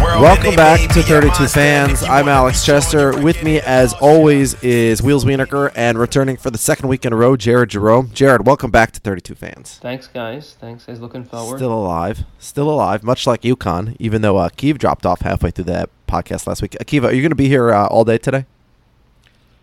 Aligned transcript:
Welcome 0.00 0.54
back 0.54 0.90
to 0.92 1.02
32 1.02 1.46
Fans. 1.48 2.02
I'm 2.02 2.28
Alex 2.28 2.64
Chester. 2.64 3.18
With 3.22 3.42
me, 3.42 3.60
as 3.60 3.94
always, 3.94 4.54
is 4.62 5.02
Wheels 5.02 5.24
Wienerker, 5.24 5.72
and 5.74 5.98
returning 5.98 6.36
for 6.36 6.50
the 6.50 6.58
second 6.58 6.88
week 6.88 7.06
in 7.06 7.12
a 7.12 7.16
row, 7.16 7.34
Jared 7.36 7.70
Jerome. 7.70 8.10
Jared, 8.12 8.46
welcome 8.46 8.70
back 8.70 8.92
to 8.92 9.00
32 9.00 9.34
Fans. 9.34 9.78
Thanks, 9.80 10.06
guys. 10.06 10.54
Thanks, 10.60 10.84
guys. 10.84 11.00
Looking 11.00 11.24
forward. 11.24 11.56
Still 11.56 11.72
alive. 11.72 12.24
Still 12.38 12.68
alive, 12.70 13.02
much 13.04 13.26
like 13.26 13.40
UConn, 13.42 13.96
even 13.98 14.20
though 14.20 14.36
uh, 14.36 14.50
Keeve 14.50 14.76
dropped 14.76 15.06
off 15.06 15.22
halfway 15.22 15.50
through 15.50 15.64
that 15.64 15.88
podcast 16.06 16.46
last 16.46 16.60
week. 16.60 16.72
Akiva, 16.72 17.04
are 17.04 17.12
you 17.14 17.22
going 17.22 17.30
to 17.30 17.34
be 17.34 17.48
here 17.48 17.72
uh, 17.72 17.86
all 17.86 18.04
day 18.04 18.18
today? 18.18 18.44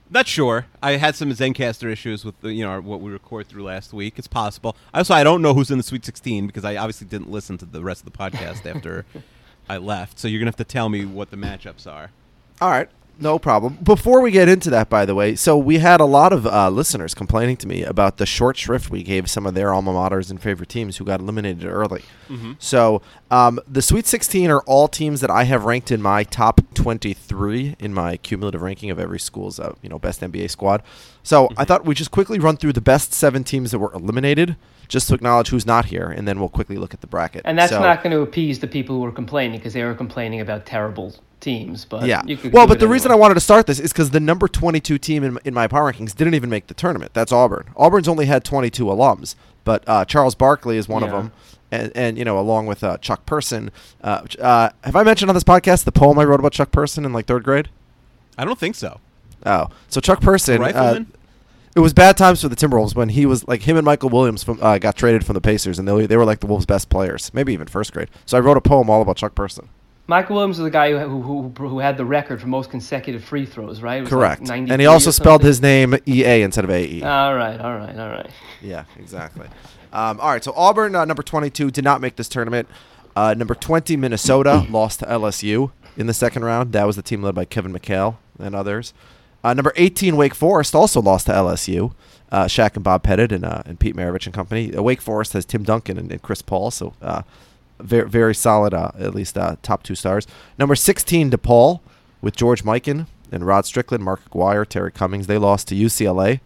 Not 0.10 0.28
sure. 0.28 0.68
I 0.82 0.98
had 0.98 1.16
some 1.16 1.32
Zencastr 1.32 1.92
issues 1.92 2.24
with 2.24 2.40
the, 2.42 2.54
you 2.54 2.64
know 2.64 2.80
what 2.82 3.02
we 3.02 3.12
record 3.12 3.48
through 3.48 3.64
last 3.64 3.94
week. 3.94 4.20
It's 4.20 4.28
possible. 4.28 4.76
Also, 4.94 5.14
I 5.14 5.24
don't 5.24 5.42
know 5.42 5.56
who's 5.56 5.72
in 5.72 5.78
the 5.78 5.84
Sweet 5.84 6.06
16 6.06 6.46
because 6.46 6.64
I 6.64 6.76
obviously 6.76 7.08
didn't 7.08 7.32
listen 7.32 7.58
to 7.58 7.66
the 7.66 7.84
rest 7.84 8.06
of 8.06 8.12
the 8.12 8.18
podcast 8.18 8.64
after 8.76 9.06
I 9.74 9.78
left. 9.78 10.20
So 10.20 10.28
you're 10.28 10.40
gonna 10.40 10.50
have 10.50 10.56
to 10.58 10.64
tell 10.64 10.90
me 10.90 11.06
what 11.06 11.32
the 11.32 11.38
matchups 11.38 11.92
are. 11.92 12.12
All 12.62 12.70
right. 12.70 12.90
No 13.20 13.38
problem. 13.38 13.78
Before 13.84 14.22
we 14.22 14.32
get 14.32 14.50
into 14.50 14.72
that, 14.72 14.90
by 14.90 15.06
the 15.06 15.14
way, 15.14 15.36
so 15.36 15.56
we 15.56 15.78
had 15.78 16.02
a 16.02 16.06
lot 16.06 16.34
of 16.34 16.48
uh, 16.48 16.70
listeners 16.72 17.14
complaining 17.14 17.58
to 17.58 17.68
me 17.68 17.84
about 17.84 18.18
the 18.18 18.26
short 18.26 18.58
shrift 18.58 18.90
we 18.90 19.04
gave 19.04 19.30
some 19.30 19.46
of 19.46 19.54
their 19.54 19.72
alma 19.72 19.92
maters 19.92 20.32
and 20.32 20.42
favorite 20.42 20.70
teams 20.70 20.98
who 20.98 21.06
got 21.06 21.20
eliminated 21.20 21.66
early. 21.66 22.02
Mm-hmm. 22.28 22.54
So 22.58 23.04
um, 23.30 23.60
the 23.68 23.84
Sweet 23.84 24.08
16 24.08 24.50
are 24.50 24.62
all 24.62 24.88
teams 24.88 25.22
that 25.22 25.30
I 25.30 25.44
have 25.44 25.64
ranked 25.64 25.92
in 25.92 26.02
my 26.02 26.24
top 26.24 26.62
23 26.74 27.76
in 27.78 27.94
my 27.94 28.18
cumulative 28.18 28.64
ranking 28.64 28.90
of 28.90 29.00
every 29.00 29.20
school's 29.20 29.60
uh, 29.60 29.76
you 29.84 29.90
know 29.90 30.00
best 30.00 30.22
NBA 30.22 30.50
squad. 30.50 30.82
So 31.22 31.50
I 31.56 31.66
thought 31.66 31.86
we'd 31.86 31.98
just 31.98 32.12
quickly 32.12 32.40
run 32.40 32.58
through 32.58 32.74
the 32.74 32.82
best 32.82 33.14
seven 33.14 33.44
teams 33.44 33.72
that 33.72 33.80
were 33.80 33.94
eliminated, 33.94 34.56
just 34.88 35.08
to 35.08 35.14
acknowledge 35.16 35.50
who's 35.50 35.66
not 35.66 35.86
here, 35.86 36.08
and 36.08 36.28
then 36.28 36.40
we'll 36.40 36.50
quickly 36.50 36.78
look 36.78 36.94
at 36.94 37.02
the 37.02 37.08
bracket. 37.08 37.42
And 37.46 37.58
that's 37.58 37.72
So- 37.72 37.80
not 37.80 38.04
going 38.04 38.12
to 38.12 38.22
appease 38.22 38.60
the 38.60 38.68
people 38.68 38.96
who 38.96 39.02
were 39.02 39.12
complaining 39.12 39.60
because 39.60 39.74
they 39.74 39.84
were 39.84 39.94
complaining 39.94 40.42
about 40.42 40.66
terrible 40.66 41.14
teams. 41.40 41.86
But 41.86 42.06
yeah. 42.06 42.24
you 42.26 42.38
could 42.38 42.54
Well, 42.54 42.66
but 42.66 42.78
it 42.78 42.80
the 42.80 42.88
reason 42.88 43.12
I 43.12 43.16
wanted 43.16 43.36
to 43.36 43.40
start 43.40 43.68
this 43.68 43.80
is 43.80 43.92
because 43.92 44.10
the 44.10 44.20
number 44.20 44.48
22 44.48 44.98
team 44.98 45.24
in, 45.24 45.40
in 45.44 45.54
my 45.54 45.68
power 45.68 45.92
rankings 45.92 46.16
didn't 46.16 46.34
even 46.34 46.50
make 46.50 46.68
the 46.68 46.74
tournament. 46.74 47.14
That's 47.14 47.32
Auburn. 47.32 47.66
Auburn's 47.76 48.08
only 48.08 48.26
had 48.26 48.44
22 48.44 48.86
alums, 48.86 49.36
but 49.64 49.84
uh, 49.88 50.06
Charles 50.06 50.36
Barkley 50.36 50.78
is 50.78 50.88
one 50.88 51.04
of 51.04 51.12
them. 51.12 51.32
And, 51.70 51.92
and 51.96 52.18
you 52.18 52.26
know, 52.26 52.40
along 52.40 52.68
with 52.68 52.84
uh, 52.84 52.98
Chuck 53.00 53.26
Person. 53.26 53.72
Uh, 54.04 54.26
uh, 54.40 54.70
have 54.84 54.96
I 54.96 55.04
mentioned 55.04 55.30
on 55.30 55.36
this 55.36 55.44
podcast 55.44 55.86
the 55.86 55.92
poem 55.92 56.20
I 56.20 56.24
wrote 56.24 56.40
about 56.40 56.52
Chuck 56.52 56.72
Person 56.72 57.04
in 57.04 57.14
like 57.14 57.26
third 57.26 57.44
grade? 57.44 57.70
I 58.38 58.46
don't 58.46 58.60
think 58.60 58.76
so. 58.76 59.00
Oh, 59.46 59.70
so 59.90 60.00
Chuck 60.00 60.22
Person. 60.22 60.62
It 61.76 61.80
was 61.80 61.94
bad 61.94 62.18
times 62.18 62.42
for 62.42 62.50
the 62.50 62.56
Timberwolves 62.56 62.96
when 62.96 63.10
he 63.10 63.26
was 63.26 63.48
like 63.48 63.64
him 63.64 63.78
and 63.78 63.88
Micheal 63.88 64.12
Williams 64.12 64.44
from 64.44 64.60
uh, 64.62 64.78
got 64.78 64.96
traded 64.96 65.26
from 65.26 65.34
the 65.34 65.42
Pacers, 65.42 65.80
and 65.80 65.88
they, 65.88 66.06
they 66.06 66.18
were 66.18 66.26
like 66.26 66.40
the 66.40 66.46
Wolves' 66.48 66.68
best 66.68 66.90
players, 66.90 67.34
maybe 67.34 67.52
even 67.54 67.68
first 67.68 67.94
grade. 67.94 68.10
So 68.26 68.38
I 68.38 68.42
wrote 68.42 68.58
a 68.58 68.62
poem 68.62 68.90
all 68.90 69.02
about 69.02 69.18
Chuck 69.18 69.34
Person. 69.34 69.70
Micheal 70.08 70.32
Williams 70.32 70.60
is 70.60 70.66
the 70.66 70.70
guy 70.70 70.92
who, 70.92 71.22
who, 71.22 71.54
who, 71.58 71.68
who 71.70 71.80
had 71.80 71.98
the 71.98 72.06
record 72.06 72.42
for 72.42 72.48
most 72.48 72.70
consecutive 72.70 73.24
free 73.24 73.46
throws, 73.46 73.82
right? 73.82 74.02
Was 74.02 74.12
like 74.12 74.20
Correct. 74.20 74.42
93 74.42 74.74
and 74.74 74.82
he 74.82 74.86
also 74.86 75.12
spelled 75.12 75.44
his 75.44 75.62
name 75.62 75.96
E 76.06 76.26
A 76.26 76.44
instead 76.44 76.66
of 76.66 76.70
A 76.70 76.86
E. 76.86 77.02
All 77.02 77.34
right, 77.34 77.60
all 77.60 77.76
right, 77.76 77.98
all 77.98 78.10
right. 78.10 78.30
Yeah, 78.62 78.84
exactly. 79.00 79.48
Um, 79.94 80.20
all 80.20 80.30
right, 80.30 80.44
so 80.44 80.54
Auburn, 80.56 80.96
uh, 80.96 81.06
number 81.06 81.24
22, 81.24 81.72
did 81.72 81.84
not 81.84 82.02
make 82.02 82.18
this 82.18 82.28
tournament. 82.28 82.68
Uh, 83.16 83.34
number 83.34 83.56
20, 83.56 83.96
Minnesota, 83.96 84.66
lost 84.70 85.00
to 85.00 85.06
LSU 85.06 85.72
in 85.96 86.08
the 86.08 86.14
second 86.14 86.44
round. 86.44 86.74
That 86.74 86.86
was 86.86 86.98
the 86.98 87.02
team 87.04 87.24
led 87.24 87.36
by 87.36 87.46
Kevin 87.46 87.72
McHale 87.72 88.18
and 88.40 88.54
others. 88.56 88.94
Uh, 89.44 89.54
number 89.54 89.74
18, 89.76 90.16
Wake 90.16 90.34
Forest, 90.34 90.74
also 90.74 91.02
lost 91.02 91.26
to 91.26 91.34
LSU. 91.34 91.94
Uh, 92.32 92.46
Shaq 92.46 92.76
and 92.76 92.84
Bob 92.84 93.04
Pettit 93.04 93.32
and, 93.32 93.46
uh, 93.46 93.62
and 93.66 93.80
Pete 93.80 93.96
Maravich 93.96 94.26
and 94.26 94.34
company. 94.34 94.76
Uh, 94.76 94.82
Wake 94.82 95.02
Forest 95.02 95.34
has 95.34 95.46
Tim 95.46 95.64
Duncan 95.64 95.98
and, 95.98 96.12
and 96.12 96.22
Chris 96.22 96.42
Paul, 96.42 96.72
so 96.72 96.94
uh, 97.02 97.24
very, 97.80 98.10
very 98.10 98.34
solid, 98.34 98.74
uh, 98.74 98.92
at 98.98 99.14
least 99.14 99.38
uh, 99.38 99.58
top 99.62 99.84
two 99.84 99.96
stars. 99.96 100.26
Number 100.58 100.76
16, 100.76 101.30
DePaul, 101.30 101.82
with 102.22 102.36
George 102.36 102.64
Mikan 102.64 103.08
and 103.32 103.46
Rod 103.46 103.66
Strickland, 103.66 104.04
Mark 104.04 104.22
Aguirre, 104.26 104.66
Terry 104.66 104.92
Cummings. 104.92 105.28
They 105.28 105.38
lost 105.38 105.68
to 105.68 105.76
UCLA. 105.76 106.40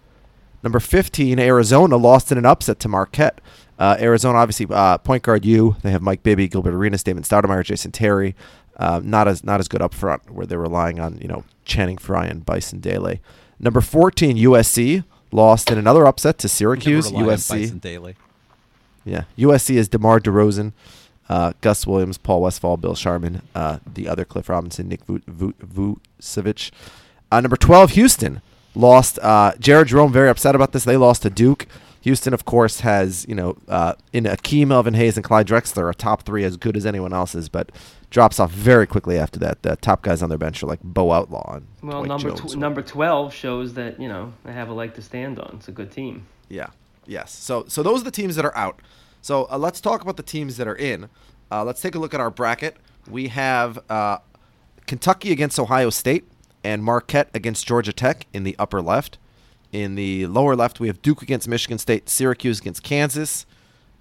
Number 0.64 0.80
15, 0.80 1.40
Arizona 1.40 1.96
lost 1.96 2.32
in 2.32 2.38
an 2.38 2.46
upset 2.46 2.80
to 2.80 2.90
Marquette. 2.90 3.40
Arizona, 3.80 4.40
obviously, 4.40 4.66
point 5.04 5.22
guard 5.22 5.46
U. 5.46 5.76
They 5.84 5.92
have 5.92 6.02
Mike 6.02 6.24
Bibby, 6.24 6.48
Gilbert 6.48 6.74
Arenas, 6.74 7.04
Damon 7.04 7.24
Stoudamire, 7.24 7.64
Jason 7.64 7.92
Terry. 7.92 8.36
Uh, 8.78 9.02
not 9.04 9.28
as 9.28 9.44
not 9.44 9.60
as 9.60 9.68
good 9.68 9.82
up 9.82 9.94
front, 9.94 10.30
where 10.30 10.46
they're 10.46 10.60
relying 10.60 11.00
on 11.00 11.18
you 11.20 11.28
know 11.28 11.44
Channing 11.66 11.98
Frye 11.98 12.26
and 12.28 12.46
Bison 12.46 12.80
Dele. 12.80 13.20
Number 13.60 13.82
14, 13.82 14.38
USC 14.38 15.04
lost 15.32 15.72
in 15.72 15.78
another 15.80 16.06
upset 16.06 16.38
to 16.40 16.48
Syracuse. 16.48 17.12
USC, 17.12 17.82
Daily. 17.82 18.16
yeah, 19.04 19.24
USC 19.38 19.76
is 19.76 19.90
DeMar 19.90 20.20
DeRozan, 20.20 20.74
uh, 21.28 21.54
Gus 21.62 21.88
Williams, 21.88 22.20
Paul 22.20 22.42
Westphal, 22.44 22.78
Bill 22.78 22.94
Sharman, 22.94 23.42
uh, 23.56 23.80
the 23.92 24.08
other 24.08 24.26
Cliff 24.26 24.48
Robinson, 24.48 24.88
Nick 24.88 25.04
Vu- 25.06 25.24
Vu- 25.28 25.56
Vucevic. 26.22 26.70
Uh, 27.32 27.42
number 27.42 27.58
12, 27.58 27.92
Houston 27.92 28.42
lost. 28.76 29.18
Uh, 29.24 29.54
Jared 29.60 29.88
Jerome 29.88 30.14
very 30.14 30.30
upset 30.30 30.54
about 30.56 30.72
this. 30.72 30.84
They 30.84 30.98
lost 30.98 31.24
to 31.24 31.30
Duke. 31.32 31.66
Houston, 32.02 32.34
of 32.34 32.46
course, 32.46 32.82
has 32.82 33.26
you 33.28 33.36
know 33.36 33.58
uh, 33.68 33.94
in 34.14 34.26
Akeem 34.26 34.68
Melvin 34.68 34.94
Hayes 34.94 35.18
and 35.18 35.24
Clyde 35.24 35.48
Drexler 35.48 35.90
a 35.90 35.96
top 35.96 36.22
three 36.24 36.44
as 36.44 36.56
good 36.56 36.78
as 36.78 36.86
anyone 36.86 37.12
else's, 37.12 37.50
but 37.50 37.72
drops 38.10 38.40
off 38.40 38.52
very 38.52 38.88
quickly 38.88 39.18
after 39.18 39.40
that. 39.40 39.64
The 39.64 39.76
top 39.78 40.02
guys 40.02 40.22
on 40.22 40.30
their 40.30 40.38
bench 40.38 40.64
are 40.64 40.68
like 40.68 40.82
Bo 40.84 41.12
Outlaw 41.12 41.56
and 41.56 41.68
Well, 41.82 42.04
Dwight 42.04 42.08
number 42.24 42.32
tw- 42.32 42.56
number 42.56 42.82
12 42.82 43.34
shows 43.34 43.74
that, 43.74 44.00
you 44.00 44.08
know, 44.08 44.34
they 44.46 44.54
have 44.54 44.70
a 44.70 44.74
leg 44.74 44.94
to 44.96 45.02
stand 45.02 45.40
on. 45.40 45.56
It's 45.58 45.68
a 45.68 45.72
good 45.74 45.92
team. 45.92 46.26
Yeah. 46.50 46.68
Yes. 47.06 47.32
So 47.34 47.66
so 47.68 47.84
those 47.84 48.02
are 48.02 48.06
the 48.06 48.12
teams 48.12 48.36
that 48.36 48.46
are 48.46 48.56
out. 48.56 48.82
So 49.22 49.48
uh, 49.52 49.58
let's 49.58 49.82
talk 49.82 50.02
about 50.02 50.18
the 50.18 50.24
teams 50.24 50.58
that 50.58 50.68
are 50.68 50.76
in. 50.76 51.10
Uh, 51.52 51.64
let's 51.64 51.82
take 51.82 51.96
a 51.96 52.00
look 52.00 52.14
at 52.14 52.20
our 52.20 52.30
bracket. 52.30 52.78
We 53.10 53.30
have 53.30 53.80
uh, 53.90 54.20
Kentucky 54.86 55.32
against 55.32 55.60
Ohio 55.60 55.90
State 55.90 56.26
and 56.64 56.84
Marquette 56.84 57.30
against 57.34 57.66
Georgia 57.66 57.94
Tech 57.94 58.26
in 58.34 58.44
the 58.44 58.56
upper 58.60 58.82
left. 58.82 59.18
In 59.72 59.96
the 59.96 60.28
lower 60.28 60.56
left, 60.56 60.80
we 60.80 60.88
have 60.88 61.02
Duke 61.02 61.22
against 61.22 61.48
Michigan 61.48 61.78
State, 61.78 62.10
Syracuse 62.10 62.60
against 62.60 62.84
Kansas. 62.84 63.46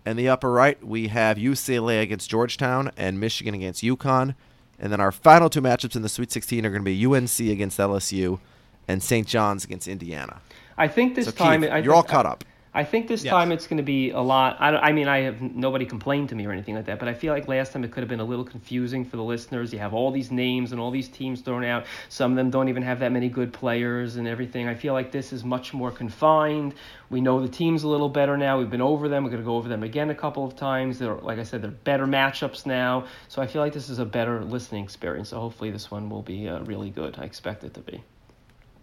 In 0.07 0.17
the 0.17 0.29
upper 0.29 0.53
right, 0.53 0.83
we 0.87 1.09
have 1.09 1.37
UCLA 1.37 2.01
against 2.01 2.31
Georgetown 2.31 2.93
and 2.97 3.19
Michigan 3.19 3.55
against 3.55 3.83
UConn. 3.83 4.37
And 4.79 4.93
then 4.93 5.01
our 5.01 5.11
final 5.11 5.51
two 5.51 5.61
matchups 5.61 5.97
in 5.97 6.03
the 6.03 6.09
Sweet 6.09 6.31
16 6.31 6.65
are 6.65 6.71
going 6.71 6.85
to 6.85 6.85
be 6.85 7.05
UNC 7.05 7.41
against 7.41 7.79
LSU 7.79 8.39
and 8.87 9.03
St. 9.03 9.27
John's 9.27 9.65
against 9.65 9.89
Indiana. 9.89 10.41
I 10.79 10.87
think 10.87 11.17
this 11.17 11.25
So, 11.25 11.33
time 11.33 11.63
Keith, 11.63 11.73
I 11.73 11.79
you're 11.79 11.95
all 11.95 12.05
caught 12.05 12.25
up. 12.25 12.45
I 12.77 12.85
think 12.85 13.09
this 13.09 13.25
Yes. 13.25 13.31
time 13.33 13.53
it's 13.53 13.67
going 13.67 13.79
to 13.79 13.83
be 13.83 14.11
a 14.11 14.21
lot. 14.21 14.59
I, 14.61 14.77
I 14.77 14.93
mean, 14.93 15.09
I 15.09 15.23
have 15.23 15.41
nobody 15.41 15.87
complained 15.87 16.29
to 16.29 16.35
me 16.35 16.45
or 16.47 16.53
anything 16.53 16.75
like 16.75 16.85
that, 16.85 16.99
but 16.99 17.09
I 17.09 17.15
feel 17.15 17.33
like 17.33 17.49
last 17.49 17.73
time 17.73 17.85
it 17.85 17.91
could 17.91 18.03
have 18.03 18.09
been 18.11 18.21
a 18.21 18.25
little 18.25 18.45
confusing 18.45 19.03
for 19.03 19.17
the 19.17 19.23
listeners. 19.25 19.73
You 19.73 19.79
have 19.79 19.95
all 19.95 20.11
these 20.11 20.31
names 20.31 20.73
and 20.73 20.81
all 20.81 20.91
these 20.91 21.09
teams 21.09 21.41
thrown 21.41 21.65
out. 21.65 21.87
Some 22.11 22.33
of 22.33 22.37
them 22.37 22.51
don't 22.51 22.69
even 22.69 22.83
have 22.83 22.99
that 23.01 23.13
many 23.13 23.31
good 23.31 23.51
players 23.51 24.17
and 24.17 24.29
everything. 24.29 24.69
I 24.69 24.75
feel 24.75 24.93
like 24.93 25.11
this 25.11 25.33
is 25.33 25.43
much 25.43 25.73
more 25.73 25.91
confined. 25.91 26.75
We 27.09 27.23
know 27.23 27.41
the 27.41 27.49
teams 27.49 27.83
a 27.85 27.89
little 27.89 28.11
better 28.11 28.37
now. 28.37 28.59
We've 28.59 28.69
been 28.71 28.83
over 28.83 29.09
them. 29.09 29.25
We're 29.25 29.31
going 29.31 29.43
to 29.43 29.47
go 29.47 29.57
over 29.57 29.71
them 29.71 29.83
again 29.83 30.11
a 30.11 30.15
couple 30.15 30.45
of 30.45 30.55
times. 30.55 30.99
They're, 30.99 31.15
like 31.15 31.39
I 31.39 31.45
said, 31.45 31.63
they're 31.63 31.71
better 31.71 32.07
matchups 32.07 32.67
now. 32.67 33.07
So 33.29 33.41
I 33.41 33.47
feel 33.47 33.63
like 33.63 33.73
this 33.73 33.89
is 33.89 34.01
a 34.01 34.05
better 34.05 34.45
listening 34.45 34.85
experience. 34.85 35.31
So 35.31 35.41
hopefully 35.41 35.71
this 35.71 35.91
one 35.91 36.11
will 36.11 36.23
be 36.23 36.47
uh, 36.47 36.61
really 36.65 36.91
good. 36.91 37.17
I 37.19 37.25
expect 37.25 37.65
it 37.65 37.73
to 37.75 37.81
be. 37.81 38.03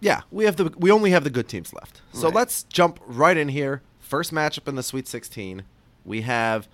Yeah, 0.04 0.20
we 0.30 0.44
have 0.44 0.56
the 0.56 0.70
we 0.76 0.90
only 0.90 1.12
have 1.12 1.24
the 1.24 1.30
good 1.30 1.48
teams 1.48 1.72
left. 1.72 2.02
So 2.12 2.26
Right. 2.26 2.34
let's 2.34 2.64
jump 2.64 3.00
right 3.06 3.38
in 3.38 3.48
here. 3.48 3.80
First 4.00 4.34
matchup 4.34 4.68
in 4.68 4.74
the 4.74 4.82
Sweet 4.82 5.08
16. 5.08 5.62
We 6.04 6.20
have 6.20 6.68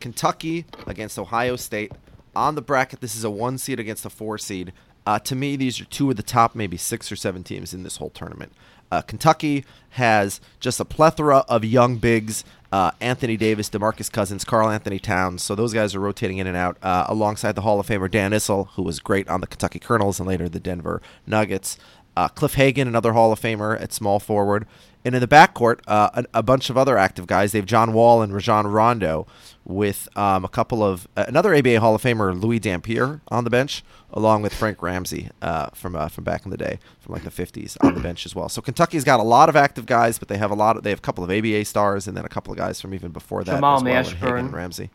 Kentucky 0.00 0.64
against 0.86 1.18
Ohio 1.18 1.56
State. 1.56 1.92
On 2.34 2.54
the 2.54 2.62
bracket, 2.62 3.02
this 3.02 3.14
is 3.14 3.22
a 3.22 3.30
one 3.30 3.58
seed 3.58 3.78
against 3.78 4.06
a 4.06 4.10
four 4.10 4.38
seed. 4.38 4.72
Uh, 5.06 5.18
to 5.18 5.36
me, 5.36 5.56
these 5.56 5.78
are 5.78 5.84
two 5.84 6.08
of 6.08 6.16
the 6.16 6.22
top 6.22 6.54
maybe 6.54 6.78
six 6.78 7.12
or 7.12 7.16
seven 7.16 7.44
teams 7.44 7.74
in 7.74 7.82
this 7.82 7.98
whole 7.98 8.08
tournament. 8.08 8.52
Uh, 8.90 9.02
Kentucky 9.02 9.66
has 9.90 10.40
just 10.58 10.80
a 10.80 10.86
plethora 10.86 11.38
of 11.48 11.66
young 11.66 11.96
bigs. 11.96 12.44
Uh, 12.72 12.92
Anthony 13.00 13.36
Davis, 13.36 13.68
DeMarcus 13.68 14.10
Cousins, 14.10 14.42
Karl-Anthony 14.44 14.98
Towns. 14.98 15.42
So 15.42 15.54
those 15.54 15.74
guys 15.74 15.94
are 15.94 16.00
rotating 16.00 16.38
in 16.38 16.46
and 16.46 16.56
out 16.56 16.76
uh, 16.82 17.04
alongside 17.08 17.54
the 17.56 17.60
Hall 17.60 17.78
of 17.78 17.86
Famer 17.86 18.10
Dan 18.10 18.32
Issel, 18.32 18.68
who 18.74 18.82
was 18.82 19.00
great 19.00 19.28
on 19.28 19.40
the 19.42 19.46
Kentucky 19.46 19.78
Colonels 19.78 20.18
and 20.18 20.26
later 20.26 20.48
the 20.48 20.58
Denver 20.60 21.02
Nuggets. 21.26 21.76
Uh, 22.16 22.28
Cliff 22.28 22.54
Hagan, 22.54 22.88
another 22.88 23.12
Hall 23.12 23.32
of 23.32 23.40
Famer 23.40 23.80
at 23.80 23.92
small 23.92 24.20
forward. 24.20 24.66
And 25.04 25.14
in 25.14 25.20
the 25.20 25.28
backcourt, 25.28 25.80
uh, 25.86 26.10
a, 26.14 26.38
a 26.38 26.42
bunch 26.42 26.70
of 26.70 26.78
other 26.78 26.96
active 26.96 27.26
guys. 27.26 27.52
They 27.52 27.58
have 27.58 27.66
John 27.66 27.92
Wall 27.92 28.22
and 28.22 28.32
Rajon 28.32 28.66
Rondo, 28.66 29.26
with 29.64 30.08
um, 30.16 30.44
a 30.44 30.48
couple 30.48 30.82
of 30.82 31.08
uh, 31.16 31.24
another 31.26 31.54
ABA 31.54 31.80
Hall 31.80 31.94
of 31.94 32.02
Famer, 32.02 32.38
Louis 32.40 32.58
Dampier, 32.58 33.20
on 33.28 33.44
the 33.44 33.50
bench, 33.50 33.82
along 34.12 34.42
with 34.42 34.54
Frank 34.54 34.82
Ramsey 34.82 35.30
uh, 35.42 35.68
from 35.74 35.96
uh, 35.96 36.08
from 36.08 36.24
back 36.24 36.44
in 36.44 36.50
the 36.50 36.56
day, 36.56 36.78
from 37.00 37.14
like 37.14 37.24
the 37.24 37.30
'50s, 37.30 37.76
on 37.82 37.94
the 37.94 38.00
bench 38.00 38.26
as 38.26 38.34
well. 38.34 38.48
So 38.48 38.60
Kentucky's 38.60 39.04
got 39.04 39.20
a 39.20 39.24
lot 39.24 39.48
of 39.48 39.56
active 39.56 39.86
guys, 39.86 40.18
but 40.18 40.28
they 40.28 40.36
have 40.36 40.50
a 40.50 40.54
lot. 40.54 40.76
Of, 40.76 40.82
they 40.82 40.90
have 40.90 40.98
a 40.98 41.02
couple 41.02 41.24
of 41.24 41.30
ABA 41.30 41.64
stars, 41.64 42.06
and 42.06 42.16
then 42.16 42.24
a 42.24 42.28
couple 42.28 42.52
of 42.52 42.58
guys 42.58 42.80
from 42.80 42.94
even 42.94 43.10
before 43.10 43.42
that. 43.44 43.54
Jamal 43.54 43.82
well, 43.82 44.04
Mashburn. 44.04 44.38
and 44.38 44.52
Ramsey. 44.52 44.90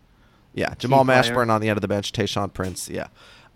Yeah, 0.53 0.73
Jamal. 0.77 1.03
Mashburn 1.03 1.49
on 1.49 1.61
the 1.61 1.69
end 1.69 1.77
of 1.77 1.81
the 1.81 1.87
bench, 1.87 2.11
Tayshaun 2.11 2.53
Prince. 2.53 2.89
Yeah, 2.89 3.07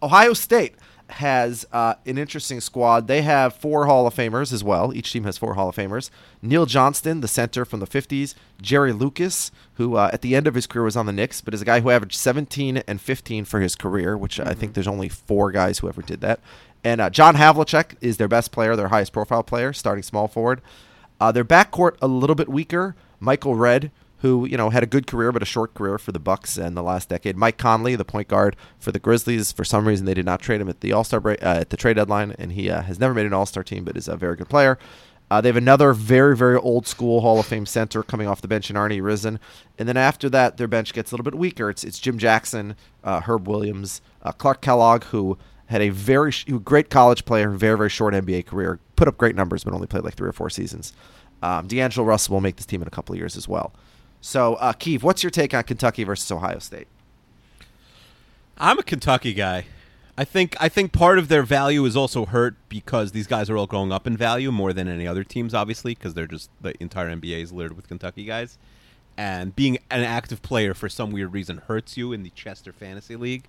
Ohio 0.02 0.34
State 0.34 0.76
has 1.14 1.66
uh, 1.72 1.96
an 2.06 2.18
interesting 2.18 2.60
squad. 2.60 3.08
They 3.08 3.22
have 3.22 3.56
four 3.56 3.86
Hall 3.86 4.08
of 4.08 4.16
Famers 4.16 4.52
as 4.52 4.64
well. 4.64 4.94
Each 4.94 5.12
team 5.12 5.24
has 5.24 5.38
four 5.38 5.54
Hall 5.54 5.70
of 5.70 5.76
Famers. 5.76 6.10
Neil 6.42 6.66
Johnston, 6.66 7.22
the 7.22 7.28
center 7.28 7.66
from 7.66 7.80
the 7.80 7.88
50s. 7.88 8.36
Jerry 8.62 8.92
Lucas, 8.92 9.52
who 9.76 9.96
uh, 9.96 10.10
at 10.12 10.22
the 10.22 10.36
end 10.36 10.48
of 10.48 10.56
his 10.56 10.68
career 10.68 10.86
was 10.86 10.98
on 10.98 11.06
the 11.06 11.12
Knicks, 11.12 11.42
but 11.42 11.54
is 11.54 11.62
a 11.62 11.66
guy 11.66 11.80
who 11.80 11.90
averaged 11.90 12.16
17 12.16 12.78
and 12.78 13.00
15 13.00 13.46
for 13.46 13.60
his 13.60 13.76
career, 13.76 14.18
which 14.18 14.40
I 14.40 14.54
think 14.54 14.74
there's 14.74 14.88
only 14.88 15.10
four 15.10 15.52
guys 15.52 15.80
who 15.80 15.88
ever 15.88 16.02
did 16.02 16.22
that. 16.22 16.40
And 16.84 17.00
uh, 17.00 17.10
John 17.10 17.36
Havlicek 17.36 17.96
is 18.02 18.18
their 18.18 18.28
best 18.28 18.52
player, 18.52 18.76
their 18.76 18.90
highest 18.90 19.14
profile 19.14 19.44
player, 19.44 19.72
starting 19.72 20.04
small 20.04 20.28
forward. 20.28 20.62
Uh, 21.20 21.32
their 21.32 21.46
backcourt 21.46 21.96
a 22.02 22.08
little 22.08 22.36
bit 22.36 22.50
weaker. 22.50 22.96
Michael 23.20 23.56
Redd, 23.56 23.92
who 24.24 24.48
you 24.48 24.56
know 24.56 24.70
had 24.70 24.84
a 24.84 24.88
good 24.88 25.06
career 25.06 25.34
but 25.34 25.44
a 25.44 25.46
short 25.46 25.74
career 25.74 25.98
for 25.98 26.14
the 26.14 26.20
Bucks 26.20 26.58
in 26.58 26.74
the 26.74 26.82
last 26.82 27.10
decade. 27.10 27.36
Mike 27.38 27.58
Conley, 27.58 27.96
the 27.96 28.06
point 28.06 28.30
guard 28.30 28.56
for 28.80 28.92
the 28.92 29.00
Grizzlies, 29.00 29.52
for 29.52 29.66
some 29.66 29.86
reason 29.86 30.06
they 30.06 30.14
did 30.14 30.26
not 30.26 30.40
trade 30.40 30.62
him 30.62 30.70
at 30.70 30.80
the 30.80 30.94
All 30.94 31.04
Star 31.04 31.20
break 31.20 31.44
uh, 31.44 31.58
at 31.60 31.70
the 31.70 31.78
trade 31.78 31.98
deadline, 31.98 32.34
and 32.40 32.54
he 32.54 32.70
uh, 32.70 32.82
has 32.82 33.00
never 33.00 33.14
made 33.14 33.26
an 33.26 33.34
All 33.34 33.46
Star 33.46 33.64
team, 33.64 33.84
but 33.84 33.98
is 33.98 34.08
a 34.08 34.16
very 34.16 34.38
good 34.38 34.50
player. 34.50 34.80
Uh, 35.30 35.42
they 35.42 35.50
have 35.50 35.58
another 35.58 35.94
very, 35.94 36.38
very 36.38 36.58
old 36.58 36.88
school 36.88 37.22
Hall 37.22 37.40
of 37.40 37.46
Fame 37.46 37.66
center 37.66 38.04
coming 38.04 38.28
off 38.28 38.42
the 38.42 38.48
bench 38.48 38.70
in 38.70 38.76
Arnie 38.76 39.04
Risen. 39.04 39.40
And 39.80 39.90
then 39.90 39.98
after 39.98 40.30
that, 40.30 40.58
their 40.58 40.68
bench 40.68 40.94
gets 40.94 41.12
a 41.12 41.16
little 41.16 41.24
bit 41.24 41.34
weaker. 41.34 41.70
It's, 41.70 41.84
it's 41.84 41.98
Jim 41.98 42.18
Jackson, 42.18 42.76
uh, 43.04 43.22
Herb 43.22 43.48
Williams, 43.48 44.02
uh, 44.22 44.32
Clark 44.32 44.62
Kellogg, 44.62 45.06
who 45.06 45.38
had 45.68 45.82
a 45.82 45.90
very 45.90 46.32
sh- 46.32 46.46
great 46.64 46.90
college 46.90 47.26
player, 47.26 47.50
very, 47.50 47.78
very 47.78 47.90
short 47.90 48.14
NBA 48.14 48.46
career, 48.46 48.80
put 48.96 49.08
up 49.08 49.18
great 49.18 49.36
numbers, 49.36 49.64
but 49.64 49.74
only 49.74 49.88
played 49.88 50.04
like 50.04 50.14
three 50.14 50.30
or 50.30 50.34
four 50.34 50.50
seasons. 50.50 50.94
Um, 51.42 51.68
D'Angelo 51.68 52.06
Russell 52.06 52.34
will 52.34 52.42
make 52.42 52.58
this 52.58 52.66
team 52.66 52.82
in 52.82 52.88
a 52.88 52.92
couple 52.92 53.14
of 53.14 53.20
years 53.20 53.36
as 53.36 53.48
well. 53.48 53.74
So, 54.26 54.56
uh, 54.56 54.72
Keith, 54.72 55.04
what's 55.04 55.22
your 55.22 55.30
take 55.30 55.54
on 55.54 55.64
Kentucky 55.64 56.06
versus 56.06 56.32
Ohio 56.32 56.58
State? 56.60 56.88
I'm 58.58 58.80
a 58.80 58.84
Kentucky 58.84 59.34
guy. 59.34 59.66
I 60.18 60.24
think 60.24 60.56
I 60.62 60.70
think 60.70 60.94
part 60.94 61.20
of 61.20 61.28
their 61.28 61.44
value 61.44 61.84
is 61.84 61.98
also 61.98 62.26
hurt 62.26 62.56
because 62.70 63.12
these 63.12 63.28
guys 63.28 63.50
are 63.50 63.58
all 63.58 63.68
going 63.68 63.92
up 63.92 64.08
in 64.08 64.16
value 64.16 64.50
more 64.50 64.72
than 64.72 64.88
any 64.88 65.06
other 65.06 65.26
teams, 65.26 65.54
obviously, 65.54 65.94
because 65.94 66.14
they're 66.14 66.26
just 66.26 66.50
the 66.62 66.74
entire 66.82 67.14
NBA 67.14 67.44
is 67.44 67.52
littered 67.52 67.76
with 67.76 67.90
Kentucky 67.90 68.24
guys. 68.24 68.58
And 69.18 69.54
being 69.58 69.78
an 69.92 70.04
active 70.04 70.42
player 70.42 70.74
for 70.74 70.88
some 70.88 71.12
weird 71.12 71.34
reason 71.34 71.58
hurts 71.58 71.98
you 71.98 72.14
in 72.14 72.24
the 72.24 72.30
Chester 72.30 72.72
Fantasy 72.72 73.18
League. 73.18 73.44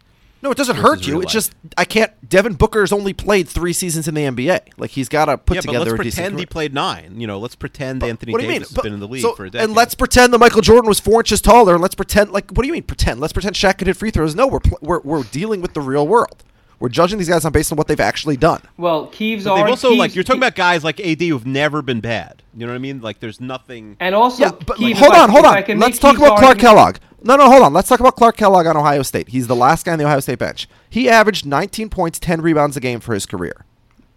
No, 0.44 0.50
it 0.50 0.56
doesn't 0.58 0.76
Versus 0.76 0.91
hurt 1.06 1.06
you. 1.06 1.23
It's 1.23 1.32
just 1.32 1.55
I 1.79 1.87
can't. 1.87 2.12
Devin 2.29 2.52
Booker's 2.55 2.93
only 2.93 3.14
played 3.14 3.49
three 3.49 3.73
seasons 3.73 4.06
in 4.06 4.14
the 4.14 4.20
NBA. 4.23 4.61
Like 4.76 4.91
he's 4.91 5.08
got 5.08 5.25
to 5.25 5.38
put 5.38 5.55
yeah, 5.55 5.61
but 5.62 5.67
together 5.69 5.85
let's 5.93 5.93
a 5.94 5.96
pretend 5.96 6.38
he 6.38 6.44
played 6.46 6.75
nine. 6.75 7.19
You 7.19 7.26
know, 7.26 7.38
let's 7.38 7.56
pretend 7.56 8.02
Anthony 8.05 8.31
what 8.32 8.41
do 8.43 8.46
you 8.46 8.52
Davis 8.52 8.70
mean? 8.70 8.76
has 8.76 8.82
been 8.82 8.93
in 8.93 9.00
the 9.00 9.08
league 9.08 9.23
so- 9.23 9.35
for 9.35 9.46
a 9.46 9.50
decade. 9.50 9.64
And 9.64 9.75
let's 9.75 9.94
pretend 9.94 10.35
that 10.35 10.38
Michael 10.38 10.61
Jordan 10.61 10.87
was 10.88 11.00
four 11.00 11.20
inches 11.23 11.41
taller. 11.41 11.73
And 11.73 11.81
let's 11.82 11.94
pretend 11.94 12.31
like 12.31 12.50
what 12.50 12.62
do 12.62 12.67
you 12.67 12.75
mean 12.75 12.82
pretend? 12.82 13.20
Let's 13.20 13.32
pretend 13.32 13.56
Shaq 13.56 13.79
could 13.79 13.87
hit 13.87 13.96
free 13.96 14.11
throws. 14.11 14.35
No, 14.35 14.46
we're 14.46 14.61
pl- 14.61 14.79
we're 14.82 15.00
we're 15.00 15.23
dealing 15.25 15.62
with 15.62 15.73
the 15.73 15.81
real 15.81 16.06
world. 16.06 16.44
We're 16.79 16.88
judging 16.91 17.17
these 17.19 17.29
guys 17.31 17.46
on 17.46 17.52
based 17.52 17.73
on 17.73 17.76
what 17.79 17.87
they've 17.88 17.99
actually 17.99 18.37
done. 18.37 18.61
Well, 18.76 19.06
Keeves 19.06 19.46
are 19.46 19.56
they've 19.56 19.67
also 19.70 19.94
like 19.94 20.14
you're 20.14 20.25
talking 20.25 20.41
Ke- 20.41 20.44
about 20.44 20.56
guys 20.56 20.85
like 20.85 21.00
AD 21.00 21.23
who've 21.23 21.46
never 21.46 21.81
been 21.81 22.00
bad. 22.00 22.43
You 22.55 22.67
know 22.67 22.73
what 22.73 22.76
I 22.76 22.81
mean? 22.81 23.00
Like 23.00 23.20
there's 23.20 23.41
nothing. 23.41 23.96
and 23.99 24.14
also 24.14 24.43
Yeah, 24.44 24.50
but 24.50 24.76
Keeves, 24.76 24.99
hold 24.99 25.14
on, 25.14 25.31
hold 25.31 25.46
on. 25.46 25.55
Let's 25.79 25.99
talk 25.99 26.17
Keeves' 26.17 26.26
about 26.26 26.38
Clark 26.38 26.43
argument- 26.43 26.61
Kellogg. 26.61 26.96
No, 27.25 27.37
no, 27.37 27.50
hold 27.50 27.62
on. 27.62 27.73
Let's 27.73 27.88
talk 27.88 28.00
about 28.00 28.17
Clark 28.17 28.37
Kellogg 28.37 28.67
on 28.67 28.76
Ohio 28.76 29.03
State. 29.03 29.29
He's 29.29 29.47
the 29.47 29.56
last 29.56 29.87
guy 29.87 29.93
on 29.93 29.99
the 29.99 30.05
Ohio 30.05 30.21
State 30.21 30.38
bench. 30.38 30.69
He 30.91 31.09
averaged 31.09 31.47
19 31.47 31.88
points, 31.88 32.19
10 32.19 32.43
rebounds 32.43 32.76
a 32.76 32.81
game 32.81 33.00
for 33.00 33.15
his 33.15 33.25
career. 33.25 33.65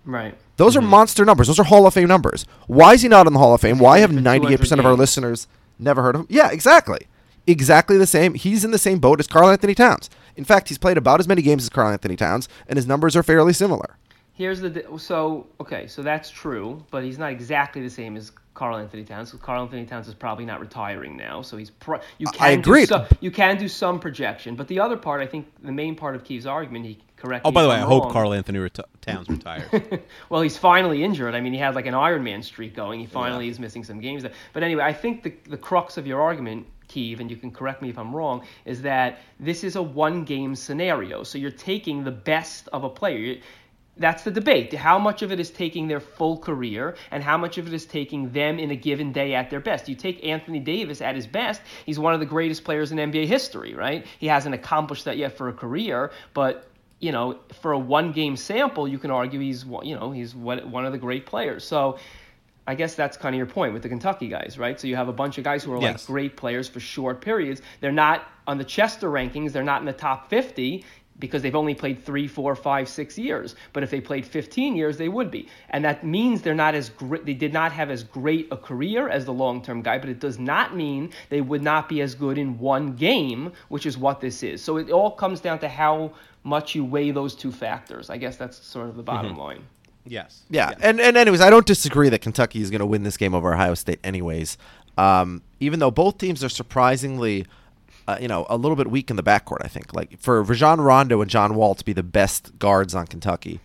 Right. 0.03 0.35
Those 0.57 0.75
are 0.75 0.81
mm-hmm. 0.81 0.89
monster 0.89 1.23
numbers. 1.23 1.47
Those 1.47 1.59
are 1.59 1.63
Hall 1.63 1.87
of 1.87 1.93
Fame 1.93 2.09
numbers. 2.09 2.45
Why 2.67 2.95
is 2.95 3.03
he 3.03 3.07
not 3.07 3.25
in 3.25 3.31
the 3.31 3.39
Hall 3.39 3.53
of 3.53 3.61
Fame? 3.61 3.79
Why 3.79 3.99
have 3.99 4.11
98% 4.11 4.77
of 4.77 4.85
our 4.85 4.93
listeners 4.93 5.47
never 5.79 6.01
heard 6.01 6.15
of 6.15 6.21
him? 6.21 6.27
Yeah, 6.29 6.51
exactly. 6.51 7.07
Exactly 7.45 7.97
the 7.97 8.05
same. 8.05 8.33
He's 8.33 8.65
in 8.65 8.71
the 8.71 8.77
same 8.77 8.99
boat 8.99 9.21
as 9.21 9.27
Karl-Anthony 9.27 9.73
Towns. 9.73 10.09
In 10.35 10.43
fact, 10.43 10.67
he's 10.67 10.77
played 10.77 10.97
about 10.97 11.21
as 11.21 11.29
many 11.29 11.41
games 11.41 11.63
as 11.63 11.69
Karl-Anthony 11.69 12.17
Towns, 12.17 12.49
and 12.67 12.75
his 12.75 12.87
numbers 12.87 13.15
are 13.15 13.23
fairly 13.23 13.53
similar. 13.53 13.95
Here's 14.33 14.59
the 14.59 14.85
so 14.99 15.47
okay, 15.59 15.87
so 15.87 16.03
that's 16.03 16.29
true, 16.29 16.85
but 16.91 17.03
he's 17.03 17.17
not 17.17 17.31
exactly 17.31 17.81
the 17.81 17.89
same 17.89 18.15
as 18.15 18.31
Karl-Anthony 18.57 19.03
Towns. 19.03 19.31
Karl-Anthony 19.39 19.85
Towns 19.85 20.07
is 20.07 20.15
probably 20.15 20.43
not 20.43 20.59
retiring 20.59 21.15
now, 21.15 21.43
so 21.43 21.57
he's 21.57 21.69
pro- 21.69 22.01
you 22.17 22.27
I 22.27 22.31
can 22.31 22.59
agreed. 22.59 22.87
Do 22.89 22.95
some, 22.95 23.05
you 23.19 23.29
can 23.29 23.55
do 23.57 23.67
some 23.67 23.99
projection, 23.99 24.55
but 24.55 24.67
the 24.67 24.79
other 24.79 24.97
part, 24.97 25.21
I 25.21 25.27
think, 25.27 25.47
the 25.61 25.71
main 25.71 25.95
part 25.95 26.15
of 26.15 26.23
Keith's 26.23 26.47
argument, 26.47 26.85
he 26.85 26.97
correct. 27.17 27.45
Oh, 27.45 27.51
by 27.51 27.61
the 27.61 27.69
way, 27.69 27.75
I 27.75 27.81
I'm 27.81 27.87
hope. 27.87 28.11
Carl 28.11 28.33
Anthony 28.33 28.57
reti- 28.57 28.83
Towns 29.01 29.29
retires. 29.29 29.69
well, 30.29 30.41
he's 30.41 30.57
finally 30.57 31.03
injured. 31.03 31.35
I 31.35 31.39
mean, 31.39 31.53
he 31.53 31.59
had 31.59 31.75
like 31.75 31.85
an 31.85 31.93
Iron 31.93 32.23
Man 32.23 32.41
streak 32.41 32.73
going. 32.75 32.99
He 32.99 33.05
finally 33.05 33.47
is 33.47 33.59
missing 33.59 33.83
some 33.83 33.99
games. 33.99 34.25
But 34.53 34.63
anyway, 34.63 34.83
I 34.83 34.93
think 34.93 35.21
the 35.21 35.33
the 35.47 35.57
crux 35.57 35.97
of 35.97 36.07
your 36.07 36.19
argument, 36.19 36.65
Keeve, 36.89 37.19
and 37.19 37.29
you 37.29 37.37
can 37.37 37.51
correct 37.51 37.83
me 37.83 37.89
if 37.89 37.99
I'm 37.99 38.15
wrong, 38.15 38.43
is 38.65 38.81
that 38.81 39.19
this 39.39 39.63
is 39.63 39.75
a 39.75 39.83
one 39.83 40.23
game 40.23 40.55
scenario. 40.55 41.21
So 41.21 41.37
you're 41.37 41.51
taking 41.51 42.03
the 42.03 42.11
best 42.11 42.69
of 42.73 42.83
a 42.83 42.89
player. 42.89 43.37
That's 43.99 44.23
the 44.23 44.31
debate. 44.31 44.73
How 44.73 44.99
much 44.99 45.21
of 45.21 45.31
it 45.31 45.39
is 45.39 45.49
taking 45.49 45.87
their 45.87 45.99
full 45.99 46.37
career, 46.37 46.95
and 47.11 47.23
how 47.23 47.37
much 47.37 47.57
of 47.57 47.67
it 47.67 47.73
is 47.73 47.85
taking 47.85 48.31
them 48.31 48.59
in 48.59 48.71
a 48.71 48.75
given 48.75 49.11
day 49.11 49.33
at 49.33 49.49
their 49.49 49.59
best? 49.59 49.89
You 49.89 49.95
take 49.95 50.23
Anthony 50.25 50.59
Davis 50.59 51.01
at 51.01 51.15
his 51.15 51.27
best; 51.27 51.61
he's 51.85 51.97
one 51.97 52.13
of 52.13 52.19
the 52.19 52.25
greatest 52.25 52.63
players 52.63 52.91
in 52.91 52.97
NBA 52.97 53.25
history, 53.25 53.73
right? 53.73 54.05
He 54.19 54.27
hasn't 54.27 54.53
accomplished 54.53 55.05
that 55.05 55.17
yet 55.17 55.37
for 55.37 55.49
a 55.49 55.53
career, 55.53 56.11
but 56.33 56.67
you 56.99 57.11
know, 57.11 57.39
for 57.61 57.71
a 57.71 57.79
one 57.79 58.11
game 58.11 58.35
sample, 58.35 58.87
you 58.87 58.97
can 58.97 59.11
argue 59.11 59.39
he's 59.39 59.65
one- 59.65 59.85
you 59.85 59.95
know 59.95 60.11
he's 60.11 60.35
one 60.35 60.71
one 60.71 60.85
of 60.85 60.91
the 60.91 60.99
great 60.99 61.25
players. 61.25 61.63
So. 61.63 61.97
I 62.69 62.75
guess 62.75 62.95
that's 62.95 63.15
kind 63.15 63.33
of 63.33 63.37
your 63.37 63.45
point 63.45 63.71
with 63.71 63.81
the 63.81 63.87
Kentucky 63.87 64.27
guys, 64.27 64.57
right? 64.59 64.77
So 64.77 64.87
you 64.87 64.97
have 64.97 65.07
a 65.07 65.13
bunch 65.13 65.37
of 65.37 65.45
guys 65.45 65.63
who 65.63 65.71
are 65.71 65.79
like 65.79 66.05
great 66.05 66.35
players 66.35 66.67
for 66.67 66.81
short 66.81 67.21
periods. 67.21 67.61
They're 67.79 67.93
not 67.93 68.27
on 68.45 68.57
the 68.57 68.65
Chester 68.65 69.09
rankings. 69.09 69.53
They're 69.53 69.63
not 69.63 69.79
in 69.79 69.85
the 69.85 69.93
top 69.93 70.29
50 70.29 70.83
because 71.19 71.41
they've 71.41 71.55
only 71.55 71.73
played 71.73 72.05
three, 72.05 72.27
four, 72.27 72.55
five, 72.55 72.87
six 72.87 73.17
years. 73.17 73.55
But 73.73 73.81
if 73.83 73.89
they 73.89 73.99
played 73.99 74.25
15 74.25 74.75
years, 74.75 74.97
they 74.97 75.09
would 75.09 75.31
be. 75.31 75.47
And 75.71 75.83
that 75.83 76.03
means 76.05 76.41
they're 76.41 76.53
not 76.53 76.75
as 76.75 76.89
great. 76.89 77.25
They 77.25 77.33
did 77.33 77.53
not 77.53 77.71
have 77.71 77.89
as 77.89 78.03
great 78.03 78.47
a 78.51 78.57
career 78.57 79.09
as 79.09 79.25
the 79.25 79.33
long-term 79.33 79.81
guy. 79.81 79.97
But 79.97 80.09
it 80.09 80.19
does 80.19 80.37
not 80.37 80.75
mean 80.75 81.11
they 81.29 81.41
would 81.41 81.63
not 81.63 81.89
be 81.89 82.01
as 82.01 82.13
good 82.13 82.37
in 82.37 82.59
one 82.59 82.95
game, 82.95 83.51
which 83.69 83.85
is 83.85 83.97
what 83.97 84.21
this 84.21 84.43
is. 84.43 84.61
So 84.63 84.77
it 84.77 84.91
all 84.91 85.09
comes 85.11 85.39
down 85.39 85.57
to 85.59 85.67
how 85.69 86.11
much 86.43 86.75
you 86.75 86.85
weigh 86.85 87.11
those 87.11 87.33
two 87.35 87.51
factors. 87.51 88.09
I 88.09 88.17
guess 88.17 88.37
that's 88.37 88.57
sort 88.63 88.87
of 88.87 88.95
the 88.95 89.03
bottom 89.03 89.35
line. 89.37 89.63
yes. 90.05 90.43
Yeah, 90.49 90.69
Yes. 90.69 90.79
and 90.83 91.01
and 91.01 91.17
anyways, 91.17 91.41
I 91.41 91.49
don't 91.49 91.65
disagree 91.65 92.09
that 92.09 92.21
Kentucky 92.21 92.61
is 92.61 92.69
going 92.69 92.79
to 92.79 92.85
win 92.85 93.03
this 93.03 93.17
game 93.17 93.33
over 93.35 93.53
Ohio 93.53 93.73
State. 93.73 93.99
Anyways, 94.03 94.57
um, 94.97 95.41
even 95.59 95.79
though 95.79 95.91
both 95.91 96.17
teams 96.19 96.43
are 96.43 96.49
surprisingly, 96.49 97.45
uh, 98.07 98.17
you 98.21 98.27
know, 98.27 98.45
a 98.49 98.57
little 98.57 98.75
bit 98.75 98.89
weak 98.89 99.09
in 99.09 99.15
the 99.15 99.23
backcourt, 99.23 99.59
I 99.61 99.67
think 99.67 99.93
like 99.93 100.19
for 100.19 100.41
Rajon 100.41 100.79
Rondo 100.79 101.21
and 101.21 101.29
John 101.29 101.55
Wall 101.55 101.75
to 101.75 101.83
be 101.83 101.93
the 101.93 102.03
best 102.03 102.57
guards 102.59 102.95
on 102.95 103.05
Kentucky 103.07 103.59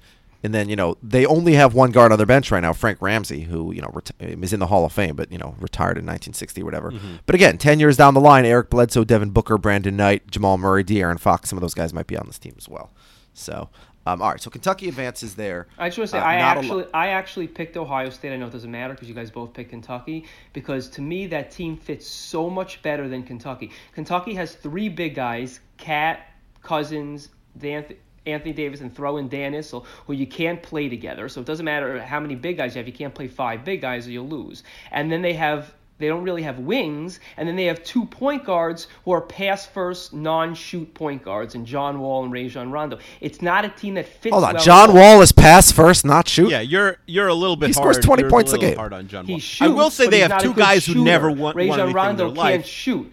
And 0.45 0.53
then 0.53 0.69
you 0.69 0.75
know 0.75 0.97
they 1.03 1.25
only 1.25 1.55
have 1.55 1.75
one 1.75 1.93
guard 1.93 2.11
on 2.11 2.19
their 2.19 2.27
bench 2.27 2.51
right 2.51 2.61
now, 2.61 2.73
Frank 2.73 3.01
Ramsey, 3.01 3.43
who 3.43 3.73
you 3.73 3.81
know 3.81 3.89
reti- 3.89 4.43
is 4.43 4.53
in 4.53 4.59
the 4.59 4.67
Hall 4.67 4.85
of 4.85 4.93
Fame, 4.93 5.15
but 5.15 5.31
you 5.31 5.39
know 5.39 5.55
retired 5.61 5.97
in 5.99 6.05
1960 6.05 6.63
or 6.63 6.65
whatever. 6.65 6.91
Mm-hmm. 6.91 7.17
But 7.27 7.37
again, 7.37 7.59
ten 7.59 7.79
years 7.79 7.97
down 7.97 8.15
the 8.15 8.21
line, 8.21 8.45
Eric 8.45 8.69
Bledsoe, 8.69 9.05
Devin 9.05 9.31
Booker, 9.31 9.57
Brandon 9.57 9.97
Knight, 9.97 10.29
Jamal 10.31 10.59
Murray, 10.59 10.83
De'Aaron 10.83 11.21
Fox, 11.21 11.49
some 11.49 11.57
of 11.57 11.61
those 11.61 11.75
guys 11.75 11.95
might 11.95 12.09
be 12.09 12.17
on 12.17 12.27
this 12.27 12.41
team 12.41 12.55
as 12.59 12.69
well. 12.69 12.91
So, 13.35 13.71
um, 14.06 14.21
all 14.21 14.30
right, 14.30 14.40
so 14.40 14.50
Kentucky 14.50 14.88
advances 14.88 15.35
there. 15.35 15.68
I 15.78 15.88
just 15.88 15.99
want 15.99 16.11
to 16.11 16.16
say 16.16 16.18
Uh, 16.18 16.25
I 16.25 16.38
not 16.38 16.56
a 16.56 16.61
lo- 16.61 16.80
actually 16.80 16.94
I 16.94 17.09
actually 17.09 17.49
picked 17.49 17.76
Ohio 17.76 18.11
State. 18.11 18.32
I 18.32 18.37
know 18.37 18.47
it 18.47 18.52
doesn't 18.52 18.71
matter 18.71 18.94
because 18.94 19.09
you 19.09 19.14
guys 19.14 19.30
both 19.30 19.52
picked 19.52 19.71
Kentucky 19.71 20.26
because 20.52 20.88
to 20.90 21.02
me 21.02 21.26
that 21.28 21.50
team 21.50 21.76
fits 21.76 22.06
so 22.06 22.50
much 22.50 22.82
better 22.82 23.09
than 23.09 23.23
Kentucky. 23.23 23.71
Kentucky 23.94 24.35
has 24.35 24.54
three 24.54 24.88
big 24.88 25.14
guys: 25.14 25.61
Cat, 25.76 26.26
Cousins, 26.62 27.28
Dan. 27.59 27.85
Anthony 28.25 28.52
Davis 28.52 28.82
and 28.82 28.94
throw 28.94 29.16
in 29.16 29.28
Dan 29.28 29.52
Issel, 29.52 29.85
who 30.06 30.12
you 30.12 30.28
can't 30.28 30.62
play 30.62 30.88
together. 30.88 31.28
So 31.28 31.40
it 31.40 31.44
doesn't 31.44 31.64
matter 31.64 32.00
how 32.00 32.21
many 32.21 32.37
big 32.37 32.56
guys 32.56 32.73
you 32.75 32.78
have. 32.78 32.87
You 32.87 32.92
can't 32.92 33.12
play 33.12 33.26
five 33.26 33.64
big 33.64 33.80
guys 33.80 34.06
or 34.06 34.12
you'll 34.12 34.28
lose. 34.28 34.62
And 34.92 35.11
then 35.11 35.23
they 35.23 35.32
have 35.32 35.75
they 36.02 36.09
don't 36.09 36.25
really 36.25 36.42
have 36.42 36.59
wings, 36.59 37.21
and 37.37 37.49
then 37.49 37.54
they 37.54 37.66
have 37.66 37.82
two 37.85 38.04
point 38.06 38.44
guards 38.44 38.88
who 39.04 39.12
are 39.12 39.21
pass 39.21 39.64
first, 39.64 40.12
non 40.12 40.54
shoot 40.54 40.92
point 40.94 41.23
guards, 41.23 41.54
and 41.54 41.64
John 41.64 42.00
Wall 42.00 42.25
and 42.25 42.32
Rajon 42.32 42.73
Rondo. 42.73 42.99
It's 43.21 43.40
not 43.40 43.64
a 43.64 43.68
team 43.68 43.94
that 43.94 44.06
fits. 44.06 44.32
Hold 44.32 44.44
on, 44.44 44.54
well 44.54 44.64
John 44.64 44.94
Wall 44.94 45.23
is 45.23 45.30
pass 45.30 45.71
first, 45.71 46.04
not 46.04 46.26
shoot. 46.26 46.50
Yeah, 46.50 46.61
you're 46.61 46.99
you're 47.06 47.28
a 47.28 47.35
little 47.35 47.54
bit. 47.56 47.68
He 47.68 47.73
scores 47.73 47.99
20 47.99 48.23
you're 48.23 48.30
points 48.30 48.50
a 48.50 48.56
little 48.56 48.71
game. 48.71 48.76
Hard 48.76 48.92
on 48.92 49.06
John 49.06 49.26
He 49.26 49.35
Wall. 49.35 49.40
shoots, 49.40 49.62
I 49.62 49.68
will 49.68 49.90
say 49.90 50.09
they 50.09 50.21
have 50.21 50.42
two 50.42 50.49
good 50.52 50.56
guys 50.61 50.85
who 50.85 50.94
shooter. 50.94 51.04
never 51.04 51.30
won, 51.30 51.38
won 51.38 51.56
Rajon 51.56 51.71
anything 51.80 51.88
in 51.88 51.94
Rondo 51.94 52.30
their 52.32 52.44
can't 52.44 52.66
shoot. 52.66 53.12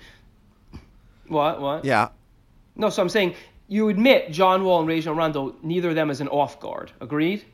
What? 1.27 1.61
What? 1.61 1.85
Yeah. 1.85 2.09
No, 2.75 2.89
so 2.89 3.03
I'm 3.03 3.09
saying 3.09 3.35
you 3.67 3.89
admit 3.89 4.31
John 4.31 4.63
Wall 4.63 4.79
and 4.79 4.87
Rajon 4.87 5.15
Rondo, 5.15 5.55
neither 5.61 5.89
of 5.89 5.95
them 5.95 6.09
is 6.09 6.21
an 6.21 6.27
off 6.27 6.59
guard. 6.59 6.91
Agreed? 6.99 7.45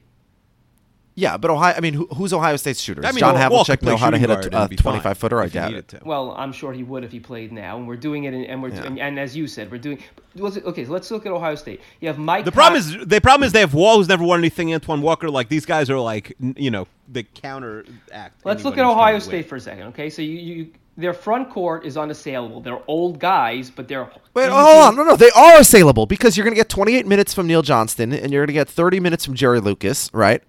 Yeah, 1.17 1.37
but 1.37 1.49
Ohio. 1.49 1.73
I 1.75 1.79
mean, 1.79 1.93
who, 1.93 2.07
who's 2.07 2.33
Ohio 2.33 2.57
State's 2.57 2.81
shooters? 2.81 3.05
I 3.05 3.11
mean, 3.11 3.19
John 3.19 3.35
Wall 3.49 3.63
could 3.63 3.79
Havlicek 3.79 3.83
know 3.83 3.95
how 3.95 4.09
to 4.09 4.17
hit 4.17 4.29
a, 4.29 4.37
and 4.37 4.53
a 4.53 4.67
be 4.67 4.75
fine 4.75 4.99
25 4.99 5.17
footer. 5.17 5.39
I 5.41 5.45
if 5.45 5.53
doubt 5.53 5.73
it. 5.73 5.93
Well, 6.05 6.35
I'm 6.37 6.51
sure 6.51 6.73
he 6.73 6.83
would 6.83 7.05
if 7.05 7.11
he 7.13 7.21
played 7.21 7.53
now, 7.53 7.77
and 7.77 7.87
we're 7.87 7.95
doing 7.95 8.25
it, 8.25 8.33
in, 8.33 8.43
and 8.43 8.61
we're 8.61 8.69
Yeah. 8.69 8.83
and, 8.83 8.99
and 8.99 9.17
as 9.17 9.35
you 9.35 9.47
said, 9.47 9.71
we're 9.71 9.77
doing. 9.77 9.99
let's- 10.35 10.57
Okay, 10.57 10.83
so 10.85 10.91
let's 10.91 11.09
look 11.11 11.25
at 11.25 11.31
Ohio 11.31 11.55
State. 11.55 11.79
You 12.01 12.09
have 12.09 12.17
Mike. 12.17 12.43
The 12.43 12.51
problem 12.51 12.79
is 12.79 12.97
the 13.05 13.21
problem 13.21 13.45
is 13.47 13.53
they 13.53 13.61
have 13.61 13.73
Wall 13.73 13.97
who's 13.97 14.09
never 14.09 14.25
won 14.25 14.39
anything. 14.39 14.73
Antoine 14.73 15.01
Walker, 15.01 15.29
like 15.29 15.47
these 15.47 15.65
guys 15.65 15.89
are 15.89 15.99
like 15.99 16.35
you 16.39 16.69
know 16.69 16.85
the 17.07 17.23
counter 17.23 17.85
act. 18.11 18.41
Let's 18.43 18.65
look 18.65 18.77
at 18.77 18.83
Ohio 18.83 18.95
trying 18.95 19.13
win. 19.13 19.21
State 19.21 19.47
for 19.47 19.55
a 19.55 19.61
second, 19.61 19.83
okay? 19.87 20.09
So 20.09 20.21
you, 20.21 20.35
you 20.37 20.71
their 20.97 21.13
front 21.13 21.49
court 21.49 21.85
is 21.85 21.95
unassailable. 21.97 22.59
They're 22.61 22.81
old 22.87 23.19
guys, 23.19 23.69
but 23.69 23.87
they're 23.87 24.09
Wait, 24.33 24.43
easy- 24.43 24.51
hold 24.51 24.77
on. 24.83 24.95
No, 24.95 25.03
no, 25.03 25.15
they 25.15 25.29
are 25.31 25.59
assailable 25.59 26.05
because 26.05 26.35
you're 26.35 26.43
going 26.45 26.53
to 26.55 26.59
get 26.59 26.69
28 26.69 27.05
minutes 27.05 27.33
from 27.33 27.47
Neil 27.47 27.61
Johnston 27.61 28.11
and 28.13 28.31
you're 28.31 28.41
going 28.41 28.47
to 28.47 28.53
get 28.53 28.69
30 28.69 28.99
minutes 29.01 29.25
from 29.25 29.33
Jerry 29.33 29.59
Lucas, 29.59 30.09
right? 30.13 30.41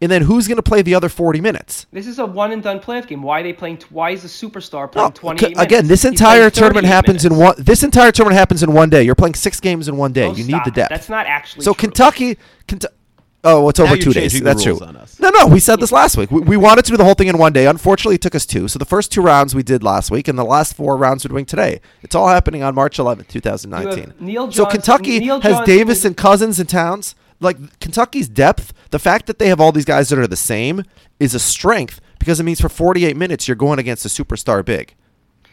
And 0.00 0.10
then 0.12 0.22
who's 0.22 0.46
going 0.46 0.56
to 0.56 0.62
play 0.62 0.80
the 0.82 0.94
other 0.94 1.08
40 1.08 1.40
minutes? 1.40 1.86
This 1.92 2.06
is 2.06 2.20
a 2.20 2.24
one 2.26 2.52
and 2.52 2.62
done 2.62 2.78
playoff 2.78 3.08
game. 3.08 3.20
Why 3.20 3.40
are 3.40 3.42
they 3.42 3.52
playing? 3.52 3.78
T- 3.78 3.86
why 3.90 4.10
is 4.10 4.24
a 4.24 4.28
superstar 4.28 4.90
playing 4.90 5.06
Well, 5.06 5.10
28 5.10 5.40
c- 5.40 5.46
minutes? 5.48 5.60
again, 5.62 5.86
this 5.88 6.04
entire 6.04 6.50
tournament 6.50 6.84
38 6.86 6.94
happens 6.94 7.24
in 7.24 7.36
one. 7.36 7.54
This 7.58 7.82
entire 7.82 8.12
tournament 8.12 8.38
happens 8.38 8.62
in 8.62 8.72
one 8.72 8.90
day. 8.90 9.02
You're 9.02 9.16
playing 9.16 9.34
six 9.34 9.58
games 9.58 9.88
in 9.88 9.96
one 9.96 10.12
day. 10.12 10.26
Oh, 10.26 10.32
you 10.34 10.44
need 10.44 10.50
stop 10.52 10.64
the 10.66 10.70
it. 10.70 10.74
depth. 10.74 10.90
That's 10.90 11.08
not 11.08 11.26
actually 11.26 11.64
So 11.64 11.72
true. 11.74 11.80
Kentucky, 11.80 12.38
Kentucky. 12.68 12.94
Oh, 13.44 13.68
it's 13.68 13.78
Now 13.78 13.86
over 13.86 13.94
you're 13.94 14.02
two 14.02 14.12
days. 14.12 14.32
the 14.32 14.40
That's 14.40 14.66
rules 14.66 14.78
true. 14.80 14.88
on 14.88 14.96
us. 14.96 15.18
No, 15.20 15.30
no, 15.30 15.46
we 15.46 15.60
said 15.60 15.78
this 15.80 15.92
last 15.92 16.16
week. 16.16 16.30
We, 16.30 16.40
we 16.40 16.56
wanted 16.56 16.84
to 16.86 16.90
do 16.90 16.96
the 16.96 17.04
whole 17.04 17.14
thing 17.14 17.28
in 17.28 17.38
one 17.38 17.52
day. 17.52 17.66
Unfortunately, 17.66 18.16
it 18.16 18.20
took 18.20 18.34
us 18.34 18.44
two. 18.44 18.66
So 18.66 18.78
the 18.80 18.84
first 18.84 19.12
two 19.12 19.22
rounds 19.22 19.54
we 19.54 19.62
did 19.62 19.82
last 19.84 20.10
week, 20.10 20.26
and 20.26 20.36
the 20.38 20.44
last 20.44 20.74
four 20.74 20.96
rounds 20.96 21.24
we're 21.24 21.30
doing 21.32 21.46
today. 21.46 21.80
It's 22.02 22.16
all 22.16 22.28
happening 22.28 22.62
on 22.64 22.74
March 22.74 22.98
11th, 22.98 23.28
2019. 23.28 23.96
You 23.98 24.02
have 24.10 24.20
Neil 24.20 24.52
so 24.52 24.66
Kentucky 24.66 25.20
Neil 25.20 25.40
has 25.40 25.60
Davis 25.66 26.04
and 26.04 26.16
Cousins 26.16 26.58
and 26.60 26.68
Towns. 26.68 27.14
Like 27.40 27.78
Kentucky's 27.80 28.28
depth, 28.28 28.72
the 28.90 28.98
fact 28.98 29.26
that 29.26 29.38
they 29.38 29.48
have 29.48 29.60
all 29.60 29.72
these 29.72 29.84
guys 29.84 30.08
that 30.08 30.18
are 30.18 30.26
the 30.26 30.36
same 30.36 30.82
is 31.20 31.34
a 31.34 31.38
strength 31.38 32.00
because 32.18 32.40
it 32.40 32.44
means 32.44 32.60
for 32.60 32.68
48 32.68 33.16
minutes 33.16 33.46
you're 33.46 33.54
going 33.54 33.78
against 33.78 34.04
a 34.04 34.08
superstar 34.08 34.64
big. 34.64 34.94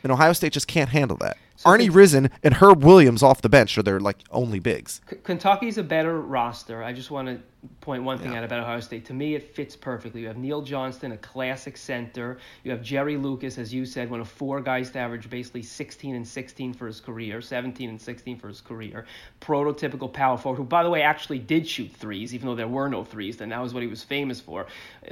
And 0.03 0.11
Ohio 0.11 0.33
State 0.33 0.53
just 0.53 0.67
can't 0.67 0.89
handle 0.89 1.17
that. 1.17 1.37
Arnie 1.65 1.93
Risen 1.93 2.29
and 2.43 2.53
Herb 2.53 2.84
Williams 2.84 3.24
off 3.24 3.41
the 3.41 3.50
bench 3.50 3.77
are 3.77 3.84
their 3.84 4.00
like 4.00 4.17
only 4.31 4.60
bigs. 4.60 5.01
K- 5.10 5.17
Kentucky's 5.24 5.77
a 5.77 5.84
better 5.84 6.22
roster. 6.22 6.84
I 6.84 6.93
just 6.93 7.10
want 7.10 7.27
to 7.27 7.39
point 7.81 8.03
one 8.03 8.17
thing 8.17 8.36
out 8.36 8.43
about 8.43 8.60
Ohio 8.60 8.79
State. 8.79 9.05
To 9.05 9.13
me, 9.13 9.36
it 9.36 9.55
fits 9.55 9.75
perfectly. 9.75 10.22
You 10.22 10.27
have 10.27 10.38
Neil 10.38 10.62
Johnston, 10.62 11.12
a 11.12 11.17
classic 11.17 11.77
center. 11.77 12.38
You 12.63 12.72
have 12.72 12.81
Jerry 12.81 13.17
Lucas, 13.17 13.57
as 13.57 13.74
you 13.74 13.86
said, 13.86 14.10
one 14.10 14.19
of 14.19 14.27
four 14.27 14.62
guys 14.62 14.91
to 14.91 15.00
average 15.00 15.29
basically 15.29 15.63
16 15.63 16.15
and 16.15 16.27
16 16.27 16.74
for 16.74 16.88
his 16.88 17.00
career, 17.00 17.41
17 17.41 17.89
and 17.89 18.01
16 18.01 18.38
for 18.38 18.48
his 18.48 18.62
career. 18.62 19.05
Prototypical 19.41 20.12
power 20.12 20.38
forward, 20.38 20.57
who, 20.57 20.63
by 20.63 20.84
the 20.84 20.89
way, 20.89 21.01
actually 21.01 21.39
did 21.39 21.67
shoot 21.67 21.91
threes, 21.91 22.34
even 22.34 22.48
though 22.48 22.55
there 22.55 22.67
were 22.67 22.89
no 22.89 23.03
threes. 23.03 23.38
Then 23.38 23.50
that 23.50 23.62
was 23.62 23.74
what 23.74 23.84
he 23.84 23.89
was 23.89 24.03
famous 24.03 24.39
for. 24.39 24.67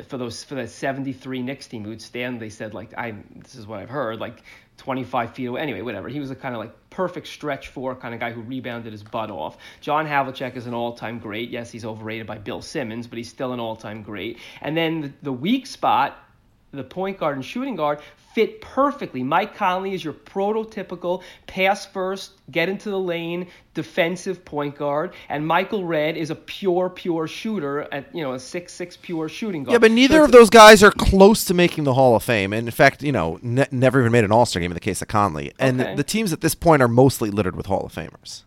For 0.08 0.18
those 0.18 0.44
for 0.44 0.56
that 0.56 0.70
73 0.70 1.42
Knicks 1.42 1.68
team, 1.68 1.84
who'd 1.84 2.02
stand. 2.02 2.40
They 2.40 2.50
said 2.50 2.74
like, 2.74 2.96
I 2.98 3.16
this 3.36 3.56
is 3.56 3.68
what 3.68 3.80
I've 3.80 3.90
heard, 3.90 4.20
like 4.20 4.44
25 4.84 5.34
feet 5.34 5.46
away. 5.46 5.62
Anyway, 5.62 5.82
whatever. 5.82 6.10
He 6.10 6.20
was 6.20 6.30
a 6.30 6.36
kind 6.36 6.54
of 6.54 6.60
like 6.60 6.74
perfect 6.90 7.28
stretch 7.28 7.70
four 7.70 7.96
kind 7.96 8.14
of 8.14 8.20
guy 8.20 8.32
who 8.34 8.42
rebounded 8.42 8.92
his 8.92 9.02
butt 9.02 9.32
off. 9.32 9.58
John 9.80 10.06
Havlicek 10.06 10.58
is 10.58 10.68
an 10.68 10.74
all-time 10.74 11.20
great. 11.20 11.50
Yes, 11.50 11.72
he's 11.72 11.86
overrated 11.86 12.28
by 12.28 12.38
Bill 12.38 12.62
Simmons, 12.62 13.08
but 13.08 13.18
he's 13.18 13.30
still 13.30 13.54
an 13.54 13.62
all-time 13.62 14.04
great. 14.04 14.40
And 14.60 14.76
then 14.76 15.02
the, 15.02 15.14
the 15.24 15.32
weak 15.32 15.68
spot, 15.68 16.18
the 16.74 16.84
point 16.84 17.20
guard 17.20 17.36
and 17.36 17.46
shooting 17.46 17.76
guard, 17.76 18.00
fit 18.34 18.60
perfectly. 18.62 19.22
Mike 19.22 19.56
Conley 19.56 19.94
is 19.94 20.04
your 20.04 20.14
prototypical 20.14 21.22
pass 21.46 21.86
first, 21.86 22.32
get 22.52 22.68
into 22.68 22.90
the 22.90 23.00
lane, 23.00 23.48
defensive 23.76 24.44
point 24.44 24.76
guard, 24.76 25.14
and 25.30 25.46
Michael 25.46 25.86
Redd 25.86 26.18
is 26.18 26.32
a 26.32 26.36
pure, 26.36 26.90
pure 26.90 27.28
shooter 27.28 27.82
at 27.94 28.14
you 28.14 28.24
know 28.24 28.34
a 28.34 28.40
six 28.40 28.74
six 28.74 28.98
pure 28.98 29.30
shooting 29.30 29.64
guard. 29.64 29.74
Yeah, 29.74 29.78
but 29.78 29.92
neither 29.92 30.16
it's- 30.16 30.26
of 30.28 30.32
those 30.32 30.50
guys 30.50 30.82
are 30.84 30.92
close 30.92 31.46
to 31.46 31.54
making 31.54 31.84
the 31.84 31.94
Hall 31.94 32.16
of 32.16 32.24
Fame. 32.24 32.54
And 32.54 32.68
in 32.68 32.72
fact, 32.72 33.04
you 33.04 33.12
know, 33.12 33.40
ne- 33.44 33.68
never 33.72 34.00
even 34.00 34.12
made 34.12 34.24
an 34.24 34.32
All 34.32 34.46
Star 34.46 34.60
game 34.62 34.72
in 34.72 34.76
the 34.76 34.80
case 34.80 35.02
of 35.02 35.08
Conley. 35.08 35.54
And 35.60 35.80
Okay. 35.80 35.96
the 35.96 36.04
teams 36.04 36.34
at 36.34 36.42
this 36.42 36.56
point 36.56 36.82
are 36.82 36.88
mostly 36.88 37.30
littered 37.30 37.56
with 37.56 37.68
Hall 37.68 37.86
of 37.86 37.94
Famers. 37.94 38.44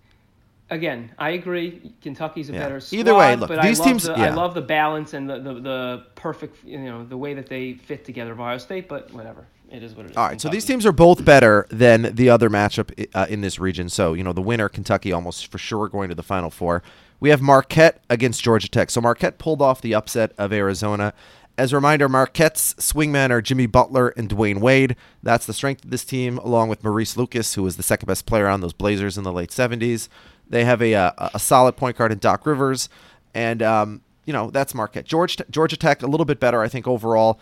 Again, 0.69 1.13
I 1.19 1.31
agree. 1.31 1.93
Kentucky's 2.03 2.51
a 2.51 2.53
Yeah. 2.53 2.59
better 2.61 2.81
squad. 2.81 2.99
Either 2.99 3.15
way, 3.15 3.37
look, 3.37 3.49
but 3.49 3.63
these 3.63 3.79
I 3.79 3.83
love 3.85 3.89
teams- 3.89 4.03
The, 4.05 4.13
yeah. 4.13 4.25
I 4.27 4.31
love 4.31 4.55
the 4.55 4.63
balance 4.63 5.15
and 5.15 5.31
the, 5.31 5.39
the, 5.39 5.55
the 5.55 6.03
perfect, 6.17 6.65
you 6.65 6.79
know, 6.79 7.05
the 7.05 7.17
way 7.17 7.35
that 7.35 7.49
they 7.49 7.75
fit 7.75 8.05
together 8.05 8.33
of 8.33 8.41
Ohio 8.41 8.59
State. 8.59 8.89
But 8.89 9.13
whatever, 9.13 9.47
it 9.71 9.85
is 9.85 9.95
what 9.95 10.07
it 10.07 10.11
is. 10.13 10.17
All 10.17 10.27
right, 10.27 10.41
so 10.41 10.49
these 10.49 10.65
teams 10.65 10.85
are 10.85 10.91
both 10.93 11.25
better 11.25 11.67
than 11.71 12.15
the 12.17 12.31
other 12.31 12.51
matchup 12.51 13.07
uh, 13.15 13.27
in 13.29 13.43
this 13.43 13.61
region. 13.61 13.89
So, 13.89 14.13
you 14.15 14.25
know, 14.25 14.33
the 14.33 14.43
winner, 14.43 14.69
Kentucky, 14.69 15.13
almost 15.13 15.53
for 15.53 15.59
sure 15.59 15.89
going 15.89 16.09
to 16.09 16.17
the 16.17 16.25
Final 16.25 16.51
Four. 16.51 16.83
We 17.21 17.31
have 17.31 17.41
Marquette 17.41 18.03
against 18.11 18.43
Georgia 18.43 18.69
Tech. 18.69 18.91
So 18.91 19.01
Marquette 19.01 19.39
pulled 19.39 19.63
off 19.63 19.81
the 19.81 19.95
upset 19.95 20.33
of 20.37 20.53
Arizona. 20.53 21.15
As 21.57 21.73
a 21.73 21.77
reminder, 21.77 22.07
Marquette's 22.09 22.75
swingmen 22.75 23.31
are 23.31 23.41
Jimmy 23.41 23.65
Butler 23.67 24.09
and 24.09 24.29
Dwyane 24.29 24.59
Wade. 24.61 24.95
That's 25.23 25.47
the 25.47 25.55
strength 25.55 25.85
of 25.85 25.91
this 25.91 26.05
team, 26.05 26.37
along 26.39 26.69
with 26.69 26.85
Maurice 26.85 27.17
Lucas, 27.17 27.55
who 27.55 27.63
was 27.63 27.79
the 27.79 27.83
second 27.83 28.09
best 28.09 28.27
player 28.27 28.47
on 28.49 28.61
those 28.61 28.75
Blazers 28.75 29.17
in 29.17 29.25
the 29.25 29.33
late 29.33 29.49
70s. 29.51 30.09
They 30.49 30.65
have 30.65 30.81
a, 30.81 30.95
uh, 30.95 31.29
a 31.35 31.38
solid 31.38 31.76
point 31.76 31.97
guard 31.97 32.12
in 32.12 32.19
Doc 32.19 32.47
Rivers. 32.47 32.88
And, 33.35 33.62
um, 33.62 34.03
you 34.25 34.33
know, 34.33 34.50
that's 34.50 34.75
Marquette. 34.75 35.05
George, 35.05 35.37
Georgia 35.50 35.76
Tech, 35.76 36.03
a 36.03 36.07
little 36.07 36.26
bit 36.26 36.41
better, 36.41 36.61
I 36.62 36.69
think, 36.69 36.87
overall. 36.87 37.41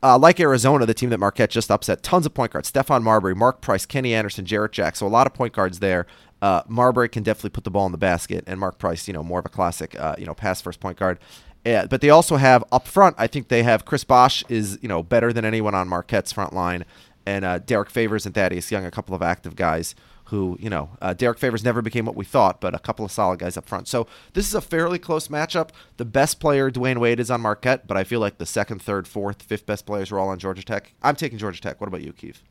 Uh, 0.00 0.16
like 0.16 0.38
Arizona, 0.38 0.86
the 0.86 0.94
team 0.94 1.10
that 1.10 1.18
Marquette 1.18 1.50
just 1.50 1.72
upset, 1.72 2.04
tons 2.04 2.24
of 2.24 2.32
point 2.32 2.52
guards. 2.52 2.70
Stephon 2.70 3.02
Marbury, 3.02 3.34
Mark 3.34 3.60
Price, 3.60 3.84
Kenny 3.84 4.14
Anderson, 4.14 4.44
Jarrett 4.44 4.70
Jack. 4.70 4.94
So 4.94 5.06
a 5.06 5.08
lot 5.08 5.26
of 5.26 5.34
point 5.34 5.52
guards 5.52 5.80
there. 5.80 6.06
Uh, 6.40 6.62
Marbury 6.68 7.08
can 7.08 7.24
definitely 7.24 7.50
put 7.50 7.64
the 7.64 7.70
ball 7.70 7.84
in 7.86 7.90
the 7.90 7.98
basket, 7.98 8.44
and 8.46 8.60
Mark 8.60 8.78
Price, 8.78 9.08
you 9.08 9.14
know, 9.14 9.24
more 9.24 9.40
of 9.40 9.46
a 9.46 9.48
classic, 9.48 9.98
uh, 9.98 10.14
you 10.16 10.24
know, 10.24 10.34
pass 10.34 10.60
first 10.60 10.78
point 10.78 10.98
guard. 10.98 11.18
Uh, 11.66 11.86
but 11.88 12.00
they 12.00 12.10
also 12.10 12.36
have 12.36 12.62
up 12.70 12.86
front. 12.86 13.16
I 13.18 13.26
think 13.26 13.48
they 13.48 13.64
have 13.64 13.84
Chris 13.84 14.04
Bosh 14.04 14.44
is 14.48 14.78
you 14.80 14.88
know 14.88 15.02
better 15.02 15.32
than 15.32 15.44
anyone 15.44 15.74
on 15.74 15.88
Marquette's 15.88 16.30
front 16.30 16.52
line, 16.52 16.84
and 17.26 17.44
uh, 17.44 17.58
Derrick 17.58 17.90
Favors 17.90 18.24
and 18.24 18.34
Thaddeus 18.34 18.70
Young, 18.70 18.84
a 18.84 18.90
couple 18.92 19.16
of 19.16 19.22
active 19.22 19.56
guys 19.56 19.96
who 20.28 20.56
you 20.60 20.68
know 20.68 20.90
uh, 21.00 21.14
Derrick 21.14 21.38
Favors 21.38 21.64
never 21.64 21.80
became 21.82 22.04
what 22.04 22.16
we 22.16 22.24
thought, 22.24 22.60
but 22.60 22.74
a 22.74 22.78
couple 22.78 23.04
of 23.04 23.10
solid 23.10 23.38
guys 23.38 23.56
up 23.56 23.66
front. 23.66 23.88
So 23.88 24.06
this 24.34 24.46
is 24.46 24.54
a 24.54 24.60
fairly 24.60 24.98
close 24.98 25.28
matchup. 25.28 25.70
The 25.96 26.04
best 26.04 26.38
player, 26.38 26.70
Dwyane 26.70 26.98
Wade, 26.98 27.20
is 27.20 27.30
on 27.30 27.40
Marquette, 27.40 27.86
but 27.86 27.96
I 27.96 28.04
feel 28.04 28.20
like 28.20 28.38
the 28.38 28.46
second, 28.46 28.82
third, 28.82 29.08
fourth, 29.08 29.42
fifth 29.42 29.66
best 29.66 29.86
players 29.86 30.12
are 30.12 30.18
all 30.18 30.28
on 30.28 30.38
Georgia 30.38 30.62
Tech. 30.62 30.92
I'm 31.02 31.16
taking 31.16 31.38
Georgia 31.38 31.60
Tech. 31.60 31.80
What 31.80 31.88
about 31.88 32.02
you, 32.02 32.12
Keith? 32.12 32.42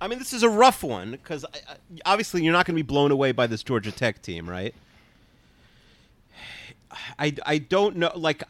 I 0.00 0.08
mean, 0.08 0.18
this 0.18 0.32
is 0.32 0.42
a 0.42 0.48
rough 0.48 0.82
one 0.82 1.10
because 1.12 1.44
obviously 2.06 2.42
you're 2.42 2.54
not 2.54 2.64
going 2.64 2.74
to 2.74 2.82
be 2.82 2.86
blown 2.86 3.10
away 3.10 3.32
by 3.32 3.46
this 3.46 3.62
Georgia 3.62 3.92
Tech 3.92 4.22
team, 4.22 4.48
right? 4.48 4.74
I, 7.18 7.34
I 7.46 7.58
don't 7.58 7.96
know. 7.96 8.10
Like, 8.16 8.42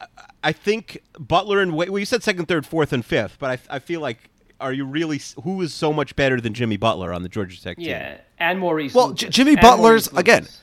I- 0.43 0.53
think 0.53 1.03
Butler 1.19 1.61
and 1.61 1.75
Wade. 1.75 1.89
Well, 1.89 1.99
you 1.99 2.05
said 2.05 2.23
second, 2.23 2.47
third, 2.47 2.65
fourth, 2.65 2.93
and 2.93 3.05
fifth, 3.05 3.37
but 3.37 3.59
I, 3.69 3.75
I 3.75 3.79
feel 3.79 4.01
like 4.01 4.30
are 4.61 4.71
you 4.73 4.85
really 4.85 5.19
who 5.43 5.61
is 5.61 5.73
so 5.73 5.91
much 5.91 6.15
better 6.15 6.39
than 6.39 6.53
Jimmy 6.53 6.77
Butler 6.77 7.11
on 7.13 7.23
the 7.23 7.29
Georgia 7.29 7.61
Tech 7.61 7.77
team? 7.77 7.87
Yeah, 7.87 8.17
and 8.39 8.59
Maurice. 8.59 8.93
Well, 8.93 9.07
Lucas. 9.09 9.21
J- 9.23 9.29
Jimmy 9.29 9.51
And 9.53 9.61
Butler's 9.61 10.11
Maurice 10.11 10.21
again. 10.21 10.41
Lucas. 10.43 10.61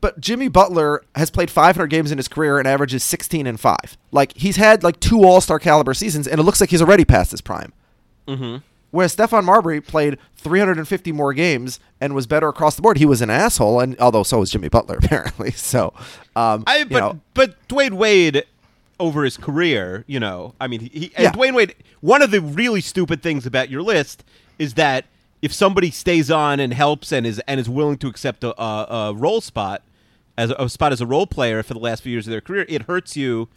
But 0.00 0.20
Jimmy 0.20 0.48
Butler 0.48 1.02
has 1.14 1.30
played 1.30 1.50
500 1.50 1.86
games 1.86 2.12
in 2.12 2.18
his 2.18 2.28
career 2.28 2.58
and 2.58 2.68
averages 2.68 3.02
16 3.02 3.46
and 3.46 3.58
5. 3.58 3.76
Like 4.12 4.36
he's 4.36 4.56
had 4.56 4.82
like 4.82 5.00
two 5.00 5.24
All-Star 5.24 5.58
caliber 5.58 5.94
seasons 5.94 6.28
and 6.28 6.38
it 6.38 6.42
looks 6.42 6.60
like 6.60 6.68
he's 6.68 6.82
already 6.82 7.06
past 7.06 7.30
his 7.30 7.40
prime. 7.40 7.72
Mm-hmm. 8.28 8.56
Whereas 8.90 9.16
Stephon 9.16 9.44
Marbury 9.44 9.80
played 9.80 10.18
350 10.36 11.10
more 11.10 11.32
games 11.32 11.80
and 12.00 12.14
was 12.14 12.26
better 12.26 12.48
across 12.48 12.76
the 12.76 12.82
board. 12.82 12.98
He 12.98 13.06
was 13.06 13.22
an 13.22 13.30
asshole, 13.30 13.80
and 13.80 13.98
although 13.98 14.22
so 14.22 14.38
was 14.40 14.50
Jimmy 14.50 14.68
Butler 14.68 14.98
apparently. 15.02 15.50
So, 15.50 15.92
um, 16.36 16.62
I 16.66 16.78
you 16.78 16.84
but 16.84 17.00
know, 17.00 17.20
but 17.34 17.68
Dwyane 17.68 17.94
Wade 17.94 18.44
over 19.00 19.24
his 19.24 19.36
career, 19.36 20.04
you 20.06 20.20
know, 20.20 20.54
I 20.60 20.66
mean, 20.66 20.80
he, 20.80 20.88
he 20.88 21.12
and 21.16 21.24
Yeah. 21.24 21.32
Dwyane 21.32 21.54
Wade. 21.54 21.74
One 22.00 22.22
of 22.22 22.30
the 22.30 22.40
really 22.40 22.80
stupid 22.80 23.22
things 23.22 23.46
about 23.46 23.70
your 23.70 23.82
list 23.82 24.24
is 24.58 24.74
that 24.74 25.06
if 25.42 25.52
somebody 25.52 25.90
stays 25.90 26.30
on 26.30 26.60
and 26.60 26.72
helps 26.72 27.12
and 27.12 27.26
is 27.26 27.38
and 27.46 27.58
is 27.60 27.68
willing 27.68 27.98
to 27.98 28.06
accept 28.08 28.44
a, 28.44 28.60
a, 28.60 28.86
a 29.10 29.14
role 29.14 29.40
spot 29.40 29.82
as 30.38 30.50
a, 30.50 30.54
a 30.54 30.68
spot 30.68 30.92
as 30.92 31.00
a 31.00 31.06
role 31.06 31.26
player 31.26 31.62
for 31.62 31.74
the 31.74 31.80
last 31.80 32.02
few 32.02 32.12
years 32.12 32.26
of 32.26 32.30
their 32.30 32.40
career, 32.40 32.64
it 32.68 32.82
hurts 32.82 33.16
you. 33.16 33.48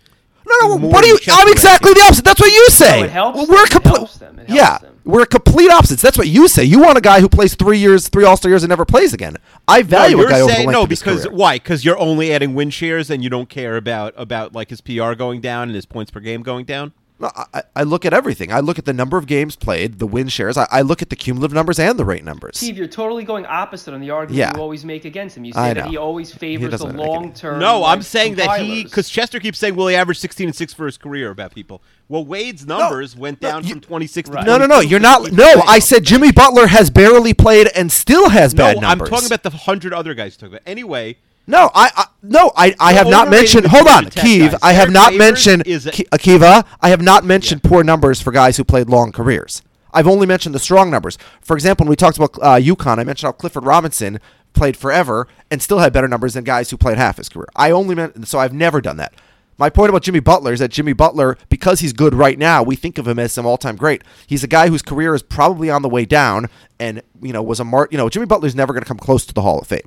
No, 0.49 0.67
no. 0.67 0.77
more 0.77 0.91
What 0.91 1.03
do 1.03 1.09
you? 1.09 1.17
I'm 1.31 1.47
exactly 1.49 1.93
the 1.93 2.01
opposite. 2.01 2.25
That's 2.25 2.39
what 2.41 2.51
you 2.51 2.67
say. 2.69 2.99
No, 2.99 3.05
it 3.05 3.11
helps 3.11 3.37
Well, 3.37 3.47
we're 3.47 3.65
complete. 3.67 3.97
helps 3.97 4.17
them. 4.17 4.39
It 4.39 4.47
helps 4.49 4.53
yeah, 4.61 4.77
them. 4.79 4.99
we're 5.05 5.25
complete 5.25 5.69
opposites. 5.71 6.01
That's 6.01 6.17
what 6.17 6.27
you 6.27 6.47
say. 6.47 6.63
You 6.63 6.79
want 6.79 6.97
a 6.97 7.01
guy 7.01 7.19
who 7.21 7.29
plays 7.29 7.55
three 7.55 7.77
years, 7.79 8.07
three 8.07 8.23
All 8.25 8.37
Star 8.37 8.49
years, 8.49 8.63
and 8.63 8.69
never 8.69 8.85
plays 8.85 9.13
again. 9.13 9.37
I 9.67 9.81
value 9.81 10.17
no, 10.17 10.23
a 10.23 10.29
guy 10.29 10.37
you're 10.37 10.43
over 10.43 10.49
the 10.51 10.55
saying 10.55 10.67
length 10.67 10.77
no 10.77 10.83
of 10.83 10.89
his 10.89 10.99
because 10.99 11.23
career. 11.25 11.35
why? 11.35 11.55
Because 11.57 11.83
you're 11.85 11.99
only 11.99 12.33
adding 12.33 12.53
win 12.53 12.69
shares 12.69 13.09
and 13.09 13.23
you 13.23 13.29
don't 13.29 13.49
care 13.49 13.77
about 13.77 14.13
about 14.17 14.53
like 14.53 14.69
his 14.69 14.81
PR 14.81 15.13
going 15.13 15.41
down 15.41 15.63
and 15.69 15.75
his 15.75 15.85
points 15.85 16.11
per 16.11 16.19
game 16.19 16.43
going 16.43 16.65
down. 16.65 16.93
No, 17.19 17.31
I, 17.53 17.63
I 17.75 17.81
look 17.83 18.05
at 18.05 18.13
everything. 18.13 18.51
I 18.51 18.59
look 18.59 18.77
at 18.77 18.86
the 18.86 18.93
number 18.93 19.17
of 19.17 19.25
games 19.25 19.55
played, 19.55 19.97
the 19.97 20.05
win 20.05 20.27
shares. 20.27 20.55
I, 20.55 20.67
I 20.69 20.81
look 20.81 21.01
at 21.01 21.09
the 21.09 21.15
cumulative 21.15 21.55
numbers 21.55 21.79
and 21.79 21.97
the 21.97 22.05
rate 22.05 22.24
numbers. 22.24 22.57
Steve, 22.57 22.77
you're 22.77 22.86
totally 22.88 23.24
going 23.24 23.43
opposite 23.47 23.93
on 23.93 24.01
the 24.01 24.12
argument 24.12 24.38
Yeah. 24.38 24.55
you 24.55 24.62
always 24.62 24.86
make 24.86 25.03
against 25.03 25.36
him. 25.36 25.43
You 25.43 25.53
I 25.55 25.69
say 25.69 25.74
that 25.74 25.86
know. 25.86 25.89
he 25.91 25.97
always 25.97 26.31
favors 26.31 26.65
the 26.65 26.71
doesn't 26.77 26.95
make 26.95 27.03
any- 27.03 27.12
long 27.15 27.33
term. 27.33 27.59
No, 27.59 27.83
I'm 27.83 28.00
like, 28.00 28.03
saying 28.03 28.36
that 28.36 28.59
he 28.62 28.83
because 28.83 29.09
Chester 29.09 29.39
keeps 29.39 29.57
saying, 29.57 29.75
"Will 29.75 29.88
he 29.88 29.95
average 29.95 30.19
16 30.19 30.47
and 30.50 30.55
six 30.55 30.74
for 30.74 30.86
his 30.86 30.97
career." 30.97 31.31
About 31.31 31.55
people. 31.55 31.81
Well, 32.07 32.24
Wade's 32.24 32.67
numbers 32.67 33.15
went 33.15 33.41
no, 33.41 33.50
down 33.50 33.63
you- 33.63 33.71
from 33.71 33.81
26 33.81 34.29
Right. 34.29 34.41
to 34.41 34.45
No, 34.45 34.57
no, 34.59 34.65
no. 34.67 34.79
You're 34.79 35.00
not. 35.00 35.31
No. 35.31 35.62
I 35.67 35.79
said 35.79 36.03
Jimmy 36.03 36.31
Butler 36.31 36.67
has 36.67 36.89
barely 36.91 37.33
played 37.33 37.67
and 37.75 37.91
still 37.91 38.29
has 38.29 38.53
no. 38.53 38.63
bad 38.63 38.79
numbers. 38.81 39.09
I'm 39.09 39.13
talking 39.15 39.25
about 39.27 39.41
the 39.43 39.50
hundred 39.50 39.91
other 39.93 40.13
guys. 40.13 40.33
you 40.36 40.39
Talking 40.47 40.53
about 40.57 40.69
anyway. 40.69 41.17
No, 41.47 41.71
I, 41.73 41.89
I 41.95 42.05
no, 42.21 42.51
I, 42.57 42.75
I 42.79 42.93
have 42.93 43.07
not 43.07 43.29
mentioned. 43.29 43.67
Hold 43.67 43.87
on, 43.87 44.03
Keeve. 44.05 44.57
I 44.61 44.73
have 44.73 44.91
not 44.91 45.13
mentioned 45.13 45.63
is 45.65 45.85
a- 45.85 45.91
Ki- 45.91 46.05
Akiva. 46.11 46.65
I 46.81 46.89
have 46.89 47.01
not 47.01 47.23
mentioned 47.23 47.63
poor 47.63 47.83
numbers 47.83 48.21
for 48.21 48.31
guys 48.31 48.57
who 48.57 48.63
played 48.65 48.89
long 48.89 49.11
careers. 49.13 49.61
I've 49.93 50.07
only 50.07 50.27
mentioned 50.27 50.53
the 50.53 50.59
strong 50.59 50.91
numbers. 50.91 51.17
For 51.41 51.55
example, 51.55 51.85
when 51.85 51.89
we 51.89 51.95
talked 51.95 52.17
about 52.17 52.35
uh, 52.41 52.59
UConn, 52.59 52.99
I 52.99 53.03
mentioned 53.05 53.27
how 53.29 53.31
Clifford 53.31 53.63
Robinson 53.63 54.19
played 54.53 54.75
forever 54.75 55.27
and 55.49 55.61
still 55.61 55.79
had 55.79 55.93
better 55.93 56.07
numbers 56.09 56.33
than 56.33 56.43
guys 56.43 56.69
who 56.69 56.77
played 56.77 56.97
half 56.97 57.17
his 57.17 57.29
career. 57.29 57.47
I 57.55 57.71
only 57.71 57.95
meant 57.95 58.27
so 58.27 58.39
I've 58.39 58.53
never 58.53 58.81
done 58.81 58.97
that. 58.97 59.13
My 59.59 59.69
point 59.71 59.89
about 59.89 60.03
Jimmy 60.03 60.19
Butler 60.19 60.53
is 60.53 60.59
that 60.59 60.69
Jimmy 60.69 60.93
Butler, 60.93 61.35
because 61.49 61.79
he's 61.79 61.93
good 61.93 62.13
right 62.13 62.37
now, 62.37 62.61
we 62.61 62.75
think 62.75 62.99
of 62.99 63.07
him 63.07 63.17
as 63.17 63.31
some 63.33 63.43
all-time 63.47 63.75
great. 63.75 64.03
He's 64.27 64.43
a 64.43 64.47
guy 64.47 64.67
whose 64.67 64.83
career 64.83 65.15
is 65.15 65.23
probably 65.23 65.71
on 65.71 65.81
the 65.81 65.89
way 65.89 66.05
down, 66.05 66.47
and 66.79 67.01
you 67.21 67.33
know 67.33 67.41
was 67.41 67.59
a 67.59 67.63
mar- 67.63 67.87
You 67.89 67.97
know, 67.97 68.09
Jimmy 68.09 68.25
Butler's 68.27 68.53
never 68.53 68.73
going 68.73 68.83
to 68.83 68.87
come 68.87 68.99
close 68.99 69.25
to 69.25 69.33
the 69.33 69.41
Hall 69.41 69.57
of 69.59 69.65
Fame. 69.67 69.81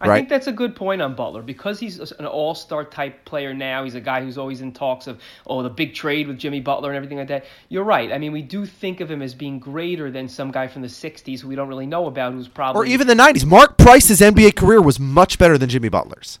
I 0.00 0.08
right? 0.08 0.16
think 0.16 0.28
that's 0.28 0.46
a 0.46 0.52
good 0.52 0.76
point 0.76 1.00
on 1.00 1.14
Butler 1.14 1.42
because 1.42 1.80
he's 1.80 2.12
an 2.12 2.26
all-star 2.26 2.84
type 2.84 3.24
player 3.24 3.54
now. 3.54 3.84
He's 3.84 3.94
a 3.94 4.00
guy 4.00 4.22
who's 4.22 4.38
always 4.38 4.60
in 4.60 4.72
talks 4.72 5.06
of 5.06 5.20
oh 5.46 5.62
the 5.62 5.70
big 5.70 5.94
trade 5.94 6.28
with 6.28 6.38
Jimmy 6.38 6.60
Butler 6.60 6.90
and 6.90 6.96
everything 6.96 7.18
like 7.18 7.28
that. 7.28 7.44
You're 7.68 7.84
right. 7.84 8.12
I 8.12 8.18
mean, 8.18 8.32
we 8.32 8.42
do 8.42 8.66
think 8.66 9.00
of 9.00 9.10
him 9.10 9.22
as 9.22 9.34
being 9.34 9.58
greater 9.58 10.10
than 10.10 10.28
some 10.28 10.50
guy 10.50 10.68
from 10.68 10.82
the 10.82 10.88
'60s 10.88 11.40
who 11.40 11.48
we 11.48 11.54
don't 11.56 11.68
really 11.68 11.86
know 11.86 12.06
about, 12.06 12.32
who's 12.32 12.48
probably 12.48 12.80
or 12.80 12.86
even 12.86 13.06
the 13.06 13.14
90s. 13.14 13.44
Mark 13.46 13.78
Price's 13.78 14.20
NBA 14.20 14.56
career 14.56 14.80
was 14.82 15.00
much 15.00 15.38
better 15.38 15.56
than 15.56 15.68
Jimmy 15.68 15.88
Butler's. 15.88 16.38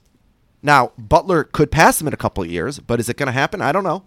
Now, 0.62 0.92
Butler 0.98 1.44
could 1.44 1.70
pass 1.70 2.00
him 2.00 2.08
in 2.08 2.14
a 2.14 2.16
couple 2.16 2.42
of 2.42 2.50
years, 2.50 2.78
but 2.80 2.98
is 2.98 3.08
it 3.08 3.16
going 3.16 3.28
to 3.28 3.32
happen? 3.32 3.62
I 3.62 3.72
don't 3.72 3.84
know. 3.84 4.04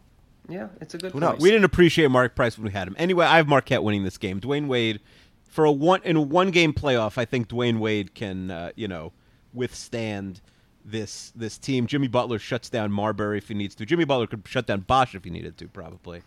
yeah, 0.50 0.68
it's 0.82 0.94
a 0.94 0.98
good. 0.98 1.12
Who 1.14 1.20
point. 1.20 1.34
knows? 1.34 1.42
We 1.42 1.50
didn't 1.52 1.66
appreciate 1.66 2.10
Mark 2.12 2.36
Price 2.36 2.58
when 2.58 2.66
we 2.66 2.72
had 2.72 2.88
him. 2.88 2.96
Anyway, 2.98 3.26
I 3.26 3.38
have 3.38 3.48
Marquette 3.48 3.84
winning 3.84 4.04
this 4.04 4.18
game. 4.18 4.42
Dwyane 4.42 4.68
Wade, 4.68 5.00
for 5.48 5.66
a 5.66 5.72
one 5.72 6.02
in 6.04 6.16
a 6.18 6.22
one 6.22 6.52
game 6.52 6.74
playoff, 6.74 7.18
I 7.18 7.26
think 7.26 7.48
Dwyane 7.48 7.80
Wade 7.80 8.14
can 8.14 8.52
uh, 8.52 8.72
you 8.76 8.88
know 8.88 9.14
withstand 9.54 10.42
this 10.86 11.32
this 11.36 11.58
team. 11.58 11.88
Jimmy 11.88 12.08
Butler 12.08 12.40
shuts 12.40 12.70
down 12.70 12.92
Marbury 12.92 13.38
if 13.38 13.48
he 13.48 13.54
needs 13.54 13.76
to. 13.76 13.86
Jimmy 13.86 14.06
Butler 14.06 14.28
could 14.28 14.44
shut 14.46 14.66
down 14.68 14.82
Bosh 14.82 15.16
if 15.16 15.24
he 15.24 15.30
needed 15.30 15.58
to, 15.58 15.68
probably. 15.68 16.22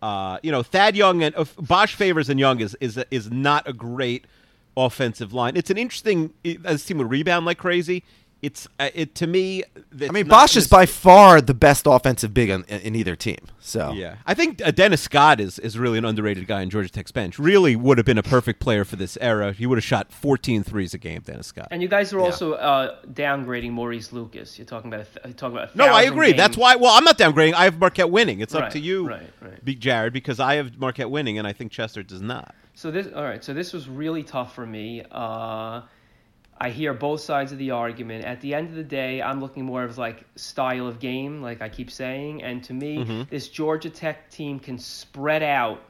Uh, 0.00 0.38
you 0.42 0.50
know, 0.50 0.62
Thad 0.62 0.96
Young 0.96 1.22
and 1.22 1.34
uh, 1.36 1.44
Bosh 1.58 1.94
favors 1.94 2.28
and 2.28 2.38
Young 2.38 2.60
is 2.60 2.76
is 2.80 3.02
is 3.10 3.30
not 3.30 3.68
a 3.68 3.72
great 3.72 4.26
offensive 4.76 5.32
line. 5.32 5.56
It's 5.56 5.70
an 5.70 5.78
interesting. 5.78 6.32
This 6.42 6.84
team 6.84 6.98
would 6.98 7.10
rebound 7.10 7.46
like 7.46 7.58
crazy. 7.58 8.02
It's 8.42 8.66
uh, 8.80 8.90
it 8.92 9.14
to 9.16 9.28
me. 9.28 9.62
I 10.00 10.10
mean, 10.10 10.26
Bosh 10.26 10.56
is 10.56 10.66
by 10.66 10.84
far 10.84 11.40
the 11.40 11.54
best 11.54 11.86
offensive 11.86 12.34
big 12.34 12.50
in, 12.50 12.64
in 12.64 12.96
either 12.96 13.14
team. 13.14 13.38
So 13.60 13.92
Yeah, 13.92 14.16
I 14.26 14.34
think 14.34 14.60
uh, 14.66 14.72
Dennis 14.72 15.00
Scott 15.00 15.40
is, 15.40 15.60
is 15.60 15.78
really 15.78 15.96
an 15.96 16.04
underrated 16.04 16.48
guy 16.48 16.62
in 16.62 16.68
Georgia 16.68 16.88
Tech's 16.88 17.12
bench. 17.12 17.38
Really 17.38 17.76
would 17.76 17.98
have 17.98 18.04
been 18.04 18.18
a 18.18 18.22
perfect 18.22 18.58
player 18.58 18.84
for 18.84 18.96
this 18.96 19.16
era. 19.20 19.52
He 19.52 19.64
would 19.64 19.78
have 19.78 19.84
shot 19.84 20.12
14 20.12 20.64
threes 20.64 20.92
a 20.92 20.98
game, 20.98 21.20
Dennis 21.20 21.46
Scott. 21.46 21.68
And 21.70 21.80
you 21.80 21.86
guys 21.86 22.12
are 22.12 22.18
also 22.18 22.54
uh, 22.54 22.96
downgrading 23.12 23.70
Maurice 23.70 24.12
Lucas. 24.12 24.58
You're 24.58 24.66
talking 24.66 24.92
about 24.92 25.06
a 25.06 25.10
th- 25.10 25.24
you're 25.24 25.34
talking 25.34 25.56
about 25.56 25.74
a 25.74 25.78
no, 25.78 25.86
I 25.86 26.02
agree. 26.02 26.28
game- 26.28 26.38
That's 26.38 26.56
why. 26.56 26.74
Well, 26.74 26.92
I'm 26.92 27.04
not 27.04 27.18
downgrading. 27.18 27.54
I 27.54 27.64
have 27.64 27.78
Marquette 27.78 28.10
winning. 28.10 28.40
It's 28.40 28.56
up 28.56 28.70
to 28.70 28.80
you, 28.80 29.08
right, 29.08 29.30
right. 29.40 29.78
Jared, 29.78 30.12
because 30.12 30.40
I 30.40 30.56
have 30.56 30.76
Marquette 30.78 31.10
winning, 31.10 31.38
and 31.38 31.46
I 31.46 31.52
think 31.52 31.70
Chester 31.70 32.02
does 32.02 32.20
not. 32.20 32.56
So 32.74 32.90
this, 32.90 33.06
all 33.14 33.22
right. 33.22 33.44
So 33.44 33.54
this 33.54 33.72
was 33.72 33.88
really 33.88 34.24
tough 34.24 34.54
for 34.54 34.66
me. 34.66 35.04
Uh, 35.12 35.82
I 36.62 36.70
hear 36.70 36.94
both 36.94 37.20
sides 37.20 37.50
of 37.50 37.58
the 37.58 37.72
argument. 37.72 38.24
At 38.24 38.40
the 38.40 38.54
end 38.54 38.68
of 38.68 38.76
the 38.76 38.84
day, 38.84 39.20
I'm 39.20 39.40
looking 39.40 39.64
more 39.64 39.82
of 39.82 39.98
like 39.98 40.24
style 40.36 40.86
of 40.86 41.00
game, 41.00 41.42
like 41.42 41.60
I 41.60 41.68
keep 41.68 41.90
saying. 41.90 42.42
And 42.44 42.62
to 42.64 42.72
me, 42.72 42.98
Mm-hmm. 42.98 43.22
this 43.30 43.48
Georgia 43.48 43.90
Tech 43.90 44.30
team 44.30 44.60
can 44.60 44.78
spread 44.78 45.42
out 45.42 45.80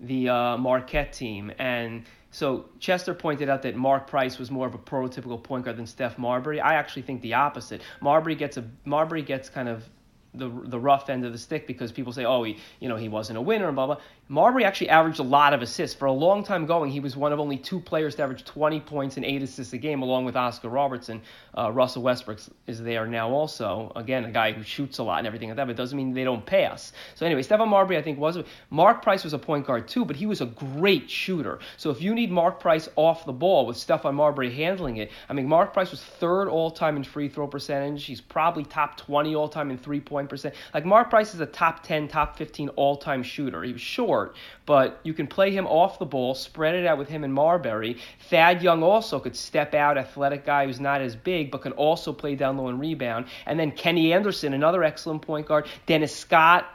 the 0.00 0.28
uh, 0.28 0.56
Marquette 0.56 1.12
team. 1.12 1.52
And 1.58 2.04
so 2.32 2.64
Chester 2.80 3.14
pointed 3.14 3.48
out 3.48 3.62
that 3.62 3.76
Mark 3.76 4.08
Price 4.08 4.36
was 4.38 4.50
more 4.50 4.66
of 4.66 4.74
a 4.74 4.78
prototypical 4.78 5.40
point 5.40 5.64
guard 5.64 5.76
than 5.76 5.86
Steph 5.86 6.18
Marbury. 6.18 6.60
I 6.60 6.74
actually 6.74 7.02
think 7.02 7.22
the 7.22 7.34
opposite. 7.34 7.80
Marbury 8.00 8.34
gets 8.34 8.56
a 8.56 8.64
Marbury 8.84 9.22
gets 9.22 9.48
kind 9.48 9.68
of 9.68 9.88
the 10.34 10.48
the 10.48 10.78
rough 10.78 11.08
end 11.10 11.24
of 11.24 11.32
the 11.32 11.38
stick 11.38 11.66
because 11.66 11.92
people 11.92 12.12
say, 12.12 12.24
oh, 12.24 12.42
he 12.42 12.58
you 12.80 12.88
know 12.88 12.96
he 12.96 13.08
wasn't 13.08 13.38
a 13.38 13.42
winner 13.42 13.66
and 13.66 13.76
blah 13.76 13.86
blah. 13.86 13.98
Marbury 14.30 14.64
actually 14.64 14.90
averaged 14.90 15.18
a 15.18 15.24
lot 15.24 15.52
of 15.54 15.60
assists 15.60 15.96
for 15.96 16.04
a 16.04 16.12
long 16.12 16.44
time 16.44 16.64
going. 16.64 16.88
He 16.88 17.00
was 17.00 17.16
one 17.16 17.32
of 17.32 17.40
only 17.40 17.56
two 17.56 17.80
players 17.80 18.14
to 18.14 18.22
average 18.22 18.44
20 18.44 18.78
points 18.78 19.16
and 19.16 19.26
eight 19.26 19.42
assists 19.42 19.72
a 19.72 19.78
game, 19.78 20.02
along 20.02 20.24
with 20.24 20.36
Oscar 20.36 20.68
Robertson. 20.68 21.20
Uh, 21.58 21.72
Russell 21.72 22.04
Westbrook 22.04 22.38
is 22.68 22.80
there 22.80 23.08
now 23.08 23.28
also. 23.32 23.90
Again, 23.96 24.24
a 24.24 24.30
guy 24.30 24.52
who 24.52 24.62
shoots 24.62 24.98
a 24.98 25.02
lot 25.02 25.18
and 25.18 25.26
everything 25.26 25.48
like 25.48 25.56
that, 25.56 25.64
but 25.64 25.72
it 25.72 25.76
doesn't 25.76 25.96
mean 25.96 26.12
they 26.12 26.22
don't 26.22 26.46
pass. 26.46 26.92
So 27.16 27.26
anyway, 27.26 27.42
Stephon 27.42 27.66
Marbury 27.66 27.98
I 27.98 28.02
think 28.02 28.20
was 28.20 28.38
Mark 28.70 29.02
Price 29.02 29.24
was 29.24 29.32
a 29.32 29.38
point 29.38 29.66
guard 29.66 29.88
too, 29.88 30.04
but 30.04 30.14
he 30.14 30.26
was 30.26 30.40
a 30.40 30.46
great 30.46 31.10
shooter. 31.10 31.58
So 31.76 31.90
if 31.90 32.00
you 32.00 32.14
need 32.14 32.30
Mark 32.30 32.60
Price 32.60 32.88
off 32.94 33.26
the 33.26 33.32
ball 33.32 33.66
with 33.66 33.78
Stephon 33.78 34.14
Marbury 34.14 34.52
handling 34.52 34.98
it, 34.98 35.10
I 35.28 35.32
mean 35.32 35.48
Mark 35.48 35.72
Price 35.72 35.90
was 35.90 36.04
third 36.04 36.46
all 36.46 36.70
time 36.70 36.96
in 36.96 37.02
free 37.02 37.28
throw 37.28 37.48
percentage. 37.48 38.04
He's 38.04 38.20
probably 38.20 38.62
top 38.62 38.96
20 38.96 39.34
all 39.34 39.48
time 39.48 39.72
in 39.72 39.76
three 39.76 40.00
point 40.00 40.28
percent. 40.28 40.54
Like 40.72 40.84
Mark 40.84 41.10
Price 41.10 41.34
is 41.34 41.40
a 41.40 41.46
top 41.46 41.82
10, 41.82 42.06
top 42.06 42.38
15 42.38 42.68
all 42.76 42.96
time 42.96 43.24
shooter. 43.24 43.64
He 43.64 43.72
was 43.72 43.82
but 44.66 45.00
you 45.02 45.14
can 45.14 45.26
play 45.26 45.50
him 45.50 45.66
off 45.66 45.98
the 45.98 46.06
ball, 46.06 46.34
spread 46.34 46.74
it 46.74 46.86
out 46.86 46.98
with 46.98 47.08
him 47.08 47.24
and 47.24 47.32
Marbury. 47.32 47.98
Thad 48.28 48.62
Young 48.62 48.82
also 48.82 49.20
could 49.20 49.36
step 49.36 49.74
out, 49.74 49.98
athletic 49.98 50.44
guy 50.44 50.66
who's 50.66 50.80
not 50.80 51.00
as 51.00 51.16
big, 51.16 51.50
but 51.50 51.62
can 51.62 51.72
also 51.72 52.12
play 52.12 52.34
down 52.34 52.56
low 52.56 52.68
and 52.68 52.80
rebound. 52.80 53.26
And 53.46 53.58
then 53.58 53.72
Kenny 53.72 54.12
Anderson, 54.12 54.54
another 54.54 54.84
excellent 54.84 55.22
point 55.22 55.46
guard. 55.46 55.66
Dennis 55.86 56.14
Scott, 56.14 56.66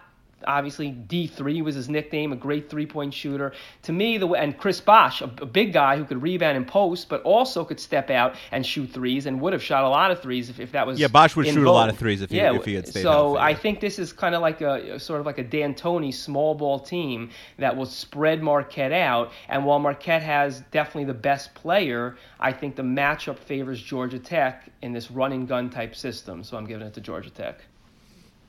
obviously 0.45 0.91
D3 0.91 1.63
was 1.63 1.75
his 1.75 1.89
nickname, 1.89 2.33
a 2.33 2.35
great 2.35 2.69
three-point 2.69 3.13
shooter. 3.13 3.53
To 3.83 3.93
me, 3.93 4.17
the 4.17 4.27
and 4.29 4.57
Chris 4.57 4.81
Bosh, 4.81 5.21
a, 5.21 5.25
a 5.41 5.45
big 5.45 5.73
guy 5.73 5.97
who 5.97 6.05
could 6.05 6.21
rebound 6.21 6.57
and 6.57 6.67
post, 6.67 7.09
but 7.09 7.21
also 7.23 7.63
could 7.63 7.79
step 7.79 8.09
out 8.09 8.35
and 8.51 8.65
shoot 8.65 8.89
threes, 8.91 9.25
and 9.25 9.39
would 9.41 9.53
have 9.53 9.63
shot 9.63 9.83
a 9.83 9.89
lot 9.89 10.11
of 10.11 10.21
threes 10.21 10.49
if, 10.49 10.59
if 10.59 10.71
that 10.73 10.85
was 10.85 10.99
Yeah, 10.99 11.07
Bosh 11.07 11.35
would 11.35 11.47
shoot 11.47 11.65
a 11.65 11.71
lot 11.71 11.89
of 11.89 11.97
threes 11.97 12.21
if 12.21 12.29
he- 12.29 12.37
yeah, 12.37 12.53
if 12.53 12.65
he 12.65 12.73
had 12.75 12.87
stayed 12.87 13.03
So 13.03 13.11
healthy, 13.11 13.39
I 13.39 13.53
think 13.53 13.79
this 13.79 13.99
is 13.99 14.13
kind 14.13 14.35
of 14.35 14.41
like 14.41 14.61
a 14.61 14.99
sort 14.99 15.19
of 15.19 15.25
like 15.25 15.37
a 15.37 15.43
D'Antoni 15.43 16.13
small 16.13 16.55
ball 16.55 16.79
team 16.79 17.29
that 17.57 17.75
will 17.75 17.85
spread 17.85 18.43
Marquette 18.43 18.91
out. 18.91 19.31
And 19.49 19.65
while 19.65 19.79
Marquette 19.79 20.23
has 20.23 20.61
definitely 20.71 21.05
the 21.05 21.13
best 21.13 21.53
player, 21.55 22.17
I 22.39 22.51
think 22.51 22.75
the 22.75 22.83
matchup 22.83 23.37
favors 23.39 23.81
Georgia 23.81 24.19
Tech 24.19 24.69
in 24.81 24.91
this 24.91 25.09
run 25.11 25.31
and 25.31 25.47
gun 25.47 25.69
type 25.69 25.95
system. 25.95 26.43
So 26.43 26.57
I'm 26.57 26.65
giving 26.65 26.85
it 26.85 26.93
to 26.95 27.01
Georgia 27.01 27.29
Tech. 27.29 27.61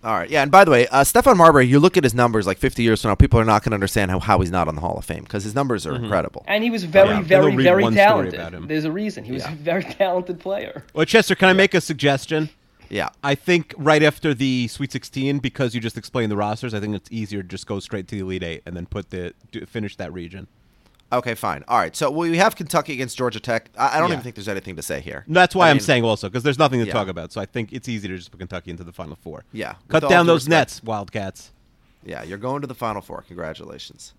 All 0.06 0.14
right, 0.14 0.30
yeah, 0.30 0.42
and 0.42 0.52
by 0.52 0.64
the 0.64 0.70
way, 0.70 0.86
uh, 0.86 1.02
Stephon 1.02 1.36
Marbury, 1.36 1.66
you 1.66 1.80
look 1.80 1.96
at 1.96 2.04
his 2.04 2.14
numbers 2.14 2.46
like 2.46 2.58
50 2.58 2.80
years 2.80 3.02
from 3.02 3.08
now, 3.10 3.16
people 3.16 3.40
are 3.40 3.44
not 3.44 3.64
going 3.64 3.72
to 3.72 3.74
understand 3.74 4.08
how, 4.12 4.20
how 4.20 4.38
he's 4.38 4.52
not 4.52 4.68
on 4.68 4.76
the 4.76 4.80
Hall 4.80 4.96
of 4.96 5.04
Fame 5.04 5.24
because 5.24 5.42
his 5.42 5.52
numbers 5.52 5.84
are 5.84 5.96
incredible. 5.96 6.44
And 6.46 6.62
he 6.62 6.70
was 6.70 6.84
very, 6.84 7.08
Yeah, 7.08 7.22
very, 7.22 7.56
they'll 7.56 7.76
very 7.76 7.92
talented. 7.92 8.68
There's 8.68 8.84
a 8.84 8.92
reason. 8.92 9.24
He 9.24 9.32
was 9.32 9.42
Yeah. 9.42 9.52
a 9.52 9.56
very 9.56 9.82
talented 9.98 10.38
player. 10.38 10.84
Well, 10.94 11.06
Chester, 11.06 11.34
can 11.34 11.48
I 11.48 11.54
make 11.54 11.74
a 11.74 11.80
suggestion? 11.80 12.50
Yeah. 12.88 13.08
I 13.24 13.34
think 13.34 13.74
right 13.76 14.00
after 14.00 14.32
the 14.32 14.68
Sweet 14.68 14.92
16, 14.92 15.40
because 15.40 15.74
you 15.74 15.80
just 15.80 15.98
explained 15.98 16.30
the 16.30 16.36
rosters, 16.36 16.72
I 16.72 16.78
think 16.78 16.94
it's 16.94 17.10
easier 17.10 17.42
to 17.42 17.48
just 17.48 17.66
go 17.66 17.80
straight 17.80 18.06
to 18.06 18.14
the 18.14 18.20
Elite 18.20 18.44
Eight 18.44 18.62
and 18.64 18.76
then 18.76 18.86
put 18.86 19.10
the 19.10 19.34
finish 19.66 19.96
that 19.96 20.12
region. 20.12 20.46
Okay, 21.12 21.34
fine. 21.36 21.62
All 21.68 21.78
right, 21.78 21.94
so 21.94 22.10
we 22.10 22.36
have 22.38 22.56
Kentucky 22.56 22.92
against 22.92 23.16
Georgia 23.16 23.38
Tech. 23.38 23.70
I, 23.78 23.96
I 23.96 24.00
don't 24.00 24.08
Yeah. 24.08 24.14
even 24.14 24.24
think 24.24 24.34
there's 24.34 24.48
anything 24.48 24.74
to 24.76 24.82
say 24.82 25.00
here. 25.00 25.24
That's 25.28 25.54
why 25.54 25.68
I 25.68 25.70
am 25.70 25.76
mean, 25.76 25.84
saying 25.84 26.04
also 26.04 26.28
because 26.28 26.42
there's 26.42 26.58
nothing 26.58 26.80
to 26.80 26.86
Yeah. 26.86 26.92
talk 26.92 27.06
about. 27.08 27.32
So 27.32 27.40
I 27.40 27.46
think 27.46 27.72
it's 27.72 27.88
easy 27.88 28.08
to 28.08 28.16
just 28.16 28.30
put 28.32 28.38
Kentucky 28.40 28.70
into 28.72 28.82
the 28.82 28.92
Final 28.92 29.14
Four. 29.16 29.44
Yeah, 29.52 29.74
cut 29.88 30.02
all 30.02 30.10
down 30.10 30.26
those 30.26 30.46
respect. 30.46 30.70
nets, 30.72 30.82
Wildcats. 30.82 31.52
Yeah, 32.04 32.22
you're 32.24 32.38
going 32.38 32.60
to 32.62 32.66
the 32.66 32.74
Final 32.74 33.02
Four. 33.02 33.22
Congratulations. 33.28 34.14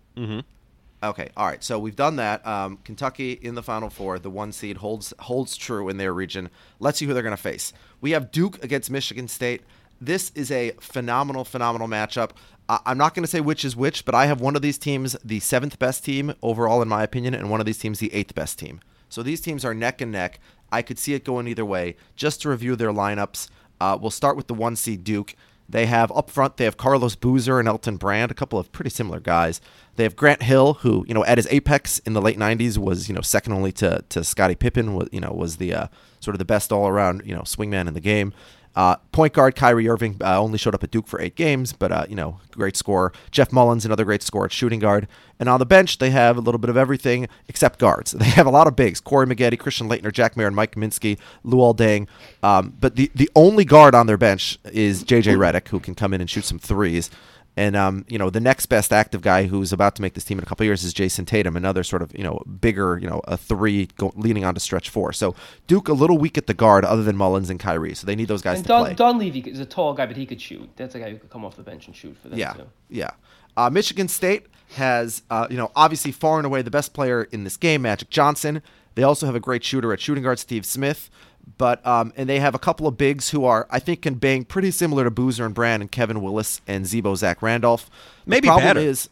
Okay, 1.04 1.30
all 1.38 1.46
right. 1.46 1.64
So 1.64 1.78
we've 1.78 1.96
done 1.96 2.16
that. 2.16 2.46
Um, 2.48 2.80
Kentucky 2.84 3.34
in 3.34 3.54
the 3.54 3.62
Final 3.62 3.90
Four, 3.90 4.18
the 4.18 4.32
one 4.32 4.52
seed 4.52 4.78
holds 4.78 5.14
holds 5.20 5.56
true 5.56 5.90
in 5.90 5.98
their 5.98 6.12
region. 6.14 6.50
Let's 6.80 6.98
see 6.98 7.06
who 7.06 7.14
they're 7.14 7.22
going 7.22 7.36
to 7.36 7.42
face. 7.42 7.72
We 8.02 8.12
have 8.12 8.32
Duke 8.32 8.64
against 8.64 8.90
Michigan 8.90 9.28
State. 9.28 9.62
This 10.00 10.32
is 10.36 10.52
a 10.52 10.72
phenomenal, 10.80 11.44
phenomenal 11.44 11.88
matchup. 11.88 12.32
I'm 12.70 12.98
not 12.98 13.16
going 13.16 13.24
to 13.24 13.30
say 13.30 13.40
which 13.40 13.64
is 13.64 13.76
which, 13.76 14.04
but 14.04 14.14
I 14.14 14.26
have 14.26 14.42
one 14.42 14.56
of 14.56 14.62
these 14.62 14.78
teams 14.78 15.16
the 15.24 15.40
seventh 15.40 15.80
best 15.80 16.04
team 16.04 16.34
overall, 16.42 16.82
in 16.82 16.90
my 16.90 17.02
opinion, 17.02 17.34
and 17.34 17.50
one 17.50 17.60
of 17.62 17.66
these 17.66 17.78
teams 17.78 18.00
the 18.00 18.14
eighth 18.14 18.36
best 18.36 18.60
team. 18.60 18.82
So 19.10 19.24
these 19.24 19.40
teams 19.40 19.64
are 19.64 19.74
neck 19.74 20.02
and 20.02 20.12
neck. 20.12 20.40
I 20.72 20.82
could 20.82 21.00
see 21.00 21.14
it 21.14 21.24
going 21.24 21.48
either 21.48 21.64
way. 21.64 21.96
Just 22.18 22.42
to 22.42 22.50
review 22.50 22.76
their 22.76 22.92
lineups, 22.92 23.48
uh, 23.80 23.98
we'll 24.00 24.12
start 24.12 24.36
with 24.36 24.48
the 24.48 24.54
one 24.54 24.76
seed 24.76 25.06
Duke. 25.06 25.34
They 25.70 25.86
have 25.86 26.12
up 26.14 26.30
front, 26.30 26.58
they 26.58 26.64
have 26.64 26.78
Carlos 26.78 27.16
Boozer 27.16 27.60
and 27.60 27.68
Elton 27.68 27.98
Brand, 27.98 28.32
a 28.32 28.34
couple 28.34 28.58
of 28.58 28.72
pretty 28.72 28.90
similar 28.90 29.20
guys. 29.20 29.60
They 29.96 30.04
have 30.04 30.16
Grant 30.16 30.44
Hill, 30.44 30.76
who 30.76 31.06
you 31.08 31.14
know 31.14 31.26
at 31.26 31.38
his 31.38 31.48
apex 31.50 32.00
in 32.00 32.14
the 32.14 32.22
late 32.22 32.38
'90s 32.38 32.78
was 32.78 33.10
you 33.10 33.16
know 33.16 33.22
second 33.22 33.54
only 33.54 33.74
to 33.74 34.04
to 34.10 34.24
Scottie 34.24 34.56
Pippen, 34.56 34.94
was 34.94 35.10
you 35.12 35.20
know 35.20 35.32
was 35.32 35.58
the 35.58 35.74
uh, 35.74 35.88
sort 36.22 36.36
of 36.36 36.40
the 36.40 36.46
best 36.46 36.72
all 36.72 36.88
around 36.88 37.22
you 37.26 37.36
know 37.36 37.42
swingman 37.42 37.88
in 37.88 37.94
the 37.94 38.00
game. 38.00 38.34
Uh, 38.78 38.96
point 39.12 39.34
guard 39.34 39.56
Kyrie 39.56 39.90
Irving 39.90 40.18
uh, 40.24 40.40
only 40.40 40.60
showed 40.60 40.76
up 40.76 40.84
at 40.84 40.92
Duke 40.92 41.08
for 41.08 41.20
eight 41.20 41.34
games, 41.34 41.74
but 41.74 41.92
uh, 41.92 42.06
you 42.08 42.16
know, 42.16 42.40
great 42.52 42.78
scorer. 42.78 43.12
Jeff 43.32 43.52
Mullins, 43.52 43.86
another 43.86 44.06
great 44.06 44.22
scorer 44.22 44.46
at 44.46 44.52
shooting 44.52 44.78
guard. 44.78 45.08
And 45.40 45.50
on 45.50 45.58
the 45.60 45.66
bench, 45.66 45.98
they 45.98 46.12
have 46.12 46.38
a 46.38 46.42
little 46.42 46.60
bit 46.60 46.70
of 46.70 46.78
everything 46.78 47.28
except 47.48 47.80
guards. 47.80 48.14
They 48.28 48.30
have 48.30 48.46
a 48.46 48.52
lot 48.52 48.68
of 48.68 48.76
bigs: 48.76 49.00
Corey 49.00 49.26
Maggette, 49.26 49.58
Christian 49.58 49.90
Laettner, 49.90 50.14
Jack 50.14 50.38
Mayer, 50.38 50.46
and 50.46 50.56
Mike 50.56 50.76
Gminski, 50.76 51.18
Luol 51.44 51.76
Deng. 51.76 52.08
Um, 52.44 52.76
but 52.80 52.96
the 52.96 53.10
the 53.16 53.32
only 53.36 53.66
guard 53.66 53.96
on 53.96 54.06
their 54.06 54.18
bench 54.18 54.60
is 54.66 55.04
JJ 55.04 55.38
Redick, 55.38 55.70
who 55.70 55.80
can 55.80 55.96
come 55.96 56.14
in 56.14 56.22
and 56.22 56.30
shoot 56.30 56.46
some 56.46 56.60
threes. 56.60 57.10
And 57.58 57.76
um, 57.76 58.06
you 58.08 58.20
know, 58.20 58.30
the 58.30 58.40
next 58.40 58.68
best 58.68 58.94
active 58.94 59.22
guy 59.22 59.48
who's 59.48 59.74
about 59.74 59.96
to 59.96 60.04
make 60.04 60.14
this 60.14 60.24
team 60.24 60.38
in 60.38 60.44
a 60.44 60.48
couple 60.48 60.64
years 60.66 60.84
is 60.84 60.94
Jayson 60.94 61.26
Tatum, 61.26 61.58
another 61.58 61.84
sort 61.84 62.04
of 62.04 62.16
you 62.16 62.24
know 62.24 62.40
bigger, 62.62 63.00
you 63.00 63.10
know, 63.10 63.20
a 63.26 63.36
three 63.36 63.88
go, 63.98 64.14
leaning 64.16 64.46
on 64.46 64.54
to 64.54 64.60
stretch 64.60 64.90
four. 64.90 65.12
So 65.12 65.34
Duke 65.66 65.90
a 65.90 65.94
little 65.94 66.20
weak 66.20 66.38
at 66.38 66.46
the 66.46 66.54
guard, 66.54 66.86
other 66.86 67.02
than 67.02 67.18
Mullins 67.18 67.50
and 67.50 67.60
Kyrie. 67.60 67.96
So 67.96 68.06
they 68.06 68.16
need 68.16 68.28
those 68.28 68.44
guys 68.44 68.60
And 68.60 68.68
to 68.68 68.94
Don, 68.96 69.18
Levy 69.18 69.40
is 69.40 69.60
a 69.60 69.66
tall 69.66 69.96
guy, 69.96 70.06
but 70.06 70.16
he 70.16 70.28
could 70.28 70.40
shoot. 70.40 70.70
That's 70.76 70.94
a 70.94 71.00
guy 71.00 71.10
who 71.10 71.18
could 71.18 71.32
come 71.32 71.44
off 71.44 71.56
the 71.56 71.64
bench 71.64 71.88
and 71.88 71.96
shoot 71.96 72.16
for 72.22 72.30
them 72.30 72.38
Yeah, 72.38 72.54
too. 72.54 72.68
yeah. 72.90 73.10
Uh, 73.58 73.72
Michigan 73.72 74.08
State 74.08 74.46
has, 74.76 75.24
uh, 75.32 75.48
you 75.50 75.58
know, 75.58 75.72
obviously 75.76 76.12
far 76.12 76.38
and 76.38 76.46
away 76.46 76.62
the 76.62 76.70
best 76.70 76.94
player 76.94 77.24
in 77.32 77.44
this 77.44 77.58
game, 77.58 77.82
Magic 77.82 78.12
Johnson. 78.12 78.62
They 78.94 79.02
also 79.02 79.26
have 79.26 79.36
a 79.36 79.40
great 79.40 79.64
shooter 79.64 79.92
at 79.94 80.00
shooting 80.00 80.24
guard, 80.24 80.38
Steve 80.38 80.64
Smith. 80.64 81.10
But 81.58 81.86
um, 81.88 82.12
and 82.18 82.28
they 82.28 82.40
have 82.40 82.54
a 82.56 82.60
couple 82.60 82.88
of 82.88 82.98
bigs 82.98 83.30
who 83.30 83.46
are, 83.46 83.68
I 83.70 83.80
think, 83.80 84.02
can 84.02 84.16
bang 84.16 84.44
pretty 84.44 84.70
similar 84.72 85.04
to 85.06 85.12
Boozer 85.12 85.46
and 85.46 85.56
Brand 85.56 85.82
and 85.82 85.92
Kevin 85.92 86.22
Willis 86.22 86.62
and 86.68 86.86
Zebo 86.86 87.16
Zach 87.16 87.42
Randolph. 87.42 87.90
The 88.26 88.30
Maybe 88.32 88.48
problem 88.48 88.68
better. 88.68 88.80
is, 88.82 89.10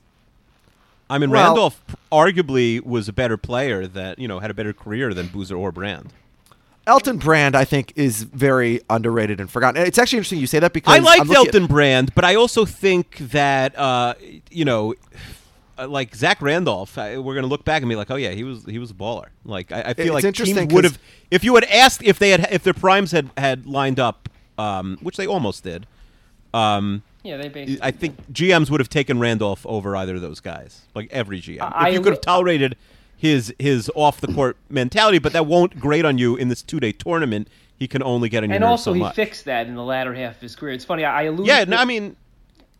I 1.09 1.17
mean, 1.17 1.29
Well- 1.29 1.45
Randolph 1.47 1.81
arguably 2.11 2.83
was 2.83 3.07
a 3.07 3.13
better 3.13 3.37
player 3.37 3.87
that 3.87 4.19
you 4.19 4.27
know 4.27 4.39
had 4.39 4.51
a 4.51 4.53
better 4.53 4.73
career 4.73 5.13
than 5.13 5.27
Boozer 5.27 5.55
or 5.55 5.71
Brand. 5.71 6.11
Elton 6.87 7.17
Brand, 7.17 7.55
I 7.55 7.65
think, 7.65 7.93
is 7.95 8.21
very 8.23 8.79
underrated 8.91 9.39
and 9.39 9.49
forgotten. 9.49 9.81
It's 9.83 9.97
actually 9.97 10.17
interesting 10.19 10.37
you 10.39 10.45
say 10.45 10.59
that 10.59 10.71
because 10.71 10.93
I 10.93 10.99
like 10.99 11.21
I'm 11.21 11.31
at- 11.31 11.37
Elton 11.37 11.65
Brand, 11.65 12.13
but 12.13 12.23
I 12.25 12.35
also 12.35 12.63
think 12.65 13.17
that 13.31 13.75
uh, 13.79 14.13
you 14.51 14.65
know, 14.65 14.93
uh, 15.77 15.87
like 15.87 16.15
Zach 16.15 16.41
Randolph, 16.41 16.97
I, 16.97 17.17
we're 17.17 17.35
gonna 17.35 17.47
look 17.47 17.65
back 17.65 17.81
and 17.81 17.89
be 17.89 17.95
like, 17.95 18.09
oh 18.11 18.15
yeah, 18.15 18.31
he 18.31 18.43
was 18.43 18.65
he 18.65 18.79
was 18.79 18.91
a 18.91 18.93
baller. 18.93 19.27
Like 19.43 19.71
I, 19.71 19.81
I 19.81 19.93
feel 19.93 20.05
It's 20.07 20.13
like 20.15 20.23
interesting 20.23 20.55
teams 20.55 20.73
would 20.73 20.83
'cause- 20.83 20.91
have 20.93 21.01
if 21.31 21.43
you 21.43 21.55
had 21.55 21.65
asked 21.65 22.01
if 22.03 22.19
they 22.19 22.29
had 22.31 22.47
if 22.51 22.63
their 22.63 22.73
primes 22.73 23.11
had 23.11 23.29
had 23.37 23.65
lined 23.65 23.99
up, 23.99 24.29
um, 24.57 24.97
which 25.01 25.17
they 25.17 25.27
almost 25.27 25.63
did. 25.63 25.85
Um, 26.53 27.03
Yeah, 27.23 27.37
they 27.37 27.49
basically. 27.49 27.79
I 27.81 27.91
think 27.91 28.31
GMs 28.31 28.69
would 28.69 28.79
have 28.79 28.89
taken 28.89 29.19
Randolph 29.19 29.65
over 29.65 29.95
either 29.95 30.15
of 30.15 30.21
those 30.21 30.39
guys. 30.39 30.81
Like 30.93 31.09
every 31.11 31.41
GM, 31.41 31.57
I- 31.61 31.89
if 31.89 31.95
you 31.95 32.01
could 32.01 32.13
have 32.13 32.21
tolerated 32.21 32.75
his 33.17 33.53
his 33.59 33.91
off 33.95 34.21
the 34.21 34.27
court 34.27 34.57
mentality, 34.69 35.19
but 35.19 35.33
that 35.33 35.45
won't 35.45 35.79
grade 35.79 36.05
on 36.05 36.17
you 36.17 36.35
in 36.35 36.47
this 36.49 36.61
two 36.61 36.79
day 36.79 36.91
tournament. 36.91 37.47
He 37.77 37.87
can 37.89 38.01
only 38.03 38.29
get 38.29 38.43
on 38.43 38.49
your 38.49 38.55
and 38.55 38.63
also 38.63 38.91
so 38.91 38.93
he 38.93 39.01
much. 39.01 39.15
fixed 39.15 39.43
that 39.45 39.67
in 39.67 39.75
the 39.75 39.83
latter 39.83 40.13
half 40.13 40.35
of 40.37 40.41
his 40.41 40.55
career. 40.55 40.73
It's 40.73 40.85
funny. 40.85 41.03
I, 41.03 41.21
I 41.21 41.23
alluded. 41.23 41.47
yeah, 41.47 41.65
to 41.65 41.69
no, 41.71 41.75
I 41.77 41.83
mean, 41.83 42.15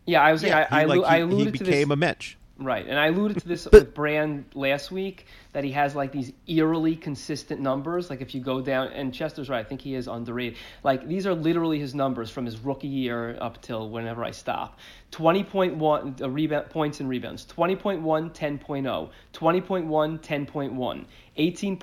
yeah, 0.06 0.22
I 0.22 0.32
was. 0.32 0.40
saying, 0.40 0.52
yeah, 0.52 0.66
I, 0.70 0.78
I, 0.78 0.80
he, 0.82 0.86
like, 0.86 1.02
I 1.04 1.16
he- 1.16 1.22
alluded 1.22 1.52
he 1.54 1.58
to 1.58 1.64
became 1.64 1.88
this. 1.88 1.92
a 1.94 1.96
Mitch. 1.96 2.38
Right, 2.58 2.86
and 2.86 2.98
I 2.98 3.08
alluded 3.08 3.38
to 3.42 3.48
this 3.48 3.68
with 3.70 3.92
Brand 3.92 4.46
last 4.54 4.90
week 4.90 5.26
that 5.52 5.62
he 5.62 5.72
has 5.72 5.94
like 5.94 6.10
these 6.10 6.32
eerily 6.46 6.96
consistent 6.96 7.60
numbers. 7.60 8.08
Like 8.08 8.22
if 8.22 8.34
you 8.34 8.40
go 8.40 8.62
down, 8.62 8.88
and 8.88 9.12
Chester's 9.12 9.50
right, 9.50 9.60
I 9.60 9.68
think 9.68 9.82
he 9.82 9.94
is 9.94 10.08
underrated. 10.08 10.56
Like 10.82 11.06
these 11.06 11.26
are 11.26 11.34
literally 11.34 11.78
his 11.78 11.94
numbers 11.94 12.30
from 12.30 12.46
his 12.46 12.58
rookie 12.58 12.88
year 12.88 13.36
up 13.42 13.60
till 13.60 13.90
whenever 13.90 14.24
I 14.24 14.30
stop. 14.30 14.78
20.1 15.12 16.22
uh, 16.22 16.30
rebound 16.30 16.70
points 16.70 17.00
and 17.00 17.10
rebounds, 17.10 17.44
20.1, 17.44 18.00
10.0, 18.34 19.10
20.1, 19.34 20.20
10.1, 20.20 21.04
18.2, 21.38 21.76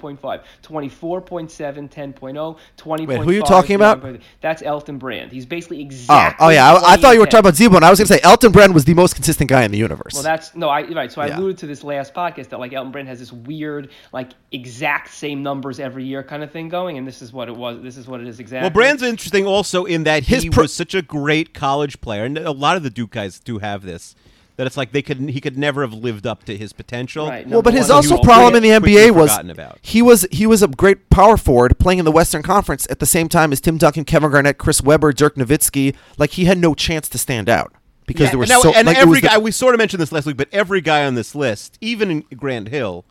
9.5, 0.00 0.42
24.7, 0.62 1.90
10.0, 1.90 2.58
20.5. 2.76 3.06
Wait, 3.06 3.20
who 3.20 3.28
are 3.28 3.32
you 3.32 3.42
talking 3.42 3.76
about? 3.76 4.16
That's 4.40 4.62
Elton 4.62 4.98
Brand. 4.98 5.32
He's 5.32 5.46
basically 5.46 5.78
Oh, 5.78 5.82
oh 5.82 5.86
exactly. 5.86 6.46
oh 6.46 6.48
yeah, 6.50 6.72
I, 6.72 6.92
I 6.92 6.96
thought 6.96 7.14
you 7.14 7.20
were 7.20 7.26
talking 7.26 7.40
about 7.40 7.54
Zebo, 7.54 7.76
and 7.76 7.84
I 7.84 7.90
was 7.90 7.98
going 7.98 8.08
to 8.08 8.14
say 8.14 8.20
Elton 8.22 8.52
Brand 8.52 8.74
was 8.74 8.84
the 8.84 8.94
most 8.94 9.14
consistent 9.14 9.48
guy 9.48 9.64
in 9.64 9.70
the 9.70 9.78
universe. 9.78 10.14
Well, 10.14 10.22
that's 10.22 10.54
no, 10.54 10.68
I 10.68 10.82
right. 10.82 11.10
So 11.10 11.20
I 11.20 11.28
Yeah. 11.28 11.38
alluded 11.38 11.58
to 11.58 11.66
this 11.66 11.84
last 11.84 12.14
podcast 12.14 12.48
that 12.50 12.58
like 12.60 12.72
Elton 12.72 12.92
Brand 12.92 13.08
has 13.08 13.18
this 13.18 13.32
weird, 13.32 13.90
like 14.12 14.30
exact 14.52 15.10
same 15.10 15.42
numbers 15.42 15.80
every 15.80 16.04
year 16.04 16.22
kind 16.22 16.42
of 16.42 16.50
thing 16.50 16.68
going, 16.68 16.98
and 16.98 17.06
this 17.06 17.22
is 17.22 17.32
what 17.32 17.48
it 17.48 17.56
was. 17.56 17.82
This 17.82 17.96
is 17.96 18.06
what 18.06 18.20
it 18.20 18.26
is 18.26 18.40
exactly. 18.40 18.64
Well, 18.64 18.70
Brand's 18.70 19.02
interesting 19.02 19.46
also 19.46 19.84
in 19.84 20.04
that 20.04 20.24
His 20.24 20.42
he 20.44 20.50
pro- 20.50 20.64
was 20.64 20.72
such 20.72 20.94
a 20.94 21.02
great 21.02 21.54
college 21.54 22.00
player, 22.00 22.24
and 22.24 22.36
a 22.38 22.50
lot 22.50 22.76
of 22.76 22.79
the 22.80 22.90
Duke 22.90 23.10
guys 23.10 23.38
do 23.40 23.58
have 23.58 23.82
this. 23.82 24.14
That 24.56 24.66
it's 24.66 24.76
like 24.76 24.92
they 24.92 25.00
could 25.00 25.18
he 25.30 25.40
could 25.40 25.56
never 25.56 25.80
have 25.80 25.94
lived 25.94 26.26
up 26.26 26.44
to 26.44 26.54
his 26.56 26.74
potential. 26.74 27.28
Right, 27.28 27.48
Well, 27.48 27.62
but 27.62 27.72
his 27.72 27.88
one, 27.88 27.96
also 27.96 28.18
he 28.18 28.22
problem 28.24 28.54
in 28.56 28.62
the 28.62 28.68
NBA 28.70 29.10
was 29.12 29.34
about. 29.38 29.78
he 29.80 30.02
was 30.02 30.26
he 30.30 30.46
was 30.46 30.62
a 30.62 30.68
great 30.68 31.08
power 31.08 31.38
forward 31.38 31.78
playing 31.78 31.98
in 31.98 32.04
the 32.04 32.12
Western 32.12 32.42
Conference 32.42 32.86
at 32.90 32.98
the 32.98 33.06
same 33.06 33.28
time 33.30 33.52
as 33.52 33.60
Tim 33.62 33.78
Duncan, 33.78 34.04
Kevin 34.04 34.30
Garnett, 34.30 34.58
Chris 34.58 34.82
Webber, 34.82 35.12
Dirk 35.14 35.36
Nowitzki. 35.36 35.94
Like 36.18 36.30
he 36.32 36.44
had 36.44 36.58
no 36.58 36.74
chance 36.74 37.08
to 37.08 37.16
stand 37.16 37.48
out 37.48 37.72
because 38.06 38.24
Yeah, 38.24 38.30
there 38.30 38.38
were 38.38 38.44
and, 38.44 38.50
now- 38.50 38.60
so 38.60 38.72
and 38.74 38.86
like, 38.86 38.98
every 38.98 39.10
was 39.12 39.20
the- 39.22 39.28
guy 39.28 39.38
we 39.38 39.50
sort 39.50 39.74
of 39.74 39.78
mentioned 39.78 40.02
this 40.02 40.12
last 40.12 40.26
week, 40.26 40.36
but 40.36 40.48
every 40.52 40.82
guy 40.82 41.06
on 41.06 41.14
this 41.14 41.34
list, 41.34 41.78
even 41.80 42.10
in 42.10 42.20
Grant 42.36 42.68
Hill, 42.68 43.06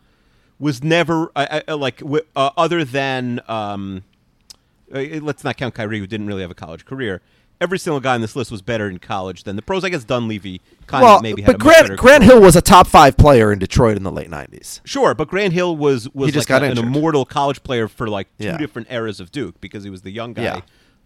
was 0.60 0.84
never 0.84 1.32
uh, 1.34 1.62
uh, 1.66 1.76
like 1.76 2.00
uh, 2.36 2.50
other 2.56 2.84
than 2.84 3.40
um, 3.48 4.04
uh, 4.94 5.00
let's 5.20 5.42
not 5.42 5.56
count 5.56 5.74
Kyrie, 5.74 5.98
who 5.98 6.06
didn't 6.06 6.28
really 6.28 6.42
have 6.42 6.50
a 6.50 6.54
college 6.54 6.84
career. 6.84 7.22
Every 7.60 7.78
single 7.78 8.00
guy 8.00 8.14
on 8.14 8.22
this 8.22 8.34
list 8.34 8.50
was 8.50 8.62
better 8.62 8.88
in 8.88 8.98
college 8.98 9.44
than 9.44 9.54
the 9.56 9.62
pros. 9.62 9.84
I 9.84 9.90
guess 9.90 10.02
Dunleavy 10.04 10.62
kind 10.86 11.02
well, 11.02 11.16
of 11.16 11.22
maybe 11.22 11.42
had 11.42 11.52
but 11.52 11.60
Grant 11.60 11.96
Grant. 11.98 12.24
Hill 12.24 12.40
was 12.40 12.56
a 12.56 12.62
top 12.62 12.86
five 12.86 13.16
player 13.18 13.52
in 13.52 13.58
Detroit 13.58 13.96
in 13.98 14.02
the 14.02 14.10
late 14.12 14.30
'90s. 14.30 14.80
Sure, 14.84 15.14
but 15.14 15.28
Grant 15.28 15.52
Hill 15.52 15.76
was 15.76 16.08
was 16.14 16.28
He 16.28 16.32
just 16.32 16.48
like 16.48 16.60
got 16.62 16.66
a- 16.66 16.70
an 16.72 16.78
immortal 16.78 17.24
college 17.26 17.62
player 17.62 17.86
for 17.86 18.08
like 18.08 18.28
two 18.38 18.46
Yeah. 18.46 18.56
different 18.56 18.88
eras 18.90 19.20
of 19.20 19.30
Duke 19.30 19.60
because 19.60 19.84
he 19.84 19.90
was 19.90 20.02
the 20.02 20.10
young 20.10 20.32
guy 20.32 20.42
Yeah. 20.42 20.60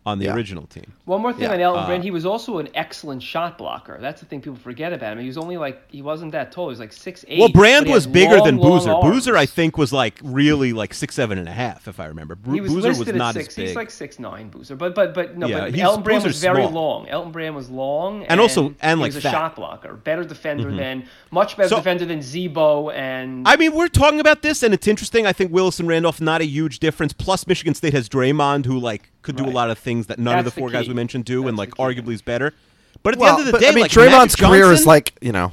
On 0.06 0.18
the 0.18 0.26
Yeah. 0.26 0.34
original 0.34 0.66
team. 0.66 0.92
One 1.06 1.22
more 1.22 1.32
thing 1.32 1.44
Yeah. 1.44 1.52
on 1.54 1.60
Elton 1.60 1.82
Uh, 1.84 1.86
Brand, 1.86 2.04
he 2.04 2.10
was 2.10 2.26
also 2.26 2.58
an 2.58 2.68
excellent 2.74 3.22
shot 3.22 3.56
blocker. 3.56 3.96
That's 4.00 4.20
the 4.20 4.26
thing 4.26 4.40
people 4.42 4.58
forget 4.58 4.92
about 4.92 5.14
him. 5.14 5.20
He 5.20 5.26
was 5.26 5.38
only 5.38 5.56
like 5.56 5.82
he 5.90 6.02
wasn't 6.02 6.32
that 6.32 6.52
tall. 6.52 6.66
He 6.66 6.70
was 6.70 6.78
like 6.78 6.92
six 6.92 7.24
eight. 7.26 7.38
Well, 7.38 7.48
Brand 7.48 7.88
was 7.88 8.06
bigger 8.06 8.40
than 8.42 8.56
Boozer. 8.58 8.92
Boozer. 8.92 9.10
Boozer, 9.12 9.36
I 9.36 9.46
think, 9.46 9.78
was 9.78 9.92
like 9.94 10.20
really 10.22 10.72
like 10.74 10.92
six 10.92 11.14
seven 11.14 11.38
and 11.38 11.48
a 11.48 11.52
half, 11.52 11.88
if 11.88 11.98
I 12.00 12.06
remember. 12.06 12.34
Bru- 12.34 12.54
He 12.54 12.60
was 12.60 12.72
Boozer 12.72 12.88
listed 12.88 13.14
was 13.16 13.22
at 13.22 13.34
six. 13.34 13.48
as 13.48 13.54
big. 13.56 13.66
He's 13.68 13.76
like 13.76 13.90
six 13.90 14.18
nine 14.18 14.48
Boozer, 14.50 14.76
but 14.76 14.94
but 14.94 15.14
but 15.14 15.38
no, 15.38 15.46
Yeah, 15.46 15.70
but 15.70 15.78
Elton 15.78 16.02
Brand 16.02 16.24
was 16.24 16.40
very 16.40 16.66
small. 16.66 16.98
long. 16.98 17.08
Elton 17.08 17.32
Brand 17.32 17.54
was 17.56 17.70
long, 17.70 18.24
And 18.26 18.40
also- 18.40 18.74
and, 18.82 19.00
like 19.00 19.12
he 19.12 19.14
like, 19.14 19.14
was 19.14 19.16
a 19.16 19.20
fat. 19.22 19.30
shot 19.30 19.56
blocker, 19.56 19.94
better 19.94 20.24
defender 20.24 20.70
than 20.70 21.04
much 21.30 21.56
better 21.56 21.70
So- 21.70 21.76
defender 21.76 22.04
than 22.04 22.18
Zebo 22.18 22.92
and. 22.94 23.48
I 23.48 23.56
mean, 23.56 23.72
we're 23.74 23.88
talking 23.88 24.20
about 24.20 24.42
this, 24.42 24.62
and 24.62 24.74
it's 24.74 24.86
interesting. 24.86 25.26
I 25.26 25.32
think 25.32 25.52
Willis 25.52 25.78
and 25.80 25.88
Randolph 25.88 26.20
not 26.20 26.40
a 26.40 26.46
huge 26.46 26.78
difference. 26.78 27.12
Plus, 27.14 27.46
Michigan 27.46 27.74
State 27.74 27.94
has 27.94 28.08
Draymond, 28.08 28.66
who 28.66 28.78
like 28.78 29.10
could 29.22 29.36
do 29.36 29.46
a 29.46 29.48
lot 29.48 29.70
of 29.70 29.78
things 29.78 29.93
that 30.02 30.18
none 30.18 30.38
of 30.38 30.44
the 30.44 30.50
That's 30.50 30.54
the 30.54 30.60
four 30.60 30.70
guys 30.70 30.88
we 30.88 30.94
mentioned 30.94 31.24
do, 31.24 31.48
and 31.48 31.56
like 31.56 31.70
arguably 31.70 32.14
is 32.14 32.22
better. 32.22 32.52
But 33.02 33.14
at 33.14 33.20
the 33.20 33.26
end 33.26 33.40
of 33.40 33.46
the 33.46 33.52
but, 33.52 33.60
day, 33.60 33.68
I 33.68 33.72
mean, 33.72 33.82
like 33.82 33.90
Draymond's 33.90 34.38
Magic 34.38 34.38
career 34.38 34.72
is 34.72 34.86
like 34.86 35.14
you 35.20 35.32
know, 35.32 35.52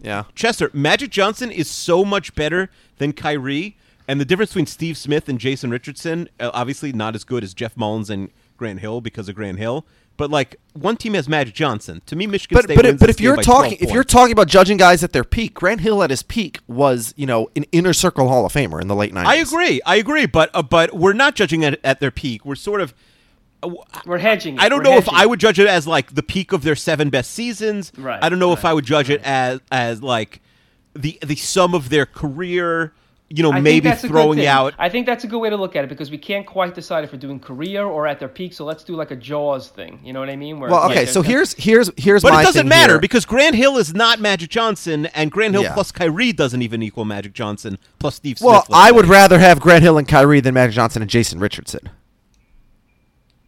yeah. 0.00 0.24
Chester, 0.34 0.70
Magic 0.72 1.10
Johnson 1.10 1.50
is 1.50 1.68
so 1.68 2.04
much 2.04 2.34
better 2.34 2.70
than 2.98 3.12
Kyrie, 3.12 3.76
and 4.08 4.20
the 4.20 4.24
difference 4.24 4.50
between 4.50 4.66
Steve 4.66 4.96
Smith 4.96 5.28
and 5.28 5.38
Jason 5.38 5.70
Richardson, 5.70 6.28
uh, 6.40 6.50
obviously 6.52 6.92
not 6.92 7.14
as 7.14 7.24
good 7.24 7.44
as 7.44 7.54
Jeff 7.54 7.76
Mullins 7.76 8.10
and 8.10 8.30
Grant 8.56 8.80
Hill 8.80 9.00
because 9.00 9.28
of 9.28 9.34
Grant 9.34 9.58
Hill, 9.58 9.84
but 10.16 10.30
like 10.30 10.56
one 10.72 10.96
team 10.96 11.14
has 11.14 11.28
Magic 11.28 11.54
Johnson. 11.54 12.02
To 12.06 12.16
me, 12.16 12.26
Michigan 12.26 12.56
But 12.56 12.64
State. 12.64 12.76
but 12.76 12.84
wins 12.84 13.00
but 13.00 13.10
if 13.10 13.20
you're 13.20 13.36
game 13.36 13.38
by 13.38 13.42
12 13.42 13.62
talking 13.62 13.78
if 13.80 13.92
you're 13.92 14.04
talking 14.04 14.32
about 14.32 14.48
judging 14.48 14.76
guys 14.76 15.02
at 15.02 15.12
their 15.12 15.24
peak, 15.24 15.54
Grant 15.54 15.80
Hill 15.80 16.02
at 16.02 16.10
his 16.10 16.22
peak 16.22 16.60
was 16.66 17.14
you 17.16 17.26
know 17.26 17.48
an 17.56 17.64
inner 17.72 17.92
circle 17.92 18.28
Hall 18.28 18.44
of 18.46 18.52
Famer 18.52 18.80
in 18.80 18.88
the 18.88 18.94
late 18.94 19.12
'90s. 19.12 19.26
I 19.26 19.36
agree, 19.36 19.80
I 19.84 19.96
agree, 19.96 20.26
but 20.26 20.50
uh, 20.54 20.62
but 20.62 20.94
we're 20.94 21.12
not 21.12 21.34
judging 21.34 21.62
it 21.62 21.80
at 21.82 22.00
their 22.00 22.10
peak. 22.10 22.44
We're 22.44 22.54
sort 22.54 22.80
of. 22.80 22.94
Uh, 23.62 23.70
we're 24.06 24.18
hedging. 24.18 24.54
it. 24.56 24.60
I 24.60 24.68
don't 24.68 24.78
We're 24.78 24.90
know 24.90 24.96
if. 24.98 25.08
I 25.08 25.24
would 25.26 25.38
judge 25.40 25.58
it 25.58 25.66
as 25.68 25.86
like 25.86 26.14
the 26.14 26.22
peak 26.22 26.52
of 26.52 26.62
their 26.62 26.76
seven 26.76 27.10
best 27.10 27.30
seasons. 27.32 27.92
Right, 27.96 28.22
I 28.22 28.28
don't 28.28 28.38
know 28.38 28.52
if 28.52 28.64
I 28.64 28.72
would 28.72 28.84
judge 28.84 29.08
it 29.10 29.20
as 29.24 29.60
as 29.70 30.02
like 30.02 30.40
the 30.94 31.18
the 31.24 31.36
sum 31.36 31.74
of 31.74 31.88
their 31.88 32.06
career. 32.06 32.92
you 33.30 33.42
know, 33.42 33.50
I 33.52 33.60
maybe 33.60 33.88
that's 33.88 34.04
a 34.04 34.08
good 34.08 34.12
throwing 34.12 34.44
out. 34.46 34.74
I 34.78 34.88
think 34.90 35.06
that's 35.06 35.24
a 35.24 35.26
good 35.26 35.38
way 35.38 35.48
to 35.48 35.56
look 35.56 35.74
at 35.74 35.84
it 35.84 35.86
because 35.88 36.10
we 36.10 36.18
can't 36.18 36.44
quite 36.46 36.74
decide 36.74 37.02
if 37.04 37.12
we're 37.12 37.18
doing 37.18 37.40
career 37.40 37.84
or 37.84 38.06
at 38.06 38.18
their 38.18 38.28
peak. 38.28 38.52
So 38.52 38.64
let's 38.66 38.84
do 38.84 38.94
like 38.94 39.10
a 39.10 39.16
Jaws 39.16 39.68
thing. 39.68 40.00
You 40.04 40.12
know 40.12 40.20
what 40.20 40.28
I 40.28 40.36
mean? 40.36 40.60
Where 40.60 40.68
Well, 40.70 40.84
okay. 40.90 41.00
like 41.00 41.08
So 41.08 41.20
a- 41.20 41.24
here's 41.24 41.54
here's 41.54 41.90
here's 41.96 42.22
But 42.22 42.32
my 42.34 42.42
it 42.42 42.44
doesn't 42.44 42.62
thing 42.64 42.68
matter 42.68 42.94
here. 42.94 43.00
because 43.00 43.24
Grant 43.24 43.54
Hill 43.54 43.78
is 43.78 43.94
not 43.94 44.20
Magic 44.20 44.50
Johnson, 44.50 45.06
and 45.14 45.30
Grant 45.30 45.54
Hill 45.54 45.62
Yeah. 45.62 45.72
plus 45.72 45.92
Kyrie 45.92 46.32
doesn't 46.34 46.60
even 46.60 46.82
equal 46.82 47.04
Magic 47.06 47.32
Johnson 47.32 47.78
plus 47.98 48.16
Steve 48.16 48.38
Smith. 48.38 48.46
Well, 48.46 48.54
let's 48.68 48.70
I 48.70 48.90
would 48.90 49.06
rather 49.06 49.38
have 49.38 49.60
Grant 49.60 49.82
Hill 49.82 49.96
and 49.98 50.06
Kyrie 50.06 50.40
than 50.40 50.52
Magic 50.52 50.74
Johnson 50.74 51.00
and 51.00 51.10
Jason 51.10 51.38
Richardson. 51.38 51.88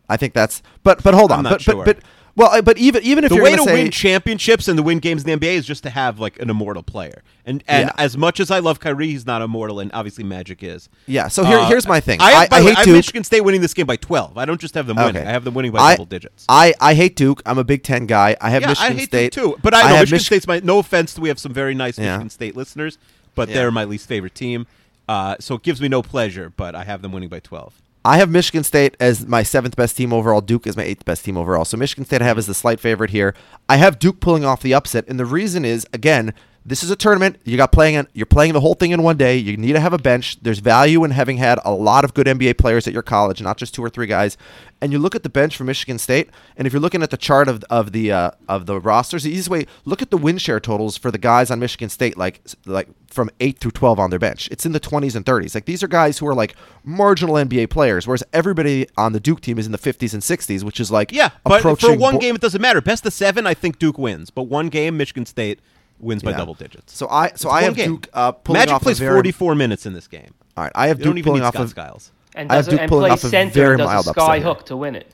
I 0.08 0.16
think 0.16 0.34
that's. 0.34 0.62
But 0.82 1.02
but 1.02 1.14
hold 1.14 1.32
I'm 1.32 1.38
on. 1.38 1.44
not 1.44 1.50
but 1.52 1.62
sure. 1.62 1.84
but 1.84 1.96
but 1.96 2.04
well, 2.36 2.62
but 2.62 2.76
even 2.78 3.02
even 3.04 3.22
if 3.22 3.28
the 3.30 3.36
you're 3.36 3.44
way 3.44 3.50
gonna 3.56 3.62
say, 3.64 3.74
win 3.84 3.90
championships 3.92 4.66
and 4.66 4.76
to 4.76 4.82
win 4.82 4.98
games 4.98 5.24
in 5.24 5.38
the 5.38 5.46
NBA 5.46 5.52
is 5.54 5.64
just 5.66 5.84
to 5.84 5.90
have 5.90 6.18
like 6.18 6.40
an 6.40 6.50
immortal 6.50 6.82
player. 6.82 7.22
And 7.46 7.62
and 7.68 7.86
Yeah. 7.86 7.92
as 8.04 8.16
much 8.16 8.40
as 8.40 8.50
I 8.50 8.58
love 8.58 8.80
Kyrie, 8.80 9.06
he's 9.06 9.24
not 9.24 9.40
immortal, 9.40 9.78
and 9.78 9.92
obviously 9.94 10.24
Magic 10.24 10.60
is. 10.62 10.88
Yeah, 11.06 11.28
so 11.28 11.44
here- 11.44 11.58
Uh, 11.58 11.68
here's 11.68 11.86
my 11.86 12.00
thing. 12.00 12.20
I, 12.20 12.30
have, 12.32 12.48
I- 12.52 12.56
I 12.56 12.60
way, 12.62 12.68
hate 12.70 12.78
I 12.78 12.84
Duke. 12.86 12.96
Michigan 12.96 13.22
State 13.22 13.42
winning 13.42 13.60
this 13.60 13.72
game 13.72 13.86
by 13.86 13.94
12. 13.96 14.36
I 14.36 14.46
don't 14.46 14.60
just 14.60 14.74
have 14.74 14.86
them 14.88 14.96
winning. 14.96 15.16
Okay. 15.18 15.28
I 15.28 15.30
have 15.32 15.44
them 15.44 15.54
winning 15.54 15.70
by 15.70 15.78
I, 15.78 15.92
double 15.94 16.06
digits. 16.06 16.44
I, 16.48 16.74
I 16.80 16.94
hate 16.94 17.14
Duke. 17.16 17.40
I'm 17.46 17.58
a 17.58 17.64
Big 17.64 17.82
Ten 17.84 18.06
guy. 18.06 18.36
I 18.40 18.50
have 18.50 18.62
yeah, 18.62 18.68
Michigan 18.68 18.92
I 18.92 18.98
hate 18.98 19.08
State 19.08 19.32
them 19.34 19.44
too. 19.52 19.56
But 19.62 19.74
I 19.74 19.82
know 19.82 19.88
have 19.88 20.00
Michigan 20.00 20.16
Mich- 20.16 20.26
State's 20.26 20.46
my. 20.48 20.60
No 20.60 20.78
offense, 20.80 21.16
we 21.18 21.28
have 21.28 21.38
some 21.38 21.52
very 21.52 21.74
nice 21.74 21.98
Yeah. 21.98 22.04
Michigan 22.14 22.30
State 22.30 22.56
listeners, 22.56 22.98
but 23.36 23.48
they're 23.48 23.70
my 23.70 23.84
least 23.84 24.08
favorite 24.08 24.34
team. 24.34 24.66
Uh, 25.08 25.36
so 25.38 25.54
it 25.54 25.62
gives 25.62 25.80
me 25.80 25.86
no 25.88 26.02
pleasure, 26.02 26.50
but 26.56 26.74
I 26.74 26.82
have 26.84 27.00
them 27.02 27.12
winning 27.12 27.28
by 27.28 27.38
12. 27.38 27.74
I 28.06 28.18
have 28.18 28.28
Michigan 28.28 28.64
State 28.64 28.96
as 29.00 29.26
my 29.26 29.42
seventh 29.42 29.76
best 29.76 29.96
team 29.96 30.12
overall. 30.12 30.42
Duke 30.42 30.66
is 30.66 30.76
my 30.76 30.82
eighth 30.82 31.06
best 31.06 31.24
team 31.24 31.38
overall. 31.38 31.64
So 31.64 31.78
Michigan 31.78 32.04
State 32.04 32.20
I 32.20 32.26
have 32.26 32.36
as 32.36 32.46
the 32.46 32.52
slight 32.52 32.78
favorite 32.78 33.10
here. 33.10 33.34
I 33.66 33.76
have 33.78 33.98
Duke 33.98 34.20
pulling 34.20 34.44
off 34.44 34.60
the 34.60 34.74
upset, 34.74 35.08
and 35.08 35.18
the 35.18 35.24
reason 35.24 35.64
is 35.64 35.86
again, 35.92 36.34
this 36.66 36.82
is 36.82 36.90
a 36.90 36.96
tournament. 36.96 37.36
You 37.44 37.58
got 37.58 37.72
playing. 37.72 38.06
You're 38.14 38.24
playing 38.24 38.54
the 38.54 38.60
whole 38.60 38.74
thing 38.74 38.92
in 38.92 39.02
one 39.02 39.18
day. 39.18 39.36
You 39.36 39.56
need 39.56 39.74
to 39.74 39.80
have 39.80 39.92
a 39.92 39.98
bench. 39.98 40.38
There's 40.40 40.60
value 40.60 41.04
in 41.04 41.10
having 41.10 41.36
had 41.36 41.58
a 41.62 41.72
lot 41.72 42.04
of 42.04 42.14
good 42.14 42.26
NBA 42.26 42.56
players 42.56 42.86
at 42.86 42.94
your 42.94 43.02
college, 43.02 43.42
not 43.42 43.58
just 43.58 43.74
two 43.74 43.84
or 43.84 43.90
three 43.90 44.06
guys. 44.06 44.38
And 44.80 44.90
you 44.90 44.98
look 44.98 45.14
at 45.14 45.22
the 45.22 45.28
bench 45.28 45.56
for 45.56 45.64
Michigan 45.64 45.98
State, 45.98 46.30
and 46.56 46.66
if 46.66 46.72
you're 46.72 46.80
looking 46.80 47.02
at 47.02 47.10
the 47.10 47.16
chart 47.18 47.48
of 47.48 47.62
of 47.68 47.92
the 47.92 48.12
uh, 48.12 48.30
of 48.48 48.64
the 48.64 48.80
rosters, 48.80 49.24
the 49.24 49.30
easiest 49.30 49.50
way 49.50 49.66
look 49.84 50.00
at 50.00 50.10
the 50.10 50.16
win 50.16 50.38
share 50.38 50.58
totals 50.58 50.96
for 50.96 51.10
the 51.10 51.18
guys 51.18 51.50
on 51.50 51.58
Michigan 51.58 51.90
State, 51.90 52.16
like 52.16 52.40
like 52.64 52.88
from 53.08 53.30
eight 53.40 53.58
through 53.58 53.72
twelve 53.72 53.98
on 54.00 54.08
their 54.08 54.18
bench. 54.18 54.48
It's 54.50 54.64
in 54.64 54.72
the 54.72 54.80
20s 54.80 55.14
and 55.14 55.24
30s. 55.24 55.54
Like 55.54 55.66
these 55.66 55.82
are 55.82 55.88
guys 55.88 56.18
who 56.18 56.26
are 56.26 56.34
like 56.34 56.56
marginal 56.82 57.34
NBA 57.36 57.70
players, 57.70 58.06
whereas 58.06 58.24
everybody 58.32 58.88
on 58.96 59.12
the 59.12 59.20
Duke 59.20 59.40
team 59.40 59.58
is 59.58 59.66
in 59.66 59.72
the 59.72 59.78
50s 59.78 60.12
and 60.14 60.22
60s, 60.22 60.64
which 60.64 60.80
is 60.80 60.90
like 60.90 61.12
Yeah, 61.12 61.30
but 61.44 61.62
for 61.62 61.96
one 61.96 62.14
bo- 62.14 62.20
game, 62.20 62.34
it 62.34 62.40
doesn't 62.40 62.60
matter. 62.60 62.80
Best 62.80 63.06
of 63.06 63.12
seven, 63.12 63.46
I 63.46 63.54
think 63.54 63.78
Duke 63.78 63.98
wins. 63.98 64.30
But 64.30 64.44
one 64.44 64.68
game, 64.68 64.96
Michigan 64.96 65.26
State 65.26 65.60
wins 65.98 66.22
by 66.22 66.30
Yeah. 66.32 66.38
double 66.38 66.54
digits. 66.54 66.96
So 66.96 67.08
I 67.08 67.28
so 67.28 67.32
It's 67.34 67.44
I 67.46 67.62
have 67.62 67.74
game. 67.76 67.88
Duke 67.92 68.08
uh, 68.12 68.32
pulling 68.32 68.60
Magic 68.60 68.74
off 68.74 68.82
plays 68.82 68.98
very, 68.98 69.14
44 69.14 69.54
minutes 69.54 69.86
in 69.86 69.92
this 69.92 70.06
game. 70.08 70.34
All 70.56 70.64
right, 70.64 70.72
I 70.74 70.88
have 70.88 70.98
You 70.98 71.04
don't 71.06 71.14
Duke 71.14 71.18
even 71.20 71.28
pulling 71.30 71.40
need 71.42 71.46
off 71.48 71.54
Scott 71.54 71.64
of 71.64 71.70
Skiles. 71.70 72.12
and 72.34 72.50
I 72.52 72.56
have 72.56 72.64
does 72.66 72.78
Duke 72.78 72.88
pulling 72.88 73.12
off 73.12 73.24
a 73.24 73.28
very 73.28 73.76
mild 73.78 74.06
a 74.06 74.10
upset 74.10 74.14
sky 74.24 74.40
hook 74.40 74.66
to 74.66 74.76
win 74.76 74.94
it. 74.96 75.10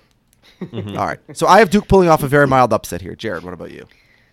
Mm-hmm. 0.61 0.97
All 0.99 1.07
right, 1.07 1.19
so 1.33 1.47
I 1.47 1.59
have 1.61 1.71
Duke 1.71 1.89
pulling 1.89 2.09
off 2.09 2.23
a 2.23 2.29
very 2.29 2.47
mild 2.47 2.73
upset 2.73 3.01
here. 3.01 3.15
Jared, 3.15 3.43
what 3.45 3.55
about 3.55 3.71
you? 3.71 3.87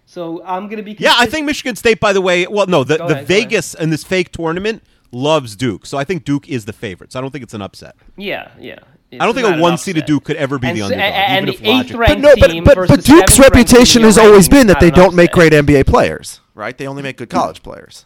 So 0.05 0.43
I'm 0.45 0.67
gonna 0.67 0.83
be. 0.83 0.93
Yeah, 0.99 1.13
I 1.17 1.25
think 1.25 1.45
Michigan 1.45 1.75
State, 1.75 1.99
by 1.99 2.12
the 2.13 2.21
way, 2.21 2.47
well, 2.47 2.65
no, 2.67 2.83
the, 2.83 2.97
Go 2.97 3.07
the 3.07 3.13
ahead. 3.15 3.27
Vegas 3.27 3.73
in 3.73 3.89
this 3.89 4.03
fake 4.03 4.31
tournament 4.31 4.83
loves 5.12 5.55
Duke. 5.55 5.86
So 5.86 5.97
I 5.97 6.03
think 6.03 6.23
Duke 6.25 6.49
is 6.49 6.65
the 6.65 6.73
favorite. 6.73 7.12
So 7.13 7.19
I 7.19 7.21
don't 7.21 7.31
think 7.31 7.43
it's 7.43 7.53
an 7.53 7.62
upset. 7.62 7.95
Yeah, 8.17 8.51
yeah. 8.60 8.79
I 9.13 9.26
don't 9.26 9.34
think 9.34 9.48
a 9.48 9.60
one 9.62 9.78
seeded 9.78 10.06
Duke 10.06 10.26
could 10.26 10.36
ever 10.36 10.60
be 10.60 10.67
and 10.67 10.78
the 10.78 10.82
underdog, 10.82 11.02
And, 11.04 11.15
even 11.15 11.38
and 11.38 11.50
if 11.50 11.62
the 11.62 11.67
eighth 11.70 11.76
logic- 11.91 11.98
ranked 11.98 12.22
But 12.22 12.28
no, 12.28 12.36
but 12.41 12.52
team 12.52 12.63
but, 12.63 12.88
but 12.88 13.04
Duke's 13.06 13.39
reputation 13.39 14.02
has 14.04 14.17
always 14.17 14.50
been 14.50 14.67
that 14.67 14.80
they 14.80 14.91
don't 14.91 15.15
make 15.15 15.32
great 15.32 15.54
NBA 15.54 15.88
players, 15.88 16.41
right? 16.56 16.78
They 16.78 16.88
only 16.88 17.04
make 17.04 17.17
good 17.17 17.30
college 17.30 17.63
players, 17.63 18.06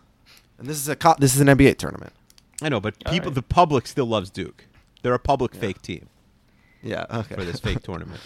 and 0.59 0.67
this 0.67 0.77
is 0.77 0.87
a 0.89 0.95
co- 0.95 1.15
this 1.17 1.33
is 1.33 1.41
an 1.41 1.47
NBA 1.47 1.77
tournament. 1.77 2.13
I 2.61 2.69
know, 2.69 2.79
but 2.79 2.93
people, 3.05 3.29
right. 3.31 3.35
the 3.35 3.41
public 3.41 3.87
still 3.87 4.05
loves 4.05 4.29
Duke. 4.29 4.65
They're 5.01 5.15
a 5.15 5.19
public 5.19 5.55
fake 5.55 5.81
team 5.81 6.07
Yeah. 6.83 7.05
Okay. 7.11 7.33
for 7.33 7.43
this 7.43 7.59
fake 7.59 7.81
tournament. 7.83 8.21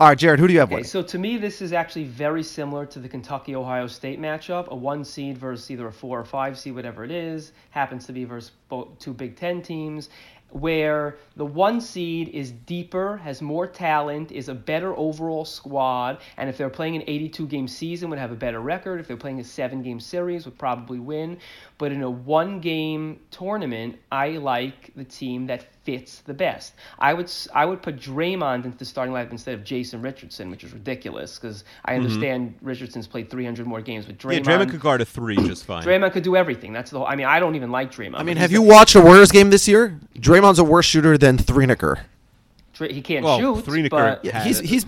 All 0.00 0.08
right, 0.08 0.18
Jared, 0.18 0.38
who 0.40 0.46
do 0.46 0.52
you 0.52 0.58
have 0.60 0.68
Okay, 0.68 0.76
winning? 0.76 0.88
so 0.88 1.02
to 1.02 1.18
me, 1.18 1.38
this 1.38 1.62
is 1.62 1.72
actually 1.72 2.04
very 2.04 2.42
similar 2.42 2.84
to 2.86 2.98
the 2.98 3.08
Kentucky 3.08 3.54
Ohio 3.54 3.86
State 3.86 4.20
matchup. 4.20 4.66
A 4.68 4.74
one 4.74 5.04
seed 5.04 5.38
versus 5.38 5.70
either 5.70 5.86
a 5.88 5.92
four 5.92 6.20
or 6.20 6.24
five 6.24 6.58
seed, 6.58 6.74
whatever 6.74 7.02
it 7.04 7.10
is, 7.10 7.52
happens 7.70 8.04
to 8.06 8.12
be 8.12 8.24
versus 8.24 8.52
both, 8.68 8.98
two 8.98 9.14
Big 9.14 9.36
Ten 9.36 9.62
teams, 9.62 10.10
where 10.50 11.16
the 11.36 11.44
one 11.44 11.80
seed 11.80 12.28
is 12.28 12.50
deeper, 12.52 13.16
has 13.18 13.42
more 13.42 13.66
talent, 13.66 14.32
is 14.32 14.48
a 14.48 14.54
better 14.54 14.96
overall 14.96 15.44
squad, 15.44 16.18
and 16.36 16.48
if 16.48 16.56
they're 16.56 16.70
playing 16.70 16.96
an 16.96 17.02
82 17.06 17.46
game 17.46 17.68
season, 17.68 18.10
would 18.10 18.18
have 18.18 18.32
a 18.32 18.36
better 18.36 18.60
record. 18.60 19.00
If 19.00 19.08
they're 19.08 19.16
playing 19.16 19.40
a 19.40 19.44
seven 19.44 19.82
game 19.82 20.00
series, 20.00 20.44
would 20.44 20.58
probably 20.58 20.98
win. 20.98 21.38
But 21.78 21.92
in 21.92 22.02
a 22.02 22.10
one 22.10 22.60
game 22.60 23.20
tournament, 23.30 23.96
I 24.10 24.30
like 24.30 24.92
the 24.94 25.04
team 25.04 25.46
that 25.46 25.66
fits 25.86 26.20
the 26.26 26.34
best. 26.34 26.74
I 26.98 27.14
would 27.14 27.26
s- 27.26 27.46
I 27.54 27.64
would 27.64 27.80
put 27.80 27.96
Draymond 27.96 28.64
into 28.66 28.76
the 28.76 28.84
starting 28.84 29.14
lineup 29.14 29.30
instead 29.30 29.54
of 29.54 29.64
Jason 29.64 30.02
Richardson, 30.02 30.50
which 30.50 30.64
is 30.64 30.72
ridiculous 30.72 31.38
because 31.38 31.62
I 31.84 31.94
understand 31.94 32.54
Richardson's 32.60 33.06
played 33.06 33.30
300 33.30 33.66
more 33.66 33.80
games, 33.80 34.04
but 34.04 34.18
Mm-hmm. 34.18 34.30
yeah, 34.32 34.38
Draymond 34.40 34.66
Draymond 34.66 34.70
could 34.72 34.80
guard 34.80 35.00
a 35.00 35.04
three 35.04 35.36
just 35.36 35.64
fine. 35.64 35.84
Draymond 35.84 36.12
could 36.12 36.24
do 36.24 36.34
everything. 36.36 36.72
That's 36.72 36.90
the 36.90 36.98
whole. 36.98 37.06
I 37.06 37.14
mean, 37.16 37.26
I 37.26 37.38
don't 37.40 37.54
even 37.54 37.70
like 37.70 37.92
Draymond. 37.92 38.18
I 38.18 38.24
mean, 38.24 38.36
have 38.36 38.50
you 38.52 38.60
watched 38.62 38.96
a 38.96 39.00
Warriors 39.00 39.30
game 39.30 39.48
this 39.50 39.66
year? 39.68 39.98
Draymond's 40.18 40.58
a 40.58 40.64
worse 40.64 40.84
shooter 40.86 41.16
than 41.16 41.38
Threenicker. 41.38 42.00
He 42.78 43.00
can't 43.00 43.24
Well, 43.24 43.38
shoot, 43.38 43.64
Threenicker- 43.64 43.90
but 43.90 44.24
Yeah, 44.24 44.42
He's 44.44 44.58
it- 44.60 44.66
he's 44.66 44.84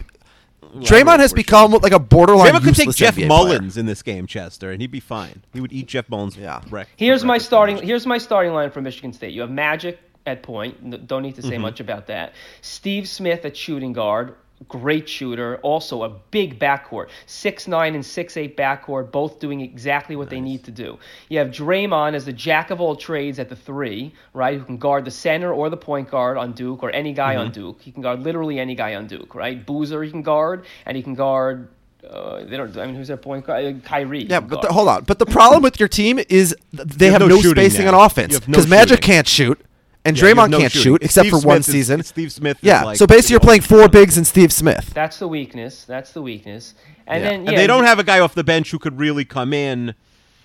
Well, 0.60 0.82
Draymond 0.82 1.20
has 1.20 1.30
for 1.30 1.36
become 1.36 1.70
like 1.72 1.92
a 1.92 1.98
borderline 1.98 2.52
Draymond 2.52 2.64
could 2.64 2.74
take 2.74 2.94
Jeff 2.94 3.14
NBA 3.16 3.26
player. 3.26 3.28
Mullins 3.28 3.78
in 3.78 3.86
this 3.86 4.02
game, 4.02 4.26
Chester, 4.26 4.70
and 4.70 4.82
he'd 4.82 4.90
be 4.90 5.00
fine. 5.00 5.42
He 5.54 5.60
would 5.62 5.72
eat 5.72 5.86
Jeff 5.86 6.10
Mullins. 6.10 6.36
Yeah. 6.36 6.60
wreck- 6.70 6.88
Here's 6.96 7.24
my 7.24 7.38
starting. 7.38 7.76
numbers. 7.76 7.88
Here's 7.88 8.06
my 8.06 8.18
starting 8.18 8.52
line 8.52 8.70
for 8.70 8.82
Michigan 8.82 9.14
State. 9.14 9.32
You 9.32 9.40
have 9.40 9.50
Magic 9.50 9.98
at 10.28 10.42
point. 10.42 11.06
Don't 11.08 11.22
need 11.22 11.34
to 11.36 11.40
Mm-hmm. 11.42 11.50
say 11.50 11.58
much 11.58 11.80
about 11.80 12.06
that. 12.06 12.32
Steve 12.60 13.08
Smith 13.08 13.44
at 13.44 13.56
shooting 13.56 13.92
guard. 13.92 14.34
Great 14.66 15.08
shooter. 15.08 15.58
Also 15.58 16.02
a 16.02 16.08
big 16.32 16.58
backcourt. 16.58 17.10
Six 17.26 17.68
nine 17.68 17.94
and 17.94 18.04
six 18.04 18.36
eight 18.36 18.56
backcourt. 18.56 19.12
Both 19.12 19.38
doing 19.38 19.60
exactly 19.60 20.16
what 20.16 20.30
they 20.30 20.40
need 20.40 20.64
to 20.64 20.72
do. 20.72 20.98
You 21.28 21.38
have 21.38 21.48
Draymond 21.50 22.14
as 22.14 22.24
the 22.24 22.32
jack 22.32 22.70
of 22.70 22.80
all 22.80 22.96
trades 22.96 23.38
at 23.38 23.48
the 23.48 23.54
three, 23.54 24.12
right? 24.34 24.58
Who 24.58 24.64
can 24.64 24.76
guard 24.76 25.04
the 25.04 25.12
center 25.12 25.52
or 25.52 25.70
the 25.70 25.76
point 25.76 26.10
guard 26.10 26.36
on 26.36 26.52
Duke 26.52 26.82
or 26.82 26.90
any 26.90 27.12
guy 27.12 27.34
Mm-hmm. 27.34 27.40
on 27.40 27.52
Duke. 27.52 27.80
He 27.82 27.92
can 27.92 28.02
guard 28.02 28.18
literally 28.20 28.58
any 28.58 28.74
guy 28.74 28.96
on 28.96 29.06
Duke, 29.06 29.32
right? 29.36 29.64
Boozer 29.64 30.02
he 30.02 30.10
can 30.10 30.22
guard 30.22 30.64
and 30.86 30.96
he 30.96 31.04
can 31.04 31.14
guard. 31.14 31.68
Uh, 32.08 32.44
they 32.44 32.56
don't. 32.56 32.76
I 32.78 32.86
mean, 32.86 32.96
who's 32.96 33.08
their 33.08 33.16
point 33.16 33.46
guard? 33.46 33.64
Uh, 33.64 33.78
Kyrie. 33.86 34.24
Yeah, 34.24 34.40
but 34.40 34.62
the, 34.62 34.72
hold 34.72 34.88
on. 34.88 35.04
But 35.04 35.18
the 35.20 35.26
problem 35.26 35.62
with 35.62 35.78
your 35.78 35.88
team 35.88 36.18
is 36.28 36.56
th- 36.74 36.88
they 36.88 37.06
You 37.06 37.12
have 37.12 37.20
have, 37.22 37.28
no 37.30 37.36
no, 37.36 37.50
spacing 37.52 37.84
now. 37.86 37.98
on 38.00 38.06
offense 38.06 38.32
You 38.32 38.38
have 38.40 38.48
no 38.48 38.52
because 38.52 38.68
Magic 38.68 39.00
can't 39.02 39.26
shoot 39.28 39.60
and 40.08 40.16
Yeah, 40.16 40.24
Draymond 40.24 40.50
no 40.50 40.58
can't 40.58 40.72
shooting. 40.72 40.92
shoot 40.94 41.02
except 41.02 41.28
Steve 41.28 41.40
for 41.40 41.46
one 41.46 41.62
Smith 41.62 41.68
is- 41.68 41.72
season. 41.86 42.02
Steve 42.02 42.32
Smith 42.32 42.56
is 42.58 42.66
Yeah, 42.66 42.84
like 42.84 42.96
so 42.96 43.06
basically 43.06 43.34
you're 43.34 43.40
playing 43.40 43.60
four 43.62 43.88
bigs 43.88 44.16
and 44.16 44.26
Steve 44.26 44.52
Smith. 44.52 44.90
That's 44.94 45.18
the 45.18 45.28
weakness. 45.28 45.84
That's 45.86 46.12
the 46.12 46.22
weakness. 46.22 46.74
And 47.06 47.22
Yeah. 47.22 47.30
then 47.30 47.48
And 47.48 47.56
they 47.56 47.66
don't 47.66 47.84
have 47.84 47.98
a 47.98 48.04
guy 48.04 48.20
off 48.20 48.34
the 48.34 48.44
bench 48.44 48.70
who 48.70 48.78
could 48.78 48.98
really 48.98 49.24
come 49.24 49.52
in. 49.52 49.94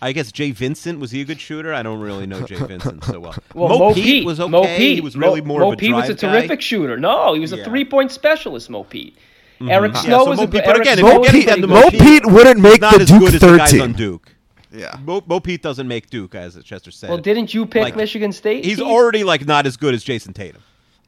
I 0.01 0.11
guess 0.11 0.33
Jay 0.33 0.51
Vincent 0.51 0.99
was 0.99 1.11
he 1.11 1.21
a 1.21 1.23
good 1.25 1.39
shooter? 1.39 1.73
I 1.73 1.81
don't 1.81 2.01
really 2.01 2.25
know 2.27 2.41
Jay 2.41 2.55
Vincent 2.55 3.05
so 3.05 3.19
well. 3.21 3.35
Well, 3.55 3.79
Mo, 3.79 3.93
Pete 3.93 4.25
was 4.25 4.39
okay. 4.39 4.49
Mo 4.51 4.63
Pete. 4.65 4.95
He 4.95 5.01
was 5.01 5.15
really 5.15 5.39
Mo, 5.39 5.47
more 5.47 5.59
Mo 5.61 5.67
of 5.69 5.73
a 5.75 5.77
Pete 5.77 5.93
was 5.93 6.09
a 6.09 6.13
drive 6.13 6.19
guy. 6.19 6.39
terrific 6.39 6.61
shooter. 6.61 6.97
No, 6.97 7.33
he 7.33 7.39
was 7.39 7.53
a 7.53 7.57
Yeah. 7.57 7.63
three-point 7.63 8.11
specialist. 8.11 8.69
Mo 8.69 8.83
Pete. 8.83 9.15
Mm-hmm. 9.61 9.71
Eric 9.71 9.93
Yeah, 9.93 10.01
Snow 10.01 10.23
so 10.25 10.29
was 10.31 10.37
Mo 10.39 10.43
a 10.43 10.47
Pete- 10.47 10.61
but 10.65 10.75
Eric 10.75 10.81
again, 10.81 10.93
if 10.93 10.99
Snow 10.99 11.09
you're 11.11 11.19
was 11.19 11.27
getting 11.31 11.43
pretty 11.43 11.61
to 11.61 11.67
good. 11.67 11.73
Mo 11.73 11.89
Pete- 11.89 12.01
Pete 12.01 12.25
wouldn't 12.25 12.59
make 12.59 12.81
the 12.81 13.05
Duke 13.07 13.19
good 13.19 13.33
as 13.35 13.39
the 13.39 13.57
13. 13.57 13.81
on 13.81 13.93
Duke. 13.93 14.35
Yeah. 14.73 14.97
Mo, 15.03 15.23
Mo 15.27 15.39
Pete 15.39 15.61
doesn't 15.61 15.87
make 15.87 16.09
Duke, 16.09 16.33
as 16.35 16.61
Chester 16.63 16.89
said. 16.91 17.09
Well, 17.09 17.19
didn't 17.19 17.53
you 17.53 17.65
pick 17.65 17.83
Like, 17.83 17.95
Michigan 17.95 18.31
State? 18.31 18.65
He's 18.65 18.77
Keith? 18.77 18.85
already 18.85 19.23
like 19.23 19.45
not 19.45 19.65
as 19.65 19.77
good 19.77 19.93
as 19.93 20.03
Jayson 20.03 20.33
Tatum. 20.33 20.61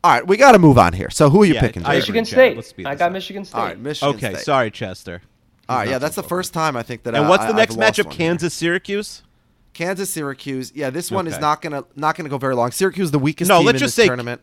All 0.04 0.12
right, 0.12 0.28
we 0.28 0.38
got 0.38 0.52
to 0.52 0.60
move 0.60 0.78
on 0.78 0.94
here. 0.94 1.10
So 1.10 1.32
who 1.32 1.42
are 1.42 1.46
you 1.46 1.56
Yeah, 1.56 1.62
picking? 1.62 1.84
I 1.86 1.96
Michigan 1.96 2.26
State. 2.26 2.56
let's 2.56 2.70
speed 2.70 2.86
I 2.86 2.94
got 2.94 3.08
up. 3.08 3.14
Michigan 3.14 3.44
State. 3.44 3.58
All 3.58 3.66
right, 3.66 3.80
Michigan 3.80 4.14
State. 4.20 4.26
Okay, 4.28 4.36
State. 4.36 4.46
sorry, 4.46 4.70
Chester. 4.72 5.22
All 5.68 5.78
right, 5.78 5.90
yeah, 5.90 5.98
that's 5.98 6.16
the 6.16 6.22
first 6.24 6.54
time 6.54 6.78
I 6.78 6.84
think 6.84 7.02
that. 7.04 7.16
And 7.16 7.26
uh, 7.26 7.28
what's 7.30 7.44
the 7.44 7.50
I've 7.50 7.56
next 7.56 7.76
matchup? 7.78 8.12
Kansas 8.12 8.54
Syracuse. 8.54 9.24
Kansas, 9.74 10.10
Syracuse. 10.12 10.72
Yeah, 10.76 10.92
this 10.92 11.10
one 11.12 11.26
is 11.28 11.40
not 11.40 11.62
gonna 11.62 11.84
not 11.96 12.16
gonna 12.16 12.30
go 12.30 12.38
very 12.38 12.54
long. 12.56 12.70
Syracuse, 12.72 13.10
the 13.12 13.18
weakest 13.20 13.50
No, 13.50 13.58
team 13.58 13.66
let's 13.66 13.76
in 13.78 13.80
just 13.80 13.96
this 13.96 14.04
say- 14.04 14.08
tournament. 14.08 14.42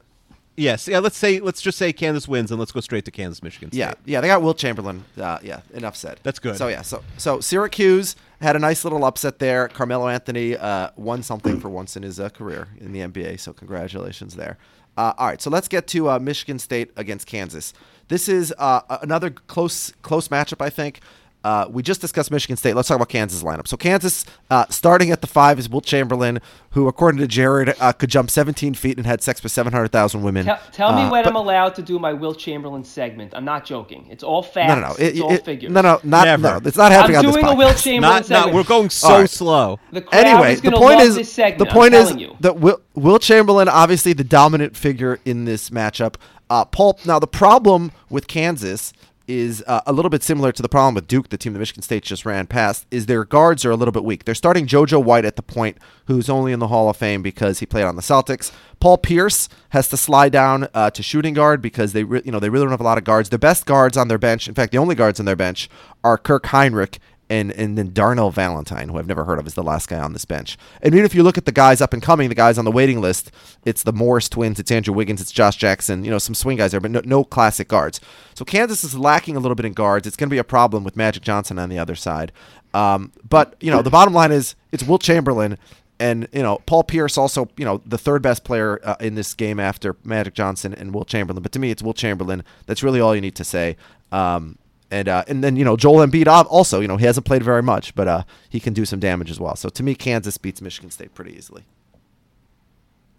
Yes, 0.55 0.87
yeah. 0.87 0.99
Let's 0.99 1.17
say 1.17 1.39
let's 1.41 1.63
just 1.63 1.79
say 1.79 1.95
Kansas 1.95 2.29
wins, 2.29 2.51
and 2.51 2.61
let's 2.61 2.73
go 2.73 2.81
straight 2.81 3.07
to 3.07 3.11
Kansas, 3.11 3.43
Michigan 3.43 3.71
State. 3.71 3.79
Yeah, 3.79 3.95
yeah, 4.05 4.21
they 4.21 4.27
got 4.27 4.43
Wilt 4.43 4.59
Chamberlain. 4.59 5.05
Uh, 5.19 5.39
yeah, 5.43 5.61
enough 5.73 5.97
said. 5.97 6.21
That's 6.25 6.39
good. 6.39 6.57
So 6.59 6.69
yeah, 6.69 6.83
so 6.83 7.03
so 7.17 7.41
Syracuse 7.41 8.17
had 8.43 8.57
a 8.57 8.59
nice 8.59 8.85
little 8.85 9.05
upset 9.05 9.39
there. 9.39 9.69
Carmelo 9.69 10.09
Anthony 10.09 10.57
uh, 10.57 10.91
won 10.97 11.23
something 11.23 11.61
for 11.61 11.69
once 11.69 11.97
in 11.97 12.03
his 12.03 12.19
uh, 12.19 12.29
career 12.29 12.69
in 12.79 12.93
the 12.93 13.01
NBA. 13.01 13.39
So 13.41 13.53
congratulations 13.53 14.35
there. 14.35 14.59
Uh, 14.97 15.15
all 15.17 15.29
right, 15.29 15.41
so 15.41 15.49
let's 15.49 15.69
get 15.69 15.87
to 15.87 16.11
uh, 16.11 16.19
Michigan 16.19 16.59
State 16.59 16.91
against 16.97 17.27
Kansas. 17.27 17.73
This 18.09 18.29
is 18.29 18.53
uh, 18.59 18.81
another 19.01 19.31
close 19.31 19.91
close 20.03 20.29
matchup, 20.29 20.61
I 20.61 20.69
think. 20.69 21.01
Uh, 21.45 21.67
we 21.71 21.83
just 21.83 22.01
discussed 22.01 22.31
Michigan 22.31 22.57
State. 22.57 22.75
Let's 22.77 22.87
talk 22.89 22.97
about 22.97 23.09
Kansas 23.09 23.43
lineup. 23.43 23.67
So 23.67 23.77
Kansas, 23.77 24.25
uh, 24.51 24.67
starting 24.71 25.11
at 25.11 25.21
the 25.23 25.27
five 25.27 25.59
is 25.59 25.69
Wilt 25.69 25.85
Chamberlain, 25.85 26.41
who, 26.71 26.87
according 26.89 27.21
to 27.21 27.27
Jared, 27.27 27.75
uh, 27.81 27.93
could 27.93 28.11
jump 28.11 28.31
17 28.31 28.75
feet 28.75 28.97
and 28.97 29.05
had 29.07 29.23
sex 29.23 29.43
with 29.43 29.51
700,000 29.53 30.23
women. 30.23 30.45
Tell, 30.47 30.59
tell 30.71 30.93
me 30.95 31.03
Uh, 31.03 31.11
when 31.11 31.25
but- 31.25 31.31
I'm 31.31 31.37
allowed 31.37 31.75
to 31.75 31.83
do 31.83 31.99
my 31.99 32.13
Wilt 32.13 32.39
Chamberlain 32.39 32.85
segment. 32.85 33.33
I'm 33.35 33.45
not 33.45 33.65
joking. 33.65 34.07
It's 34.09 34.23
all 34.23 34.43
facts. 34.43 34.69
No, 34.69 34.75
no, 34.77 34.89
no. 34.89 34.95
It, 34.95 35.03
it's 35.15 35.21
all 35.21 35.37
figures. 35.39 35.73
no, 35.73 35.81
no, 35.81 36.01
not 36.05 36.25
Never. 36.27 36.43
no. 36.43 36.61
It's 36.65 36.77
not 36.77 36.93
happening 36.93 37.17
I'm 37.17 37.25
doing 37.25 37.45
a 37.45 37.55
Will. 37.55 37.75
Chamberlain 37.75 38.01
Not, 38.01 38.13
not, 38.15 38.27
segment. 38.27 38.55
we're 38.55 38.63
going 38.65 38.91
so 38.91 39.09
All 39.09 39.21
right. 39.21 39.31
slow. 39.31 39.81
The 39.91 40.01
crowd 40.03 40.25
anyway, 40.25 40.53
is 40.55 40.61
the 40.61 40.71
point 40.71 40.99
love 40.99 41.09
is 41.09 41.17
this 41.17 41.33
segment, 41.33 41.59
the 41.59 41.67
I'm 41.71 41.75
point 41.75 41.95
is 41.95 42.15
you. 42.15 42.37
that 42.41 42.59
Will, 42.61 42.81
Wilt 42.95 43.23
Chamberlain, 43.23 43.69
obviously 43.69 44.13
the 44.13 44.25
dominant 44.25 44.77
figure 44.77 45.19
in 45.25 45.45
this 45.45 45.71
matchup. 45.71 46.15
Uh, 46.49 46.65
Paul. 46.67 46.99
Now 47.07 47.19
the 47.19 47.27
problem 47.27 47.93
with 48.11 48.27
Kansas 48.29 48.93
is 49.33 49.65
uh, 49.67 49.81
a 49.87 49.93
little 49.93 50.11
bit 50.11 50.23
similar 50.23 50.53
to 50.53 50.63
the 50.63 50.69
problem 50.69 50.95
with 50.95 51.07
Duke, 51.07 51.31
the 51.31 51.39
team 51.39 51.55
that 51.55 51.59
Michigan 51.59 51.83
State 51.83 52.03
just 52.03 52.27
ran 52.27 52.47
past. 52.47 52.87
Is 52.91 53.07
their 53.07 53.25
guards 53.25 53.65
are 53.65 53.71
a 53.71 53.77
little 53.77 53.93
bit 53.93 54.05
weak. 54.05 54.25
They're 54.25 54.35
starting 54.35 54.67
JoJo 54.67 55.03
White 55.03 55.25
at 55.25 55.37
the 55.37 55.43
point, 55.43 55.79
who's 56.07 56.29
only 56.29 56.53
in 56.53 56.59
the 56.59 56.69
Hall 56.69 56.91
of 56.91 56.97
Fame 56.97 57.23
because 57.23 57.61
he 57.61 57.67
played 57.67 57.85
on 57.85 57.97
the 57.97 58.03
Celtics. 58.03 58.53
Paul 58.79 58.99
Pierce 58.99 59.49
has 59.71 59.89
to 59.89 59.97
slide 59.97 60.33
down 60.33 60.69
uh, 60.75 60.91
to 60.91 61.03
shooting 61.03 61.35
guard 61.35 61.63
because 61.63 61.93
they, 61.93 62.05
re- 62.05 62.23
you 62.25 62.33
know, 62.33 62.41
they 62.41 62.51
really 62.51 62.65
don't 62.65 62.73
have 62.73 62.81
a 62.81 62.85
lot 62.85 62.99
of 62.99 63.05
guards. 63.05 63.31
The 63.31 63.39
best 63.39 63.65
guards 63.65 63.97
on 63.97 64.09
their 64.09 64.19
bench, 64.19 64.49
in 64.49 64.55
fact, 64.55 64.73
the 64.73 64.79
only 64.79 64.95
guards 64.95 65.19
on 65.19 65.27
their 65.27 65.37
bench 65.37 65.71
are 66.05 66.19
Kirk 66.19 66.45
Hinrich 66.45 66.99
and 67.33 67.51
and 67.53 67.79
then 67.79 67.93
Darnell 67.95 68.31
Valentine, 68.31 68.91
who 68.91 68.99
I've 68.99 69.07
never 69.07 69.25
heard 69.25 69.39
of, 69.39 69.47
is 69.47 69.55
the 69.55 69.63
last 69.63 69.89
guy 69.89 69.99
on 69.99 70.13
this 70.13 70.27
bench. 70.27 70.59
And 70.83 70.95
even 70.95 71.07
if 71.07 71.15
you 71.15 71.23
look 71.23 71.39
at 71.39 71.47
the 71.47 71.53
guys 71.53 71.81
up 71.81 71.95
and 71.95 72.03
coming, 72.03 72.29
the 72.29 72.35
guys 72.35 72.59
on 72.59 72.67
the 72.67 72.71
waiting 72.71 73.01
list, 73.01 73.31
it's 73.65 73.85
the 73.85 73.93
Morris 73.93 74.29
twins, 74.29 74.61
it's 74.61 74.71
Andrew 74.71 74.93
Wiggins, 74.93 75.23
it's 75.23 75.33
Josh 75.33 75.57
Jackson, 75.57 76.05
you 76.05 76.11
know, 76.11 76.19
some 76.19 76.35
swing 76.35 76.59
guys 76.59 76.73
there, 76.73 76.81
but 76.81 76.91
no, 76.91 77.01
no 77.07 77.25
classic 77.25 77.69
guards. 77.69 78.01
So 78.35 78.45
Kansas 78.45 78.85
is 78.85 78.99
lacking 78.99 79.35
a 79.35 79.41
little 79.41 79.55
bit 79.55 79.65
in 79.65 79.73
guards. 79.73 80.07
It's 80.07 80.17
going 80.17 80.29
to 80.29 80.35
be 80.35 80.39
a 80.39 80.45
problem 80.45 80.85
with 80.85 80.95
Magic 80.95 81.23
Johnson 81.23 81.59
on 81.59 81.71
the 81.71 81.79
other 81.79 81.95
side. 81.95 82.33
Um, 82.75 83.13
but 83.27 83.57
you 83.61 83.71
know, 83.71 83.81
the 83.81 83.91
bottom 83.91 84.13
line 84.13 84.31
is 84.31 84.55
it's 84.71 84.83
Wilt 84.83 85.03
Chamberlain. 85.03 85.57
And 85.99 86.27
you 86.33 86.43
know 86.43 86.59
Paul 86.67 86.83
Pierce 86.83 87.17
also 87.17 87.49
you 87.57 87.65
know 87.65 87.81
the 87.87 87.99
third 87.99 88.23
best 88.23 88.43
player 88.43 88.81
uh, 88.83 88.97
in 88.99 89.15
this 89.15 89.35
game 89.35 89.61
after 89.61 89.95
Magic 90.03 90.35
Johnson 90.35 90.75
and 90.75 90.93
Wilt 90.93 91.07
Chamberlain. 91.07 91.43
But 91.43 91.53
to 91.53 91.61
me, 91.61 91.71
it's 91.71 91.83
Wilt 91.83 91.97
Chamberlain. 91.97 92.43
That's 92.67 92.83
really 92.83 93.01
all 93.01 93.15
you 93.15 93.21
need 93.21 93.37
to 93.37 93.45
say. 93.45 93.77
Um, 94.11 94.59
and 94.93 95.09
uh, 95.09 95.25
and 95.27 95.43
then 95.43 95.57
you 95.57 95.65
know 95.65 95.77
Joel 95.77 96.07
Embiid 96.07 96.29
ob- 96.29 96.47
also 96.51 96.81
you 96.81 96.87
know 96.87 96.97
he 96.99 97.07
hasn't 97.07 97.27
played 97.27 97.43
very 97.43 97.63
much, 97.63 97.95
but 97.95 98.07
uh, 98.07 98.23
he 98.49 98.61
can 98.61 98.73
do 98.73 98.85
some 98.85 99.01
damage 99.01 99.31
as 99.31 99.41
well. 99.41 99.57
So 99.57 99.69
to 99.71 99.83
me, 99.83 99.95
Kansas 99.95 100.39
beats 100.39 100.61
Michigan 100.61 100.91
State 100.91 101.15
pretty 101.15 101.35
easily. 101.37 101.65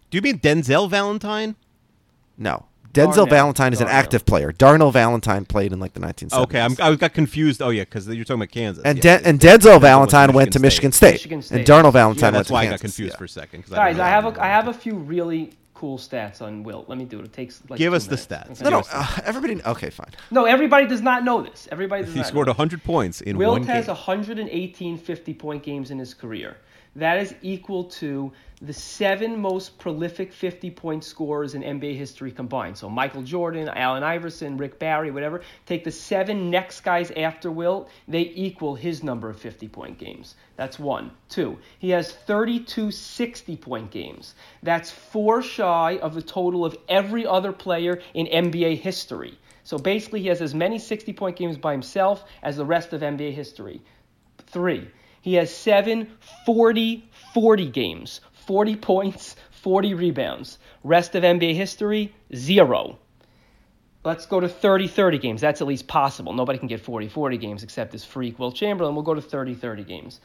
Do 0.09 0.17
you 0.17 0.21
mean 0.21 0.39
Denzel 0.39 0.89
Valentine? 0.89 1.55
No, 2.37 2.65
Denzel 2.93 3.15
Darnell. 3.15 3.25
Valentine 3.25 3.73
is 3.73 3.81
an 3.81 3.87
active 3.87 4.25
player. 4.25 4.51
Darnell 4.51 4.91
Valentine 4.91 5.45
played 5.45 5.73
in 5.73 5.79
like 5.79 5.93
the 5.93 5.99
1970s. 5.99 6.43
Okay, 6.43 6.61
I'm, 6.61 6.75
I 6.79 6.95
got 6.95 7.13
confused. 7.13 7.61
Oh 7.61 7.69
yeah, 7.69 7.83
because 7.83 8.07
you're 8.07 8.23
talking 8.23 8.41
about 8.41 8.51
Kansas. 8.51 8.83
and 8.85 8.97
yeah, 9.03 9.17
Den- 9.17 9.25
and 9.25 9.39
Denzel 9.39 9.81
Valentine 9.81 10.33
went 10.33 10.53
to 10.53 10.59
State. 10.59 10.65
Michigan 10.67 10.91
State, 10.91 11.11
Michigan 11.13 11.35
and 11.37 11.43
State. 11.45 11.65
Darnell 11.65 11.89
Yeah, 11.89 11.91
Valentine 11.93 12.33
went 12.33 12.35
that's 12.35 12.51
why 12.51 12.61
I 12.63 12.69
got 12.69 12.79
confused 12.79 13.13
yeah. 13.13 13.17
for 13.17 13.23
a 13.25 13.29
second. 13.29 13.65
Guys, 13.67 13.95
didn't 13.95 14.01
I 14.05 14.09
have 14.09 14.23
know. 14.25 14.29
a 14.31 14.39
I 14.43 14.47
have 14.47 14.67
a 14.67 14.73
few 14.73 14.95
really 14.95 15.53
cool 15.73 15.97
stats 15.97 16.41
on 16.41 16.63
Wilt. 16.63 16.87
Let 16.89 16.97
me 16.97 17.05
do 17.05 17.19
it. 17.19 17.25
It 17.25 17.33
takes 17.33 17.61
like 17.69 17.77
Give 17.77 17.91
two 17.91 17.95
us 17.97 18.07
the 18.07 18.15
stats. 18.15 18.51
Okay. 18.51 18.63
No, 18.63 18.69
no, 18.69 18.77
Give 18.81 18.87
us 18.87 18.89
the- 19.15 19.21
uh, 19.23 19.25
everybody. 19.25 19.61
Okay, 19.65 19.89
fine. 19.89 20.11
No, 20.31 20.45
everybody 20.45 20.87
does 20.87 21.01
not 21.01 21.23
know 21.23 21.41
this. 21.41 21.67
Everybody 21.71 22.03
does 22.03 22.13
He 22.13 22.19
not 22.19 22.27
scored 22.27 22.47
know. 22.47 22.51
100 22.53 22.83
points 22.83 23.21
in 23.21 23.37
Wilt 23.37 23.51
one 23.59 23.63
has 23.63 23.85
game. 23.87 23.95
118 23.95 24.97
50 24.97 25.33
point 25.33 25.63
games 25.63 25.91
in 25.91 25.99
his 25.99 26.13
career. 26.13 26.57
That 26.95 27.17
is 27.17 27.33
equal 27.41 27.85
to 27.85 28.31
the 28.61 28.73
seven 28.73 29.37
most 29.39 29.77
prolific 29.79 30.31
50 30.31 30.71
point 30.71 31.03
scorers 31.03 31.55
in 31.55 31.63
NBA 31.63 31.97
history 31.97 32.31
combined. 32.31 32.77
So 32.77 32.87
Michael 32.87 33.23
Jordan, 33.23 33.67
Allen 33.67 34.03
Iverson, 34.03 34.57
Rick 34.57 34.79
Barry, 34.79 35.09
whatever. 35.09 35.41
Take 35.65 35.83
the 35.83 35.91
seven 35.91 36.49
next 36.51 36.81
guys 36.81 37.11
after 37.17 37.51
Wilt, 37.51 37.89
they 38.07 38.31
equal 38.35 38.75
his 38.75 39.03
number 39.03 39.29
of 39.29 39.39
50 39.39 39.67
point 39.67 39.97
games. 39.97 40.35
That's 40.55 40.77
one. 40.77 41.11
Two, 41.29 41.57
he 41.79 41.89
has 41.89 42.13
32 42.13 42.91
60 42.91 43.57
point 43.57 43.91
games. 43.91 44.35
That's 44.61 44.91
four 44.91 45.41
shy 45.41 45.97
of 45.97 46.13
the 46.13 46.21
total 46.21 46.63
of 46.63 46.77
every 46.87 47.25
other 47.25 47.51
player 47.51 48.01
in 48.13 48.27
NBA 48.27 48.77
history. 48.77 49.37
So 49.63 49.77
basically, 49.77 50.21
he 50.21 50.27
has 50.27 50.41
as 50.41 50.53
many 50.53 50.77
60 50.77 51.11
point 51.13 51.37
games 51.37 51.57
by 51.57 51.71
himself 51.71 52.25
as 52.43 52.57
the 52.57 52.65
rest 52.65 52.93
of 52.93 53.01
NBA 53.01 53.33
history. 53.33 53.81
Three, 54.47 54.87
he 55.23 55.35
has 55.35 55.55
seven 55.55 56.11
40 56.45 57.09
40 57.33 57.69
games, 57.69 58.19
40 58.45 58.75
points, 58.75 59.37
40 59.51 59.93
rebounds. 59.93 60.59
Rest 60.83 61.15
of 61.15 61.23
NBA 61.23 61.55
history, 61.55 62.13
zero. 62.35 62.99
Let's 64.03 64.25
go 64.25 64.41
to 64.41 64.49
30 64.49 64.89
30 64.89 65.17
games. 65.19 65.39
That's 65.39 65.61
at 65.61 65.67
least 65.67 65.87
possible. 65.87 66.33
Nobody 66.33 66.59
can 66.59 66.67
get 66.67 66.81
40 66.81 67.07
40 67.07 67.37
games 67.37 67.63
except 67.63 67.93
this 67.93 68.03
freak 68.03 68.37
Wilt 68.37 68.55
Chamberlain. 68.55 68.95
We'll 68.95 69.05
go 69.05 69.13
to 69.13 69.21
30 69.21 69.55
30 69.55 69.85
games. 69.85 70.19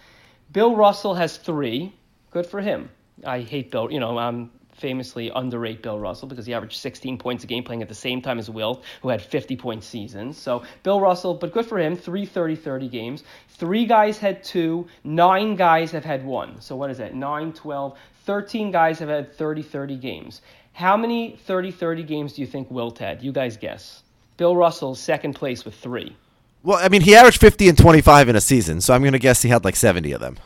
Bill 0.50 0.74
Russell 0.74 1.14
has 1.14 1.36
three. 1.36 1.94
Good 2.32 2.46
for 2.46 2.60
him. 2.60 2.90
I 3.24 3.42
hate 3.42 3.70
Bill. 3.70 3.92
You 3.92 4.00
know, 4.00 4.18
I'm 4.18 4.50
famously 4.78 5.30
underrate 5.34 5.82
Bill 5.82 5.98
Russell 5.98 6.28
because 6.28 6.46
he 6.46 6.54
averaged 6.54 6.76
16 6.76 7.18
points 7.18 7.44
a 7.44 7.46
game 7.46 7.64
playing 7.64 7.82
at 7.82 7.88
the 7.88 7.94
same 7.94 8.22
time 8.22 8.38
as 8.38 8.48
Wilt, 8.48 8.84
who 9.02 9.08
had 9.08 9.20
50 9.20 9.56
point 9.56 9.84
seasons. 9.84 10.36
So 10.36 10.62
Bill 10.82 11.00
Russell, 11.00 11.34
but 11.34 11.52
good 11.52 11.66
for 11.66 11.78
him. 11.78 11.96
Three 11.96 12.26
30 12.26 12.56
30 12.56 12.88
games. 12.88 13.24
Three 13.48 13.86
guys 13.86 14.18
had 14.18 14.42
two. 14.44 14.86
Nine 15.04 15.56
guys 15.56 15.90
have 15.90 16.04
had 16.04 16.24
one. 16.24 16.60
So 16.60 16.76
what 16.76 16.90
is 16.90 16.98
that? 16.98 17.14
9, 17.14 17.52
12, 17.52 17.98
13 18.24 18.70
guys 18.70 18.98
have 18.98 19.08
had 19.08 19.34
30 19.34 19.62
30 19.62 19.96
games. 19.96 20.42
How 20.72 20.96
many 20.96 21.36
30 21.46 21.72
30 21.72 22.02
games 22.04 22.32
do 22.34 22.40
you 22.40 22.46
think 22.46 22.70
Wilt 22.70 22.98
had? 22.98 23.22
You 23.22 23.32
guys 23.32 23.56
guess. 23.56 24.02
Bill 24.36 24.54
Russell, 24.54 24.94
second 24.94 25.34
place 25.34 25.64
with 25.64 25.74
three. 25.74 26.16
Well, 26.62 26.78
I 26.80 26.88
mean, 26.88 27.02
he 27.02 27.14
averaged 27.16 27.40
50 27.40 27.68
and 27.68 27.78
25 27.78 28.28
in 28.28 28.36
a 28.36 28.40
season, 28.40 28.80
so 28.80 28.94
I'm 28.94 29.02
going 29.02 29.12
to 29.12 29.18
guess 29.18 29.42
he 29.42 29.48
had 29.48 29.64
like 29.64 29.76
70 29.76 30.12
of 30.12 30.20
them. 30.20 30.38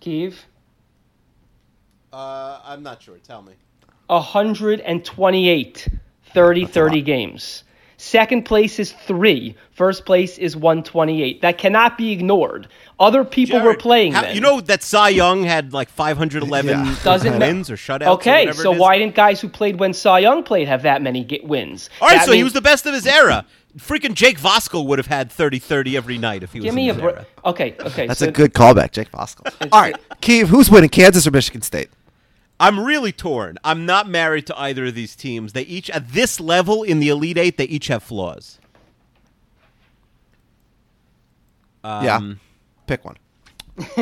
Keeve? 0.00 0.34
Uh, 2.18 2.60
I'm 2.64 2.82
not 2.82 3.00
sure. 3.00 3.16
Tell 3.18 3.42
me. 3.42 3.52
128 4.08 5.88
30 6.34 6.66
30 6.66 7.02
games. 7.02 7.62
Second 7.96 8.44
place 8.44 8.78
is 8.78 8.92
three. 8.92 9.56
First 9.72 10.04
place 10.04 10.38
is 10.38 10.56
128. 10.56 11.42
That 11.42 11.58
cannot 11.58 11.96
be 11.98 12.12
ignored. 12.12 12.68
Other 12.98 13.24
people 13.24 13.60
were 13.60 13.76
playing 13.76 14.12
how- 14.12 14.22
then. 14.22 14.34
You 14.34 14.40
know 14.40 14.60
that 14.62 14.82
Cy 14.82 15.08
Young 15.10 15.44
had 15.44 15.72
like 15.72 15.88
511 15.90 16.68
Yeah. 16.70 16.96
Doesn't 17.04 17.38
ma- 17.38 17.46
wins 17.46 17.70
or 17.70 17.76
shutouts. 17.76 18.06
Okay, 18.16 18.46
whatever 18.46 18.62
so 18.62 18.72
it 18.72 18.74
is? 18.76 18.80
why 18.80 18.98
didn't 18.98 19.14
guys 19.14 19.40
who 19.40 19.48
played 19.48 19.78
when 19.78 19.92
Cy 19.92 20.18
Young 20.20 20.42
played 20.42 20.66
have 20.68 20.82
that 20.82 21.02
many 21.02 21.22
get 21.24 21.44
wins? 21.44 21.88
All 22.00 22.08
right, 22.08 22.18
That 22.18 22.26
so 22.26 22.32
he 22.32 22.42
was 22.44 22.52
the 22.52 22.60
best 22.60 22.86
of 22.86 22.94
his 22.94 23.06
era. 23.06 23.44
Freaking 23.76 24.14
Jake 24.14 24.40
Voskel 24.40 24.86
would 24.86 24.98
have 24.98 25.06
had 25.06 25.30
30-30 25.30 25.94
every 25.94 26.18
night 26.18 26.42
if 26.42 26.52
he 26.52 26.58
was 26.60 26.64
Give 26.64 26.72
in 26.72 26.76
me 26.76 26.88
a 26.90 26.94
his 26.94 27.02
br- 27.02 27.10
Okay, 27.44 27.76
okay. 27.80 28.06
That's 28.08 28.20
so 28.20 28.28
a 28.28 28.32
good 28.32 28.52
callback, 28.54 28.90
Jake 28.92 29.10
Voskel. 29.12 29.52
All 29.72 29.80
right, 29.80 29.96
Keeve, 30.20 30.46
who's 30.46 30.70
winning, 30.70 30.88
Kansas 30.88 31.26
or 31.26 31.30
Michigan 31.30 31.62
State? 31.62 31.90
I'm 32.60 32.80
really 32.80 33.12
torn. 33.12 33.56
I'm 33.62 33.86
not 33.86 34.08
married 34.08 34.46
to 34.48 34.58
either 34.60 34.86
of 34.86 34.94
these 34.94 35.14
teams. 35.14 35.52
They 35.52 35.62
each 35.62 35.90
at 35.90 36.08
this 36.12 36.40
level 36.40 36.82
in 36.82 36.98
the 36.98 37.08
Elite 37.08 37.38
Eight, 37.38 37.56
they 37.56 37.64
each 37.66 37.86
have 37.88 38.02
flaws. 38.02 38.58
yeah, 41.84 42.16
Um, 42.16 42.40
pick 42.86 43.04
one. 43.04 43.16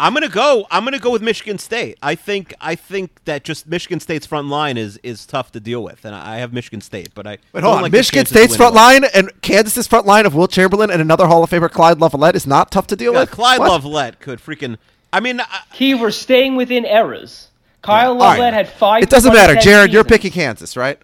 I'm 0.00 0.12
gonna 0.14 0.28
go. 0.28 0.66
I'm 0.68 0.82
gonna 0.82 0.98
go 0.98 1.12
with 1.12 1.22
Michigan 1.22 1.58
State. 1.58 1.96
I 2.02 2.16
think. 2.16 2.52
I 2.60 2.74
think 2.74 3.24
that 3.24 3.44
just 3.44 3.68
Michigan 3.68 4.00
State's 4.00 4.26
front 4.26 4.48
line 4.48 4.76
is 4.76 4.98
is 5.04 5.24
tough 5.26 5.52
to 5.52 5.60
deal 5.60 5.84
with, 5.84 6.04
and 6.04 6.12
I 6.12 6.38
have 6.38 6.52
Michigan 6.52 6.80
State. 6.80 7.10
But 7.14 7.24
I 7.24 7.30
Wait, 7.30 7.38
don't 7.54 7.62
hold 7.62 7.76
on. 7.76 7.82
like 7.82 7.92
Michigan 7.92 8.26
State's 8.26 8.56
front 8.56 8.74
line 8.74 9.04
and 9.14 9.30
Kansas's 9.42 9.86
front 9.86 10.06
line 10.06 10.26
of 10.26 10.34
Wilt 10.34 10.50
Chamberlain 10.50 10.90
and 10.90 11.00
another 11.00 11.28
Hall 11.28 11.44
of 11.44 11.50
Famer 11.50 11.70
Clyde 11.70 11.98
Lovellette 11.98 12.34
is 12.34 12.48
not 12.48 12.72
tough 12.72 12.88
to 12.88 12.96
deal 12.96 13.12
Yeah, 13.12 13.20
with. 13.20 13.30
Clyde 13.30 13.60
What? 13.60 13.80
Lovellette 13.80 14.18
could 14.18 14.40
freaking. 14.40 14.76
I 15.12 15.20
mean, 15.20 15.40
I, 15.40 15.60
Key, 15.72 15.94
we're 15.94 16.10
staying 16.10 16.56
within 16.56 16.84
eras. 16.84 17.49
Kyle 17.82 18.12
All 18.12 18.18
right. 18.18 18.38
Lovett 18.38 18.54
had 18.54 18.68
five. 18.68 19.02
It 19.02 19.10
doesn't 19.10 19.32
matter, 19.32 19.54
110 19.54 19.72
Jared. 19.72 19.92
You're 19.92 20.04
picking 20.04 20.30
Kansas, 20.32 20.76
right? 20.76 20.98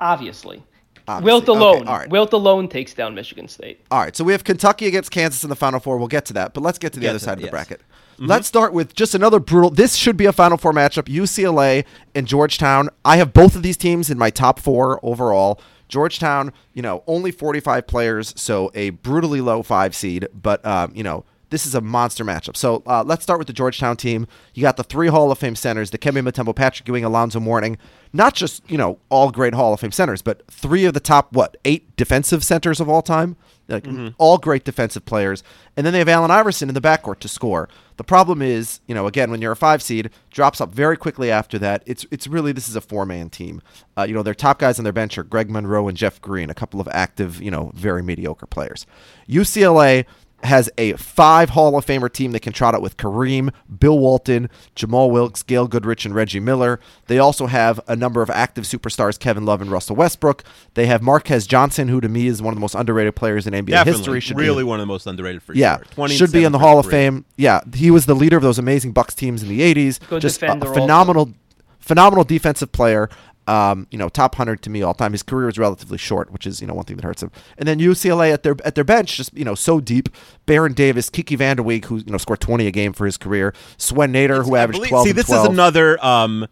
Obviously. 0.00 0.62
Obviously. 1.08 1.24
Wilt 1.24 1.48
Okay, 1.48 1.58
alone. 1.58 1.88
all 1.88 1.98
right. 1.98 2.08
Wilt 2.10 2.32
alone 2.32 2.68
takes 2.68 2.92
down 2.92 3.14
Michigan 3.14 3.46
State. 3.48 3.80
All 3.90 4.00
right, 4.00 4.14
so 4.16 4.24
we 4.24 4.32
have 4.32 4.42
Kentucky 4.42 4.86
against 4.86 5.10
Kansas 5.12 5.44
in 5.44 5.50
the 5.50 5.56
Final 5.56 5.78
Four. 5.78 5.98
We'll 5.98 6.08
get 6.08 6.24
to 6.26 6.32
that, 6.34 6.52
but 6.52 6.62
let's 6.62 6.78
get 6.78 6.92
to 6.94 6.98
the 7.00 7.04
Get 7.04 7.10
other 7.10 7.18
to 7.20 7.24
side 7.24 7.32
it, 7.32 7.34
of 7.34 7.38
the 7.40 7.44
yes. 7.46 7.50
bracket. 7.50 7.80
Let's 8.18 8.48
start 8.48 8.72
with 8.72 8.94
just 8.94 9.14
another 9.14 9.38
brutal. 9.38 9.68
This 9.68 9.94
should 9.94 10.16
be 10.16 10.24
a 10.24 10.32
Final 10.32 10.56
Four 10.56 10.72
matchup: 10.72 11.02
UCLA 11.04 11.84
and 12.14 12.26
Georgetown. 12.26 12.88
I 13.04 13.18
have 13.18 13.32
both 13.34 13.54
of 13.54 13.62
these 13.62 13.76
teams 13.76 14.08
in 14.10 14.16
my 14.18 14.30
top 14.30 14.58
four 14.58 14.98
overall. 15.04 15.60
Georgetown, 15.88 16.52
you 16.72 16.82
know, 16.82 17.04
only 17.06 17.30
45 17.30 17.86
players, 17.86 18.32
so 18.36 18.72
a 18.74 18.90
brutally 18.90 19.40
low 19.40 19.62
five 19.62 19.94
seed, 19.94 20.26
but 20.34 20.64
um, 20.66 20.90
you 20.96 21.04
know, 21.04 21.24
this 21.50 21.66
is 21.66 21.74
a 21.74 21.80
monster 21.80 22.24
matchup. 22.24 22.56
So 22.56 22.82
uh, 22.86 23.04
let's 23.06 23.22
start 23.22 23.38
with 23.38 23.46
the 23.46 23.52
Georgetown 23.52 23.96
team. 23.96 24.26
You 24.54 24.62
got 24.62 24.76
the 24.76 24.82
three 24.82 25.08
Hall 25.08 25.30
of 25.30 25.38
Fame 25.38 25.56
centers: 25.56 25.90
the 25.90 25.98
Dikembe 25.98 26.28
Mutombo, 26.28 26.54
Patrick 26.54 26.88
Ewing, 26.88 27.04
Alonzo 27.04 27.40
Mourning. 27.40 27.78
Not 28.12 28.34
just 28.34 28.68
you 28.70 28.78
know 28.78 28.98
all 29.08 29.30
great 29.30 29.54
Hall 29.54 29.72
of 29.72 29.80
Fame 29.80 29.92
centers, 29.92 30.22
but 30.22 30.46
three 30.50 30.84
of 30.84 30.94
the 30.94 31.00
top 31.00 31.32
what 31.32 31.56
eight 31.64 31.94
defensive 31.96 32.44
centers 32.44 32.80
of 32.80 32.88
all 32.88 33.02
time. 33.02 33.36
Like 33.68 33.84
all 34.18 34.38
great 34.38 34.64
defensive 34.64 35.04
players, 35.06 35.42
and 35.76 35.84
then 35.84 35.92
they 35.92 35.98
have 35.98 36.08
Allen 36.08 36.30
Iverson 36.30 36.68
in 36.68 36.74
the 36.76 36.80
backcourt 36.80 37.18
to 37.18 37.28
score. 37.28 37.68
The 37.96 38.04
problem 38.04 38.40
is, 38.40 38.78
you 38.86 38.94
know, 38.94 39.08
again, 39.08 39.28
when 39.28 39.42
you're 39.42 39.50
a 39.50 39.56
five 39.56 39.82
seed, 39.82 40.10
drops 40.30 40.60
up 40.60 40.70
very 40.70 40.96
quickly 40.96 41.32
after 41.32 41.58
that. 41.58 41.82
It's 41.84 42.06
it's 42.12 42.28
really 42.28 42.52
this 42.52 42.68
is 42.68 42.76
a 42.76 42.80
four 42.80 43.04
man 43.04 43.28
team. 43.28 43.60
Uh, 43.98 44.04
you 44.04 44.14
know, 44.14 44.22
their 44.22 44.34
top 44.34 44.60
guys 44.60 44.78
on 44.78 44.84
their 44.84 44.92
bench 44.92 45.18
are 45.18 45.24
Greg 45.24 45.50
Monroe 45.50 45.88
and 45.88 45.96
Jeff 45.96 46.20
Green, 46.20 46.48
a 46.48 46.54
couple 46.54 46.80
of 46.80 46.86
active, 46.92 47.42
you 47.42 47.50
know, 47.50 47.72
very 47.74 48.04
mediocre 48.04 48.46
players. 48.46 48.86
UCLA 49.28 50.04
has 50.46 50.70
a 50.78 50.92
five 50.94 51.50
Hall 51.50 51.76
of 51.76 51.84
Famer 51.84 52.12
team 52.12 52.32
that 52.32 52.40
can 52.40 52.52
trot 52.52 52.74
out 52.74 52.82
with 52.82 52.96
Kareem, 52.96 53.52
Bill 53.78 53.98
Walton, 53.98 54.48
Jamal 54.74 55.10
Wilkes, 55.10 55.42
Gail 55.42 55.68
Goodrich, 55.68 56.04
and 56.04 56.14
Reggie 56.14 56.40
Miller. 56.40 56.80
They 57.06 57.18
also 57.18 57.46
have 57.46 57.80
a 57.86 57.94
number 57.96 58.22
of 58.22 58.30
active 58.30 58.64
superstars, 58.64 59.18
Kevin 59.18 59.44
Love 59.44 59.60
and 59.60 59.70
Russell 59.70 59.96
Westbrook. 59.96 60.44
They 60.74 60.86
have 60.86 61.02
Marques 61.02 61.46
Johnson, 61.46 61.88
who 61.88 62.00
to 62.00 62.08
me 62.08 62.26
is 62.26 62.40
one 62.40 62.52
of 62.52 62.56
the 62.56 62.60
most 62.60 62.74
underrated 62.74 63.14
players 63.16 63.46
in 63.46 63.52
NBA 63.52 63.68
Definitely, 63.68 63.98
history. 63.98 64.20
Should 64.20 64.38
really 64.38 64.62
be, 64.62 64.68
one 64.68 64.80
of 64.80 64.82
the 64.82 64.92
most 64.92 65.06
underrated 65.06 65.42
for 65.42 65.54
yeah, 65.54 65.76
sure. 65.76 65.84
20 65.86 66.14
should 66.14 66.32
be 66.32 66.44
in 66.44 66.52
the 66.52 66.58
Hall 66.58 66.78
of 66.78 66.86
three. 66.86 66.92
Fame. 66.92 67.24
Yeah, 67.36 67.60
he 67.74 67.90
was 67.90 68.06
the 68.06 68.14
leader 68.14 68.36
of 68.36 68.42
those 68.42 68.58
amazing 68.58 68.92
Bucks 68.92 69.14
teams 69.14 69.42
in 69.42 69.48
the 69.48 69.60
'80s. 69.60 70.00
Good 70.08 70.22
Just 70.22 70.38
a 70.38 70.40
defender 70.40 70.68
also. 70.68 70.80
phenomenal, 70.80 71.32
phenomenal 71.78 72.24
defensive 72.24 72.72
player. 72.72 73.08
Um, 73.48 73.86
you 73.92 73.98
know, 73.98 74.08
top 74.08 74.34
hundred 74.34 74.62
to 74.62 74.70
me 74.70 74.82
all 74.82 74.92
time. 74.94 75.12
His 75.12 75.22
career 75.22 75.48
is 75.48 75.56
relatively 75.58 75.98
short, 75.98 76.32
which 76.32 76.46
is 76.46 76.60
you 76.60 76.66
know 76.66 76.74
one 76.74 76.84
thing 76.84 76.96
that 76.96 77.04
hurts 77.04 77.22
him. 77.22 77.30
And 77.58 77.68
then 77.68 77.78
UCLA 77.78 78.32
at 78.32 78.42
their 78.42 78.56
at 78.64 78.74
their 78.74 78.82
bench, 78.84 79.16
just 79.16 79.32
you 79.36 79.44
know 79.44 79.54
so 79.54 79.80
deep. 79.80 80.08
Baron 80.46 80.72
Davis, 80.72 81.08
Kiki 81.10 81.36
Vanderweek, 81.36 81.84
who 81.84 81.98
you 81.98 82.04
know 82.10 82.18
scored 82.18 82.40
20 82.40 82.66
a 82.66 82.70
game 82.72 82.92
for 82.92 83.06
his 83.06 83.16
career. 83.16 83.54
Swen 83.76 84.10
Nater, 84.12 84.42
who 84.42 84.56
I 84.56 84.60
averaged 84.62 84.78
believe- 84.78 84.90
12 84.90 85.06
See, 85.06 85.12
this 85.12 85.26
12. 85.26 85.44
is 85.46 85.52
another. 85.52 86.04
Um, 86.04 86.46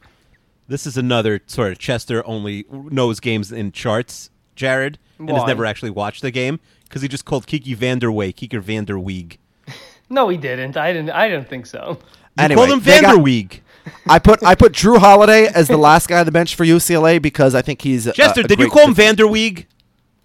this 0.68 0.86
is 0.86 0.96
another 0.96 1.40
sort 1.46 1.72
of 1.72 1.78
Chester 1.78 2.24
only 2.26 2.64
knows 2.70 3.20
games 3.20 3.50
in 3.52 3.72
charts. 3.72 4.30
Jared 4.54 4.98
and 5.18 5.28
has 5.30 5.46
never 5.48 5.66
actually 5.66 5.90
watched 5.90 6.22
the 6.22 6.30
game 6.30 6.60
because 6.84 7.02
he 7.02 7.08
just 7.08 7.24
called 7.24 7.46
Kiki 7.48 7.74
Vanderway 7.74 8.34
Kiki 8.34 8.56
Vanderweeg. 8.58 9.38
No, 10.10 10.28
he 10.28 10.36
didn't. 10.36 10.76
I 10.76 10.92
didn't. 10.92 11.10
I 11.10 11.28
didn't 11.28 11.48
think 11.48 11.64
so. 11.66 11.98
You 12.38 12.44
Anyway, 12.44 12.56
called 12.66 12.70
him 12.78 12.80
they 12.84 13.00
got- 13.00 13.16
Vanderweeg. 13.18 13.60
I 14.06 14.18
put 14.18 14.42
I 14.42 14.54
put 14.54 14.72
Jrue 14.72 14.98
Holiday 14.98 15.46
as 15.46 15.68
the 15.68 15.76
last 15.76 16.08
guy 16.08 16.20
on 16.20 16.26
the 16.26 16.32
bench 16.32 16.54
for 16.54 16.64
UCLA 16.64 17.20
because 17.20 17.54
I 17.54 17.62
think 17.62 17.82
he's 17.82 18.06
a- 18.06 18.12
Chester, 18.12 18.40
a 18.40 18.44
did 18.44 18.58
you 18.58 18.70
call 18.70 18.86
him 18.88 18.94
def- 18.94 19.16
Vanderweeg? 19.16 19.66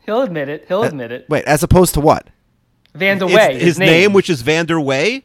He'll 0.05 0.21
admit 0.21 0.49
it. 0.49 0.65
He'll 0.67 0.81
uh, 0.81 0.87
admit 0.87 1.11
it. 1.11 1.25
Wait, 1.29 1.43
as 1.45 1.61
opposed 1.63 1.93
to 1.95 2.01
what? 2.01 2.27
Van 2.95 3.19
der 3.19 3.25
It's 3.25 3.35
Way. 3.35 3.59
his, 3.59 3.77
name, 3.77 4.13
which 4.13 4.29
is 4.29 4.41
Vanderway. 4.43 5.23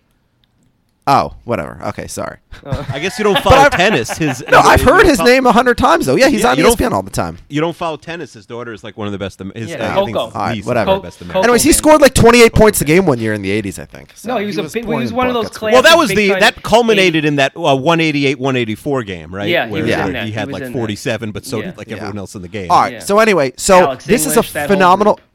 Oh, 1.07 1.35
whatever. 1.45 1.79
Okay, 1.89 2.07
sorry. 2.07 2.39
I 2.65 2.99
guess 2.99 3.19
you 3.19 3.25
don't 3.25 3.39
follow 3.43 3.69
tennis. 3.69 4.17
His 4.17 4.43
No, 4.51 4.59
I've 4.61 4.81
you 4.81 4.87
heard 4.87 5.05
his 5.05 5.19
fol- 5.19 5.27
name 5.27 5.45
a 5.45 5.53
hundred 5.53 5.77
times 5.77 6.07
though. 6.07 6.15
Yeah, 6.17 6.29
he's 6.29 6.41
Yeah, 6.41 6.53
on 6.53 6.57
you 6.57 6.63
don't- 6.63 6.79
ESPN 6.79 6.93
all 6.93 7.03
the 7.03 7.11
time. 7.11 7.37
You 7.51 7.61
don't 7.61 7.77
follow 7.77 7.99
tennis. 7.99 8.33
His 8.33 8.47
daughter 8.47 8.73
is 8.73 8.83
like 8.83 8.97
one 8.97 9.07
of 9.07 9.13
the 9.13 9.19
best. 9.19 9.39
His, 9.55 9.69
Yeah, 9.71 9.95
uh, 9.97 10.01
I 10.01 10.05
think 10.07 10.17
Coco. 10.17 10.39
All 10.39 10.47
right, 10.47 10.65
whatever. 10.65 10.87
one 10.93 10.97
of 10.97 11.03
the 11.03 11.07
best 11.07 11.19
Co- 11.19 11.25
American. 11.27 11.45
Anyways, 11.45 11.63
he 11.63 11.73
scored 11.73 12.01
like 12.01 12.15
28 12.15 12.55
points 12.55 12.81
a 12.81 12.87
game 12.87 13.05
one 13.05 13.19
year 13.19 13.35
in 13.35 13.43
the 13.43 13.51
80s, 13.63 13.79
I 13.79 13.85
think. 13.85 14.13
So 14.15 14.29
No, 14.31 14.39
he 14.39 14.47
was 14.47 14.57
a 14.57 14.63
big- 14.63 14.85
he 14.87 14.91
was 14.91 15.13
one 15.13 15.27
of 15.29 15.35
those 15.35 15.51
That's 15.51 15.61
Well, 15.61 15.83
that 15.83 15.99
was 15.99 16.09
the 16.09 16.29
that 16.41 16.63
culminated 16.63 17.17
eighty- 17.17 17.29
in 17.29 17.37
that 17.37 17.55
uh, 17.55 17.77
188 17.77 18.39
184 18.39 19.03
game, 19.03 19.35
right? 19.35 19.49
Yeah, 19.51 19.67
he 19.67 19.73
Where 19.73 19.83
was 19.83 19.91
where 19.91 20.13
he 20.23 20.27
He 20.29 20.33
had 20.33 20.51
was 20.51 20.59
like 20.61 20.73
47, 20.73 21.33
but 21.33 21.45
so 21.45 21.61
did 21.61 21.77
like 21.77 21.93
everyone 21.93 22.17
else 22.17 22.35
in 22.35 22.41
the 22.41 22.49
game. 22.49 22.71
All 22.71 22.81
right. 22.81 23.03
So 23.03 23.19
anyway, 23.19 23.53
so 23.59 23.95
this 24.07 24.25
is 24.25 24.39
a 24.39 24.43
phenomenal, 24.43 25.17
group. 25.17 25.27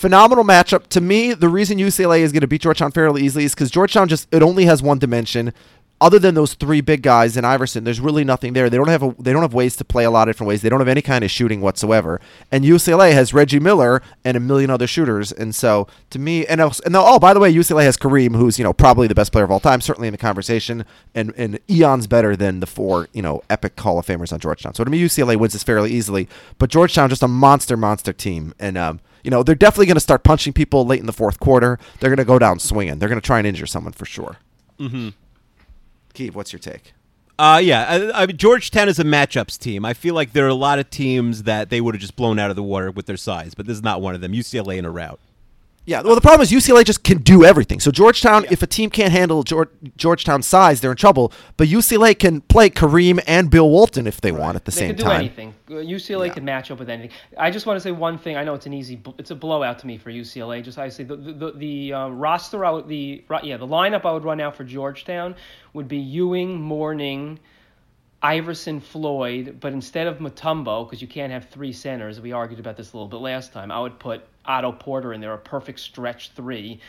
Phenomenal 0.00 0.44
matchup. 0.44 0.86
To 0.88 1.00
me, 1.00 1.34
the 1.34 1.48
reason 1.48 1.76
UCLA 1.76 2.20
is 2.20 2.32
going 2.32 2.40
to 2.40 2.46
beat 2.46 2.62
Georgetown 2.62 2.90
fairly 2.90 3.22
easily 3.22 3.44
is 3.44 3.54
because 3.54 3.70
Georgetown 3.70 4.08
just 4.08 4.26
it 4.32 4.42
only 4.42 4.64
has 4.64 4.82
one 4.82 4.98
dimension. 4.98 5.52
Other 6.02 6.18
than 6.18 6.34
those 6.34 6.54
three 6.54 6.80
big 6.80 7.02
guys 7.02 7.36
and 7.36 7.46
Iverson, 7.46 7.84
there's 7.84 8.00
really 8.00 8.24
nothing 8.24 8.54
there. 8.54 8.70
They 8.70 8.78
don't 8.78 8.88
have 8.88 9.02
a, 9.02 9.14
they 9.18 9.34
don't 9.34 9.42
have 9.42 9.52
ways 9.52 9.76
to 9.76 9.84
play 9.84 10.04
a 10.04 10.10
lot 10.10 10.26
of 10.26 10.32
different 10.32 10.48
ways. 10.48 10.62
They 10.62 10.70
don't 10.70 10.80
have 10.80 10.88
any 10.88 11.02
kind 11.02 11.22
of 11.22 11.30
shooting 11.30 11.60
whatsoever. 11.60 12.18
And 12.50 12.64
UCLA 12.64 13.12
has 13.12 13.34
Reggie 13.34 13.60
Miller 13.60 14.00
and 14.24 14.38
a 14.38 14.40
million 14.40 14.70
other 14.70 14.86
shooters. 14.86 15.30
And 15.30 15.54
so 15.54 15.86
to 16.08 16.18
me, 16.18 16.46
and 16.46 16.58
else, 16.58 16.80
and 16.80 16.96
oh 16.96 17.18
by 17.18 17.34
the 17.34 17.40
way, 17.40 17.52
UCLA 17.52 17.82
has 17.82 17.98
Kareem, 17.98 18.34
who's 18.34 18.58
you 18.58 18.64
know 18.64 18.72
probably 18.72 19.06
the 19.06 19.14
best 19.14 19.32
player 19.32 19.44
of 19.44 19.50
all 19.50 19.60
time, 19.60 19.82
certainly 19.82 20.08
in 20.08 20.12
the 20.12 20.18
conversation, 20.18 20.86
and 21.14 21.34
and 21.36 21.60
eons 21.68 22.06
better 22.06 22.34
than 22.34 22.60
the 22.60 22.66
four 22.66 23.08
you 23.12 23.20
know 23.20 23.42
epic 23.50 23.78
Hall 23.78 23.98
of 23.98 24.06
Famers 24.06 24.32
on 24.32 24.40
Georgetown. 24.40 24.72
So 24.72 24.82
to 24.82 24.90
me, 24.90 24.98
UCLA 24.98 25.36
wins 25.36 25.52
this 25.52 25.62
fairly 25.62 25.92
easily. 25.92 26.26
But 26.56 26.70
Georgetown 26.70 27.10
just 27.10 27.22
a 27.22 27.28
monster, 27.28 27.76
monster 27.76 28.14
team, 28.14 28.54
and 28.58 28.78
um. 28.78 29.00
You 29.22 29.30
know, 29.30 29.42
they're 29.42 29.54
definitely 29.54 29.86
going 29.86 29.96
to 29.96 30.00
start 30.00 30.24
punching 30.24 30.52
people 30.52 30.86
late 30.86 31.00
in 31.00 31.06
the 31.06 31.12
fourth 31.12 31.40
quarter. 31.40 31.78
They're 31.98 32.10
going 32.10 32.18
to 32.18 32.24
go 32.24 32.38
down 32.38 32.58
swinging. 32.58 32.98
They're 32.98 33.08
going 33.08 33.20
to 33.20 33.26
try 33.26 33.38
and 33.38 33.46
injure 33.46 33.66
someone 33.66 33.92
for 33.92 34.06
sure. 34.06 34.36
Mm-hmm. 34.78 35.10
Keith, 36.14 36.34
what's 36.34 36.52
your 36.52 36.60
take? 36.60 36.94
Uh, 37.38 37.58
yeah, 37.62 37.86
I, 37.88 38.22
I 38.22 38.26
mean, 38.26 38.36
Georgetown 38.36 38.88
is 38.88 38.98
a 38.98 39.04
matchups 39.04 39.58
team. 39.58 39.84
I 39.84 39.94
feel 39.94 40.14
like 40.14 40.32
there 40.32 40.44
are 40.44 40.48
a 40.48 40.54
lot 40.54 40.78
of 40.78 40.90
teams 40.90 41.44
that 41.44 41.70
they 41.70 41.80
would 41.80 41.94
have 41.94 42.00
just 42.00 42.14
blown 42.14 42.38
out 42.38 42.50
of 42.50 42.56
the 42.56 42.62
water 42.62 42.90
with 42.90 43.06
their 43.06 43.16
size, 43.16 43.54
but 43.54 43.66
this 43.66 43.76
is 43.76 43.82
not 43.82 44.02
one 44.02 44.14
of 44.14 44.20
them. 44.20 44.32
UCLA 44.32 44.76
in 44.76 44.84
a 44.84 44.90
rout. 44.90 45.20
Yeah, 45.90 46.02
well, 46.02 46.14
the 46.14 46.20
problem 46.20 46.42
is 46.42 46.52
UCLA 46.52 46.84
just 46.84 47.02
can 47.02 47.18
do 47.18 47.44
everything. 47.44 47.80
So 47.80 47.90
Georgetown, 47.90 48.46
if 48.48 48.62
a 48.62 48.66
team 48.68 48.90
can't 48.90 49.10
handle 49.10 49.42
George, 49.42 49.70
Georgetown's 49.96 50.46
size, 50.46 50.80
they're 50.80 50.92
in 50.92 50.96
trouble. 50.96 51.32
But 51.56 51.66
UCLA 51.66 52.16
can 52.16 52.42
play 52.42 52.70
Kareem 52.70 53.20
and 53.26 53.50
Bill 53.50 53.68
Walton 53.68 54.06
if 54.06 54.20
they 54.20 54.30
want 54.30 54.54
at 54.54 54.66
the 54.66 54.70
They 54.70 54.76
same 54.82 54.88
can 54.90 54.96
do 54.98 55.02
time. 55.02 55.16
anything. 55.16 55.54
Uh, 55.68 55.74
UCLA 55.82 56.28
Yeah. 56.28 56.34
can 56.34 56.44
match 56.44 56.70
up 56.70 56.78
with 56.78 56.88
anything. 56.88 57.10
I 57.36 57.50
just 57.50 57.66
want 57.66 57.76
to 57.76 57.80
say 57.80 57.90
one 57.90 58.18
thing. 58.18 58.36
I 58.36 58.44
know 58.44 58.54
it's 58.54 58.66
an 58.66 58.72
easy, 58.72 59.02
it's 59.18 59.32
a 59.32 59.34
blowout 59.34 59.80
to 59.80 59.88
me 59.88 59.98
for 59.98 60.12
UCLA. 60.12 60.62
Just 60.62 60.78
I 60.78 60.88
say 60.90 61.02
the 61.02 61.16
the, 61.16 61.32
the, 61.32 61.52
the 61.56 61.92
uh, 61.92 62.08
roster, 62.10 62.64
I 62.64 62.70
would, 62.70 62.86
the 62.86 63.24
yeah, 63.42 63.56
the 63.56 63.66
lineup 63.66 64.04
I 64.04 64.12
would 64.12 64.22
run 64.22 64.40
out 64.40 64.54
for 64.54 64.62
Georgetown 64.62 65.34
would 65.72 65.88
be 65.88 65.98
Ewing, 65.98 66.60
Mourning, 66.60 67.40
Iverson, 68.22 68.80
Floyd. 68.80 69.58
But 69.60 69.72
instead 69.72 70.06
of 70.06 70.18
Mutombo, 70.18 70.86
because 70.86 71.00
you 71.00 71.08
can't 71.08 71.32
have 71.32 71.48
three 71.48 71.72
centers, 71.72 72.20
we 72.20 72.32
argued 72.32 72.60
about 72.60 72.76
this 72.76 72.92
a 72.92 72.96
little 72.96 73.08
bit 73.08 73.20
last 73.20 73.52
time. 73.52 73.70
I 73.70 73.80
would 73.80 73.98
put 73.98 74.22
Otto 74.44 74.72
Porter 74.72 75.12
in 75.12 75.20
there, 75.20 75.32
a 75.32 75.38
perfect 75.38 75.80
stretch 75.80 76.30
three. 76.32 76.80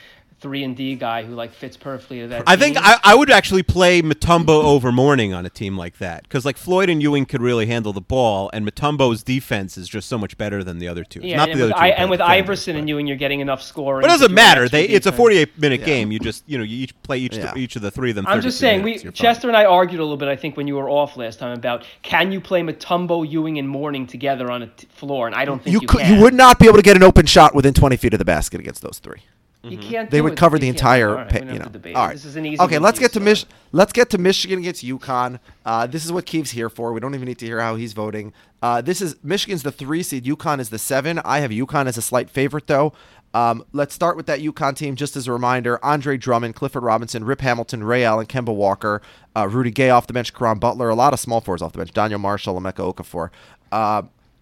Three 0.41 0.63
and 0.63 0.75
D 0.75 0.95
guy 0.95 1.23
who 1.23 1.35
like 1.35 1.53
fits 1.53 1.77
perfectly 1.77 2.21
to 2.21 2.27
that. 2.29 2.43
I 2.47 2.55
think. 2.55 2.75
I, 2.79 2.97
I 3.03 3.13
would 3.13 3.29
actually 3.29 3.61
play 3.61 4.01
Mutombo 4.01 4.49
over 4.63 4.91
Mourning 4.91 5.35
on 5.35 5.45
a 5.45 5.51
team 5.51 5.77
like 5.77 5.99
that 5.99 6.23
because 6.23 6.45
like 6.45 6.57
Floyd 6.57 6.89
and 6.89 6.99
Ewing 6.99 7.27
could 7.27 7.41
really 7.43 7.67
handle 7.67 7.93
the 7.93 8.01
ball, 8.01 8.49
and 8.51 8.65
Mutombo's 8.67 9.21
defense 9.21 9.77
is 9.77 9.87
just 9.87 10.09
so 10.09 10.17
much 10.17 10.37
better 10.39 10.63
than 10.63 10.79
the 10.79 10.87
other 10.87 11.03
two. 11.03 11.19
Yeah, 11.23 11.37
Not 11.37 11.49
and 11.49 11.59
the 11.59 11.65
with, 11.65 11.73
other 11.73 11.79
two. 11.79 11.85
I, 11.85 11.87
and 11.89 12.09
with 12.09 12.21
Iverson 12.21 12.73
but- 12.73 12.79
and 12.79 12.89
Ewing, 12.89 13.05
you're 13.05 13.17
getting 13.17 13.39
enough 13.39 13.61
scoring. 13.61 14.01
But 14.01 14.09
it 14.09 14.13
doesn't 14.13 14.33
matter. 14.33 14.63
extra 14.63 14.79
They 14.79 14.85
it's 14.89 15.05
a 15.05 15.11
48 15.11 15.59
minute 15.59 15.81
Yeah. 15.81 15.85
game. 15.85 16.11
You 16.11 16.17
just 16.17 16.43
you 16.49 16.57
know 16.57 16.63
you 16.63 16.77
each 16.85 16.99
play 17.03 17.19
each 17.19 17.37
Yeah. 17.37 17.53
each 17.55 17.75
of 17.75 17.83
the 17.83 17.91
three 17.91 18.09
of 18.09 18.15
them. 18.15 18.25
I'm 18.27 18.41
just 18.41 18.57
saying, 18.57 18.83
minutes. 18.83 19.03
we 19.03 19.05
You're 19.05 19.11
fine. 19.11 19.17
Chester 19.35 19.47
and 19.47 19.55
I 19.55 19.65
argued 19.65 19.99
a 19.99 20.03
little 20.03 20.17
bit. 20.17 20.27
I 20.27 20.35
think 20.35 20.57
when 20.57 20.65
you 20.65 20.75
were 20.75 20.89
off 20.89 21.17
last 21.17 21.37
time 21.37 21.55
about 21.55 21.83
can 22.01 22.31
you 22.31 22.41
play 22.41 22.63
Mutombo, 22.63 23.29
Ewing, 23.29 23.59
and 23.59 23.69
Mourning 23.69 24.07
together 24.07 24.49
on 24.49 24.63
a 24.63 24.67
t- 24.67 24.87
floor, 24.89 25.27
and 25.27 25.35
I 25.35 25.45
don't 25.45 25.63
think 25.63 25.73
You 25.75 25.81
you, 25.81 25.87
could, 25.87 26.01
can. 26.01 26.15
you 26.17 26.23
would 26.23 26.33
not 26.33 26.57
be 26.57 26.65
able 26.65 26.77
to 26.77 26.81
get 26.83 26.95
an 26.95 27.03
open 27.03 27.27
shot 27.27 27.53
within 27.53 27.75
20 27.75 27.95
feet 27.97 28.13
of 28.13 28.17
the 28.19 28.25
basket 28.25 28.59
against 28.59 28.81
those 28.81 28.97
three. 28.97 29.21
You 29.63 29.77
can't. 29.77 30.09
They 30.09 30.17
do 30.17 30.23
would 30.23 30.33
it. 30.33 30.39
cover 30.39 30.55
You 30.57 30.61
the 30.61 30.69
entire 30.69 31.09
All 31.09 31.15
right, 31.17 31.29
pit. 31.29 31.45
You 31.45 31.59
know. 31.59 31.65
to 31.65 31.93
All 31.93 32.03
it. 32.05 32.07
right. 32.07 32.13
This 32.13 32.25
is 32.25 32.35
an 32.35 32.45
easy. 32.45 32.59
Okay, 32.61 32.79
let's 32.79 32.97
get 32.99 33.13
to 33.13 33.19
UCLA. 33.19 33.23
Mich- 33.25 33.45
Let's 33.73 33.93
get 33.93 34.09
to 34.09 34.17
Michigan 34.17 34.59
against 34.59 34.83
UConn. 34.83 35.39
Uh, 35.65 35.87
this 35.87 36.03
is 36.03 36.11
what 36.11 36.25
Keeve's 36.25 36.51
here 36.51 36.69
for. 36.69 36.91
We 36.93 36.99
don't 36.99 37.13
even 37.15 37.27
need 37.27 37.37
to 37.39 37.45
hear 37.45 37.61
how 37.61 37.75
he's 37.75 37.93
voting. 37.93 38.33
Uh, 38.61 38.81
this 38.81 39.01
is 39.01 39.15
Michigan's 39.23 39.63
the 39.63 39.71
three 39.71 40.03
seed. 40.03 40.25
UConn 40.25 40.59
is 40.59 40.69
the 40.69 40.79
seven. 40.79 41.19
I 41.23 41.39
have 41.39 41.51
UConn 41.51 41.85
as 41.85 41.97
a 41.97 42.01
slight 42.01 42.29
favorite 42.29 42.67
though. 42.67 42.91
Um, 43.33 43.63
let's 43.71 43.93
start 43.95 44.17
with 44.17 44.25
that 44.25 44.41
UConn 44.41 44.75
team. 44.75 44.95
Just 44.97 45.15
as 45.15 45.27
a 45.27 45.31
reminder: 45.31 45.79
Andre 45.85 46.17
Drummond, 46.17 46.55
Clifford 46.55 46.83
Robinson, 46.83 47.23
Rip 47.23 47.39
Hamilton, 47.41 47.83
Ray 47.83 48.03
Allen, 48.03 48.25
Kemba 48.25 48.53
Walker, 48.53 49.01
uh, 49.37 49.47
Rudy 49.47 49.71
Gay 49.71 49.89
off 49.91 50.05
the 50.07 50.11
bench, 50.13 50.33
Caron 50.33 50.59
Butler, 50.59 50.89
a 50.89 50.95
lot 50.95 51.13
of 51.13 51.19
small 51.19 51.39
fours 51.39 51.61
off 51.61 51.71
the 51.71 51.77
bench. 51.77 51.93
Donyell 51.93 52.19
Marshall, 52.19 52.59
Emeka 52.59 52.93
Okafor. 52.93 53.29
Uh, 53.71 54.01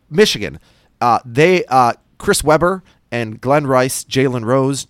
Michigan, 0.09 0.59
uh, 1.01 1.20
they 1.24 1.65
uh, 1.65 1.93
Chris 2.17 2.43
Webber 2.43 2.84
and 3.11 3.39
Glenn 3.39 3.67
Rice, 3.67 4.03
Jalen 4.03 4.43
Rose, 4.45 4.88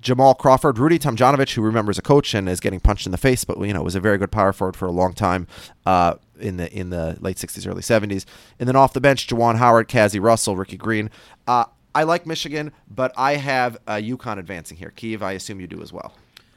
Jamal 0.00 0.34
Crawford, 0.34 0.78
Rudy 0.78 0.98
Tomjanovich, 0.98 1.54
who 1.54 1.62
remembers 1.62 1.98
a 1.98 2.02
coach 2.02 2.32
and 2.34 2.48
is 2.48 2.60
getting 2.60 2.80
punched 2.80 3.06
in 3.06 3.12
the 3.12 3.18
face, 3.18 3.44
but 3.44 3.60
you 3.60 3.72
know 3.72 3.82
was 3.82 3.94
a 3.94 4.00
very 4.00 4.18
good 4.18 4.32
power 4.32 4.52
forward 4.52 4.76
for 4.76 4.86
a 4.86 4.90
long 4.90 5.12
time 5.12 5.46
uh, 5.86 6.14
in 6.38 6.56
the 6.56 6.72
in 6.72 6.90
the 6.90 7.16
late 7.20 7.36
'60s, 7.36 7.66
early 7.66 7.82
'70s. 7.82 8.24
And 8.58 8.68
then 8.68 8.76
off 8.76 8.92
the 8.92 9.00
bench, 9.00 9.26
Juwan 9.26 9.56
Howard, 9.56 9.88
Cazzie 9.88 10.20
Russell, 10.20 10.56
Ricky 10.56 10.76
Green. 10.76 11.10
Uh, 11.46 11.64
I 11.94 12.04
like 12.04 12.24
Michigan, 12.24 12.72
but 12.88 13.12
I 13.16 13.36
have 13.36 13.76
uh, 13.86 13.94
UConn 13.94 14.38
advancing 14.38 14.76
here. 14.76 14.92
Keeve, 14.96 15.22
I 15.22 15.32
assume 15.32 15.60
you 15.60 15.66
do 15.66 15.82
as 15.82 15.92
well. 15.92 16.14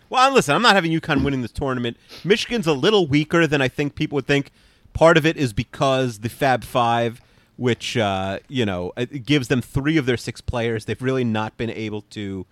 Well, 0.09 0.31
listen, 0.31 0.55
I'm 0.55 0.61
not 0.61 0.75
having 0.75 0.91
UConn 0.91 1.23
winning 1.23 1.41
this 1.41 1.51
tournament. 1.51 1.97
Michigan's 2.23 2.67
a 2.67 2.73
little 2.73 3.07
weaker 3.07 3.47
than 3.47 3.61
I 3.61 3.67
think 3.67 3.95
people 3.95 4.15
would 4.17 4.27
think. 4.27 4.51
Part 4.93 5.17
of 5.17 5.25
it 5.25 5.37
is 5.37 5.53
because 5.53 6.19
the 6.19 6.29
Fab 6.29 6.63
Five, 6.63 7.19
which 7.57 7.97
uh, 7.97 8.39
you 8.47 8.65
know, 8.65 8.93
gives 9.25 9.47
them 9.47 9.61
three 9.61 9.97
of 9.97 10.05
their 10.05 10.17
six 10.17 10.39
players. 10.39 10.85
They've 10.85 11.01
really 11.01 11.23
not 11.23 11.57
been 11.57 11.71
able 11.71 12.01
to. 12.11 12.45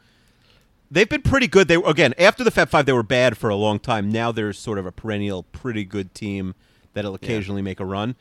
They've 0.92 1.08
been 1.08 1.22
pretty 1.22 1.48
good. 1.48 1.70
They 1.70 1.76
again 1.76 2.14
after 2.18 2.44
the 2.44 2.52
Fab 2.52 2.70
Five, 2.70 2.86
they 2.86 2.94
were 2.94 3.02
bad 3.02 3.38
for 3.38 3.50
a 3.50 3.56
long 3.56 3.80
time. 3.80 4.12
Now 4.12 4.34
they're 4.34 4.52
sort 4.52 4.78
of 4.78 4.86
a 4.86 4.92
perennial, 4.92 5.44
pretty 5.44 5.86
good 5.86 6.14
team 6.14 6.54
that'll 6.94 7.16
occasionally 7.16 7.62
make 7.62 7.80
a 7.80 7.86
run. 7.86 8.16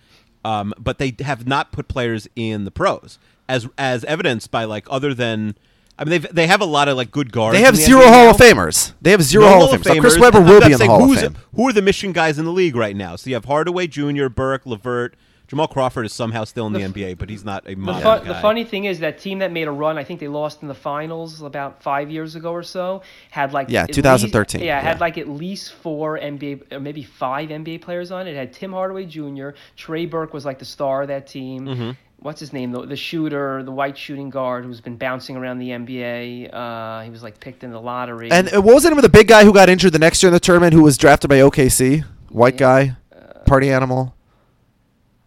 Um, 0.45 0.73
but 0.79 0.99
they 0.99 1.14
have 1.21 1.47
not 1.47 1.73
put 1.73 1.89
players 1.89 2.29
in 2.37 2.64
the 2.64 2.71
pros, 2.71 3.18
as 3.49 3.68
as 3.77 4.05
evidenced 4.05 4.51
by 4.51 4.64
like 4.64 4.87
other 4.89 5.12
than 5.12 5.57
I 5.99 6.05
mean, 6.05 6.23
they 6.23 6.29
they 6.29 6.47
have 6.47 6.62
a 6.62 6.66
lot 6.66 6.89
of 6.89 6.97
like 6.97 7.11
good 7.11 7.31
guards. 7.31 7.59
They 7.59 7.62
have 7.62 7.77
the 7.77 7.83
zero 7.83 8.03
Hall 8.03 8.27
now. 8.27 8.31
of 8.31 8.37
Famers. 8.37 8.95
They 9.03 9.11
have 9.11 9.23
zero 9.23 9.45
No 9.45 9.51
Hall 9.51 9.75
of 9.75 9.83
Famers. 9.83 9.95
So 9.95 10.01
Chris 10.01 10.18
Webber 10.18 10.41
will 10.41 10.61
be 10.61 10.73
in 10.73 10.79
the 10.79 10.87
Hall 10.87 11.12
of 11.12 11.18
Fame. 11.18 11.37
Who 11.55 11.68
are 11.68 11.73
the 11.75 11.83
Michigan 11.83 12.12
guys 12.12 12.39
in 12.39 12.47
the 12.47 12.53
league 12.53 12.75
right 12.75 12.97
now? 12.97 13.16
So 13.16 13.29
you 13.29 13.35
have 13.37 13.45
Hardaway 13.45 13.87
Jr., 13.87 14.29
Burke, 14.29 14.64
LeVert, 14.64 15.14
Jamal 15.51 15.67
Crawford 15.67 16.07
is 16.07 16.13
somehow 16.13 16.45
still 16.45 16.69
in 16.69 16.73
the, 16.73 16.79
The 16.79 16.85
f- 16.85 16.93
NBA, 16.93 17.19
but 17.19 17.29
he's 17.29 17.45
not 17.45 17.65
a 17.67 17.71
The, 17.71 17.77
modern 17.77 18.03
fun, 18.03 18.19
guy. 18.25 18.29
the 18.33 18.35
funny 18.41 18.63
thing 18.65 18.85
is 18.85 19.01
that 19.01 19.19
team 19.19 19.41
that 19.41 19.51
made 19.51 19.67
a 19.67 19.73
run, 19.73 19.99
I 19.99 20.05
think 20.05 20.21
they 20.21 20.29
lost 20.29 20.63
in 20.63 20.69
the 20.69 20.75
finals 20.75 21.43
about 21.43 21.83
five 21.83 22.09
years 22.09 22.37
ago 22.37 22.53
or 22.53 22.63
so, 22.63 23.03
had 23.31 23.53
like 23.53 23.69
Yeah, 23.69 23.85
2013, 23.87 24.61
Least, 24.61 24.67
yeah, 24.67 24.77
yeah. 24.77 24.81
had 24.81 25.01
like 25.01 25.19
at 25.19 25.29
least 25.29 25.73
four 25.73 26.19
NBA, 26.21 26.73
or 26.73 26.79
maybe 26.79 27.03
five 27.03 27.49
NBA 27.49 27.83
players 27.83 28.13
on 28.13 28.29
it. 28.29 28.31
It 28.31 28.37
had 28.37 28.53
Tim 28.53 28.73
Hardaway 28.73 29.07
Jr. 29.07 29.51
Trey 29.77 30.07
Burke 30.07 30.33
was 30.33 30.45
like 30.45 30.61
the 30.61 30.65
star 30.65 31.03
of 31.03 31.09
that 31.09 31.27
team. 31.27 31.67
Mm-hmm. 31.67 31.91
What's 32.21 32.39
his 32.39 32.53
name? 32.53 32.71
The, 32.71 32.87
the 32.87 32.97
shooter, 32.97 33.63
the 33.65 33.73
white 33.73 33.99
shooting 33.99 34.31
guard 34.31 34.65
who's 34.65 34.81
been 34.81 34.99
bouncing 34.99 35.37
around 35.37 35.59
the 35.59 35.71
NBA. 35.71 36.51
Uh, 36.55 37.01
he 37.03 37.11
was 37.11 37.23
like 37.25 37.41
picked 37.41 37.65
in 37.65 37.71
the 37.73 37.81
lottery. 37.81 38.31
And 38.31 38.55
uh, 38.55 38.61
what 38.63 38.75
was 38.75 38.85
the 38.85 38.91
name 38.91 38.99
of 38.99 39.03
the 39.03 39.09
big 39.09 39.27
guy 39.27 39.43
who 39.43 39.53
got 39.53 39.69
injured 39.69 39.93
the 39.93 39.99
next 39.99 40.23
year 40.23 40.29
in 40.29 40.35
the 40.35 40.39
tournament 40.39 40.75
who 40.75 40.83
was 40.83 40.97
drafted 40.97 41.29
by 41.31 41.39
OKC? 41.39 42.05
White 42.29 42.57
guy, 42.59 42.97
party 43.47 43.71
animal. 43.73 44.15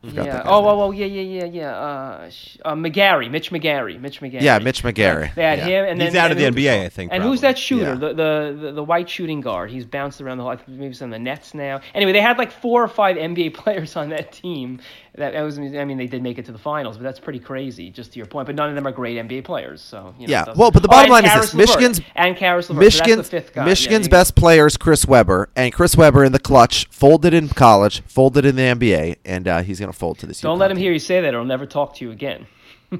Yeah. 0.06 0.44
Oh, 0.46 0.66
oh, 0.68 0.82
oh, 0.82 0.92
yeah, 0.92 1.06
yeah, 1.06 1.22
yeah, 1.22 1.46
yeah. 1.46 1.78
Uh, 1.78 2.30
uh, 2.66 2.74
McGary, 2.76 3.32
Mitch 3.32 3.52
McGary, 3.52 3.98
Mitch 4.02 4.20
McGary. 4.20 4.42
Yeah, 4.42 4.60
Mitch 4.60 4.84
McGary. 4.84 5.34
They 5.34 5.44
had 5.44 5.60
Yeah. 5.60 5.66
him, 5.66 5.86
and 5.86 6.02
then 6.02 6.08
He's 6.10 6.18
out 6.18 6.30
of 6.30 6.38
the 6.38 6.44
who- 6.44 6.52
NBA, 6.52 6.84
I 6.86 6.90
think, 6.90 7.14
And 7.14 7.24
who's 7.24 7.40
that 7.40 7.58
shooter? 7.58 7.84
Yeah. 7.92 7.96
The, 7.96 8.08
the 8.14 8.58
the 8.62 8.72
the 8.74 8.84
white 8.84 9.10
shooting 9.10 9.40
guard. 9.40 9.72
He's 9.72 9.86
bounced 9.86 10.20
around 10.20 10.40
the 10.40 10.44
whole. 10.44 10.52
I 10.52 10.58
think 10.58 10.78
maybe 10.78 10.94
some 10.94 11.06
of 11.06 11.12
the 11.14 11.20
Nets 11.20 11.54
now. 11.54 11.80
Anyway, 11.96 12.12
they 12.12 12.20
had 12.22 12.38
like 12.38 12.52
four 12.52 12.84
or 12.84 12.90
five 12.90 13.16
NBA 13.16 13.54
players 13.54 13.96
on 13.96 14.10
that 14.10 14.34
team. 14.34 14.82
That, 15.16 15.34
that 15.34 15.42
was. 15.44 15.60
I 15.60 15.86
mean, 15.86 15.98
they 15.98 16.08
did 16.08 16.24
make 16.24 16.40
it 16.40 16.46
to 16.46 16.52
the 16.52 16.58
finals, 16.58 16.98
but 16.98 17.04
that's 17.04 17.20
pretty 17.20 17.38
crazy. 17.38 17.92
Just 17.92 18.14
to 18.14 18.18
your 18.20 18.26
point, 18.26 18.48
but 18.48 18.56
none 18.56 18.70
of 18.70 18.76
them 18.76 18.88
are 18.88 18.92
great 18.92 19.16
NBA 19.18 19.44
players. 19.44 19.80
So 19.80 20.16
you 20.18 20.26
know, 20.26 20.32
Yeah, 20.32 20.46
well, 20.56 20.72
but 20.72 20.82
the 20.82 20.88
Oh, 20.88 20.92
bottom 20.92 21.14
and 21.14 21.26
line 21.26 21.26
is 21.26 21.34
this: 21.34 21.54
LeVert. 21.54 21.68
Michigan's 21.68 22.02
and 22.16 22.36
Caris 22.36 22.70
LeVert. 22.70 22.82
So 22.82 22.86
Michigan's 22.86 23.18
that's 23.18 23.30
the 23.30 23.42
fifth 23.42 23.54
guy. 23.54 23.66
Michigan's 23.66 24.08
you- 24.08 24.12
best 24.12 24.36
player 24.36 24.66
is 24.66 24.76
Chris 24.76 25.06
Webber, 25.06 25.50
and 25.56 25.72
Chris 25.72 25.96
Webber 25.96 26.24
in 26.24 26.32
the 26.32 26.40
clutch 26.40 26.88
folded 26.90 27.34
in 27.34 27.50
college, 27.50 28.02
folded 28.08 28.44
in 28.44 28.56
the 28.56 28.64
NBA, 28.64 29.18
and 29.24 29.48
uh, 29.48 29.62
he's 29.62 29.80
going 29.80 29.92
to 29.92 29.98
fold 29.98 30.18
to 30.20 30.26
this. 30.26 30.42
Don't 30.42 30.58
UConn 30.58 30.60
let 30.62 30.72
him 30.72 30.78
team. 30.78 30.84
hear 30.84 30.94
you 30.94 31.00
say 31.00 31.22
that, 31.22 31.36
or 31.36 31.40
I'll 31.40 31.46
never 31.46 31.68
talk 31.68 31.96
to 31.98 32.06
you 32.06 32.10
again. 32.12 32.48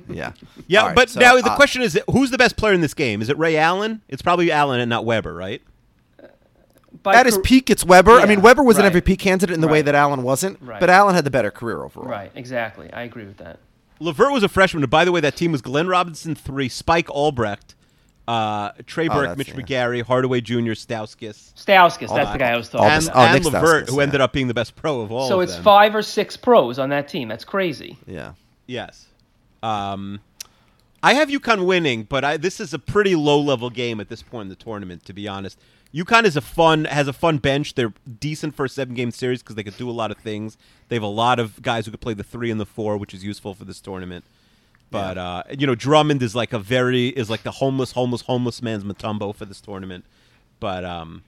Yeah, 0.08 0.34
yeah, 0.68 0.82
All 0.82 0.88
right, 0.88 0.96
but 0.96 1.10
so, 1.10 1.20
now 1.20 1.40
the 1.42 1.50
uh, 1.52 1.56
question 1.56 1.82
is, 1.82 2.00
who's 2.12 2.30
the 2.32 2.38
best 2.38 2.58
player 2.58 2.74
in 2.74 2.82
this 2.82 2.94
game? 2.94 3.22
Is 3.24 3.30
it 3.30 3.38
Ray 3.40 3.58
Allen? 3.58 4.02
It's 4.08 4.22
probably 4.22 4.52
Allen 4.52 4.80
and 4.80 4.90
not 4.90 5.04
Webber, 5.06 5.34
right? 5.34 5.62
By 7.04 7.16
at 7.16 7.26
his 7.26 7.36
car- 7.36 7.44
peak, 7.44 7.70
it's 7.70 7.84
Webber. 7.86 8.14
I 8.20 8.26
mean, 8.26 8.42
Webber 8.42 8.64
was 8.64 8.78
right. 8.78 8.86
an 8.94 9.02
MVP 9.02 9.20
candidate 9.20 9.54
in 9.54 9.62
the 9.62 9.68
way 9.68 9.82
that 9.82 9.94
Allen 9.94 10.24
wasn't, 10.24 10.58
Right. 10.62 10.80
but 10.80 10.90
Allen 10.90 11.16
had 11.16 11.26
the 11.26 11.30
better 11.32 11.52
career 11.52 11.84
overall. 11.84 12.08
Right, 12.08 12.32
exactly. 12.34 12.92
I 12.94 13.04
agree 13.04 13.26
with 13.26 13.38
that. 13.38 13.60
LeVert 14.00 14.32
was 14.32 14.44
a 14.44 14.50
freshman. 14.50 14.84
And 14.84 14.90
by 14.90 15.06
the 15.06 15.12
way, 15.12 15.20
that 15.22 15.36
team 15.36 15.52
was 15.52 15.62
Glenn 15.62 15.88
Robinson 15.88 16.34
three, 16.36 16.68
Spike 16.70 17.10
Albrecht, 17.10 17.76
uh, 18.28 18.72
Trey 18.86 19.08
Oh, 19.10 19.14
Burke, 19.14 19.22
that's- 19.30 19.38
Mitch 19.38 19.50
yeah. 19.50 19.56
McGary, 19.86 20.02
Hardaway 20.02 20.40
Jr., 20.42 20.72
Stauskis, 20.72 21.54
Stauskas, 21.56 22.14
that's 22.16 22.32
the 22.32 22.38
guy 22.38 22.52
I 22.52 22.58
was 22.58 22.70
talking 22.70 22.88
Albus- 22.90 23.08
and, 23.08 23.16
about. 23.16 23.22
oh, 23.22 23.26
and 23.36 23.44
Nick 23.44 23.54
Levert, 23.54 23.86
Stauskas, 23.86 23.90
who 23.90 23.98
yeah. 23.98 24.04
ended 24.04 24.22
up 24.22 24.34
being 24.34 24.48
the 24.48 24.54
best 24.54 24.76
pro 24.76 25.02
of 25.02 25.12
all. 25.12 25.28
So 25.28 25.40
of 25.42 25.44
it's 25.44 25.56
them. 25.56 25.64
five 25.64 25.94
or 25.96 26.02
six 26.02 26.38
pros 26.38 26.80
on 26.80 26.90
that 26.90 27.08
team. 27.10 27.28
That's 27.28 27.44
crazy. 27.46 27.98
Yeah. 28.08 28.34
Yes. 28.66 29.08
Um, 29.62 30.22
I 31.02 31.16
have 31.16 31.30
UConn 31.30 31.66
winning, 31.66 32.04
but 32.04 32.24
I, 32.24 32.38
this 32.38 32.60
is 32.62 32.74
a 32.74 32.80
pretty 32.80 33.16
low 33.16 33.40
level 33.42 33.70
game 33.70 34.00
at 34.00 34.08
this 34.10 34.22
point 34.22 34.44
in 34.44 34.50
the 34.50 34.56
tournament. 34.56 35.04
To 35.06 35.14
be 35.14 35.28
honest, 35.28 35.60
UConn 35.94 36.24
is 36.26 36.36
a 36.36 36.42
fun 36.42 36.86
has 36.86 37.08
a 37.08 37.14
fun 37.14 37.38
bench. 37.38 37.76
They're 37.76 37.94
decent 38.20 38.56
for 38.56 38.66
a 38.66 38.70
seven 38.70 38.96
game 38.96 39.12
series 39.12 39.42
because 39.44 39.56
they 39.56 39.64
could 39.64 39.78
do 39.78 39.90
a 39.90 39.92
lot 39.92 40.10
of 40.12 40.18
things. 40.18 40.58
They 40.90 40.96
have 40.96 41.04
a 41.04 41.08
lot 41.08 41.40
of 41.40 41.62
guys 41.62 41.86
who 41.86 41.92
could 41.92 42.02
play 42.02 42.14
the 42.16 42.24
three 42.24 42.50
and 42.50 42.60
the 42.60 42.66
four, 42.66 42.98
which 42.98 43.14
is 43.14 43.24
useful 43.24 43.54
for 43.54 43.66
this 43.66 43.80
tournament. 43.80 44.26
But 44.90 45.18
uh, 45.18 45.44
you 45.58 45.66
know, 45.68 45.76
Drummond 45.76 46.22
is 46.24 46.36
like 46.36 46.54
a 46.54 46.60
very 46.60 47.08
is 47.10 47.30
like 47.30 47.44
the 47.44 47.52
homeless, 47.52 47.92
homeless, 47.94 48.22
homeless 48.22 48.62
man's 48.62 48.84
Mutombo 48.84 49.36
for 49.36 49.46
this 49.46 49.60
tournament. 49.62 50.06
But 50.60 50.84
um, 50.86 51.24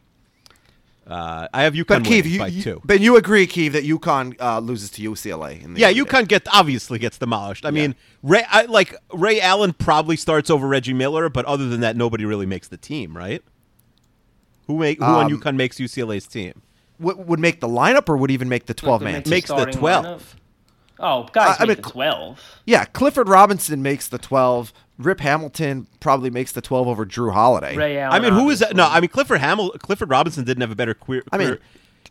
uh, 1.07 1.47
I 1.53 1.63
have 1.63 1.73
UConn 1.73 1.87
But 1.87 2.03
Keith, 2.05 2.25
you, 2.25 2.39
by 2.39 2.47
you- 2.47 2.63
two. 2.63 2.81
but 2.83 2.99
you 2.99 3.15
agree, 3.17 3.45
Keith, 3.45 3.73
that 3.73 3.83
UConn 3.83 4.35
uh, 4.39 4.59
loses 4.59 4.89
to 4.91 5.01
UCLA. 5.11 5.63
In 5.63 5.73
the 5.75 5.79
Yeah, 5.79 5.89
of 5.89 5.95
day. 5.95 6.01
UConn 6.01 6.27
get 6.27 6.47
obviously 6.51 6.97
gets 6.99 7.17
demolished. 7.19 7.65
I 7.65 7.71
mean, 7.71 7.93
Ray 8.23 8.43
I, 8.49 8.63
like 8.63 8.95
Ray 9.13 9.39
Allen 9.41 9.73
probably 9.73 10.15
starts 10.15 10.49
over 10.49 10.67
Reggie 10.67 10.93
Miller, 10.93 11.29
but 11.29 11.45
other 11.45 11.67
than 11.69 11.81
that, 11.81 11.95
nobody 11.95 12.25
really 12.25 12.47
makes 12.47 12.67
the 12.67 12.77
team, 12.77 13.15
right? 13.15 13.43
Who 14.67 14.77
make 14.79 14.99
who 14.99 15.05
on 15.05 15.25
Um, 15.31 15.39
UConn 15.39 15.55
makes 15.55 15.77
UCLA's 15.77 16.27
team? 16.27 16.61
Would, 16.99 17.27
would 17.27 17.39
make 17.39 17.59
the 17.59 17.67
lineup 17.67 18.07
or 18.09 18.17
would 18.17 18.31
even 18.31 18.47
make 18.49 18.65
the 18.67 18.73
12 18.73 19.01
man? 19.01 19.23
Makes 19.27 19.49
team? 19.49 19.57
The 19.57 19.65
12. 19.71 20.05
lineup. 20.05 20.21
Oh, 20.97 21.27
guys, 21.33 21.57
I- 21.59 21.63
I 21.63 21.65
make 21.65 21.77
mean, 21.77 21.83
the 21.83 21.89
twelve. 21.89 22.39
Yeah, 22.65 22.85
Clifford 22.85 23.27
Robinson 23.27 23.81
makes 23.81 24.07
the 24.07 24.17
12. 24.17 24.71
Rip 24.97 25.19
Hamilton 25.19 25.87
probably 25.99 26.29
makes 26.29 26.53
the 26.53 26.61
12 26.61 26.87
over 26.87 27.05
Jrue 27.05 27.33
Holiday. 27.33 27.75
Ray 27.75 27.99
Allen. 27.99 28.15
I 28.15 28.23
mean, 28.23 28.33
who 28.33 28.49
is 28.49 28.59
that? 28.59 28.75
No, 28.77 28.87
I 28.87 29.01
mean 29.01 29.09
Clifford 29.09 29.41
Hamil 29.41 29.77
Clifford 29.79 30.09
Robinson 30.09 30.45
didn't 30.45 30.61
have 30.61 30.71
a 30.71 30.75
better 30.75 30.93
career. 30.93 31.21
I 31.33 31.37
mean- 31.37 31.57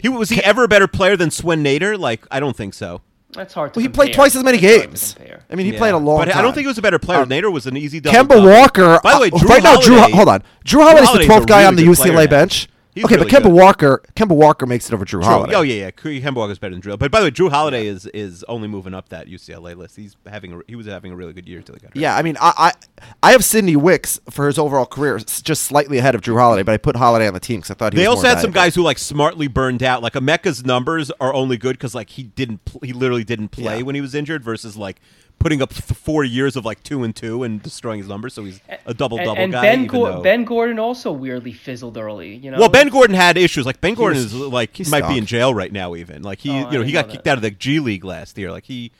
he 0.00 0.08
was 0.10 0.28
he 0.28 0.42
ever 0.42 0.64
a 0.64 0.68
better 0.68 0.86
player 0.88 1.16
than 1.16 1.30
Swen 1.30 1.62
Nater? 1.62 1.96
Like, 1.96 2.26
I 2.30 2.40
don't 2.40 2.56
think 2.56 2.74
so. 2.74 3.00
That's 3.34 3.52
hard 3.52 3.74
to 3.74 3.78
Well, 3.78 3.82
he 3.82 3.88
compare. 3.88 4.04
played 4.06 4.14
twice 4.14 4.36
as 4.36 4.44
many 4.44 4.58
That's 4.58 4.72
hard 4.72 4.82
to 4.82 4.88
games. 4.88 5.16
I 5.50 5.54
mean, 5.56 5.66
he 5.66 5.72
Yeah. 5.72 5.78
played 5.78 5.94
a 5.94 5.98
long 5.98 6.18
but 6.18 6.24
time. 6.26 6.38
I 6.38 6.42
don't 6.42 6.52
think 6.54 6.64
he 6.64 6.68
was 6.68 6.78
a 6.78 6.82
better 6.82 6.98
player. 6.98 7.20
Um, 7.22 7.28
Nater 7.28 7.50
was 7.50 7.66
an 7.66 7.76
easy 7.76 8.00
double. 8.00 8.16
Kemba 8.18 8.28
double. 8.28 8.46
Walker. 8.48 9.00
By 9.02 9.14
the 9.14 9.20
way, 9.20 9.26
uh, 9.28 9.30
Jrue 9.38 9.48
right 9.48 9.62
now, 9.62 9.76
Jrue. 9.76 10.10
Hold 10.12 10.28
on. 10.28 10.42
Jrue 10.64 10.80
Holiday's 10.82 11.00
the 11.00 11.06
Holiday's 11.06 11.26
12th 11.28 11.42
a 11.42 11.46
guy 11.46 11.64
on 11.66 11.74
the 11.76 11.82
really 11.82 11.94
good 11.96 12.02
player 12.02 12.12
UCLA 12.12 12.24
now. 12.24 12.30
bench. 12.30 12.68
He's 12.94 13.04
okay, 13.06 13.16
really 13.16 13.28
but 13.30 13.40
Kemba 13.40 13.44
good. 13.44 13.52
Walker. 13.54 14.02
Kemba 14.14 14.36
Walker 14.36 14.66
makes 14.66 14.86
it 14.88 14.94
over 14.94 15.04
Jrue. 15.04 15.24
Holiday. 15.24 15.54
Oh 15.54 15.62
yeah, 15.62 15.84
yeah. 15.86 15.90
Kemba 15.90 16.34
Walker's 16.36 16.58
better 16.60 16.74
than 16.74 16.80
Jrue. 16.82 16.96
But 16.98 17.10
by 17.10 17.20
the 17.20 17.26
way, 17.26 17.30
Jrue 17.32 17.50
Holiday 17.50 17.86
is 17.86 18.06
is 18.06 18.44
only 18.44 18.68
moving 18.68 18.94
up 18.94 19.08
that 19.08 19.26
UCLA 19.26 19.76
list. 19.76 19.96
He's 19.96 20.16
having 20.26 20.52
a, 20.52 20.60
he 20.68 20.76
was 20.76 20.86
having 20.86 21.10
a 21.10 21.16
really 21.16 21.32
good 21.32 21.48
year 21.48 21.60
till 21.60 21.74
he 21.74 21.80
got 21.80 21.88
hurt. 21.88 21.96
Yeah, 21.96 22.16
I 22.16 22.22
mean, 22.22 22.36
I, 22.40 22.52
I 22.56 23.06
I 23.22 23.32
have 23.32 23.44
Sidney 23.44 23.74
Wicks 23.74 24.20
for 24.30 24.46
his 24.46 24.58
overall 24.58 24.86
career, 24.86 25.18
just 25.18 25.64
slightly 25.64 25.98
ahead 25.98 26.14
of 26.14 26.20
Jrue 26.20 26.38
Holiday, 26.38 26.62
but 26.62 26.72
I 26.72 26.76
put 26.76 26.94
Holiday 26.96 27.26
on 27.26 27.34
the 27.34 27.40
team 27.40 27.58
because 27.60 27.72
I 27.72 27.74
thought 27.74 27.92
he 27.92 27.98
They 27.98 28.06
also 28.06 28.28
had 28.28 28.40
some 28.40 28.52
guys 28.52 28.74
who 28.76 28.82
like 28.82 28.98
smartly 28.98 29.48
burned 29.48 29.82
out. 29.82 30.02
Like 30.02 30.12
Emeka's 30.12 30.64
numbers 30.64 31.10
are 31.20 31.34
only 31.34 31.56
good 31.56 31.72
because 31.72 31.94
like 31.94 32.10
he 32.10 32.22
didn't 32.22 32.64
pl- 32.64 32.80
he 32.84 32.92
literally 32.92 33.24
didn't 33.24 33.48
play 33.48 33.78
Yeah. 33.78 33.82
when 33.82 33.94
he 33.96 34.00
was 34.00 34.14
injured 34.14 34.44
versus 34.44 34.76
like 34.76 35.00
putting 35.38 35.60
up 35.60 35.70
th- 35.70 35.82
four 35.98 36.24
years 36.24 36.56
of 36.56 36.64
like 36.64 36.82
two 36.82 37.02
and 37.02 37.14
two 37.14 37.42
and 37.42 37.62
destroying 37.62 37.98
his 37.98 38.08
numbers. 38.08 38.32
So 38.34 38.44
he's 38.44 38.60
a 38.86 38.94
double 38.94 39.18
double 39.18 39.32
And, 39.32 39.42
and. 39.42 39.52
Ben, 39.52 39.74
even 39.80 39.86
Gor- 39.86 40.10
though- 40.12 40.22
Ben 40.22 40.44
Gordon 40.44 40.78
also 40.78 41.12
weirdly 41.12 41.52
fizzled 41.52 41.96
early. 41.98 42.34
You 42.36 42.50
know. 42.50 42.58
well, 42.58 42.68
Ben 42.68 42.88
Gordon 42.88 43.14
had 43.16 43.36
issues. 43.36 43.66
Like 43.66 43.80
Ben 43.80 43.94
Gordon 43.94 44.22
was- 44.22 44.32
is 44.32 44.40
like 44.40 44.76
he 44.76 44.84
he 44.84 44.90
might 44.90 45.08
be 45.08 45.18
in 45.18 45.26
jail 45.26 45.52
right 45.54 45.72
now. 45.72 45.94
Even 45.94 46.22
like 46.22 46.38
he 46.40 46.50
Oh, 46.50 46.70
you 46.70 46.78
know 46.78 46.84
he 46.84 46.92
got 46.92 47.06
know 47.06 47.12
kicked 47.12 47.24
that. 47.24 47.32
out 47.32 47.38
of 47.38 47.42
the 47.42 47.50
G 47.50 47.78
League 47.80 48.04
last 48.04 48.36
year. 48.38 48.50
Like 48.50 48.64
he 48.64 48.90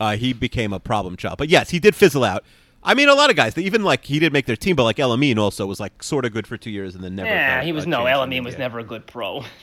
uh, 0.00 0.16
he 0.16 0.32
became 0.32 0.72
a 0.72 0.80
problem 0.80 1.16
child. 1.16 1.36
But 1.38 1.48
yes, 1.50 1.70
he 1.70 1.78
did 1.78 1.94
fizzle 1.94 2.24
out. 2.24 2.42
I 2.82 2.94
mean, 2.94 3.10
a 3.10 3.14
lot 3.14 3.28
of 3.28 3.36
guys. 3.36 3.52
They 3.52 3.60
even 3.64 3.82
like 3.82 4.06
he 4.06 4.18
didn't 4.18 4.32
make 4.32 4.46
their 4.46 4.56
team, 4.56 4.74
but 4.74 4.84
like 4.84 4.98
El-Amin 4.98 5.38
also 5.38 5.66
was 5.66 5.78
like 5.80 6.02
sort 6.02 6.24
of 6.24 6.32
good 6.32 6.46
for 6.46 6.56
two 6.56 6.70
years 6.70 6.94
and 6.94 7.04
then 7.04 7.14
never. 7.14 7.28
Yeah, 7.28 7.56
got 7.58 7.66
he 7.66 7.72
was 7.72 7.84
a 7.84 7.88
no. 7.88 7.98
chance 7.98 8.08
El-Amin 8.14 8.42
was 8.42 8.54
NBA. 8.54 8.58
never 8.58 8.78
a 8.78 8.84
good 8.84 9.06
pro. 9.06 9.44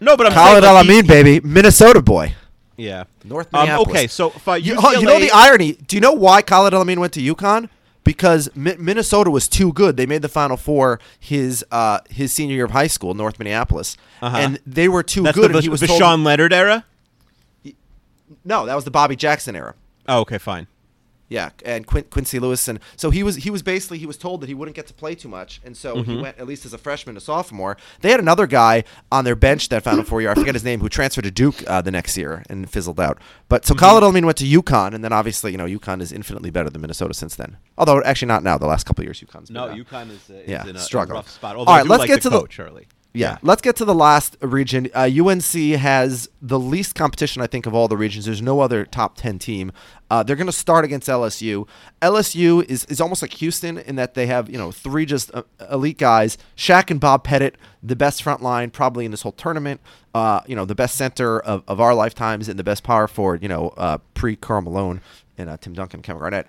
No, 0.00 0.16
but 0.16 0.26
I'm 0.26 0.32
Khalid 0.32 0.64
saying, 0.64 0.74
like, 0.74 1.06
baby, 1.06 1.40
Minnesota 1.46 2.00
boy. 2.00 2.34
Yeah. 2.80 3.04
North 3.24 3.48
Um, 3.54 3.60
Minneapolis. 3.60 3.88
okay, 3.90 4.06
so 4.06 4.28
if, 4.28 4.48
uh, 4.48 4.54
You, 4.54 4.76
oh, 4.78 4.92
you 4.92 5.06
know 5.06 5.20
the 5.20 5.30
irony. 5.30 5.72
Do 5.72 5.96
you 5.96 6.00
know 6.00 6.12
why 6.12 6.42
Khalid 6.42 6.72
El-Amin 6.74 6.98
went 7.00 7.12
to 7.14 7.20
UConn? 7.20 7.68
Because 8.02 8.48
Mi- 8.56 8.76
Minnesota 8.78 9.30
was 9.30 9.46
too 9.46 9.72
good. 9.74 9.96
They 9.98 10.06
made 10.06 10.22
the 10.22 10.28
Final 10.28 10.56
Four 10.56 10.98
his 11.18 11.64
uh, 11.70 11.98
his 12.08 12.32
senior 12.32 12.56
year 12.56 12.64
of 12.64 12.70
high 12.70 12.86
school, 12.86 13.12
North 13.14 13.38
Minneapolis, 13.38 13.96
Uh-huh. 14.22 14.36
and 14.36 14.58
they 14.66 14.88
were 14.88 15.02
too 15.02 15.22
That's 15.22 15.36
good. 15.36 15.50
the, 15.52 15.56
and 15.58 15.62
he 15.62 15.68
was 15.68 15.80
the 15.80 15.86
told, 15.86 16.00
Voshon 16.00 16.24
Lenard 16.24 16.52
era. 16.54 16.86
No, 18.44 18.64
that 18.66 18.74
was 18.74 18.84
the 18.84 18.90
Bobby 18.90 19.16
Jackson 19.16 19.54
era. 19.54 19.74
Oh, 20.08 20.20
okay, 20.20 20.38
fine. 20.38 20.66
Yeah, 21.30 21.50
and 21.64 21.86
Quin- 21.86 22.04
Quincy 22.10 22.40
Lewis, 22.40 22.66
and 22.66 22.80
so 22.96 23.10
he 23.10 23.22
was 23.22 23.36
he 23.36 23.50
was 23.50 23.62
basically 23.62 23.98
he 23.98 24.04
was 24.06 24.16
told 24.18 24.40
that 24.40 24.48
he 24.48 24.54
wouldn't 24.54 24.74
get 24.74 24.88
to 24.88 24.92
play 24.94 25.14
too 25.14 25.28
much, 25.28 25.60
and 25.64 25.76
so 25.76 25.94
Mm-hmm. 25.94 26.10
he 26.10 26.16
went 26.20 26.38
at 26.38 26.46
least 26.48 26.66
as 26.66 26.74
a 26.74 26.78
freshman 26.78 27.14
to 27.14 27.20
sophomore. 27.20 27.76
They 28.00 28.10
had 28.10 28.18
another 28.18 28.48
guy 28.48 28.82
on 29.12 29.24
their 29.24 29.36
bench 29.36 29.68
that 29.68 29.84
Final 29.84 30.02
Four 30.04 30.20
year. 30.20 30.30
I 30.32 30.34
forget 30.34 30.54
his 30.56 30.64
name, 30.64 30.80
who 30.80 30.88
transferred 30.88 31.22
to 31.24 31.30
Duke 31.30 31.62
uh, 31.68 31.80
the 31.82 31.92
next 31.92 32.16
year 32.18 32.42
and 32.50 32.68
fizzled 32.68 32.98
out. 32.98 33.18
But 33.48 33.62
Mm-hmm. 33.62 33.68
so 33.68 33.74
Khalid 33.78 34.02
El-Amin 34.02 34.26
went 34.26 34.38
to 34.38 34.44
UConn, 34.44 34.92
and 34.92 35.04
then 35.04 35.12
obviously 35.12 35.52
you 35.52 35.56
know 35.58 35.66
UConn 35.66 36.00
is 36.02 36.10
infinitely 36.10 36.50
better 36.50 36.68
than 36.68 36.80
Minnesota 36.82 37.14
since 37.14 37.36
then. 37.36 37.56
Although 37.78 38.02
actually 38.02 38.26
not 38.28 38.42
now. 38.42 38.58
The 38.58 38.66
last 38.66 38.84
couple 38.84 39.02
of 39.02 39.06
years 39.06 39.20
UConn's 39.20 39.50
been, 39.50 39.54
No, 39.54 39.68
uh, 39.68 39.74
UConn 39.74 40.10
is, 40.10 40.28
uh, 40.28 40.34
is 40.34 40.48
yeah, 40.50 40.66
in 40.66 40.76
a, 40.76 41.06
rough 41.06 41.30
spot. 41.30 41.54
All 41.56 41.64
right, 41.64 41.86
let's 41.86 42.00
like 42.00 42.08
get 42.08 42.22
to 42.22 42.30
the- 42.30 42.40
coach, 42.40 42.58
Yeah. 43.12 43.38
let's 43.42 43.60
get 43.60 43.76
to 43.76 43.84
the 43.84 43.94
last 43.94 44.36
region. 44.40 44.88
Uh, 44.94 45.10
UNC 45.12 45.52
has 45.78 46.28
the 46.40 46.58
least 46.58 46.94
competition, 46.94 47.42
I 47.42 47.46
think, 47.46 47.66
of 47.66 47.74
all 47.74 47.88
the 47.88 47.96
regions. 47.96 48.24
There's 48.24 48.42
no 48.42 48.60
other 48.60 48.84
top 48.84 49.16
10 49.16 49.38
team. 49.38 49.72
Uh, 50.10 50.22
they're 50.22 50.36
going 50.36 50.46
to 50.46 50.52
start 50.52 50.84
against 50.84 51.08
LSU. 51.08 51.66
LSU 52.02 52.64
is, 52.64 52.84
is 52.86 53.00
almost 53.00 53.22
like 53.22 53.34
Houston 53.34 53.78
in 53.78 53.96
that 53.96 54.14
they 54.14 54.26
have, 54.26 54.48
you 54.48 54.58
know, 54.58 54.70
three 54.70 55.06
just 55.06 55.34
uh, 55.34 55.42
elite 55.70 55.98
guys. 55.98 56.38
Shaq 56.56 56.90
and 56.90 57.00
Bob 57.00 57.24
Pettit, 57.24 57.56
the 57.82 57.96
best 57.96 58.22
front 58.22 58.42
line 58.42 58.70
probably 58.70 59.04
in 59.04 59.10
this 59.10 59.22
whole 59.22 59.32
tournament. 59.32 59.80
Uh, 60.14 60.40
you 60.46 60.54
know, 60.54 60.64
the 60.64 60.74
best 60.74 60.96
center 60.96 61.40
of, 61.40 61.62
of 61.66 61.80
our 61.80 61.94
lifetimes 61.94 62.48
and 62.48 62.58
the 62.58 62.64
best 62.64 62.82
power 62.84 63.08
forward, 63.08 63.42
you 63.42 63.48
know, 63.48 63.68
uh, 63.76 63.98
pre 64.14 64.36
Karl 64.36 64.62
Malone 64.62 65.00
and 65.36 65.50
uh, 65.50 65.56
Tim 65.56 65.72
Duncan, 65.72 66.02
Kevin 66.02 66.20
Garnett. 66.20 66.46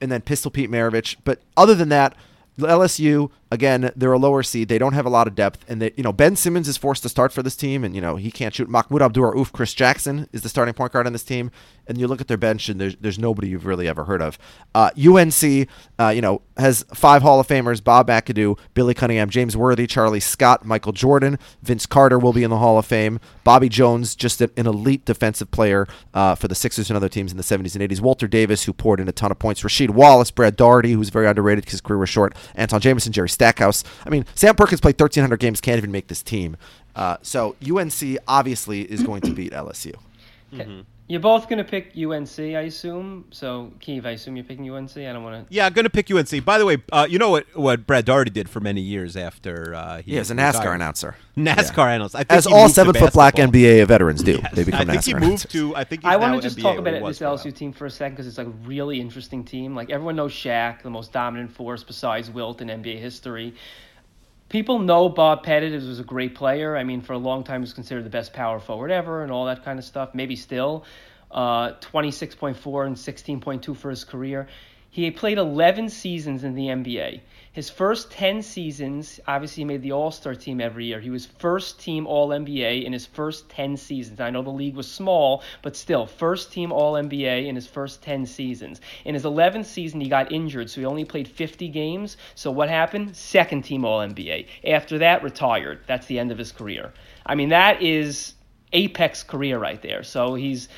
And 0.00 0.12
then 0.12 0.20
Pistol 0.20 0.52
Pete 0.52 0.70
Maravich. 0.70 1.16
But 1.24 1.40
other 1.56 1.74
than 1.74 1.88
that, 1.88 2.14
LSU, 2.58 3.30
Again, 3.50 3.90
they're 3.96 4.12
a 4.12 4.18
lower 4.18 4.42
seed. 4.42 4.68
They 4.68 4.78
don't 4.78 4.92
have 4.92 5.06
a 5.06 5.10
lot 5.10 5.26
of 5.26 5.34
depth, 5.34 5.64
and 5.68 5.82
you 5.96 6.02
know 6.02 6.12
Ben 6.12 6.36
Simmons 6.36 6.68
is 6.68 6.76
forced 6.76 7.02
to 7.04 7.08
start 7.08 7.32
for 7.32 7.42
this 7.42 7.56
team, 7.56 7.82
and 7.82 7.94
you 7.94 8.00
know 8.00 8.16
he 8.16 8.30
can't 8.30 8.54
shoot. 8.54 8.68
Mahmoud 8.68 9.00
Abdur 9.00 9.32
Rauf, 9.32 9.52
Chris 9.52 9.72
Jackson 9.72 10.28
is 10.32 10.42
the 10.42 10.48
starting 10.48 10.74
point 10.74 10.92
guard 10.92 11.06
on 11.06 11.14
this 11.14 11.22
team, 11.22 11.50
and 11.86 11.98
you 11.98 12.06
look 12.06 12.20
at 12.20 12.28
their 12.28 12.36
bench, 12.36 12.68
and 12.68 12.78
there's 12.78 12.96
there's 12.96 13.18
nobody 13.18 13.48
you've 13.48 13.64
really 13.64 13.88
ever 13.88 14.04
heard 14.04 14.20
of. 14.20 14.38
Uh, 14.74 14.90
UNC, 14.98 15.68
uh, 15.98 16.08
you 16.08 16.20
know, 16.20 16.42
has 16.58 16.84
five 16.94 17.22
Hall 17.22 17.40
of 17.40 17.48
Famers: 17.48 17.82
Bob 17.82 18.08
McAdoo, 18.08 18.58
Billy 18.74 18.92
Cunningham, 18.92 19.30
James 19.30 19.56
Worthy, 19.56 19.86
Charlie 19.86 20.20
Scott, 20.20 20.66
Michael 20.66 20.92
Jordan, 20.92 21.38
Vince 21.62 21.86
Carter 21.86 22.18
will 22.18 22.34
be 22.34 22.42
in 22.42 22.50
the 22.50 22.58
Hall 22.58 22.78
of 22.78 22.84
Fame. 22.84 23.18
Bobby 23.44 23.70
Jones, 23.70 24.14
just 24.14 24.42
an 24.42 24.50
elite 24.56 25.06
defensive 25.06 25.50
player 25.50 25.86
uh, 26.12 26.34
for 26.34 26.48
the 26.48 26.54
Sixers 26.54 26.90
and 26.90 26.96
other 26.98 27.08
teams 27.08 27.30
in 27.30 27.38
the 27.38 27.42
70s 27.42 27.74
and 27.74 27.90
80s. 27.90 28.00
Walter 28.02 28.28
Davis, 28.28 28.64
who 28.64 28.74
poured 28.74 29.00
in 29.00 29.08
a 29.08 29.12
ton 29.12 29.30
of 29.30 29.38
points. 29.38 29.62
Rasheed 29.62 29.90
Wallace, 29.90 30.30
Brad 30.30 30.54
Daugherty, 30.54 30.92
who's 30.92 31.08
very 31.08 31.26
underrated 31.26 31.64
because 31.64 31.72
his 31.72 31.80
career 31.80 31.98
was 31.98 32.10
short. 32.10 32.34
Antawn 32.54 32.80
Jamison, 32.80 33.12
Jerry 33.12 33.28
Stackhouse. 33.38 33.84
I 34.04 34.10
mean, 34.10 34.26
Sam 34.34 34.56
Perkins 34.56 34.80
played 34.80 35.00
1,300 35.00 35.38
games, 35.38 35.60
can't 35.60 35.78
even 35.78 35.92
make 35.92 36.08
this 36.08 36.24
team. 36.24 36.56
Uh, 36.96 37.18
so 37.22 37.54
UNC 37.64 38.18
obviously 38.26 38.82
is 38.82 39.04
going 39.04 39.20
to 39.20 39.30
beat 39.32 39.52
LSU. 39.52 39.94
Mm-hmm. 40.52 40.80
You're 41.08 41.20
both 41.20 41.48
going 41.48 41.56
to 41.56 41.64
pick 41.64 41.92
UNC, 41.96 42.38
I 42.38 42.66
assume. 42.66 43.24
So, 43.30 43.72
Keith, 43.80 44.04
I 44.04 44.10
assume 44.10 44.36
you're 44.36 44.44
picking 44.44 44.70
UNC. 44.70 44.94
I 44.94 45.10
don't 45.10 45.22
want 45.22 45.48
to. 45.48 45.54
Yeah, 45.54 45.64
I'm 45.64 45.72
going 45.72 45.86
to 45.86 45.90
pick 45.90 46.10
UNC. 46.10 46.44
By 46.44 46.58
the 46.58 46.66
way, 46.66 46.76
uh, 46.92 47.06
you 47.08 47.18
know 47.18 47.30
what 47.30 47.46
what 47.56 47.86
Brad 47.86 48.04
Daugherty 48.04 48.30
did 48.30 48.50
for 48.50 48.60
many 48.60 48.82
years 48.82 49.16
after 49.16 49.74
uh, 49.74 50.02
he 50.02 50.14
yeah, 50.14 50.20
as 50.20 50.30
a 50.30 50.34
NASCAR 50.34 50.58
retired. 50.58 50.74
announcer. 50.74 51.16
NASCAR 51.34 51.76
yeah. 51.76 51.92
analyst. 51.92 52.16
As 52.28 52.46
all 52.46 52.68
seven 52.68 52.92
foot 52.92 53.14
black 53.14 53.36
NBA 53.36 53.86
veterans 53.86 54.22
do, 54.22 54.32
yes. 54.42 54.54
they 54.54 54.64
become 54.64 54.82
I 54.82 54.98
think 54.98 55.00
NASCAR 55.00 55.06
he 55.06 55.14
moved 55.14 55.24
announcers. 55.24 55.52
to. 55.52 55.76
I 55.76 55.84
think 55.84 56.04
I 56.04 56.16
want 56.16 56.34
to 56.34 56.46
just 56.46 56.58
NBA 56.58 56.62
talk 56.62 56.78
about 56.78 56.92
it, 56.92 57.02
this 57.02 57.20
LSU 57.20 57.54
team 57.54 57.72
for 57.72 57.86
a 57.86 57.90
second 57.90 58.16
because 58.16 58.26
it's 58.26 58.36
like 58.36 58.46
a 58.46 58.50
really 58.50 59.00
interesting 59.00 59.44
team. 59.44 59.74
Like 59.74 59.88
everyone 59.88 60.16
knows 60.16 60.34
Shaq, 60.34 60.82
the 60.82 60.90
most 60.90 61.12
dominant 61.12 61.50
force 61.50 61.82
besides 61.82 62.30
Wilt 62.30 62.60
in 62.60 62.68
NBA 62.68 62.98
history 62.98 63.54
people 64.48 64.78
know 64.78 65.08
Bob 65.08 65.42
Pettit 65.42 65.72
was 65.72 66.00
a 66.00 66.04
great 66.04 66.34
player. 66.34 66.76
I 66.76 66.84
mean, 66.84 67.00
for 67.00 67.12
a 67.12 67.18
long 67.18 67.44
time, 67.44 67.60
he 67.60 67.62
was 67.62 67.72
considered 67.72 68.04
the 68.04 68.10
best 68.10 68.32
power 68.32 68.60
forward 68.60 68.90
ever 68.90 69.22
and 69.22 69.32
all 69.32 69.46
that 69.46 69.64
kind 69.64 69.78
of 69.78 69.84
stuff. 69.84 70.14
Maybe 70.14 70.36
still. 70.36 70.84
Uh, 71.30 71.72
26.4 71.80 72.86
and 72.86 72.96
16.2 72.96 73.76
for 73.76 73.90
his 73.90 74.04
career. 74.04 74.48
He 74.90 75.10
played 75.10 75.38
11 75.38 75.90
seasons 75.90 76.44
in 76.44 76.54
the 76.54 76.68
NBA. 76.68 77.20
His 77.52 77.70
first 77.70 78.10
10 78.10 78.42
seasons, 78.42 79.20
obviously, 79.26 79.62
he 79.62 79.64
made 79.64 79.82
the 79.82 79.92
All 79.92 80.10
Star 80.10 80.34
team 80.34 80.60
every 80.60 80.86
year. 80.86 81.00
He 81.00 81.10
was 81.10 81.26
first 81.26 81.80
team 81.80 82.06
All 82.06 82.28
NBA 82.28 82.84
in 82.84 82.92
his 82.92 83.06
first 83.06 83.48
10 83.48 83.76
seasons. 83.76 84.20
I 84.20 84.30
know 84.30 84.42
the 84.42 84.50
league 84.50 84.76
was 84.76 84.90
small, 84.90 85.42
but 85.62 85.74
still, 85.76 86.06
first 86.06 86.52
team 86.52 86.72
All 86.72 86.94
NBA 86.94 87.46
in 87.46 87.54
his 87.54 87.66
first 87.66 88.02
10 88.02 88.26
seasons. 88.26 88.80
In 89.04 89.14
his 89.14 89.24
11th 89.24 89.66
season, 89.66 90.00
he 90.00 90.08
got 90.08 90.30
injured, 90.30 90.70
so 90.70 90.80
he 90.80 90.86
only 90.86 91.04
played 91.04 91.26
50 91.26 91.68
games. 91.68 92.16
So 92.34 92.50
what 92.50 92.68
happened? 92.68 93.16
Second 93.16 93.62
team 93.62 93.84
All 93.84 94.00
NBA. 94.00 94.46
After 94.66 94.98
that, 94.98 95.22
retired. 95.22 95.80
That's 95.86 96.06
the 96.06 96.18
end 96.18 96.30
of 96.30 96.38
his 96.38 96.52
career. 96.52 96.92
I 97.24 97.34
mean, 97.34 97.48
that 97.48 97.82
is 97.82 98.34
apex 98.72 99.22
career 99.22 99.58
right 99.58 99.80
there. 99.80 100.02
So 100.02 100.34
he's 100.34 100.68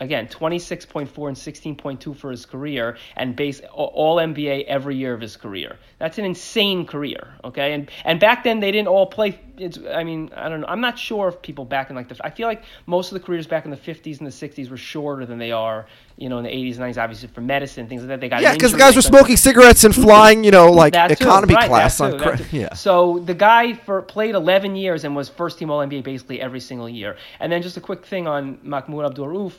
again 0.00 0.26
26.4 0.26 1.28
and 1.28 1.36
16.2 1.36 2.16
for 2.16 2.30
his 2.30 2.46
career 2.46 2.96
and 3.16 3.36
base 3.36 3.60
all 3.72 4.16
NBA 4.16 4.64
every 4.64 4.96
year 4.96 5.14
of 5.14 5.20
his 5.20 5.36
career. 5.36 5.76
That's 5.98 6.18
an 6.18 6.24
insane 6.24 6.86
career, 6.86 7.28
okay? 7.44 7.74
And 7.74 7.90
and 8.04 8.18
back 8.18 8.42
then 8.42 8.60
they 8.60 8.72
didn't 8.72 8.88
all 8.88 9.06
play 9.06 9.38
it's 9.58 9.78
I 9.92 10.04
mean, 10.04 10.30
I 10.34 10.48
don't 10.48 10.62
know. 10.62 10.66
I'm 10.66 10.80
not 10.80 10.98
sure 10.98 11.28
if 11.28 11.42
people 11.42 11.64
back 11.64 11.90
in 11.90 11.96
like 11.96 12.08
the 12.08 12.16
I 12.24 12.30
feel 12.30 12.48
like 12.48 12.62
most 12.86 13.12
of 13.12 13.20
the 13.20 13.24
careers 13.24 13.46
back 13.46 13.64
in 13.64 13.70
the 13.70 13.76
50s 13.76 14.18
and 14.18 14.26
the 14.26 14.30
60s 14.30 14.70
were 14.70 14.76
shorter 14.76 15.26
than 15.26 15.38
they 15.38 15.52
are, 15.52 15.86
you 16.16 16.28
know, 16.28 16.38
in 16.38 16.44
the 16.44 16.50
80s 16.50 16.78
and 16.78 16.94
90s 16.94 17.02
obviously 17.02 17.28
for 17.28 17.42
medicine 17.42 17.86
things 17.86 18.02
like 18.02 18.08
that. 18.08 18.20
They 18.20 18.28
got 18.28 18.42
Yeah, 18.42 18.56
cuz 18.56 18.72
the 18.72 18.78
guys 18.78 18.96
were 18.96 19.02
smoking 19.02 19.36
cigarettes 19.36 19.84
and 19.84 19.94
flying, 19.94 20.44
you 20.44 20.50
know, 20.50 20.72
like 20.82 20.94
that 20.94 21.10
economy 21.10 21.54
right, 21.54 21.68
class 21.68 21.98
that 21.98 22.04
on 22.04 22.10
too, 22.12 22.18
cra- 22.18 22.36
that 22.38 22.52
yeah. 22.52 22.74
So 22.74 23.18
the 23.18 23.34
guy 23.34 23.74
for 23.74 24.00
played 24.02 24.34
11 24.34 24.76
years 24.76 25.04
and 25.04 25.14
was 25.14 25.28
first 25.28 25.58
team 25.58 25.70
All 25.70 25.80
NBA 25.80 26.02
basically 26.02 26.40
every 26.40 26.60
single 26.60 26.88
year. 26.88 27.16
And 27.38 27.52
then 27.52 27.62
just 27.62 27.76
a 27.76 27.80
quick 27.80 28.06
thing 28.06 28.26
on 28.26 28.58
Mahmoud 28.62 29.04
Abdur 29.04 29.28
Rauf 29.28 29.54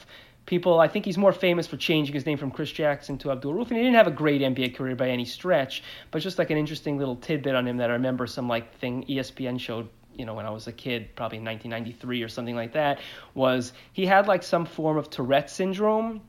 people, 0.46 0.80
I 0.80 0.88
think 0.88 1.06
he's 1.06 1.18
more 1.18 1.34
famous 1.34 1.68
for 1.68 1.78
changing 1.78 2.14
his 2.14 2.26
name 2.26 2.38
from 2.38 2.52
Chris 2.52 2.72
Jackson 2.72 3.18
to 3.20 3.32
Abdul 3.32 3.54
Rauf, 3.54 3.68
and 3.68 3.78
he 3.78 3.84
didn't 3.84 3.96
have 3.96 4.08
a 4.08 4.12
great 4.12 4.42
NBA 4.42 4.76
career 4.76 4.96
by 4.96 5.10
any 5.10 5.26
stretch, 5.26 5.84
but 6.12 6.22
just 6.22 6.38
like 6.38 6.50
an 6.50 6.58
interesting 6.58 6.98
little 6.98 7.16
tidbit 7.16 7.56
on 7.56 7.68
him 7.68 7.78
that 7.78 7.90
I 7.90 7.94
remember 7.94 8.28
some 8.28 8.48
like 8.48 8.74
thing 8.78 9.06
ESPN 9.08 9.60
showed 9.60 9.90
you 10.14 10.26
know 10.26 10.34
when 10.34 10.46
I 10.46 10.50
was 10.50 10.68
a 10.68 10.72
kid, 10.72 11.16
probably 11.16 11.38
in 11.38 11.46
1993 11.46 12.22
or 12.22 12.28
something 12.28 12.56
like 12.56 12.74
that, 12.74 13.00
was 13.34 13.74
he 13.94 14.06
had 14.06 14.28
like 14.28 14.44
some 14.44 14.66
form 14.66 14.98
of 14.98 15.10
Tourette 15.10 15.50
syndrome 15.50 16.22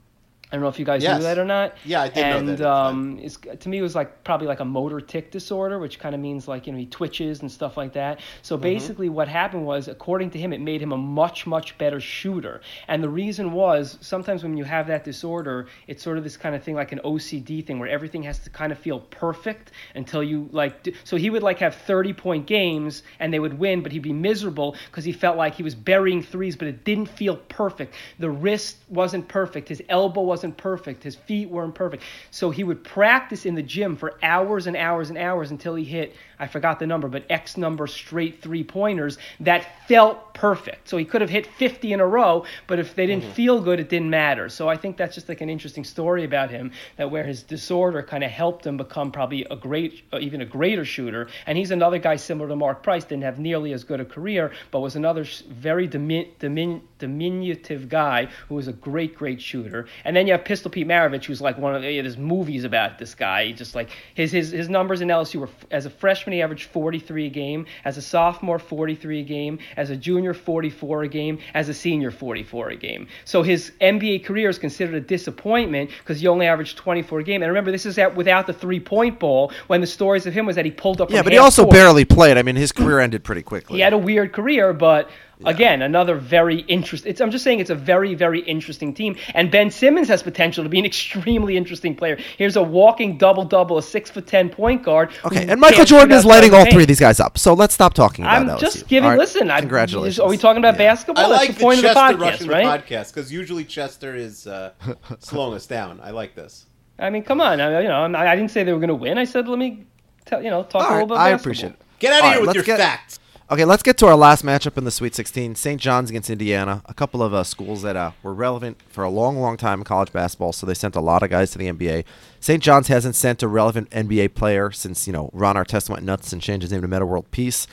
I 0.52 0.56
don't 0.56 0.62
know 0.62 0.68
if 0.68 0.78
you 0.78 0.84
guys 0.84 1.02
Yes. 1.02 1.16
knew 1.16 1.22
that 1.24 1.38
or 1.38 1.46
not. 1.46 1.76
Yeah, 1.82 2.02
I 2.02 2.08
did 2.08 2.28
know 2.28 2.36
and, 2.36 2.48
that. 2.50 2.60
um, 2.60 3.18
it's, 3.22 3.38
to 3.38 3.68
me, 3.70 3.78
it 3.78 3.82
was 3.82 3.94
like 3.94 4.22
probably 4.22 4.46
like 4.46 4.60
a 4.60 4.66
motor 4.66 5.00
tic 5.00 5.30
disorder, 5.30 5.78
which 5.78 5.98
kind 5.98 6.14
of 6.14 6.20
means 6.20 6.46
like 6.46 6.66
you 6.66 6.74
know 6.74 6.78
he 6.78 6.84
twitches 6.84 7.40
and 7.40 7.50
stuff 7.50 7.78
like 7.78 7.94
that. 7.94 8.20
So 8.42 8.56
Mm-hmm. 8.56 8.62
basically, 8.62 9.08
what 9.08 9.28
happened 9.28 9.64
was, 9.64 9.88
according 9.88 10.28
to 10.32 10.38
him, 10.38 10.52
it 10.52 10.60
made 10.60 10.82
him 10.82 10.92
a 10.92 10.96
much 10.98 11.46
much 11.46 11.78
better 11.78 12.00
shooter. 12.00 12.60
And 12.86 13.02
the 13.02 13.08
reason 13.08 13.52
was 13.52 13.96
sometimes 14.02 14.42
when 14.42 14.58
you 14.58 14.64
have 14.64 14.86
that 14.88 15.04
disorder, 15.04 15.68
it's 15.86 16.02
sort 16.02 16.18
of 16.18 16.24
this 16.24 16.36
kind 16.36 16.54
of 16.54 16.62
thing 16.62 16.74
like 16.74 16.92
an 16.92 17.00
OCD 17.02 17.64
thing 17.66 17.78
where 17.78 17.88
everything 17.88 18.22
has 18.24 18.38
to 18.40 18.50
kind 18.50 18.72
of 18.72 18.78
feel 18.78 19.00
perfect 19.00 19.70
until 19.94 20.22
you 20.22 20.50
like. 20.52 20.82
Do, 20.82 20.92
so 21.04 21.16
he 21.16 21.30
would 21.30 21.42
like 21.42 21.58
have 21.60 21.74
30 21.74 22.12
point 22.12 22.46
games 22.46 23.04
and 23.20 23.32
they 23.32 23.38
would 23.40 23.58
win, 23.58 23.82
but 23.82 23.90
he'd 23.90 24.02
be 24.02 24.12
miserable 24.12 24.76
because 24.90 25.04
he 25.04 25.12
felt 25.12 25.38
like 25.38 25.54
he 25.54 25.62
was 25.62 25.74
burying 25.74 26.22
threes, 26.22 26.56
but 26.56 26.68
it 26.68 26.84
didn't 26.84 27.06
feel 27.06 27.36
perfect. 27.48 27.94
The 28.18 28.28
wrist 28.30 28.76
wasn't 28.90 29.28
perfect, 29.28 29.68
his 29.70 29.82
elbow 29.88 30.20
wasn't 30.20 30.41
perfect, 30.50 31.04
his 31.04 31.14
feet 31.14 31.48
weren't 31.48 31.74
perfect. 31.76 32.02
So 32.32 32.50
he 32.50 32.64
would 32.64 32.82
practice 32.82 33.46
in 33.46 33.54
the 33.54 33.62
gym 33.62 33.94
for 33.94 34.18
hours 34.22 34.66
and 34.66 34.76
hours 34.76 35.10
and 35.10 35.18
hours 35.18 35.52
until 35.52 35.76
he 35.76 35.84
hit, 35.84 36.16
I 36.42 36.48
forgot 36.48 36.80
the 36.80 36.88
number, 36.88 37.06
but 37.06 37.24
X 37.30 37.56
number 37.56 37.86
straight 37.86 38.42
three 38.42 38.64
pointers 38.64 39.16
that 39.38 39.64
felt 39.86 40.34
perfect. 40.34 40.88
So 40.88 40.96
he 40.96 41.04
could 41.04 41.20
have 41.20 41.30
hit 41.30 41.46
50 41.46 41.92
in 41.92 42.00
a 42.00 42.06
row, 42.06 42.44
but 42.66 42.80
if 42.80 42.96
they 42.96 43.06
didn't 43.06 43.32
feel 43.32 43.60
good, 43.60 43.78
it 43.78 43.88
didn't 43.88 44.10
matter. 44.10 44.48
So 44.48 44.68
I 44.68 44.76
think 44.76 44.96
that's 44.96 45.14
just 45.14 45.28
like 45.28 45.40
an 45.40 45.48
interesting 45.48 45.84
story 45.84 46.24
about 46.24 46.50
him 46.50 46.72
that 46.96 47.12
where 47.12 47.22
his 47.22 47.44
disorder 47.44 48.02
kind 48.02 48.24
of 48.24 48.32
helped 48.32 48.66
him 48.66 48.76
become 48.76 49.12
probably 49.12 49.44
a 49.44 49.54
great, 49.54 50.02
uh, 50.12 50.18
even 50.18 50.40
a 50.40 50.44
greater 50.44 50.84
shooter. 50.84 51.28
And 51.46 51.56
he's 51.56 51.70
another 51.70 51.98
guy 51.98 52.16
similar 52.16 52.48
to 52.48 52.56
Mark 52.56 52.82
Price, 52.82 53.04
didn't 53.04 53.22
have 53.22 53.38
nearly 53.38 53.72
as 53.72 53.84
good 53.84 54.00
a 54.00 54.04
career, 54.04 54.50
but 54.72 54.80
was 54.80 54.96
another 54.96 55.24
very 55.48 55.86
dimin- 55.86 56.30
dimin- 56.40 56.80
diminutive 56.98 57.88
guy 57.88 58.26
who 58.48 58.56
was 58.56 58.66
a 58.66 58.72
great, 58.72 59.14
great 59.14 59.40
shooter. 59.40 59.86
And 60.04 60.16
then 60.16 60.26
you 60.26 60.32
have 60.32 60.44
Pistol 60.44 60.72
Pete 60.72 60.88
Maravich, 60.88 61.26
who's 61.26 61.40
like 61.40 61.56
one 61.56 61.76
of 61.76 61.82
the, 61.82 62.00
there's 62.00 62.18
movies 62.18 62.64
about 62.64 62.98
this 62.98 63.14
guy. 63.14 63.46
He 63.46 63.52
just 63.52 63.76
like 63.76 63.90
his 64.14 64.32
his 64.32 64.50
his 64.50 64.68
numbers 64.68 65.02
in 65.02 65.06
LSU 65.06 65.36
were 65.36 65.48
as 65.70 65.86
a 65.86 65.90
freshman 65.90 66.31
he 66.32 66.42
averaged 66.42 66.70
43 66.70 67.26
a 67.26 67.30
game, 67.30 67.66
as 67.84 67.96
a 67.96 68.02
sophomore 68.02 68.58
43 68.58 69.20
a 69.20 69.22
game, 69.22 69.58
as 69.76 69.90
a 69.90 69.96
junior 69.96 70.34
44 70.34 71.04
a 71.04 71.08
game, 71.08 71.38
as 71.54 71.68
a 71.68 71.74
senior 71.74 72.10
44 72.10 72.70
a 72.70 72.76
game. 72.76 73.06
So 73.24 73.42
his 73.42 73.72
NBA 73.80 74.24
career 74.24 74.48
is 74.48 74.58
considered 74.58 74.94
a 74.94 75.00
disappointment 75.00 75.90
because 75.98 76.20
he 76.20 76.26
only 76.26 76.46
averaged 76.46 76.76
24 76.78 77.20
a 77.20 77.24
game. 77.24 77.42
And 77.42 77.50
remember, 77.50 77.70
this 77.70 77.86
is 77.86 77.98
at, 77.98 78.14
without 78.14 78.46
the 78.46 78.52
three 78.52 78.80
point 78.80 79.18
ball. 79.18 79.52
When 79.66 79.80
the 79.80 79.86
stories 79.86 80.26
of 80.26 80.34
him 80.34 80.46
was 80.46 80.56
that 80.56 80.64
he 80.64 80.70
pulled 80.70 81.00
up. 81.00 81.10
Yeah, 81.10 81.22
but 81.22 81.32
he 81.32 81.38
also 81.38 81.64
court. 81.64 81.74
barely 81.74 82.04
played. 82.04 82.36
I 82.38 82.42
mean, 82.42 82.56
his 82.56 82.72
career 82.72 83.00
ended 83.00 83.24
pretty 83.24 83.42
quickly. 83.42 83.76
He 83.76 83.82
had 83.82 83.92
a 83.92 83.98
weird 83.98 84.32
career, 84.32 84.72
but 84.72 85.10
again, 85.46 85.82
another 85.82 86.16
very 86.16 86.60
interesting. 86.62 87.14
I'm 87.20 87.30
just 87.30 87.44
saying 87.44 87.60
it's 87.60 87.70
a 87.70 87.74
very, 87.74 88.14
very 88.14 88.40
interesting 88.40 88.92
team. 88.94 89.16
And 89.34 89.50
Ben 89.50 89.70
Simmons 89.70 90.08
has 90.08 90.22
potential 90.22 90.62
to 90.64 90.68
be 90.70 90.78
an 90.78 90.84
extremely 90.84 91.56
interesting 91.56 91.94
player. 91.94 92.18
Here's 92.38 92.56
a 92.56 92.62
walking 92.62 93.18
double 93.18 93.44
double, 93.44 93.78
a 93.78 93.82
six 93.82 94.10
foot 94.10 94.26
ten 94.26 94.48
point 94.48 94.82
guard. 94.82 95.10
Okay, 95.24 95.46
and 95.48 95.60
Michael 95.60 95.84
Jordan 95.84 96.12
is 96.12 96.24
lighting 96.24 96.52
all 96.54 96.64
the 96.64 96.70
three 96.70 96.82
of 96.84 96.88
these 96.88 97.00
guys 97.00 97.20
up. 97.20 97.38
So 97.38 97.54
let's 97.54 97.74
stop 97.74 97.94
talking 97.94 98.24
about 98.24 98.42
I'm 98.42 98.48
LSU. 98.48 98.60
just 98.60 98.88
giving. 98.88 99.04
All 99.04 99.10
right, 99.10 99.18
Listen, 99.18 99.50
I, 99.50 99.60
congratulations. 99.60 100.18
Are 100.20 100.28
we 100.28 100.36
talking 100.36 100.58
about 100.58 100.74
Yeah. 100.74 100.88
basketball? 100.94 101.26
I 101.26 101.28
That's 101.28 101.48
like 101.48 101.56
the 101.56 101.62
point 101.62 101.80
the 101.82 101.88
of 101.88 101.94
the 101.94 102.00
Chester 102.00 102.16
podcast, 102.16 102.20
rushing 102.20 102.48
right? 102.48 102.86
the 102.88 102.94
podcast 102.94 103.14
because 103.14 103.32
usually 103.32 103.64
Chester 103.64 104.14
is 104.16 104.46
uh, 104.46 104.72
slowing 105.18 105.54
us 105.54 105.66
down. 105.66 106.00
I 106.02 106.10
like 106.10 106.34
this. 106.34 106.66
I 106.98 107.10
mean, 107.10 107.22
come 107.24 107.40
on. 107.40 107.60
I, 107.60 107.80
you 107.80 107.88
know, 107.88 108.02
I'm- 108.02 108.14
I 108.14 108.36
didn't 108.36 108.50
say 108.50 108.64
they 108.64 108.72
were 108.72 108.78
going 108.78 108.88
to 108.88 108.94
win. 108.94 109.18
I 109.18 109.24
said 109.24 109.48
let 109.48 109.58
me, 109.58 109.86
tell, 110.24 110.42
you 110.42 110.50
know, 110.50 110.62
talk 110.62 110.82
All 110.82 110.88
a 110.88 110.90
right, 110.90 110.94
little 110.94 111.08
bit. 111.08 111.14
I 111.16 111.30
basketball. 111.32 111.40
appreciate 111.40 111.68
it. 111.70 111.76
Get 111.98 112.12
out 112.12 112.18
of 112.18 112.24
All 112.24 112.30
here 112.30 112.38
right, 112.40 112.46
with 112.46 112.54
your 112.56 112.64
get- 112.64 112.78
facts. 112.78 113.18
Okay, 113.52 113.66
let's 113.66 113.82
get 113.82 113.98
to 113.98 114.06
our 114.06 114.16
last 114.16 114.46
matchup 114.46 114.78
in 114.78 114.84
the 114.84 114.90
Sweet 114.90 115.14
16. 115.14 115.56
St. 115.56 115.78
John's 115.78 116.08
against 116.08 116.30
Indiana. 116.30 116.80
A 116.86 116.94
couple 116.94 117.22
of 117.22 117.34
uh, 117.34 117.44
schools 117.44 117.82
that 117.82 117.96
uh, 117.96 118.12
were 118.22 118.32
relevant 118.32 118.80
for 118.88 119.04
a 119.04 119.10
long, 119.10 119.36
long 119.36 119.58
time 119.58 119.80
in 119.80 119.84
college 119.84 120.10
basketball, 120.10 120.54
so 120.54 120.64
they 120.64 120.72
sent 120.72 120.96
a 120.96 121.02
lot 121.02 121.22
of 121.22 121.28
guys 121.28 121.50
to 121.50 121.58
the 121.58 121.66
NBA. 121.66 122.04
St. 122.40 122.62
John's 122.62 122.88
hasn't 122.88 123.14
sent 123.14 123.42
a 123.42 123.48
relevant 123.48 123.90
NBA 123.90 124.32
player 124.32 124.70
since 124.70 125.06
you 125.06 125.12
know 125.12 125.28
Ron 125.34 125.56
Artest 125.56 125.90
went 125.90 126.02
nuts 126.02 126.32
and 126.32 126.40
changed 126.40 126.62
his 126.62 126.72
name 126.72 126.80
to 126.80 126.88
Metta 126.88 127.04
World 127.04 127.30
Peace. 127.30 127.66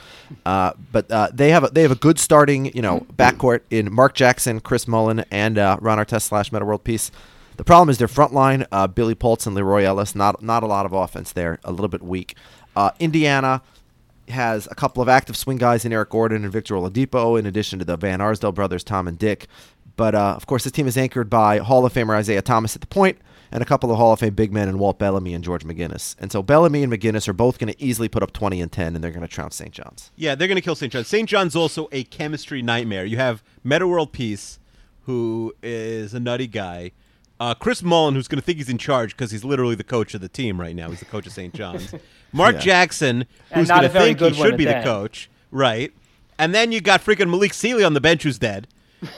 Uh, 0.46 0.74
but 0.92 1.10
uh, 1.10 1.30
they 1.34 1.52
have 1.52 1.64
a, 1.64 1.70
they 1.70 1.84
have 1.84 1.92
a 1.92 1.96
good 1.96 2.20
starting 2.20 2.66
you 2.76 2.82
know 2.82 3.06
backcourt 3.16 3.62
in 3.70 3.90
Mark 3.90 4.16
Jackson, 4.16 4.60
Chris 4.60 4.86
Mullin, 4.86 5.24
and 5.32 5.58
uh, 5.58 5.78
Ron 5.80 5.98
Artest 5.98 6.24
slash 6.24 6.52
Metta 6.52 6.66
World 6.66 6.84
Peace. 6.84 7.10
The 7.56 7.64
problem 7.64 7.88
is 7.88 8.00
their 8.00 8.10
front 8.10 8.34
line, 8.34 8.66
uh, 8.74 8.88
Billy 8.88 9.16
Paultz 9.16 9.46
and 9.46 9.56
Leroy 9.56 9.86
Ellis, 9.86 10.14
not 10.14 10.44
not 10.44 10.62
a 10.62 10.68
lot 10.68 10.86
of 10.86 10.92
offense 10.92 11.32
there, 11.32 11.58
a 11.64 11.72
little 11.72 11.88
bit 11.88 12.04
weak. 12.04 12.36
Indiana 13.00 13.62
has 14.32 14.68
a 14.72 14.76
couple 14.76 15.02
of 15.02 15.10
active 15.10 15.36
swing 15.36 15.58
guys 15.58 15.86
in 15.86 15.94
Eric 15.94 16.10
Gordon 16.10 16.44
and 16.44 16.52
Victor 16.52 16.76
Oladipo, 16.76 17.38
in 17.38 17.46
addition 17.46 17.80
to 17.80 17.86
the 17.86 17.98
Van 17.98 18.22
Arsdale 18.22 18.52
brothers, 18.52 18.84
Tom 18.84 19.08
and 19.08 19.18
Dick. 19.18 19.48
But 19.96 20.16
uh, 20.16 20.34
of 20.36 20.46
course, 20.46 20.64
this 20.64 20.72
team 20.72 20.88
is 20.88 20.98
anchored 20.98 21.30
by 21.30 21.58
Hall 21.58 21.86
of 21.86 21.94
Famer 21.94 22.20
Isiah 22.20 22.42
Thomas 22.42 22.76
at 22.76 22.82
the 22.82 22.88
point 22.88 23.18
and 23.52 23.62
a 23.64 23.66
couple 23.66 23.92
of 23.92 23.98
Hall 23.98 24.14
of 24.14 24.20
Fame 24.20 24.34
big 24.34 24.54
men 24.54 24.70
in 24.70 24.80
Walt 24.80 25.00
Bellamy 25.00 25.34
and 25.34 25.44
George 25.44 25.64
McGinnis. 25.64 26.16
And 26.20 26.32
so 26.32 26.42
Bellamy 26.44 26.84
and 26.84 26.94
McGinnis 26.94 27.28
are 27.28 27.34
both 27.34 27.58
going 27.58 27.72
to 27.74 27.82
easily 27.82 28.08
put 28.08 28.24
up 28.24 28.32
20 28.32 28.62
and 28.62 28.72
10, 28.72 28.96
and 28.96 29.04
they're 29.04 29.12
going 29.12 29.22
to 29.22 29.28
trounce 29.28 29.56
St. 29.56 29.72
John's. 29.72 30.12
Yeah, 30.16 30.36
they're 30.36 30.48
going 30.48 30.56
to 30.56 30.62
kill 30.62 30.76
St. 30.76 30.92
John's. 30.92 31.08
St. 31.08 31.28
John's 31.28 31.56
also 31.56 31.90
a 31.92 32.04
chemistry 32.06 32.62
nightmare. 32.62 33.06
You 33.06 33.18
have 33.18 33.44
Metta 33.64 33.88
World 33.88 34.14
Peace, 34.14 34.60
who 35.04 35.54
is 35.64 36.14
a 36.14 36.20
nutty 36.20 36.48
guy. 36.48 36.92
Uh, 37.40 37.54
Chris 37.54 37.82
Mullin, 37.82 38.16
who's 38.16 38.28
going 38.28 38.40
to 38.40 38.46
think 38.46 38.58
he's 38.58 38.70
in 38.70 38.78
charge 38.78 39.16
because 39.16 39.32
he's 39.32 39.46
literally 39.46 39.76
the 39.76 39.84
coach 39.84 40.14
of 40.14 40.22
the 40.22 40.28
team 40.28 40.60
right 40.60 40.76
now. 40.76 40.90
He's 40.90 41.00
the 41.00 41.06
coach 41.06 41.26
of 41.26 41.32
St. 41.34 41.54
John's. 41.54 41.94
Mark 42.34 42.56
Yeah. 42.56 42.62
Jackson, 42.62 43.26
who's 43.54 43.70
going 43.70 43.84
to 43.84 43.90
think 43.90 44.20
he 44.20 44.34
should 44.34 44.54
at 44.54 44.58
be 44.58 44.66
the 44.66 44.72
that. 44.72 44.84
coach. 44.84 45.30
Right. 45.52 45.94
And 46.38 46.54
then 46.54 46.72
you 46.72 46.82
got 46.82 47.02
freaking 47.02 47.30
Malik 47.30 47.54
Sealy 47.54 47.84
on 47.84 47.94
the 47.94 48.02
bench 48.02 48.24
who's 48.24 48.38
dead. 48.38 48.68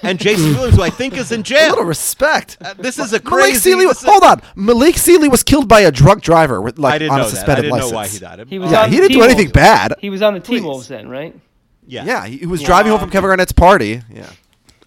And 0.04 0.20
Jason 0.20 0.54
Williams, 0.54 0.76
who 0.76 0.84
I 0.84 0.92
think 0.92 1.18
is 1.18 1.32
in 1.32 1.40
A 1.40 1.44
jail. 1.44 1.70
little 1.72 1.86
respect. 1.86 2.58
Uh, 2.62 2.76
this 2.76 3.00
is 3.00 3.12
a 3.12 3.16
Malik 3.16 3.24
crazy. 3.26 3.72
Sealy. 3.72 3.86
this 3.86 4.04
is- 4.04 4.08
Hold 4.08 4.24
on. 4.24 4.42
Malik 4.56 4.98
Sealy 4.98 5.28
was 5.28 5.42
killed 5.42 5.68
by 5.68 5.80
a 5.82 5.92
drunk 5.92 6.22
driver 6.22 6.62
with 6.62 6.78
like 6.78 6.94
I 6.94 6.98
didn't 7.00 7.14
on 7.14 7.20
a 7.20 7.24
know 7.24 7.30
that. 7.30 7.34
I 7.34 7.38
suspended 7.38 7.62
didn't 7.64 7.72
license. 7.74 7.92
know 7.92 7.98
why 7.98 8.08
he 8.08 8.20
died. 8.20 8.48
He 8.48 8.60
was 8.60 8.72
Yeah, 8.72 8.84
on 8.84 8.92
he 8.92 8.98
didn't 8.98 9.14
do 9.18 9.24
anything 9.24 9.50
bad. 9.50 9.96
He 10.00 10.12
was 10.12 10.22
on 10.22 10.36
the 10.36 10.42
Please. 10.42 10.60
T-Wolves 10.62 10.88
then, 10.88 11.10
right? 11.10 11.36
Yeah. 11.88 12.06
Yeah, 12.06 12.26
he 12.28 12.38
he 12.38 12.46
was 12.46 12.62
driving 12.62 12.92
home 12.92 13.00
from 13.00 13.10
Kevin 13.10 13.28
Garnett's 13.30 13.52
party. 13.52 14.02
Yeah. 14.14 14.30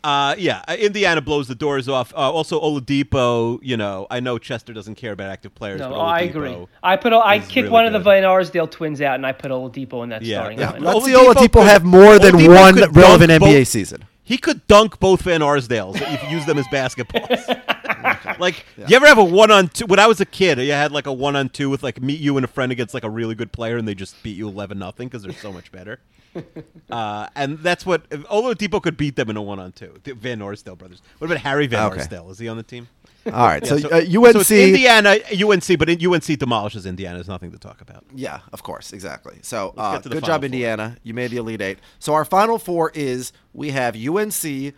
Uh, 0.05 0.34
yeah, 0.36 0.62
uh, 0.68 0.76
Indiana 0.78 1.22
blows 1.22 1.48
the 1.48 1.55
doors 1.55 1.88
off. 1.88 2.12
Uh, 2.12 2.30
also, 2.30 2.61
Oladipo. 2.61 3.59
You 3.62 3.78
know, 3.78 4.07
I 4.11 4.20
know 4.20 4.36
Chester 4.38 4.74
doesn't 4.74 4.96
care 4.96 5.12
about 5.12 5.30
active 5.30 5.55
players. 5.55 5.80
No, 5.80 5.88
but 5.88 5.96
oh, 5.96 6.00
I 6.02 6.20
agree. 6.20 6.66
I 6.82 6.96
put 6.96 7.14
I 7.14 7.36
is 7.36 7.46
kicked 7.46 7.57
really 7.57 7.68
one 7.70 7.86
of 7.86 7.92
the 7.94 8.00
good. 8.00 8.05
Van 8.05 8.24
Arsdale 8.24 8.66
twins 8.68 9.00
out, 9.00 9.14
and 9.14 9.26
I 9.26 9.32
put 9.32 9.50
Oladipo 9.50 10.02
in 10.05 10.11
that 10.11 10.20
Yeah, 10.20 10.40
starting 10.40 10.59
yeah. 10.59 10.72
lineup. 10.72 10.80
Let's 10.82 11.07
see 11.07 11.12
Oladipo 11.12 11.32
Oladipo 11.34 11.52
could- 11.55 11.62
have 11.68 11.84
more 11.84 12.18
than 12.18 12.34
Oladipo 12.34 12.48
one 12.48 12.92
relevant 12.92 13.30
dunk 13.30 13.42
NBA 13.42 13.59
both- 13.61 13.68
season. 13.68 14.05
He 14.26 14.38
could 14.38 14.66
dunk 14.66 15.00
both 15.00 15.20
Van 15.22 15.40
Arsdales 15.40 16.00
if 16.00 16.22
you 16.22 16.28
use 16.30 16.46
them 16.46 16.59
as 16.59 16.66
basketballs. 16.68 18.38
like, 18.38 18.64
do 18.76 18.84
you 18.88 18.96
ever 18.96 19.07
have 19.07 19.18
a 19.18 19.24
one 19.24 19.50
on 19.50 19.68
two? 19.68 19.84
When 19.86 19.98
I 19.98 20.07
was 20.07 20.20
a 20.20 20.24
kid, 20.26 20.59
you 20.59 20.72
had 20.72 20.92
like 20.92 21.07
a 21.07 21.12
one 21.12 21.36
on 21.36 21.48
two 21.50 21.68
with 21.70 21.82
like 21.82 22.00
meet 22.00 22.20
you 22.20 22.36
and 22.36 22.44
a 22.44 22.48
friend 22.48 22.72
against 22.72 22.94
like 22.94 23.05
a 23.05 23.11
really 23.11 23.34
good 23.34 23.52
player, 23.52 23.76
and 23.76 23.86
they 23.86 23.94
just 23.94 24.22
beat 24.22 24.36
you 24.36 24.48
eleven 24.48 24.78
nothing 24.78 25.09
because 25.09 25.22
they're 25.22 25.32
so 25.32 25.52
much 25.52 25.70
better. 25.72 26.00
Uh, 26.91 27.26
and 27.35 27.59
that's 27.61 27.87
what 27.87 28.05
if 28.11 28.20
Oladipo 28.24 28.80
could 28.82 28.97
beat 28.97 29.16
them 29.16 29.30
in 29.30 29.37
a 29.39 29.43
one 29.43 29.59
on 29.59 29.72
two. 29.72 29.95
The 30.05 30.12
Van 30.12 30.41
Arsdale 30.43 30.76
brothers. 30.76 31.01
What 31.18 31.26
about 31.30 31.39
Harry 31.43 31.66
Van 31.66 31.87
Okay. 31.91 32.01
Arsdale? 32.01 32.30
Is 32.30 32.39
he 32.39 32.47
on 32.47 32.57
the 32.59 32.62
team? 32.62 32.89
All 33.26 33.32
right. 33.47 33.66
so, 33.66 33.76
Yeah, 33.76 33.87
uh, 33.87 33.97
UNC. 33.99 34.32
So 34.35 34.41
it's 34.41 34.51
Indiana, 34.51 35.16
UNC, 35.32 35.78
but 35.78 35.89
in- 35.89 36.07
UNC 36.07 36.39
demolishes 36.39 36.85
Indiana. 36.85 37.16
There's 37.16 37.26
nothing 37.28 37.51
to 37.53 37.59
talk 37.59 37.80
about. 37.80 38.05
Yeah, 38.14 38.41
of 38.53 38.62
course, 38.62 38.93
exactly. 38.93 39.39
So, 39.41 39.72
uh, 39.78 39.95
get 39.95 40.03
to 40.03 40.09
the 40.11 40.16
good 40.16 40.24
job, 40.24 40.43
Four. 40.43 40.47
Indiana. 40.47 40.97
You 41.03 41.14
made 41.14 41.30
the 41.30 41.39
Elite 41.39 41.62
Eight. 41.62 41.78
So 41.99 42.12
our 42.12 42.24
Final 42.26 42.59
Four 42.59 42.93
is 42.95 43.32
we 43.55 43.70
have 43.70 43.95
UNC, 43.97 44.74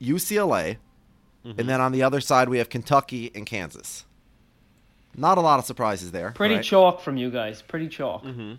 UCLA, 0.00 0.76
Mm-hmm. 1.44 1.58
and 1.58 1.68
then 1.70 1.80
on 1.80 1.90
the 1.92 2.02
other 2.02 2.20
side 2.20 2.50
we 2.50 2.58
have 2.58 2.68
Kentucky 2.68 3.30
and 3.34 3.46
Kansas. 3.46 4.04
Not 5.16 5.38
a 5.38 5.40
lot 5.40 5.58
of 5.58 5.64
surprises 5.64 6.12
there. 6.12 6.32
Pretty 6.32 6.56
right? 6.56 6.64
chalk 6.64 7.00
from 7.00 7.16
you 7.16 7.30
guys. 7.30 7.62
Pretty 7.62 7.88
chalk. 7.88 8.24
Mm-hmm. 8.24 8.54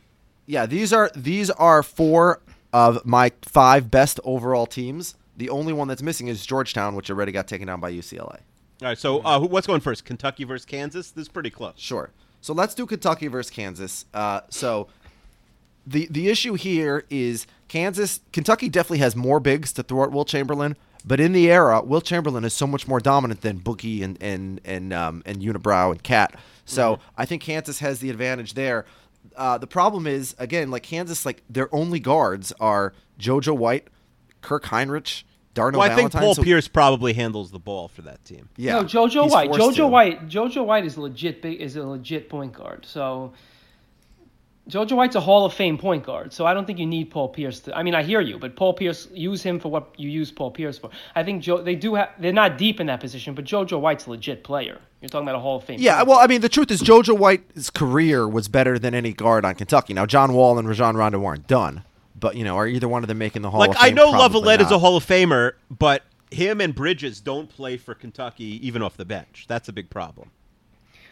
Yeah, 0.52 0.66
these 0.66 0.91
are 0.91 1.10
these 1.16 1.49
are 1.49 1.82
four 1.82 2.41
of 2.74 3.06
my 3.06 3.32
five 3.41 3.89
best 3.89 4.20
overall 4.26 4.66
teams. 4.66 5.16
The 5.38 5.49
only 5.49 5.72
one 5.72 5.88
that's 5.88 6.02
missing 6.02 6.28
is 6.28 6.45
Georgetown, 6.45 6.93
which 6.93 7.10
already 7.10 7.32
got 7.32 7.47
taken 7.47 7.68
down 7.68 7.80
by 7.80 7.93
UCLA. 7.93 8.41
All 8.82 8.89
right, 8.89 8.97
so 8.97 9.24
uh, 9.24 9.39
what's 9.39 9.66
going 9.66 9.80
first? 9.80 10.04
Kentucky 10.04 10.43
versus 10.43 10.66
Kansas. 10.66 11.12
This 11.12 11.22
is 11.22 11.30
pretty 11.30 11.52
close. 11.52 11.76
Sure. 11.78 12.10
So 12.41 12.54
let's 12.54 12.76
do 12.76 12.86
Kentucky 12.86 13.28
versus 13.28 13.49
Kansas. 13.49 14.04
Uh, 14.14 14.41
so 14.49 14.89
the 15.88 16.08
the 16.12 16.28
issue 16.28 16.56
here 16.56 17.06
is 17.10 17.47
Kansas, 17.70 18.20
Kentucky 18.34 18.68
definitely 18.68 18.97
has 18.97 19.16
more 19.16 19.39
bigs 19.39 19.72
to 19.72 19.84
throw 19.84 20.04
at 20.04 20.12
Wilt 20.12 20.28
Chamberlain, 20.28 20.76
but 21.06 21.22
in 21.22 21.32
the 21.32 21.49
era, 21.49 21.82
Wilt 21.82 22.04
Chamberlain 22.04 22.43
is 22.43 22.54
so 22.54 22.68
much 22.68 22.89
more 22.89 22.99
dominant 22.99 23.39
than 23.39 23.60
Boogie 23.62 24.04
and 24.04 24.22
and 24.22 24.60
and 24.66 24.91
um, 24.91 25.24
and 25.26 25.41
Unibrow 25.41 25.91
and 25.91 26.04
Cat. 26.04 26.36
So 26.66 26.99
I 27.18 27.26
think 27.26 27.41
Kansas 27.41 27.80
has 27.80 28.02
the 28.02 28.10
advantage 28.10 28.54
there. 28.54 28.86
Uh, 29.36 29.58
the 29.58 29.68
problem 29.68 30.08
is 30.08 30.36
again, 30.38 30.72
like 30.72 30.84
Kansas, 30.84 31.26
like 31.26 31.44
their 31.50 31.74
only 31.74 32.00
guards 32.00 32.52
are 32.60 32.94
JoJo 33.20 33.56
White, 33.58 33.88
Kirk 34.42 34.66
Hinrich, 34.66 35.24
Darnell 35.54 35.80
Well, 35.82 35.92
I 35.92 35.96
think 35.96 36.12
Paul 36.12 36.36
So- 36.36 36.44
Pierce 36.44 36.68
probably 36.68 37.14
handles 37.14 37.52
the 37.52 37.60
ball 37.60 37.88
for 37.88 38.02
that 38.04 38.24
team. 38.26 38.50
Yeah, 38.58 38.74
no, 38.74 38.84
JoJo 38.84 39.30
White. 39.30 39.50
JoJo 39.52 39.76
to. 39.76 39.88
White. 39.88 40.28
JoJo 40.30 40.66
White 40.66 40.86
is 40.86 40.98
legit. 40.98 41.42
Big 41.42 41.60
is 41.62 41.76
a 41.76 41.84
legit 41.84 42.30
point 42.30 42.54
guard. 42.54 42.86
So 42.86 43.34
JoJo 44.70 44.95
White's 44.95 45.16
a 45.16 45.20
Hall 45.20 45.45
of 45.45 45.53
Fame 45.53 45.78
point 45.78 46.03
guard. 46.03 46.32
So 46.32 46.45
I 46.45 46.53
don't 46.53 46.66
think 46.66 46.78
you 46.78 46.86
need 46.86 47.09
Paul 47.09 47.30
Pierce. 47.30 47.59
To, 47.62 47.76
I 47.76 47.84
mean, 47.84 47.95
I 47.95 48.03
hear 48.03 48.22
you, 48.22 48.38
but 48.38 48.55
Paul 48.55 48.74
Pierce 48.74 49.07
use 49.12 49.41
him 49.41 49.59
for 49.59 49.70
what 49.70 49.93
you 49.97 50.09
use 50.09 50.32
Paul 50.32 50.51
Pierce 50.51 50.78
for. 50.78 50.91
I 51.16 51.24
think 51.24 51.41
Joe. 51.41 51.62
They 51.62 51.76
do 51.76 51.95
have. 51.95 52.09
They're 52.20 52.32
not 52.32 52.57
deep 52.57 52.80
in 52.80 52.88
that 52.88 52.99
position, 52.99 53.34
but 53.34 53.43
JoJo 53.45 53.80
White's 53.82 54.05
a 54.05 54.12
legit 54.12 54.43
player. 54.43 54.80
You're 55.01 55.09
talking 55.09 55.28
about 55.28 55.36
a 55.36 55.39
Hall 55.39 55.57
of 55.57 55.64
Fame. 55.64 55.80
Yeah, 55.80 55.97
point 55.97 56.09
well. 56.09 56.20
I 56.20 56.28
mean, 56.28 56.41
the 56.41 56.49
truth 56.49 56.70
is, 56.70 56.82
JoJo 56.82 57.18
White's 57.18 57.72
career 57.72 58.28
was 58.28 58.47
better 58.47 58.78
than 58.78 58.93
any 58.93 59.14
guard 59.14 59.45
on 59.45 59.55
Kentucky. 59.55 59.93
Now, 59.93 60.05
John 60.05 60.34
Wall 60.34 60.59
and 60.59 60.68
Rajon 60.68 60.95
Rondo 60.95 61.20
weren't 61.20 61.47
done, 61.47 61.84
but 62.20 62.36
you 62.36 62.43
know, 62.43 62.55
are 62.55 62.68
either 62.68 62.88
one 62.88 63.03
of 63.03 63.07
them 63.07 63.18
making 63.18 63.41
the 63.41 63.49
Hall 63.49 63.59
like 63.62 63.72
of 63.72 63.78
I 63.78 63.88
Fame? 63.88 63.95
know 63.95 64.12
Probably 64.12 64.41
Lovellette 64.41 64.62
is 64.62 64.72
a. 64.72 64.78
Hall 64.78 64.95
of 64.95 65.05
Famer, 65.05 65.53
but 65.72 66.03
him 66.30 66.62
and 66.62 66.74
Bridges 66.76 67.20
don't 67.20 67.49
play 67.49 67.78
for 67.78 67.95
Kentucky 67.95 68.66
even 68.66 68.82
off 68.82 68.95
the 68.95 69.05
bench. 69.05 69.45
That's 69.47 69.70
a 69.70 69.74
big 69.74 69.89
problem. 69.89 70.30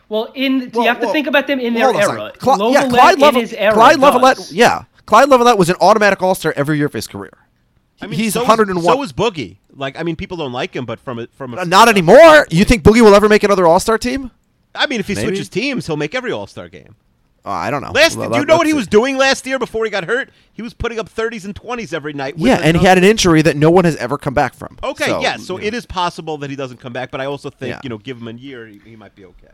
Well, 0.09 0.31
in 0.35 0.71
Well, 0.73 0.83
you 0.85 0.89
have 0.91 0.99
to 1.01 1.11
think 1.11 1.27
about 1.27 1.47
them 1.47 1.59
in 1.59 1.75
hold 1.75 1.95
their 1.95 2.01
era. 2.09 2.31
second. 2.35 2.41
Cl- 2.57 2.71
yeah, 2.73 2.83
Lovellette 2.85 3.17
Clyde, 3.17 3.35
in 3.35 3.39
his 3.41 3.53
era. 3.53 3.73
Clyde 3.73 3.97
Lovellette, 3.97 4.49
yeah, 4.51 4.83
Clyde 5.05 5.29
Lovellette 5.29 5.57
was 5.57 5.69
an 5.69 5.75
automatic 5.79 6.21
All 6.21 6.35
Star 6.35 6.53
every 6.57 6.77
year 6.77 6.87
of 6.87 6.93
his 6.93 7.07
career. 7.07 7.31
I 8.01 8.07
mean, 8.07 8.19
he's 8.19 8.33
so 8.33 8.41
is- 8.41 8.47
101. 8.47 8.83
So 8.83 9.01
is 9.03 9.13
Boogie. 9.13 9.57
Like, 9.73 9.97
I 9.99 10.03
mean, 10.03 10.15
people 10.15 10.35
don't 10.37 10.51
like 10.51 10.75
him, 10.75 10.85
but 10.85 10.99
from 10.99 11.19
a, 11.19 11.27
from 11.27 11.53
a, 11.53 11.63
Not 11.63 11.87
anymore. 11.89 12.47
You 12.49 12.65
think 12.65 12.83
Boogie 12.83 13.01
will 13.01 13.13
ever 13.15 13.29
make 13.29 13.43
another 13.43 13.65
All 13.67 13.79
Star 13.79 13.97
team? 13.97 14.31
I 14.75 14.87
mean, 14.87 14.99
if 14.99 15.07
he 15.07 15.15
Maybe. 15.15 15.27
switches 15.27 15.47
teams, 15.49 15.85
he'll 15.87 15.97
make 15.97 16.13
every 16.15 16.31
All 16.31 16.47
Star 16.47 16.67
game. 16.69 16.95
Uh, 17.45 17.51
I 17.51 17.71
don't 17.71 17.81
know. 17.81 17.91
Last, 17.91 18.17
Well, 18.17 18.29
do 18.29 18.37
you 18.39 18.45
know 18.45 18.57
what 18.57 18.67
he 18.67 18.73
was 18.73 18.83
see. 18.83 18.89
doing 18.89 19.17
last 19.17 19.45
year 19.47 19.57
before 19.57 19.85
he 19.85 19.89
got 19.91 20.03
hurt? 20.03 20.29
He 20.51 20.61
was 20.61 20.73
putting 20.73 20.99
up 20.99 21.07
30s 21.09 21.45
and 21.45 21.55
20s 21.55 21.93
every 21.93 22.11
night. 22.11 22.35
with 22.35 22.47
Yeah, 22.47 22.59
and 22.61 22.75
he 22.75 22.85
had 22.85 22.97
an 22.97 23.05
injury 23.05 23.41
that 23.43 23.55
no 23.55 23.71
one 23.71 23.85
has 23.85 23.95
ever 23.95 24.17
come 24.17 24.33
back 24.33 24.53
from. 24.53 24.77
Okay, 24.83 25.05
so, 25.05 25.21
yes. 25.21 25.45
So 25.45 25.55
you 25.55 25.61
know. 25.61 25.67
it 25.67 25.73
is 25.73 25.85
possible 25.85 26.37
that 26.39 26.49
he 26.49 26.57
doesn't 26.57 26.77
come 26.81 26.91
back, 26.91 27.11
but 27.11 27.21
I 27.21 27.25
also 27.25 27.49
think 27.49 27.69
Yeah. 27.75 27.79
you 27.83 27.89
know, 27.89 27.97
give 27.97 28.17
him 28.17 28.27
a 28.27 28.33
year, 28.33 28.67
he, 28.67 28.79
he 28.83 28.95
might 28.97 29.15
be 29.15 29.23
okay. 29.23 29.47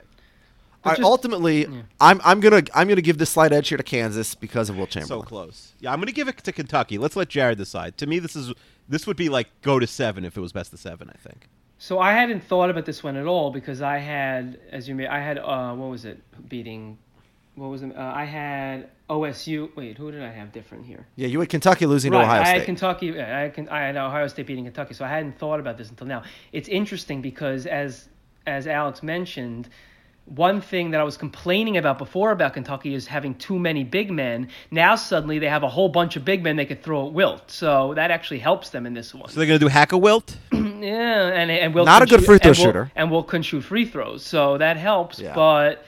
All 0.86 0.92
right, 0.92 0.98
just- 0.98 1.06
ultimately, 1.06 1.66
I'm 2.00 2.22
I'm 2.24 2.40
gonna 2.40 2.64
I'm 2.74 2.88
gonna 2.88 3.02
give 3.02 3.18
the 3.18 3.26
slight 3.26 3.52
edge 3.52 3.70
here 3.70 3.78
to 3.78 3.84
Kansas 3.84 4.36
because 4.36 4.70
of 4.70 4.78
Wilt 4.78 4.92
Chamberlain. 4.92 5.24
So 5.24 5.28
close. 5.28 5.74
Yeah, 5.80 5.92
I'm 5.92 5.98
going 6.00 6.08
to 6.08 6.14
give 6.14 6.28
it 6.28 6.38
to 6.44 6.52
Kentucky. 6.52 6.98
Let's 6.98 7.16
let 7.16 7.30
Jared 7.30 7.58
decide. 7.58 7.98
To 7.98 8.08
me, 8.08 8.20
this 8.20 8.36
is 8.36 8.54
this 8.88 9.08
would 9.08 9.18
be 9.18 9.30
like 9.30 9.48
go 9.62 9.80
to 9.80 9.88
seven 9.88 10.24
if 10.26 10.38
it 10.38 10.42
was 10.42 10.52
best 10.54 10.74
of 10.74 10.80
seven. 10.80 11.10
I 11.14 11.18
think. 11.18 11.48
So 11.78 12.00
I 12.00 12.14
hadn't 12.14 12.42
thought 12.44 12.70
about 12.70 12.86
this 12.86 13.04
one 13.04 13.18
at 13.18 13.26
all 13.26 13.52
because 13.52 13.82
I 13.82 13.98
had, 13.98 14.60
as 14.72 14.88
you 14.88 14.96
may, 14.96 15.08
I 15.08 15.20
had 15.20 15.38
uh, 15.40 15.74
what 15.74 15.90
was 15.90 16.06
it 16.06 16.22
beating? 16.48 16.98
What 17.56 17.68
was 17.68 17.82
it? 17.84 17.96
Uh, 17.96 18.14
I 18.16 18.26
had 18.26 18.90
OSU. 19.10 19.76
Wait, 19.76 19.98
who 19.98 20.12
did 20.12 20.22
I 20.22 20.32
have 20.32 20.52
different 20.52 20.86
here? 20.86 21.06
Yeah, 21.16 21.28
you 21.28 21.40
had 21.40 21.50
Kentucky 21.50 21.86
losing 21.86 22.12
right, 22.12 22.20
to 22.20 22.26
Ohio 22.26 22.42
I 22.42 22.44
State. 22.46 22.58
had 22.58 22.66
Kentucky. 22.66 23.20
I 23.20 23.26
had, 23.26 23.68
I 23.70 23.82
had 23.88 23.98
Ohio 23.98 24.28
State 24.28 24.48
beating 24.48 24.66
Kentucky, 24.66 24.94
so 24.94 25.04
I 25.04 25.10
hadn't 25.10 25.38
thought 25.38 25.60
about 25.60 25.78
this 25.78 25.90
until 25.90 26.08
now. 26.08 26.24
It's 26.54 26.68
interesting 26.70 27.22
because 27.22 27.66
as 27.66 28.08
as 28.48 28.68
Alex 28.68 29.02
mentioned, 29.04 29.70
one 30.26 30.60
thing 30.60 30.90
that 30.92 31.00
I 31.00 31.04
was 31.04 31.18
complaining 31.18 31.78
about 31.78 31.98
before 32.00 32.32
about 32.32 32.54
Kentucky 32.56 32.96
is 32.96 33.06
having 33.06 33.36
too 33.36 33.60
many 33.60 33.84
big 33.84 34.10
men. 34.10 34.50
Now 34.72 34.96
suddenly 34.96 35.38
they 35.38 35.48
have 35.50 35.62
a 35.62 35.70
whole 35.70 35.88
bunch 35.90 36.16
of 36.16 36.26
big 36.26 36.44
men 36.44 36.56
they 36.56 36.66
could 36.66 36.82
throw 36.82 37.06
at 37.08 37.14
Wilt, 37.14 37.52
so 37.52 37.94
that 37.94 38.10
actually 38.10 38.40
helps 38.40 38.70
them 38.72 38.86
in 38.88 38.94
this 38.96 39.14
one. 39.14 39.30
So 39.30 39.38
they're 39.40 39.46
going 39.48 39.60
to 39.60 39.64
do 39.66 39.70
hack 39.70 39.92
a 39.92 39.98
wilt. 39.98 40.38
Yeah, 40.76 41.28
and 41.28 41.50
and 41.50 41.74
Will 41.74 41.86
Not 41.86 42.02
a 42.04 42.06
good 42.06 42.20
shoot- 42.20 42.26
free 42.26 42.38
throw 42.38 42.50
and 42.50 42.58
shooter. 42.58 42.92
and 42.96 43.10
Will 43.10 43.24
can 43.24 43.42
shoot 43.42 43.62
free 43.62 43.86
throws, 43.86 44.24
so 44.24 44.58
that 44.60 44.78
helps. 44.78 45.18
Yeah. 45.20 45.34
But 45.34 45.84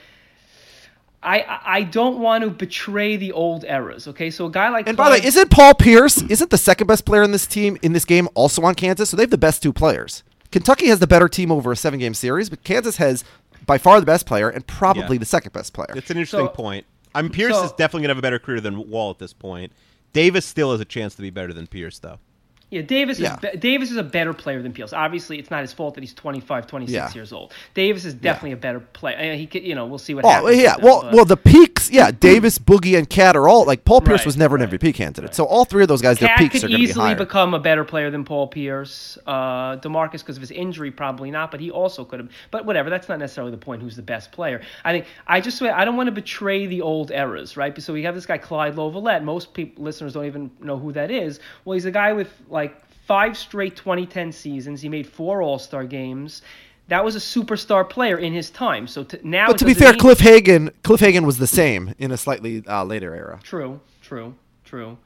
I 1.22 1.40
I 1.40 1.60
I 1.78 1.82
don't 1.82 2.18
want 2.20 2.42
to 2.44 2.50
betray 2.50 3.16
the 3.16 3.32
old 3.32 3.64
eras. 3.64 4.08
Okay, 4.08 4.30
so 4.30 4.46
a 4.46 4.50
guy 4.50 4.70
like 4.70 4.88
And 4.88 4.96
by 4.96 5.10
the 5.10 5.20
way, 5.20 5.26
isn't 5.26 5.50
Paul 5.50 5.74
Pierce 5.74 6.22
isn't 6.22 6.50
the 6.50 6.58
second 6.58 6.86
best 6.86 7.04
player 7.04 7.22
in 7.22 7.32
this 7.32 7.46
team 7.46 7.76
in 7.82 7.92
this 7.92 8.04
game 8.04 8.28
also 8.34 8.62
on 8.62 8.74
Kansas? 8.74 9.10
So 9.10 9.16
they 9.16 9.24
have 9.24 9.30
the 9.30 9.38
best 9.38 9.62
two 9.62 9.72
players. 9.72 10.22
Kentucky 10.50 10.86
has 10.88 10.98
the 11.00 11.06
better 11.06 11.28
team 11.28 11.52
over 11.52 11.70
a 11.70 11.76
seven 11.76 12.00
game 12.00 12.14
series, 12.14 12.48
but 12.48 12.64
Kansas 12.64 12.96
has 12.96 13.24
by 13.68 13.78
far 13.78 14.00
the 14.00 14.06
best 14.06 14.26
player 14.26 14.48
and 14.48 14.66
probably 14.66 15.16
Yeah. 15.16 15.20
the 15.20 15.26
second 15.26 15.52
best 15.52 15.72
player. 15.72 15.92
It's 15.94 16.10
an 16.10 16.16
interesting 16.16 16.46
So- 16.46 16.48
point. 16.48 16.84
I 17.14 17.22
mean, 17.22 17.30
Pierce 17.30 17.54
so- 17.54 17.64
is 17.64 17.70
definitely 17.72 18.00
going 18.02 18.08
to 18.08 18.14
have 18.14 18.18
a 18.18 18.22
better 18.22 18.38
career 18.40 18.60
than 18.60 18.90
Wall 18.90 19.10
at 19.10 19.18
this 19.20 19.32
point. 19.32 19.72
Davis 20.12 20.44
still 20.44 20.72
has 20.72 20.80
a 20.80 20.84
chance 20.84 21.14
to 21.14 21.22
be 21.22 21.30
better 21.30 21.52
than 21.52 21.66
Pierce, 21.68 21.98
though. 22.00 22.18
Yeah, 22.70 22.82
Davis 22.82 23.18
Yeah. 23.18 23.34
is 23.34 23.50
be- 23.52 23.56
Davis 23.58 23.90
is 23.90 23.96
a 23.96 24.02
better 24.02 24.34
player 24.34 24.60
than 24.62 24.72
Pierce. 24.72 24.92
Obviously, 24.92 25.38
it's 25.38 25.50
not 25.50 25.62
his 25.62 25.72
fault 25.72 25.94
that 25.94 26.02
he's 26.02 26.12
25, 26.12 26.66
26 26.66 26.92
Yeah. 26.94 27.10
years 27.14 27.32
old. 27.32 27.52
Davis 27.74 28.04
is 28.04 28.12
definitely 28.14 28.52
a 28.52 28.56
better 28.58 28.80
player. 28.80 29.16
I 29.16 29.22
mean, 29.30 29.38
he 29.38 29.46
could, 29.46 29.62
you 29.62 29.74
know, 29.74 29.86
we'll 29.86 29.98
see 29.98 30.14
what 30.14 30.24
Oh 30.26 30.28
happens. 30.28 30.56
yeah, 30.58 30.74
with 30.74 30.82
them, 30.82 30.84
well, 30.84 31.02
but- 31.02 31.12
well, 31.14 31.24
the 31.88 31.96
yeah. 31.96 32.10
Davis, 32.10 32.58
Boogie, 32.58 32.96
and 32.96 33.08
Cat 33.08 33.36
are 33.36 33.48
all 33.48 33.64
like 33.64 33.84
Paul 33.84 34.00
Pierce 34.00 34.20
Right, 34.20 34.26
was 34.26 34.36
never 34.36 34.56
an 34.56 34.62
MVP 34.62 34.94
candidate. 34.94 35.34
So 35.34 35.44
all 35.44 35.64
three 35.64 35.82
of 35.82 35.88
those 35.88 36.02
guys, 36.02 36.18
their 36.18 36.34
peaks 36.36 36.52
could 36.52 36.64
are 36.64 36.68
going 36.68 36.72
to 36.72 36.78
be 36.78 36.90
easily 36.90 37.06
higher. 37.06 37.16
become 37.16 37.54
a 37.54 37.58
better 37.58 37.84
player 37.84 38.10
than 38.10 38.24
Paul 38.24 38.48
Pierce. 38.48 39.18
Uh, 39.26 39.76
Demarcus, 39.76 40.20
because 40.20 40.36
of 40.36 40.40
his 40.40 40.50
injury, 40.50 40.90
probably 40.90 41.30
not, 41.30 41.50
but 41.50 41.60
he 41.60 41.70
also 41.70 42.04
could 42.04 42.20
have. 42.20 42.30
But 42.50 42.66
whatever, 42.66 42.90
that's 42.90 43.08
not 43.08 43.18
necessarily 43.18 43.50
the 43.50 43.58
point. 43.58 43.82
Who's 43.82 43.96
the 43.96 44.02
best 44.02 44.32
player? 44.32 44.60
I 44.84 44.92
think 44.92 45.06
I 45.26 45.40
just 45.40 45.60
I 45.62 45.84
don't 45.84 45.96
want 45.96 46.08
to 46.08 46.12
betray 46.12 46.66
the 46.66 46.82
old 46.82 47.10
eras, 47.10 47.56
right? 47.56 47.80
So 47.82 47.92
we 47.92 48.02
have 48.02 48.14
this 48.14 48.26
guy 48.26 48.38
Clyde 48.38 48.76
Lovellette. 48.76 49.22
Most 49.22 49.54
people 49.54 49.84
listeners 49.84 50.14
don't 50.14 50.26
even 50.26 50.50
know 50.60 50.78
who 50.78 50.92
that 50.92 51.10
is. 51.10 51.40
Well, 51.64 51.74
he's 51.74 51.84
a 51.84 51.90
guy 51.90 52.12
with 52.12 52.32
like 52.48 52.82
five 53.08 53.38
straight 53.38 53.74
2010 53.74 54.32
seasons. 54.32 54.82
He 54.82 54.88
made 54.88 55.06
four 55.06 55.42
All 55.42 55.58
Star 55.58 55.84
games. 55.84 56.42
That 56.88 57.04
was 57.04 57.14
a 57.16 57.18
superstar 57.20 57.88
player 57.88 58.16
in 58.18 58.32
his 58.32 58.50
time. 58.50 58.86
So 58.86 59.04
to, 59.04 59.20
now, 59.28 59.46
But 59.48 59.58
to 59.58 59.64
be 59.64 59.74
fair, 59.74 59.90
mean- 59.92 60.00
Cliff 60.00 60.20
Hagan, 60.20 60.70
Cliff 60.82 61.00
Hagan 61.00 61.24
was 61.26 61.38
the 61.38 61.46
same 61.46 61.94
in 61.98 62.10
a 62.12 62.16
slightly 62.16 62.64
uh, 62.66 62.84
later 62.84 63.14
era. 63.14 63.40
True, 63.42 63.80
true, 64.02 64.34
true. 64.64 64.96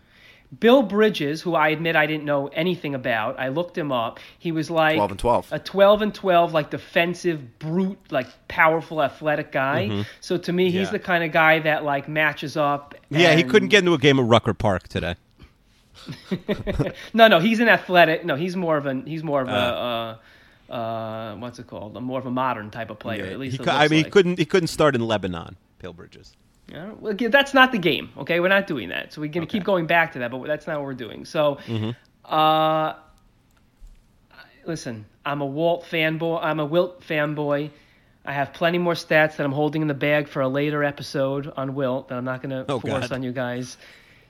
Bill 0.60 0.82
Bridges, 0.82 1.40
who 1.40 1.54
I 1.54 1.68
admit 1.70 1.96
I 1.96 2.04
didn't 2.04 2.26
know 2.26 2.48
anything 2.48 2.94
about, 2.94 3.40
I 3.40 3.48
looked 3.48 3.76
him 3.76 3.90
up. 3.90 4.20
He 4.38 4.52
was 4.52 4.70
like 4.70 4.96
12 4.96 5.10
and 5.12 5.18
12. 5.18 5.48
a 5.52 5.58
12 5.58 6.02
and 6.02 6.14
12, 6.14 6.52
like 6.52 6.68
defensive, 6.70 7.58
brute, 7.58 7.98
like 8.10 8.26
powerful, 8.48 9.02
athletic 9.02 9.50
guy. 9.50 10.04
So 10.20 10.36
to 10.36 10.52
me, 10.52 10.64
he's 10.70 10.74
Mm-hmm. 10.74 10.84
Yeah. 10.84 10.90
the 10.90 10.98
kind 10.98 11.24
of 11.24 11.32
guy 11.32 11.58
that 11.60 11.84
like 11.84 12.06
matches 12.06 12.58
up. 12.58 12.94
Yeah, 13.08 13.34
he 13.34 13.44
couldn't 13.44 13.68
get 13.70 13.78
into 13.78 13.94
a 13.94 13.98
game 13.98 14.18
of 14.18 14.26
Rucker 14.28 14.52
Park 14.54 14.88
today. 14.88 15.14
No, 17.14 17.28
no, 17.28 17.38
he's 17.38 17.60
an 17.60 17.68
athletic. 17.68 18.24
No, 18.24 18.34
he's 18.34 18.56
more 18.56 18.76
of 18.76 18.86
an 18.86 19.06
he's 19.06 19.22
more 19.22 19.42
of 19.42 19.48
a 19.48 19.52
uh, 19.52 20.16
uh, 20.72 21.36
what's 21.36 21.58
it 21.58 21.66
called? 21.66 21.96
A 21.96 22.00
more 22.00 22.18
of 22.18 22.26
a 22.26 22.30
modern 22.30 22.70
type 22.70 22.90
of 22.90 22.98
player. 22.98 23.24
At 23.26 23.38
least 23.38 23.60
he 23.60 23.68
I 23.70 23.88
mean, 23.88 24.04
he 24.04 24.10
couldn't 24.10 24.38
he 24.38 24.44
couldn't 24.44 24.68
start 24.68 24.94
in 24.94 25.00
Lebanon. 25.06 25.56
Pale 25.78 25.92
Bridges. 25.92 26.36
Yeah, 26.68 26.92
well, 26.98 27.14
that's 27.14 27.52
not 27.54 27.72
the 27.72 27.78
game. 27.78 28.10
Okay, 28.16 28.40
we're 28.40 28.48
not 28.48 28.66
doing 28.66 28.88
that. 28.90 29.12
So 29.12 29.20
we're 29.20 29.28
gonna 29.30 29.46
keep 29.46 29.64
going 29.64 29.86
back 29.86 30.12
to 30.12 30.20
that, 30.20 30.30
but 30.30 30.42
that's 30.46 30.66
not 30.66 30.76
what 30.78 30.84
we're 30.86 30.94
doing. 30.94 31.24
So, 31.24 31.58
Mm-hmm. 31.66 31.90
uh, 32.32 32.94
listen, 34.66 35.04
I'm 35.26 35.40
a 35.40 35.46
Walt 35.46 35.84
fanboy. 35.84 36.42
I'm 36.42 36.60
a 36.60 36.64
Wilt 36.64 37.00
fanboy. 37.02 37.70
I 38.24 38.32
have 38.32 38.52
plenty 38.52 38.78
more 38.78 38.94
stats 38.94 39.36
that 39.36 39.40
I'm 39.40 39.52
holding 39.52 39.82
in 39.82 39.88
the 39.88 39.94
bag 39.94 40.28
for 40.28 40.42
a 40.42 40.48
later 40.48 40.84
episode 40.84 41.52
on 41.56 41.74
Wilt 41.74 42.08
that 42.08 42.16
I'm 42.18 42.24
not 42.24 42.40
gonna 42.42 42.64
Oh, 42.68 42.78
force 42.80 43.08
God. 43.08 43.12
on 43.12 43.22
you 43.22 43.32
guys. 43.32 43.76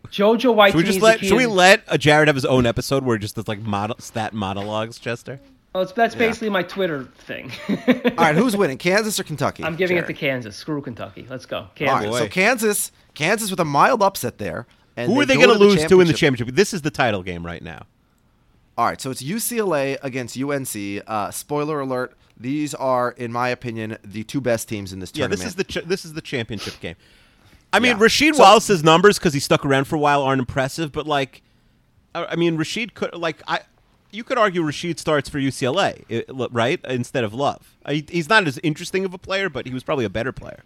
Jojo 0.09 0.55
White. 0.55 0.73
Should 0.73 0.79
we 0.79 0.85
just 0.85 1.01
let 1.03 1.21
Should 1.21 1.37
we 1.37 1.47
let 1.47 1.87
Jared 2.01 2.29
have 2.29 2.35
his 2.35 2.45
own 2.47 2.67
episode 2.67 3.05
where 3.05 3.19
just 3.19 3.37
does 3.37 3.47
like 3.47 3.61
model, 3.61 3.97
stat 4.01 4.33
monologues, 4.33 4.99
Chester? 4.99 5.39
Oh, 5.75 5.81
it's, 5.81 5.93
that's 5.93 6.15
basically 6.15 6.51
my 6.51 6.63
Twitter 6.63 7.05
thing. 7.19 7.51
All 7.69 7.77
right, 8.19 8.35
who's 8.35 8.55
winning, 8.57 8.77
Kansas 8.77 9.19
or 9.19 9.23
Kentucky? 9.25 9.65
I'm 9.65 9.75
giving 9.77 9.97
it 9.97 10.07
to 10.07 10.13
Kansas. 10.13 10.55
Screw 10.55 10.83
Kentucky. 10.83 11.27
Let's 11.31 11.47
go. 11.47 11.69
Kansas. 11.75 12.11
right, 12.11 12.19
so 12.19 12.29
Kansas, 12.29 12.93
Kansas 13.15 13.51
with 13.51 13.59
a 13.61 13.65
mild 13.65 14.03
upset 14.03 14.37
there. 14.39 14.67
And 14.99 15.11
Who 15.11 15.19
are 15.21 15.25
they 15.25 15.37
going 15.37 15.49
to 15.49 15.55
lose 15.55 15.77
to 15.87 16.01
in 16.03 16.07
the 16.07 16.13
championship. 16.13 16.17
championship? 16.19 16.55
This 16.57 16.75
is 16.75 16.83
the 16.83 16.91
title 16.91 17.23
game 17.23 17.47
right 17.47 17.63
now. 17.63 17.87
All 18.77 18.85
right, 18.85 19.01
so 19.01 19.11
it's 19.11 19.23
UCLA 19.23 19.97
against 20.03 20.37
UNC. 20.39 21.03
Uh, 21.07 21.31
spoiler 21.31 21.81
alert: 21.81 22.15
these 22.39 22.75
are, 22.75 23.13
in 23.13 23.33
my 23.33 23.49
opinion, 23.49 23.97
the 24.05 24.23
two 24.25 24.43
best 24.43 24.69
teams 24.69 24.93
in 24.93 24.99
this 24.99 25.11
Yeah, 25.15 25.27
tournament. 25.29 25.41
this 25.41 25.49
is 25.49 25.55
the 25.55 25.65
ch- 25.65 25.85
this 25.87 26.05
is 26.05 26.13
the 26.13 26.21
championship 26.21 26.79
game. 26.81 26.97
I 27.73 27.79
mean, 27.79 27.97
Yeah. 27.97 28.05
Rasheed 28.05 28.35
So- 28.35 28.43
Wallace's 28.43 28.85
numbers 28.85 29.19
because 29.19 29.33
he 29.33 29.41
stuck 29.41 29.65
around 29.65 29.85
for 29.87 29.97
a 29.97 29.99
while 29.99 30.23
aren't 30.23 30.41
impressive, 30.41 30.93
but 30.93 31.07
like, 31.07 31.41
I, 32.15 32.27
I 32.27 32.37
mean, 32.37 32.59
Rasheed 32.59 32.93
could 32.93 33.15
like 33.15 33.43
I. 33.49 33.61
You 34.13 34.25
could 34.25 34.39
argue 34.39 34.63
Rasheed 34.63 34.99
starts 34.99 35.29
for 35.29 35.39
UCLA, 35.39 36.25
right, 36.53 36.79
instead 36.89 37.25
of 37.25 37.33
Love. 37.35 37.77
He's 37.89 38.29
not 38.29 38.47
as 38.47 38.59
interesting 38.63 39.05
of 39.05 39.15
a 39.15 39.19
player, 39.19 39.49
but 39.49 39.67
he 39.67 39.73
was 39.75 39.83
probably 39.83 40.05
a 40.05 40.11
better 40.11 40.33
player. 40.33 40.61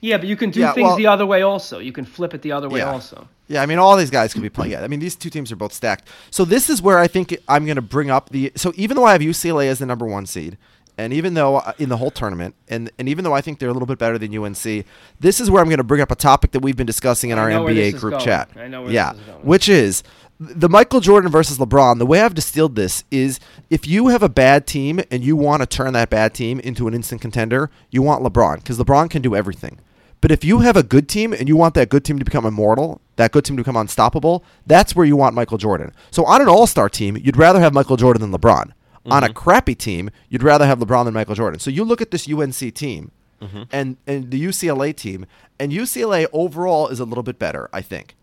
Yeah, 0.00 0.16
but 0.16 0.28
you 0.28 0.36
can 0.36 0.50
do 0.50 0.60
Yeah, 0.60 0.72
things 0.72 0.86
well- 0.86 0.96
the 0.96 1.06
other 1.08 1.26
way 1.26 1.42
also. 1.42 1.78
You 1.78 1.92
can 1.92 2.06
flip 2.06 2.32
it 2.32 2.40
the 2.42 2.52
other 2.52 2.68
way 2.70 2.78
Yeah. 2.80 2.92
also. 2.92 3.28
Yeah, 3.48 3.60
I 3.62 3.66
mean, 3.66 3.78
all 3.78 3.96
these 3.96 4.08
guys 4.10 4.32
could 4.32 4.40
be 4.42 4.48
playing. 4.48 4.72
Yeah, 4.72 4.82
I 4.82 4.88
mean, 4.88 5.00
these 5.00 5.14
two 5.16 5.28
teams 5.28 5.50
are 5.52 5.56
both 5.56 5.72
stacked. 5.74 6.08
So 6.30 6.44
this 6.44 6.70
is 6.70 6.80
where 6.80 6.98
I 6.98 7.06
think 7.08 7.36
I'm 7.48 7.66
going 7.66 7.76
to 7.76 7.82
bring 7.82 8.08
up 8.10 8.30
the. 8.30 8.52
So 8.56 8.72
even 8.76 8.96
though 8.96 9.04
I 9.04 9.12
have 9.12 9.20
UCLA 9.20 9.66
as 9.68 9.80
the 9.80 9.86
number 9.86 10.06
one 10.06 10.24
seed, 10.24 10.56
and 10.96 11.12
even 11.12 11.34
though 11.34 11.56
uh, 11.56 11.72
in 11.78 11.88
the 11.88 11.96
whole 11.96 12.10
tournament, 12.12 12.54
and 12.68 12.90
and 12.98 13.08
even 13.08 13.24
though 13.24 13.32
I 13.34 13.40
think 13.40 13.58
they're 13.58 13.68
a 13.68 13.72
little 13.72 13.86
bit 13.86 13.98
better 13.98 14.16
than 14.18 14.32
UNC, 14.32 14.84
this 15.18 15.40
is 15.40 15.50
where 15.50 15.60
I'm 15.60 15.68
going 15.68 15.78
to 15.78 15.84
bring 15.84 16.00
up 16.00 16.10
a 16.12 16.16
topic 16.16 16.52
that 16.52 16.60
we've 16.60 16.76
been 16.76 16.86
discussing 16.86 17.30
in 17.30 17.38
I 17.38 17.42
our 17.42 17.50
know 17.50 17.64
NBA 17.64 17.98
group 17.98 18.12
going. 18.12 18.24
chat. 18.24 18.48
I 18.56 18.68
know 18.68 18.82
where 18.84 18.92
yeah, 18.92 19.12
this 19.12 19.20
is 19.20 19.26
going. 19.26 19.40
which 19.46 19.68
is 19.68 20.02
the 20.40 20.70
Michael 20.70 21.00
Jordan 21.00 21.30
versus 21.30 21.58
LeBron. 21.58 21.98
The 21.98 22.06
way 22.06 22.22
I've 22.22 22.34
distilled 22.34 22.74
this 22.74 23.04
is 23.10 23.38
if 23.68 23.86
you 23.86 24.08
have 24.08 24.22
a 24.22 24.28
bad 24.28 24.66
team 24.66 25.00
and 25.10 25.22
you 25.22 25.36
want 25.36 25.60
to 25.60 25.66
turn 25.66 25.92
that 25.92 26.08
bad 26.08 26.32
team 26.32 26.58
into 26.60 26.88
an 26.88 26.94
instant 26.94 27.20
contender, 27.20 27.70
you 27.90 28.00
want 28.00 28.24
LeBron 28.24 28.56
because 28.56 28.78
LeBron 28.78 29.10
can 29.10 29.20
do 29.20 29.36
everything. 29.36 29.78
But 30.22 30.32
if 30.32 30.42
you 30.42 30.60
have 30.60 30.76
a 30.76 30.82
good 30.82 31.08
team 31.08 31.34
and 31.34 31.46
you 31.46 31.56
want 31.56 31.74
that 31.74 31.90
good 31.90 32.04
team 32.04 32.18
to 32.18 32.24
become 32.24 32.46
immortal, 32.46 33.02
that 33.16 33.32
good 33.32 33.44
team 33.44 33.56
to 33.58 33.62
become 33.62 33.76
unstoppable, 33.76 34.42
that's 34.66 34.96
where 34.96 35.06
you 35.06 35.16
want 35.16 35.34
Michael 35.34 35.58
Jordan. 35.58 35.92
So 36.10 36.24
on 36.24 36.40
an 36.40 36.48
all-star 36.48 36.88
team, 36.88 37.16
you'd 37.18 37.36
rather 37.36 37.60
have 37.60 37.74
Michael 37.74 37.96
Jordan 37.96 38.22
than 38.22 38.38
LeBron. 38.38 38.72
On 39.06 39.22
a 39.22 39.26
mm-hmm. 39.26 39.34
crappy 39.34 39.74
team, 39.74 40.10
you'd 40.28 40.42
rather 40.42 40.66
have 40.66 40.78
LeBron 40.78 41.06
than 41.06 41.14
Michael 41.14 41.34
Jordan. 41.34 41.58
So 41.58 41.70
you 41.70 41.84
look 41.84 42.02
at 42.02 42.10
this 42.10 42.28
UNC 42.30 42.74
team 42.74 43.12
mm-hmm. 43.40 43.62
and 43.72 43.96
and 44.06 44.30
the 44.30 44.42
UCLA 44.44 44.94
team, 44.94 45.24
and 45.58 45.72
UCLA 45.72 46.26
overall 46.34 46.88
is 46.88 47.00
a 47.00 47.06
little 47.06 47.22
bit 47.22 47.38
better, 47.38 47.70
I 47.72 47.80
think. 47.80 48.14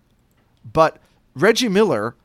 But 0.71 1.01
Reggie 1.41 1.69
Miller 1.69 2.15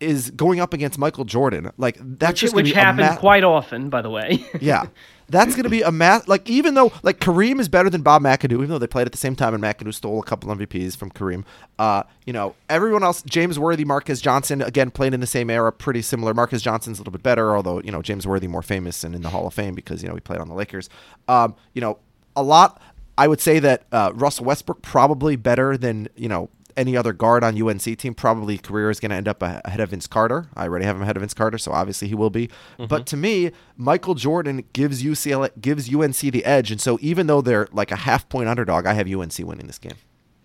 is 0.00 0.30
going 0.30 0.60
up 0.60 0.72
against 0.74 0.98
Michael 0.98 1.24
Jordan. 1.24 1.70
Like 1.76 1.96
that's 2.00 2.32
Which, 2.32 2.40
just 2.40 2.54
which 2.54 2.66
be 2.66 2.72
a 2.72 2.76
happens 2.76 3.10
ma- 3.10 3.16
quite 3.16 3.44
often, 3.44 3.88
by 3.88 4.02
the 4.02 4.10
way. 4.10 4.44
yeah. 4.60 4.86
That's 5.28 5.54
going 5.54 5.64
to 5.64 5.70
be 5.70 5.80
a 5.80 5.90
math. 5.90 6.28
Like, 6.28 6.50
even 6.50 6.74
though, 6.74 6.92
like, 7.02 7.18
Kareem 7.18 7.58
is 7.58 7.66
better 7.66 7.88
than 7.88 8.02
Bob 8.02 8.20
McAdoo, 8.20 8.52
even 8.52 8.68
though 8.68 8.78
they 8.78 8.86
played 8.86 9.06
at 9.06 9.12
the 9.12 9.18
same 9.18 9.34
time 9.34 9.54
and 9.54 9.64
McAdoo 9.64 9.94
stole 9.94 10.20
a 10.20 10.22
couple 10.22 10.54
MVPs 10.54 10.94
from 10.94 11.10
Kareem, 11.10 11.46
uh, 11.78 12.02
you 12.26 12.34
know, 12.34 12.54
everyone 12.68 13.02
else, 13.02 13.22
James 13.22 13.58
Worthy, 13.58 13.86
Marcus 13.86 14.20
Johnson, 14.20 14.60
again, 14.60 14.90
played 14.90 15.14
in 15.14 15.20
the 15.20 15.26
same 15.26 15.48
era, 15.48 15.72
pretty 15.72 16.02
similar. 16.02 16.34
Marcus 16.34 16.60
Johnson's 16.60 16.98
a 16.98 17.00
little 17.00 17.12
bit 17.12 17.22
better, 17.22 17.56
although, 17.56 17.80
you 17.80 17.90
know, 17.90 18.02
James 18.02 18.26
Worthy 18.26 18.46
more 18.46 18.60
famous 18.60 19.04
and 19.04 19.14
in 19.14 19.22
the 19.22 19.30
Hall 19.30 19.46
of 19.46 19.54
Fame 19.54 19.74
because, 19.74 20.02
you 20.02 20.08
know, 20.08 20.14
he 20.14 20.20
played 20.20 20.38
on 20.38 20.48
the 20.48 20.54
Lakers. 20.54 20.90
Um, 21.28 21.54
you 21.72 21.80
know, 21.80 21.98
a 22.36 22.42
lot, 22.42 22.82
I 23.16 23.26
would 23.26 23.40
say 23.40 23.58
that 23.58 23.84
uh, 23.90 24.12
Russell 24.14 24.44
Westbrook 24.44 24.82
probably 24.82 25.36
better 25.36 25.78
than, 25.78 26.08
you 26.14 26.28
know, 26.28 26.50
any 26.76 26.96
other 26.96 27.12
guard 27.12 27.44
on 27.44 27.60
UNC 27.60 27.82
team. 27.98 28.14
Probably 28.14 28.58
career 28.58 28.90
is 28.90 29.00
going 29.00 29.10
to 29.10 29.16
end 29.16 29.28
up 29.28 29.42
ahead 29.42 29.80
of 29.80 29.90
Vince 29.90 30.06
Carter. 30.06 30.48
I 30.54 30.64
already 30.64 30.84
have 30.84 30.96
him 30.96 31.02
ahead 31.02 31.16
of 31.16 31.20
Vince 31.20 31.34
Carter, 31.34 31.58
so 31.58 31.72
obviously 31.72 32.08
he 32.08 32.14
will 32.14 32.30
be. 32.30 32.48
Mm-hmm. 32.48 32.86
But 32.86 33.06
to 33.06 33.16
me, 33.16 33.52
Michael 33.76 34.14
Jordan 34.14 34.64
gives 34.72 35.02
UCLA 35.02 35.50
gives 35.60 35.92
UNC 35.92 36.18
the 36.18 36.44
edge, 36.44 36.70
and 36.70 36.80
so 36.80 36.98
even 37.00 37.26
though 37.26 37.40
they're 37.40 37.68
like 37.72 37.90
a 37.90 37.96
half 37.96 38.28
point 38.28 38.48
underdog, 38.48 38.86
I 38.86 38.94
have 38.94 39.06
UNC 39.06 39.38
winning 39.38 39.66
this 39.66 39.78
game. 39.78 39.96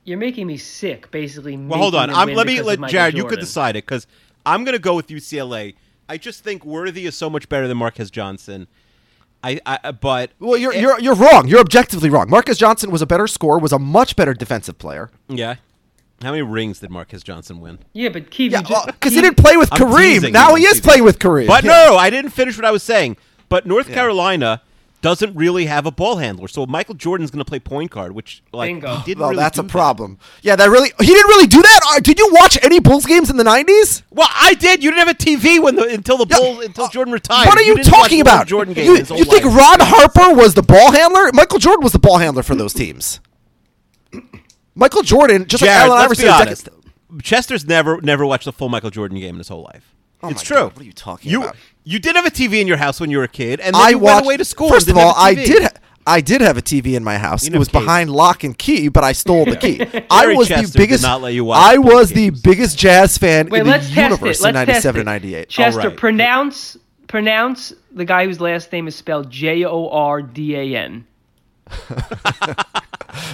You're 0.04 0.18
making 0.18 0.48
me 0.48 0.58
sick, 0.58 1.12
basically. 1.12 1.58
Well, 1.58 1.80
hold 1.80 1.96
on. 1.96 2.10
I'm, 2.10 2.34
let 2.34 2.48
me 2.48 2.62
let 2.62 2.80
Michael 2.80 2.92
Jared. 2.94 3.18
You 3.18 3.26
could 3.26 3.40
decide 3.40 3.76
it 3.76 3.86
because 3.86 4.08
I'm 4.46 4.64
going 4.64 4.74
to 4.74 4.80
go 4.82 4.96
with 4.96 5.08
UCLA. 5.08 5.76
I 6.08 6.18
just 6.18 6.44
think 6.44 6.64
Worthy 6.64 7.06
is 7.06 7.16
so 7.16 7.30
much 7.30 7.50
better 7.50 7.68
than 7.68 7.78
Marques 7.78 8.10
Johnson. 8.10 8.68
I, 9.44 9.60
I 9.66 9.92
but 9.92 10.32
Well, 10.40 10.58
you're 10.58 10.74
you're 10.74 11.00
you're 11.00 11.16
wrong. 11.16 11.48
You're 11.48 11.60
objectively 11.60 12.10
wrong. 12.10 12.30
Marcus 12.30 12.58
Johnson 12.58 12.90
was 12.90 13.02
a 13.02 13.06
better 13.06 13.28
scorer, 13.28 13.60
was 13.60 13.72
a 13.72 13.80
much 13.80 14.16
better 14.16 14.34
defensive 14.34 14.78
player. 14.78 15.10
yeah. 15.28 15.56
How 16.22 16.32
many 16.32 16.42
rings 16.42 16.80
did 16.80 16.90
Marques 16.90 17.22
Johnson 17.24 17.60
win? 17.60 17.78
Yeah, 17.94 18.10
but 18.10 18.32
Keith, 18.32 18.52
Yeah, 18.52 18.60
you 18.62 18.66
just, 18.66 18.86
because 18.88 19.14
he 19.14 19.22
didn't 19.22 19.38
play 19.38 19.56
with 19.56 19.72
I'm 19.72 19.80
Kareem. 19.80 20.32
Now 20.32 20.56
he 20.56 20.64
is 20.66 20.82
playing 20.82 21.04
with 21.04 21.20
Kareem. 21.20 21.48
But 21.48 21.64
Yeah. 21.64 21.90
no, 21.90 21.96
I 21.98 22.10
didn't 22.10 22.32
finish 22.32 22.56
what 22.58 22.66
I 22.66 22.72
was 22.72 22.82
saying. 22.84 23.18
But 23.50 23.66
North 23.68 23.88
Carolina 23.88 24.62
doesn't 25.04 25.36
really 25.36 25.68
have 25.68 25.86
a 25.86 25.92
ball 25.92 26.18
handler, 26.18 26.48
so 26.48 26.66
Michael 26.66 26.96
Jordan's 26.96 27.30
going 27.30 27.38
to 27.40 27.46
play 27.46 27.60
point 27.60 27.92
guard, 27.92 28.14
which 28.14 28.42
like 28.52 28.68
Bingo. 28.68 28.96
he 28.98 29.04
didn't 29.06 29.20
Well, 29.22 29.30
really 29.30 29.42
that's 29.44 29.60
a 29.60 29.62
do 29.62 29.68
that. 29.68 29.72
problem. 29.72 30.18
Yeah, 30.42 30.56
that 30.56 30.70
really 30.72 30.92
he 31.00 31.06
didn't 31.06 31.28
really 31.30 31.46
do 31.46 31.62
that. 31.62 31.80
Uh, 31.94 32.00
did 32.00 32.18
you 32.18 32.28
watch 32.34 32.58
any 32.64 32.80
Bulls 32.80 33.06
games 33.06 33.30
in 33.30 33.38
the 33.38 33.44
'90s? 33.44 34.02
Well, 34.10 34.28
I 34.34 34.56
did. 34.56 34.84
You 34.84 34.90
didn't 34.90 35.08
have 35.08 35.16
a 35.16 35.18
TV 35.18 35.62
when 35.62 35.76
the 35.76 35.84
until 35.84 36.18
the 36.18 36.26
Yeah, 36.28 36.38
Bulls 36.38 36.66
until 36.66 36.86
uh, 36.86 36.90
Jordan 36.90 37.14
retired. 37.14 37.46
What 37.48 37.60
are 37.60 37.62
you, 37.62 37.76
didn't 37.76 37.92
talking 37.92 38.22
about? 38.22 38.48
Jordan 38.48 38.74
game 38.74 38.86
you 38.88 38.96
you 38.96 39.04
think 39.06 39.46
life. 39.46 39.56
Ron 39.56 39.80
Harper 39.82 40.34
was 40.34 40.56
the 40.56 40.64
ball 40.64 40.92
handler? 40.92 41.30
Michael 41.32 41.60
Jordan 41.60 41.84
was 41.84 41.94
the 41.94 42.00
ball 42.00 42.18
handler 42.18 42.42
for 42.42 42.56
those 42.56 42.74
teams. 42.74 43.20
Michael 44.78 45.02
Jordan, 45.04 45.46
just 45.48 45.64
Jared, 45.64 45.90
like 45.90 46.00
Allen 46.00 46.10
let's 46.10 46.22
Iverson, 46.22 46.24
be 46.26 46.30
a 46.30 46.32
honest. 46.34 46.66
decade- 46.66 47.24
Chester's 47.24 47.66
never 47.66 48.00
never 48.02 48.26
watched 48.26 48.48
a 48.48 48.52
full 48.52 48.70
Michael 48.70 48.90
Jordan 48.90 49.20
game 49.20 49.32
in 49.36 49.38
his 49.40 49.48
whole 49.48 49.64
life. 49.64 49.94
Oh 50.24 50.30
it's 50.30 50.42
my 50.42 50.44
true. 50.46 50.58
God, 50.58 50.74
what 50.74 50.82
are 50.82 50.86
you 50.86 50.92
talking 50.94 51.32
you, 51.32 51.44
about? 51.44 51.56
You 51.84 52.00
did 52.00 52.16
have 52.16 52.26
a 52.26 52.32
TV 52.32 52.60
in 52.60 52.68
your 52.68 52.78
house 52.78 53.00
when 53.00 53.10
you 53.12 53.18
were 53.18 53.24
a 53.24 53.28
kid, 53.30 53.60
and 53.60 53.74
then 53.76 53.82
I 53.82 53.90
you 53.90 54.00
watched, 54.00 54.16
went 54.16 54.26
away 54.26 54.38
to 54.38 54.46
school. 54.46 54.70
First 54.70 54.88
of 54.88 54.96
didn't 54.96 55.08
all, 55.08 55.14
have 55.14 55.24
a 55.24 55.26
I 55.28 55.36
TV. 55.36 55.46
did. 55.46 55.64
Ha- 55.64 55.70
I 56.10 56.22
did 56.22 56.40
have 56.42 56.58
a 56.58 56.62
TV 56.62 56.96
in 56.96 57.04
my 57.04 57.18
house. 57.18 57.46
You 57.46 57.54
It 57.54 57.60
was 57.60 57.68
have 57.68 57.74
behind 57.84 58.10
lock 58.10 58.44
and 58.46 58.58
key, 58.58 58.88
but 58.88 59.04
I 59.04 59.12
stole 59.12 59.44
the 59.46 59.58
key. 59.58 59.82
I 60.10 60.22
Jerry 60.24 60.36
was 60.38 60.48
Chester 60.48 60.68
the 60.68 60.78
biggest. 60.78 61.04
not 61.04 61.22
let 61.22 61.34
you 61.34 61.44
watch 61.44 61.60
I 61.62 61.76
the 61.76 61.82
was 61.82 62.10
the 62.10 62.16
games. 62.30 62.42
biggest 62.42 62.78
jazz 62.78 63.18
fan 63.18 63.50
Wait, 63.50 63.60
in 63.60 63.66
the 63.66 63.72
let's 63.72 63.88
test 63.88 63.98
universe 63.98 64.40
it. 64.40 64.44
Let's 64.44 64.46
in 64.46 64.54
'97 64.54 64.74
test 64.84 64.86
it. 64.96 65.00
and 65.00 65.06
'98. 65.06 65.50
Chester, 65.50 65.82
All 65.82 65.88
right. 65.90 65.98
pronounce 65.98 66.78
pronounce 67.08 67.74
the 67.92 68.06
guy 68.06 68.26
whose 68.26 68.40
last 68.42 68.72
name 68.72 68.88
is 68.88 68.96
spelled 68.96 69.30
J 69.30 69.64
O 69.66 69.90
R 69.90 70.22
D 70.22 70.56
A 70.56 70.76
N. 70.78 71.07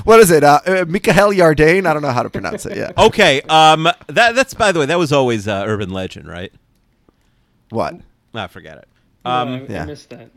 What 0.05 0.19
is 0.19 0.31
it? 0.31 0.43
Uh, 0.43 0.59
uh, 0.65 0.85
Mikael 0.87 1.31
Yardane. 1.31 1.85
I 1.85 1.93
don't 1.93 2.01
know 2.01 2.11
how 2.11 2.23
to 2.23 2.29
pronounce 2.29 2.65
it. 2.65 2.77
Yeah. 2.77 2.91
Okay, 2.97 3.41
um, 3.43 3.83
that 4.07 4.33
that's 4.35 4.53
by 4.53 4.71
the 4.71 4.79
way, 4.79 4.85
that 4.85 4.97
was 4.97 5.11
always 5.11 5.47
uh, 5.47 5.63
urban 5.67 5.89
legend, 5.91 6.27
right? 6.27 6.51
What? 7.69 7.95
I 8.33 8.47
forget 8.47 8.77
it. 8.77 8.87
Um, 9.25 9.47
Um, 9.53 9.65
yeah. 9.69 9.83
I 9.83 9.85
missed 9.85 10.09
that. 10.09 10.29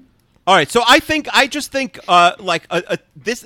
All 0.46 0.54
right, 0.54 0.70
so 0.70 0.82
I 0.86 1.00
think 1.00 1.28
I 1.32 1.46
just 1.46 1.70
think 1.72 1.98
uh, 2.08 2.32
like 2.38 2.66
a, 2.70 2.82
a, 2.88 2.98
this 3.14 3.44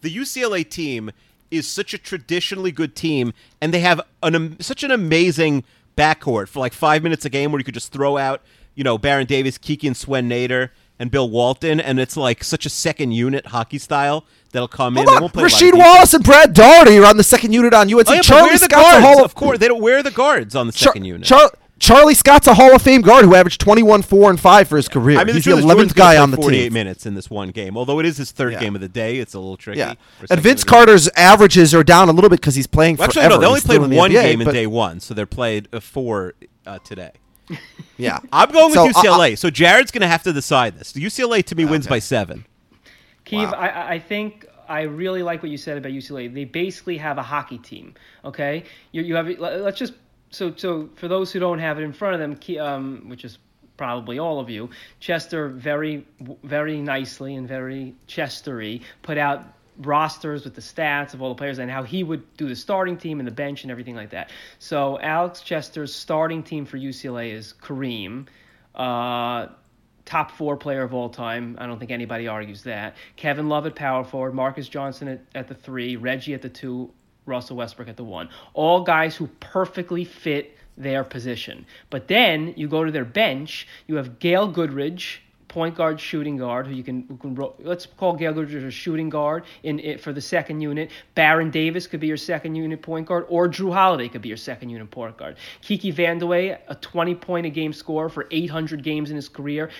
the 0.00 0.14
UCLA 0.14 0.68
team 0.68 1.10
is 1.50 1.66
such 1.66 1.92
a 1.94 1.98
traditionally 1.98 2.72
good 2.72 2.94
team, 2.96 3.32
and 3.60 3.72
they 3.74 3.80
have 3.80 4.00
an 4.22 4.34
am- 4.34 4.60
such 4.60 4.82
an 4.82 4.90
amazing 4.90 5.64
backcourt 5.96 6.48
for 6.48 6.60
like 6.60 6.72
five 6.72 7.02
minutes 7.02 7.24
a 7.24 7.30
game 7.30 7.52
where 7.52 7.58
you 7.60 7.64
could 7.64 7.74
just 7.74 7.92
throw 7.92 8.16
out 8.16 8.42
you 8.74 8.84
know 8.84 8.96
Baron 8.98 9.26
Davis, 9.26 9.58
Kiki 9.58 9.86
and 9.86 9.96
Swen 9.96 10.28
Nater, 10.28 10.72
and 11.02 11.10
Bill 11.10 11.28
Walton, 11.28 11.80
and 11.80 11.98
it's 11.98 12.16
like 12.16 12.44
such 12.44 12.64
a 12.64 12.70
second 12.70 13.10
unit 13.10 13.46
hockey 13.46 13.76
style 13.78 14.24
that'll 14.52 14.68
come 14.68 14.96
in. 14.96 15.04
Hold 15.06 15.18
They 15.20 15.24
on. 15.24 15.30
play 15.30 15.42
a 15.42 15.44
lot 15.46 15.52
of 15.52 15.58
Rasheed. 15.60 15.76
Wallace 15.78 16.14
and 16.14 16.22
Brad 16.24 16.54
Daugherty 16.54 16.98
are 16.98 17.06
on 17.06 17.16
the 17.16 17.24
second 17.24 17.52
unit 17.52 17.74
on 17.74 17.92
UNC. 17.92 18.08
Oh, 18.08 18.12
yeah, 18.14 18.20
Charlie 18.20 18.42
where 18.44 18.54
are 18.54 18.58
the 18.58 18.64
Scott's 18.66 18.96
a? 18.96 19.00
Hall 19.00 19.24
Of 19.24 19.34
course, 19.34 19.58
they 19.58 19.66
don't. 19.66 19.82
Where 19.82 19.98
are 19.98 20.02
the 20.04 20.12
guards 20.12 20.54
on 20.54 20.68
the 20.68 20.72
Char- 20.72 20.92
second 20.92 21.04
unit? 21.06 21.26
Char- 21.26 21.50
Charlie 21.80 22.14
Scott's 22.14 22.46
a 22.46 22.54
Hall 22.54 22.72
of 22.76 22.80
Fame 22.80 23.00
guard 23.02 23.24
who 23.24 23.34
averaged 23.34 23.60
21, 23.60 24.02
4, 24.02 24.30
and 24.30 24.38
5 24.38 24.68
for 24.68 24.76
his 24.76 24.86
career. 24.86 25.18
I 25.18 25.24
mean, 25.24 25.34
He's 25.34 25.44
the 25.44 25.56
the 25.56 25.62
11th 25.62 25.66
Jordan's 25.66 25.92
guy 25.94 26.16
on 26.16 26.30
the 26.30 26.36
48 26.36 26.62
team. 26.62 26.72
minutes 26.72 27.04
in 27.06 27.14
this 27.14 27.28
one 27.28 27.48
game. 27.50 27.76
Although 27.76 27.98
it 27.98 28.06
is 28.06 28.16
his 28.18 28.30
third 28.30 28.52
Yeah. 28.52 28.60
game 28.60 28.76
of 28.76 28.80
the 28.80 28.88
day, 28.88 29.16
it's 29.18 29.34
a 29.34 29.40
little 29.40 29.56
tricky. 29.56 29.80
Yeah. 29.80 29.94
And 30.30 30.38
Vince. 30.40 30.62
Carter's 30.62 31.08
averages 31.16 31.74
are 31.74 31.82
down 31.82 32.08
a 32.08 32.12
little 32.12 32.30
bit 32.30 32.40
because 32.40 32.54
he's 32.54 32.68
playing 32.68 32.98
Well, 32.98 33.06
actually, 33.08 33.22
forever. 33.22 33.34
no, 33.34 33.40
they 33.40 33.46
only 33.48 33.58
He's 33.58 33.66
played 33.66 33.82
in 33.82 33.90
the 33.90 33.96
one 33.96 34.10
NBA, 34.12 34.22
game 34.22 34.40
in 34.42 34.52
day 34.52 34.68
one, 34.68 35.00
so 35.00 35.12
they're 35.12 35.26
played 35.26 35.66
uh, 35.72 35.80
four 35.80 36.34
uh, 36.64 36.78
today. 36.84 37.10
Yeah. 37.98 38.18
I'm 38.32 38.50
going 38.50 38.70
with 38.70 38.74
So, 38.74 38.88
uh, 38.88 38.92
UCLA. 38.92 39.38
so 39.38 39.50
Jared's 39.50 39.90
going 39.90 40.00
to 40.00 40.08
have 40.08 40.22
to 40.24 40.32
decide 40.32 40.78
this. 40.78 40.92
UCLA 40.94 41.44
to 41.44 41.54
me 41.54 41.64
wins 41.64 41.86
by 41.86 41.98
seven. 41.98 42.44
Keith, 43.24 43.50
Wow. 43.50 43.58
I, 43.58 43.92
I 43.94 43.98
think 43.98 44.46
I 44.68 44.82
really 44.82 45.22
like 45.22 45.42
what 45.42 45.50
you 45.50 45.58
said 45.58 45.76
about 45.78 45.92
UCLA. 45.92 46.32
They 46.32 46.44
basically 46.44 46.96
have 46.96 47.18
a 47.18 47.22
hockey 47.22 47.58
team. 47.58 47.94
Okay, 48.24 48.64
you, 48.92 49.02
you 49.02 49.14
have 49.14 49.28
let's 49.38 49.78
just 49.78 49.92
so 50.30 50.52
so 50.56 50.88
for 50.96 51.08
those 51.08 51.30
who 51.32 51.38
don't 51.38 51.58
have 51.58 51.78
it 51.78 51.82
in 51.82 51.92
front 51.92 52.14
of 52.14 52.20
them, 52.20 52.58
um, 52.58 53.08
which 53.08 53.24
is 53.24 53.38
probably 53.76 54.18
all 54.18 54.40
of 54.40 54.48
you, 54.48 54.70
Chester 54.98 55.48
very 55.48 56.04
very 56.42 56.80
nicely 56.80 57.36
and 57.36 57.46
very 57.46 57.94
Chestery 58.08 58.82
put 59.02 59.18
out 59.18 59.44
rosters 59.78 60.44
with 60.44 60.54
the 60.54 60.60
stats 60.60 61.14
of 61.14 61.22
all 61.22 61.30
the 61.30 61.34
players 61.34 61.58
and 61.58 61.70
how 61.70 61.82
he 61.82 62.02
would 62.02 62.36
do 62.36 62.48
the 62.48 62.56
starting 62.56 62.96
team 62.96 63.20
and 63.20 63.26
the 63.26 63.32
bench 63.32 63.62
and 63.62 63.70
everything 63.70 63.94
like 63.94 64.10
that. 64.10 64.30
So 64.58 64.98
Alex 65.00 65.40
Chester's 65.40 65.94
starting 65.94 66.42
team 66.42 66.64
for 66.64 66.78
UCLA 66.78 67.32
is 67.32 67.54
Kareem. 67.60 68.26
Uh, 68.74 69.48
top 70.04 70.30
four 70.32 70.56
player 70.56 70.82
of 70.82 70.94
all 70.94 71.08
time. 71.08 71.56
I 71.58 71.66
don't 71.66 71.78
think 71.78 71.90
anybody 71.90 72.28
argues 72.28 72.62
that. 72.64 72.96
Kevin 73.16 73.48
Love 73.48 73.66
at 73.66 73.74
power 73.74 74.04
forward, 74.04 74.34
Marcus 74.34 74.68
Johnson 74.68 75.08
at, 75.08 75.20
at 75.34 75.48
the 75.48 75.54
three, 75.54 75.96
Reggie 75.96 76.34
at 76.34 76.42
the 76.42 76.48
two, 76.48 76.92
Russell 77.24 77.56
Westbrook 77.56 77.88
at 77.88 77.96
the 77.96 78.04
one. 78.04 78.28
All 78.54 78.82
guys 78.82 79.16
who 79.16 79.28
perfectly 79.40 80.04
fit 80.04 80.56
their 80.76 81.04
position. 81.04 81.66
But 81.90 82.08
then 82.08 82.54
you 82.56 82.68
go 82.68 82.84
to 82.84 82.90
their 82.90 83.04
bench, 83.04 83.66
you 83.86 83.96
have 83.96 84.18
Gail 84.18 84.48
Goodrich, 84.48 85.21
point 85.52 85.74
guard, 85.74 86.00
shooting 86.00 86.38
guard, 86.38 86.66
who 86.66 86.72
you 86.72 86.82
can, 86.82 87.04
who 87.08 87.16
can 87.16 87.36
let's 87.60 87.86
call 87.86 88.14
Gail 88.14 88.32
Goodrich 88.32 88.64
a 88.64 88.70
shooting 88.70 89.10
guard 89.10 89.44
in 89.62 89.78
it 89.80 90.00
for 90.00 90.12
the 90.12 90.20
second 90.20 90.60
unit. 90.62 90.90
Baron 91.14 91.50
Davis 91.50 91.86
could 91.86 92.00
be 92.00 92.06
your 92.06 92.16
second 92.16 92.54
unit 92.54 92.80
point 92.80 93.06
guard, 93.06 93.26
or 93.28 93.48
Jrue 93.48 93.72
Holiday 93.72 94.08
could 94.08 94.22
be 94.22 94.28
your 94.28 94.38
second 94.38 94.70
unit 94.70 94.90
point 94.90 95.16
guard. 95.16 95.36
Kiki 95.60 95.92
Vandeweghe, 95.92 96.58
a 96.68 96.74
20 96.74 97.14
point 97.16 97.46
a 97.46 97.50
game 97.50 97.72
scorer 97.72 98.08
for 98.08 98.26
800 98.30 98.82
games 98.82 99.10
in 99.10 99.16
his 99.16 99.28
career. 99.28 99.70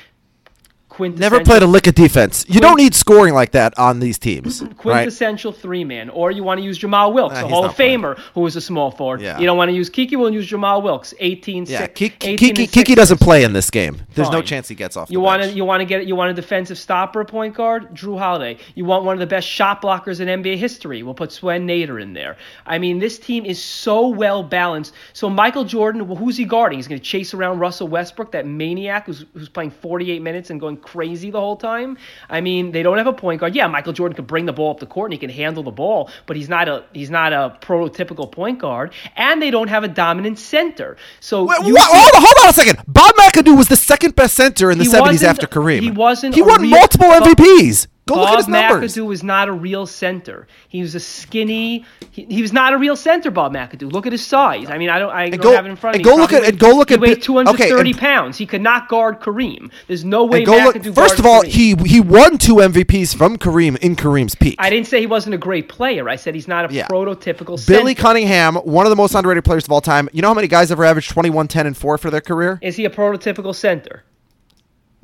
Never 0.99 1.43
played 1.45 1.63
a 1.63 1.67
lick 1.67 1.87
of 1.87 1.95
defense. 1.95 2.45
You 2.49 2.61
don't 2.61 2.77
need 2.77 2.95
scoring 2.95 3.35
like 3.35 3.53
that 3.53 3.79
on 3.79 4.01
these 4.01 4.19
teams. 4.19 4.63
quintessential 4.77 5.53
three 5.53 5.85
man, 5.85 6.11
or 6.11 6.31
you 6.31 6.43
want 6.43 6.59
to 6.59 6.65
use 6.65 6.79
Jamal 6.79 7.13
Wilkes, 7.13 7.35
Nah, 7.35 7.41
a 7.41 7.43
he's 7.45 7.51
Hall 7.53 7.63
not 7.63 7.71
of 7.73 7.77
Famer 7.77 8.19
who 8.35 8.41
was 8.43 8.57
a 8.57 8.61
small 8.61 8.91
forward. 8.91 9.21
Yeah. 9.21 9.39
You 9.39 9.47
don't 9.47 9.57
want 9.57 9.69
to 9.71 9.75
use 9.75 9.89
Kiki, 9.89 10.17
we'll 10.17 10.33
use 10.33 10.47
Jamal 10.47 10.83
Wilkes, 10.83 11.15
18 11.21 11.67
Yeah, 11.67 11.79
six- 11.79 11.93
Kiki, 11.95 12.15
18 12.29 12.37
Kiki, 12.39 12.63
and 12.65 12.73
Kiki 12.73 12.93
six. 12.93 12.97
doesn't 12.97 13.21
play 13.21 13.45
in 13.45 13.53
this 13.53 13.71
game. 13.71 14.03
There's 14.15 14.29
no 14.31 14.39
Fine. 14.39 14.47
chance 14.47 14.69
he 14.69 14.75
gets 14.75 14.97
off 14.97 15.11
You 15.11 15.19
the 15.19 15.21
want 15.21 15.43
to 15.43 15.49
bench. 15.49 15.57
you 15.57 15.65
want 15.65 15.81
to 15.81 15.85
get 15.85 16.07
you 16.07 16.15
want 16.17 16.31
a 16.31 16.35
defensive 16.35 16.79
stopper 16.79 17.25
point 17.25 17.55
guard, 17.55 17.95
Jrue 17.95 18.19
Holiday. 18.19 18.59
You 18.75 18.85
want 18.85 19.05
one 19.05 19.15
of 19.15 19.21
the 19.21 19.27
best 19.27 19.47
shot 19.49 19.81
blockers 19.83 20.21
in 20.21 20.29
NBA 20.29 20.57
history. 20.57 21.03
We'll 21.03 21.15
put 21.15 21.33
Swen 21.33 21.67
Nater 21.67 21.99
in 21.99 22.13
there. 22.13 22.37
I 22.67 22.79
mean, 22.79 22.99
this 22.99 23.19
team 23.19 23.45
is 23.45 23.63
so 23.63 24.09
well 24.09 24.43
balanced. 24.43 24.93
So 25.13 25.29
Michael 25.31 25.65
Jordan, 25.65 26.07
well, 26.09 26.17
who's 26.17 26.37
he 26.37 26.45
guarding? 26.45 26.79
He's 26.79 26.89
going 26.89 27.01
to 27.01 27.05
chase 27.05 27.35
around 27.35 27.59
Russell 27.61 27.89
Westbrook, 27.89 28.33
that 28.33 28.47
maniac 28.47 29.07
who's 29.07 29.25
who's 29.35 29.49
playing 29.49 29.71
48 29.71 30.21
minutes 30.23 30.51
and 30.51 30.61
going 30.61 30.77
crazy 30.83 31.31
the 31.31 31.41
whole 31.41 31.57
time. 31.57 31.97
I 32.29 32.41
mean, 32.41 32.73
they 32.73 32.83
don't 32.83 32.99
have 32.99 33.07
a 33.07 33.13
point 33.13 33.41
guard. 33.41 33.55
Yeah, 33.55 33.67
Michael 33.69 33.93
Jordan 33.93 34.15
could 34.17 34.27
bring 34.27 34.47
the 34.47 34.53
ball 34.53 34.71
up 34.73 34.81
the 34.81 34.87
court 34.87 35.09
and 35.09 35.15
he 35.15 35.19
can 35.19 35.31
handle 35.31 35.63
the 35.63 35.71
ball, 35.71 36.11
but 36.27 36.37
he's 36.37 36.49
not 36.49 36.69
a 36.69 36.85
he's 36.93 37.11
not 37.11 37.33
a 37.33 37.57
prototypical 37.61 38.31
point 38.31 38.59
guard. 38.59 38.93
And 39.17 39.41
they 39.41 39.51
don't 39.51 39.69
have 39.69 39.85
a 39.85 39.89
dominant 39.89 40.39
center. 40.39 40.97
So 41.21 41.45
Wait, 41.45 41.67
you 41.67 41.75
what? 41.75 41.89
Hold 41.91 42.15
on, 42.17 42.23
hold 42.23 42.45
on 42.45 42.51
a 42.51 42.53
second. 42.53 42.79
Bob 42.87 43.15
McAdoo 43.17 43.57
was 43.57 43.69
the 43.69 43.77
second 43.77 44.15
best 44.15 44.35
center 44.35 44.71
in 44.71 44.79
the 44.79 44.85
70s 44.85 45.23
after 45.23 45.47
Kareem. 45.47 45.81
he 45.81 45.91
wasn't 45.91 46.35
He 46.35 46.43
won 46.43 46.61
real- 46.63 46.71
multiple 46.71 47.09
MVPs. 47.09 47.87
Go 48.07 48.17
look 48.17 48.25
at 48.27 48.31
Bob 48.31 48.37
his 48.39 48.49
numbers. 48.49 48.95
McAdoo 48.97 49.07
was 49.07 49.23
not 49.23 49.49
a 49.49 49.53
real 49.53 49.87
center. 49.87 50.49
He 50.69 50.81
was 50.83 50.97
a 50.97 51.01
skinny. 51.01 51.85
He, 52.11 52.25
he 52.25 52.43
was 52.43 52.53
not 52.53 52.73
a 52.73 52.77
real 52.79 52.97
center. 52.97 53.31
Bob 53.31 53.55
McAdoo. 53.55 53.93
Look 53.93 54.07
at 54.07 54.13
his 54.13 54.27
size. 54.27 54.71
I 54.71 54.77
mean, 54.77 54.89
I 54.91 54.99
don't. 54.99 55.11
I 55.13 55.31
don't 55.31 55.41
go- 55.41 55.53
have 55.55 55.67
it 55.67 55.71
in 55.71 55.77
front 55.77 55.95
of 55.97 56.01
me. 56.01 56.05
go 56.05 56.17
look 56.17 56.33
at- 56.33 56.43
and 56.45 56.59
go 56.59 56.71
look 56.71 56.89
he 56.89 56.97
at 56.97 57.01
weighed 57.01 57.23
230 57.23 57.81
okay, 57.81 57.91
and- 57.91 57.99
pounds. 57.99 58.37
He 58.39 58.45
could 58.45 58.61
not 58.61 58.89
guard 58.89 59.21
Kareem. 59.21 59.71
There's 59.87 60.05
no 60.05 60.25
way 60.25 60.43
go 60.45 60.57
look. 60.57 60.83
First 60.95 61.21
of 61.21 61.27
all, 61.27 61.43
Kareem. 61.45 61.47
he 61.47 61.75
he 61.89 62.01
won 62.01 62.39
two 62.39 62.57
MVPs 62.57 63.15
from 63.15 63.39
Kareem 63.39 63.77
in 63.79 63.95
Kareem's 63.95 64.35
peak. 64.35 64.57
I 64.59 64.69
didn't 64.69 64.89
say 64.89 64.99
he 64.99 65.07
wasn't 65.07 65.37
a 65.37 65.39
great 65.39 65.69
player. 65.69 66.09
I 66.09 66.17
said 66.17 66.35
he's 66.35 66.49
not 66.49 66.69
a 66.71 66.75
Yeah. 66.75 66.89
prototypical 66.89 67.65
Billy 67.69 67.95
center. 67.95 68.03
Cunningham, 68.03 68.57
one 68.57 68.85
of 68.85 68.91
the 68.91 68.97
most 68.97 69.15
underrated 69.15 69.45
players 69.45 69.65
of 69.65 69.71
all 69.71 69.81
time. 69.81 70.09
You 70.13 70.23
know 70.23 70.29
how 70.29 70.35
many 70.35 70.49
guys 70.49 70.73
ever 70.73 70.85
averaged 70.85 71.11
21, 71.11 71.47
10, 71.47 71.69
and 71.69 71.77
4 71.77 71.99
for 71.99 72.11
their 72.11 72.21
career? 72.21 72.59
Is 72.63 72.75
he 72.75 72.85
a 72.85 72.91
prototypical 72.91 73.55
center? 73.55 74.03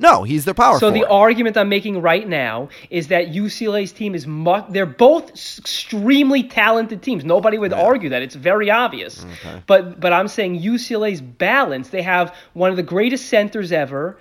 No, 0.01 0.23
he's 0.23 0.45
their 0.45 0.53
power 0.53 0.79
So 0.79 0.91
the 0.91 1.05
argument 1.07 1.57
I'm 1.57 1.67
making 1.67 2.01
right 2.01 2.25
now 2.27 2.69
is 2.89 3.09
that 3.09 3.27
UCLA's 3.33 3.91
team 3.91 4.15
is 4.15 4.25
mu- 4.25 4.63
they're 4.69 4.85
both 4.85 5.29
extremely 5.31 6.43
talented 6.43 7.01
teams. 7.01 7.25
Nobody 7.25 7.57
would 7.57 7.73
argue 7.73 8.09
that. 8.09 8.21
It's 8.21 8.35
very 8.35 8.71
obvious. 8.71 9.25
Okay. 9.25 9.61
But 9.67 9.99
but 9.99 10.13
I'm 10.13 10.29
saying 10.29 10.61
UCLA's 10.61 11.19
balance. 11.21 11.89
They 11.89 12.01
have 12.01 12.33
one 12.53 12.71
of 12.71 12.77
the 12.77 12.83
greatest 12.83 13.27
centers 13.27 13.71
ever. 13.73 14.17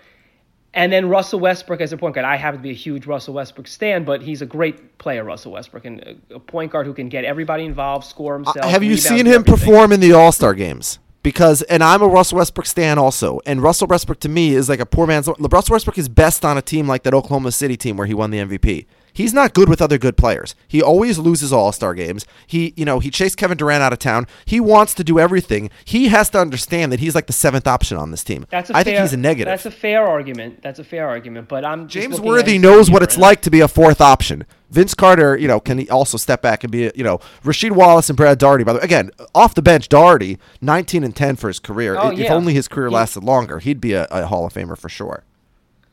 And 0.75 0.93
then 0.93 1.09
Russell 1.09 1.41
Westbrook 1.41 1.81
as 1.81 1.93
a 1.93 1.97
point 1.97 2.15
guard. 2.15 2.27
I 2.27 2.37
happen 2.37 2.59
to 2.59 2.63
be 2.63 2.71
a 2.71 2.75
huge 2.75 3.07
Russell 3.07 3.35
Westbrook 3.35 3.67
stan, 3.67 4.05
but 4.05 4.21
he's 4.21 4.43
a 4.43 4.47
great 4.47 4.99
player, 4.99 5.25
Russell 5.25 5.53
Westbrook, 5.53 5.85
and 5.87 6.01
a, 6.31 6.35
a 6.35 6.41
point 6.41 6.71
guard 6.73 6.87
who 6.87 6.93
can 6.93 7.09
get 7.09 7.25
everybody 7.25 7.65
involved, 7.65 8.05
score 8.07 8.35
himself. 8.35 8.59
Uh, 8.59 8.69
Have 8.69 8.83
you 8.85 8.97
seen 8.97 9.27
him 9.27 9.41
everything. 9.41 9.57
perform 9.57 9.93
in 9.93 10.01
the 10.01 10.13
All 10.13 10.31
Star 10.31 10.55
games? 10.55 10.99
Because, 11.29 11.61
and 11.61 11.85
I'm 11.85 12.01
a 12.01 12.09
Russell 12.09 12.39
Westbrook 12.39 12.65
stan 12.65 12.97
also, 12.97 13.39
and 13.45 13.63
Russell 13.63 13.87
Westbrook 13.87 14.19
to 14.21 14.31
me 14.31 14.55
is 14.55 14.71
like 14.71 14.81
a 14.81 14.87
poor 14.87 15.07
man's. 15.07 15.29
Russell 15.39 15.75
Westbrook 15.75 15.99
is 15.99 16.09
best 16.09 16.43
on 16.43 16.57
a 16.57 16.63
team 16.63 16.89
like 16.89 17.03
that 17.03 17.13
Oklahoma 17.13 17.53
City 17.53 17.77
team 17.77 17.99
where 17.99 18.07
he 18.07 18.15
won 18.15 18.31
the 18.31 18.39
MVP. 18.39 18.87
He's 19.13 19.35
not 19.35 19.53
good 19.53 19.69
with 19.69 19.83
other 19.83 19.99
good 19.99 20.17
players. 20.17 20.55
He 20.67 20.81
always 20.81 21.19
loses 21.19 21.53
All 21.53 21.71
Star 21.73 21.93
games. 21.93 22.25
He, 22.47 22.73
you 22.79 22.87
know, 22.87 22.99
he 22.99 23.11
chased 23.11 23.37
Kevin 23.37 23.59
Durant 23.59 23.83
out 23.83 23.93
of 23.93 23.99
town. 23.99 24.27
He 24.47 24.59
wants 24.59 24.95
to 24.95 25.05
do 25.05 25.19
everything. 25.19 25.69
He 25.85 26.09
has 26.09 26.31
to 26.31 26.39
understand 26.39 26.93
that 26.93 27.01
he's 27.01 27.15
like 27.15 27.27
the 27.27 27.35
seventh 27.35 27.67
option 27.67 27.99
on 27.99 28.11
this 28.11 28.25
team. 28.25 28.47
That's 28.49 28.71
a 28.71 28.77
I 28.77 28.83
fair, 28.83 28.85
think 28.85 29.03
he's 29.03 29.13
a 29.13 29.19
negative. 29.19 29.51
That's 29.51 29.67
a 29.67 29.71
fair 29.71 30.07
argument. 30.07 30.63
That's 30.63 30.79
a 30.79 30.85
fair 30.85 31.09
argument. 31.09 31.49
But 31.49 31.63
I'm 31.63 31.89
James 31.89 32.19
Worthy 32.19 32.57
knows 32.57 32.91
what 32.91 33.03
it's 33.03 33.19
like 33.19 33.43
to 33.43 33.51
be 33.51 33.61
a 33.61 33.69
fourth 33.69 34.01
option. 34.01 34.47
Vince 34.71 34.95
Carter, 34.95 35.37
you 35.37 35.49
know, 35.49 35.61
can 35.61 35.79
he 35.79 35.89
also 35.89 36.19
step 36.19 36.43
back 36.43 36.63
and 36.63 36.71
be, 36.71 36.91
you 36.95 37.05
know, 37.05 37.19
Rasheed 37.43 37.73
Wallace 37.73 38.11
and 38.11 38.17
Brad 38.17 38.39
Daugherty. 38.39 38.65
By 38.65 38.75
the 38.75 38.79
way, 38.79 38.85
again, 38.85 39.11
off 39.35 39.55
the 39.55 39.63
bench, 39.63 39.89
Daugherty, 39.89 40.39
19 40.61 41.05
and 41.05 41.17
10 41.17 41.37
for 41.37 41.49
his 41.49 41.59
career. 41.59 41.97
Oh, 41.99 42.11
if 42.11 42.19
yeah. 42.19 42.35
only 42.35 42.55
his 42.55 42.69
career 42.69 42.91
lasted 42.91 43.25
longer, 43.25 43.59
he'd 43.61 43.81
be 43.81 43.95
a, 43.95 44.07
a 44.11 44.27
Hall 44.27 44.47
of 44.47 44.53
Famer 44.53 44.77
for 44.77 44.89
sure. 44.89 45.25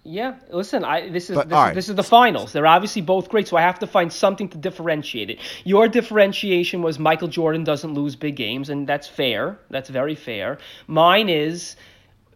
Yeah, 0.08 0.36
listen, 0.52 0.84
I 0.84 1.10
this 1.10 1.32
is 1.32 1.36
But, 1.36 1.50
this, 1.50 1.56
is 1.56 1.60
right. 1.60 1.74
this 1.74 1.90
is 1.90 1.96
the 1.96 2.04
finals. 2.04 2.54
They're 2.54 2.68
obviously 2.68 3.02
both 3.02 3.28
great, 3.28 3.48
so 3.48 3.58
I 3.58 3.62
have 3.62 3.80
to 3.80 3.88
find 3.88 4.14
something 4.14 4.48
to 4.50 4.58
differentiate 4.58 5.32
it. 5.32 5.40
Your 5.64 5.88
differentiation 5.88 6.84
was 6.84 7.00
Michael 7.00 7.28
Jordan 7.28 7.64
doesn't 7.64 7.92
lose 7.92 8.16
big 8.16 8.36
games, 8.36 8.70
and 8.70 8.86
that's 8.86 9.08
fair. 9.08 9.58
That's 9.72 9.90
very 9.90 10.14
fair. 10.14 10.60
Mine 10.86 11.28
is 11.28 11.76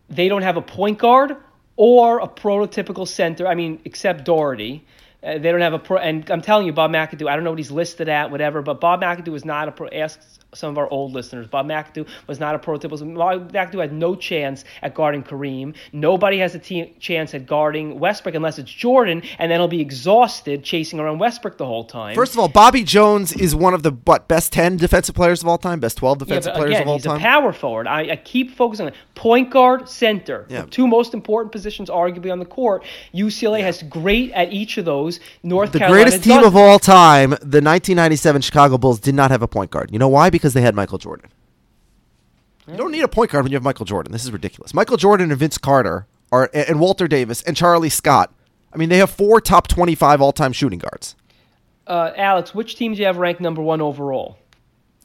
they 0.09 0.27
don't 0.29 0.41
have 0.41 0.57
a 0.57 0.63
point 0.63 0.97
guard 0.97 1.37
or 1.75 2.19
a 2.19 2.27
prototypical 2.27 3.07
center. 3.07 3.45
I 3.45 3.53
mean, 3.53 3.79
except 3.85 4.25
Daugherty. 4.25 4.83
Uh, 5.22 5.34
they 5.34 5.51
don't 5.51 5.61
have 5.61 5.74
a 5.74 5.80
pro, 5.80 5.97
and 5.97 6.30
I'm 6.32 6.41
telling 6.41 6.65
you, 6.65 6.74
Bob 6.74 6.91
McAdoo. 6.91 7.30
I 7.30 7.36
don't 7.36 7.43
know 7.43 7.51
what 7.51 7.59
he's 7.59 7.72
listed 7.72 8.07
at, 8.07 8.32
whatever. 8.32 8.61
But 8.61 8.80
Bob 8.80 9.01
McAdoo 9.01 9.36
is 9.36 9.43
not 9.43 9.67
a 9.67 9.72
pro. 9.72 9.89
Ask 9.89 10.20
some 10.53 10.71
of 10.71 10.77
our 10.77 10.89
old 10.89 11.13
listeners. 11.13 11.47
Bob 11.47 11.67
McAdoo 11.67 12.07
was 12.27 12.39
not 12.39 12.55
a 12.55 12.59
prototypical. 12.59 13.15
Bob 13.15 13.51
McAdoo 13.51 13.81
had 13.81 13.93
no 13.93 14.15
chance 14.15 14.65
at 14.81 14.93
guarding 14.93 15.23
Kareem. 15.23 15.75
Nobody 15.93 16.39
has 16.39 16.55
a 16.55 16.59
te- 16.59 16.93
chance 16.99 17.33
at 17.33 17.45
guarding 17.45 17.99
Westbrook 17.99 18.35
unless 18.35 18.57
it's 18.57 18.71
Jordan, 18.71 19.21
and 19.37 19.51
then 19.51 19.59
he'll 19.59 19.67
be 19.67 19.81
exhausted 19.81 20.63
chasing 20.63 20.99
around 20.99 21.19
Westbrook 21.19 21.57
the 21.57 21.65
whole 21.65 21.85
time. 21.85 22.15
First 22.15 22.33
of 22.33 22.39
all, 22.39 22.47
Bobby 22.47 22.83
Jones 22.83 23.33
is 23.33 23.55
one 23.55 23.73
of 23.73 23.83
the 23.83 23.91
what 24.05 24.27
best 24.27 24.51
10 24.53 24.77
defensive 24.77 25.15
players 25.15 25.41
of 25.41 25.47
all 25.47 25.57
time, 25.57 25.79
best 25.79 25.97
12 25.97 26.21
yeah, 26.21 26.25
defensive 26.25 26.53
players 26.53 26.71
again, 26.71 26.81
of 26.81 26.87
all 26.87 26.95
he's 26.95 27.03
time. 27.03 27.17
a 27.17 27.19
power 27.19 27.53
forward. 27.53 27.87
I, 27.87 28.11
I 28.11 28.15
keep 28.15 28.51
focusing 28.51 28.87
on 28.87 28.93
point 29.15 29.51
guard, 29.51 29.87
center. 29.89 30.45
Yeah. 30.49 30.61
The 30.61 30.67
two 30.67 30.87
most 30.87 31.13
important 31.13 31.51
positions, 31.51 31.89
arguably, 31.89 32.31
on 32.31 32.39
the 32.39 32.45
court. 32.45 32.83
UCLA 33.13 33.61
has 33.61 33.83
great 33.83 34.31
at 34.31 34.51
each 34.53 34.77
of 34.77 34.85
those. 34.85 35.19
North 35.43 35.73
the 35.73 35.79
Carolina 35.79 36.05
greatest 36.05 36.23
team 36.23 36.37
doesn't. 36.37 36.47
of 36.47 36.55
all 36.55 36.79
time, 36.79 37.31
the 37.31 37.61
1997 37.61 38.41
Chicago 38.41 38.77
Bulls 38.77 38.99
did 38.99 39.13
not 39.15 39.29
have 39.29 39.41
a 39.41 39.47
point 39.47 39.71
guard. 39.71 39.89
You 39.91 39.99
know 39.99 40.07
why? 40.07 40.29
Because 40.29 40.38
they 40.41 40.61
had 40.61 40.75
Michael 40.75 40.97
Jordan. 40.97 41.29
You 42.67 42.77
don't 42.77 42.91
need 42.91 43.03
a 43.03 43.07
point 43.07 43.31
guard 43.31 43.43
when 43.43 43.51
you 43.51 43.55
have 43.55 43.63
Michael 43.63 43.85
Jordan. 43.85 44.11
This 44.11 44.23
is 44.23 44.31
ridiculous. 44.31 44.73
Michael 44.73 44.97
Jordan 44.97 45.31
and 45.31 45.39
Vince 45.39 45.57
Carter 45.57 46.05
are 46.31 46.49
and 46.53 46.79
Walter 46.79 47.07
Davis 47.07 47.41
and 47.43 47.57
Charlie 47.57 47.89
Scott. 47.89 48.31
I 48.71 48.77
mean, 48.77 48.89
they 48.89 48.97
have 48.97 49.09
four 49.09 49.41
top 49.41 49.67
25 49.67 50.21
all-time 50.21 50.53
shooting 50.53 50.77
guards. 50.77 51.15
Uh, 51.87 52.11
Alex, 52.15 52.53
which 52.53 52.75
team 52.75 52.93
do 52.93 52.99
you 52.99 53.05
have 53.07 53.17
ranked 53.17 53.41
number 53.41 53.63
one 53.63 53.81
overall? 53.81 54.37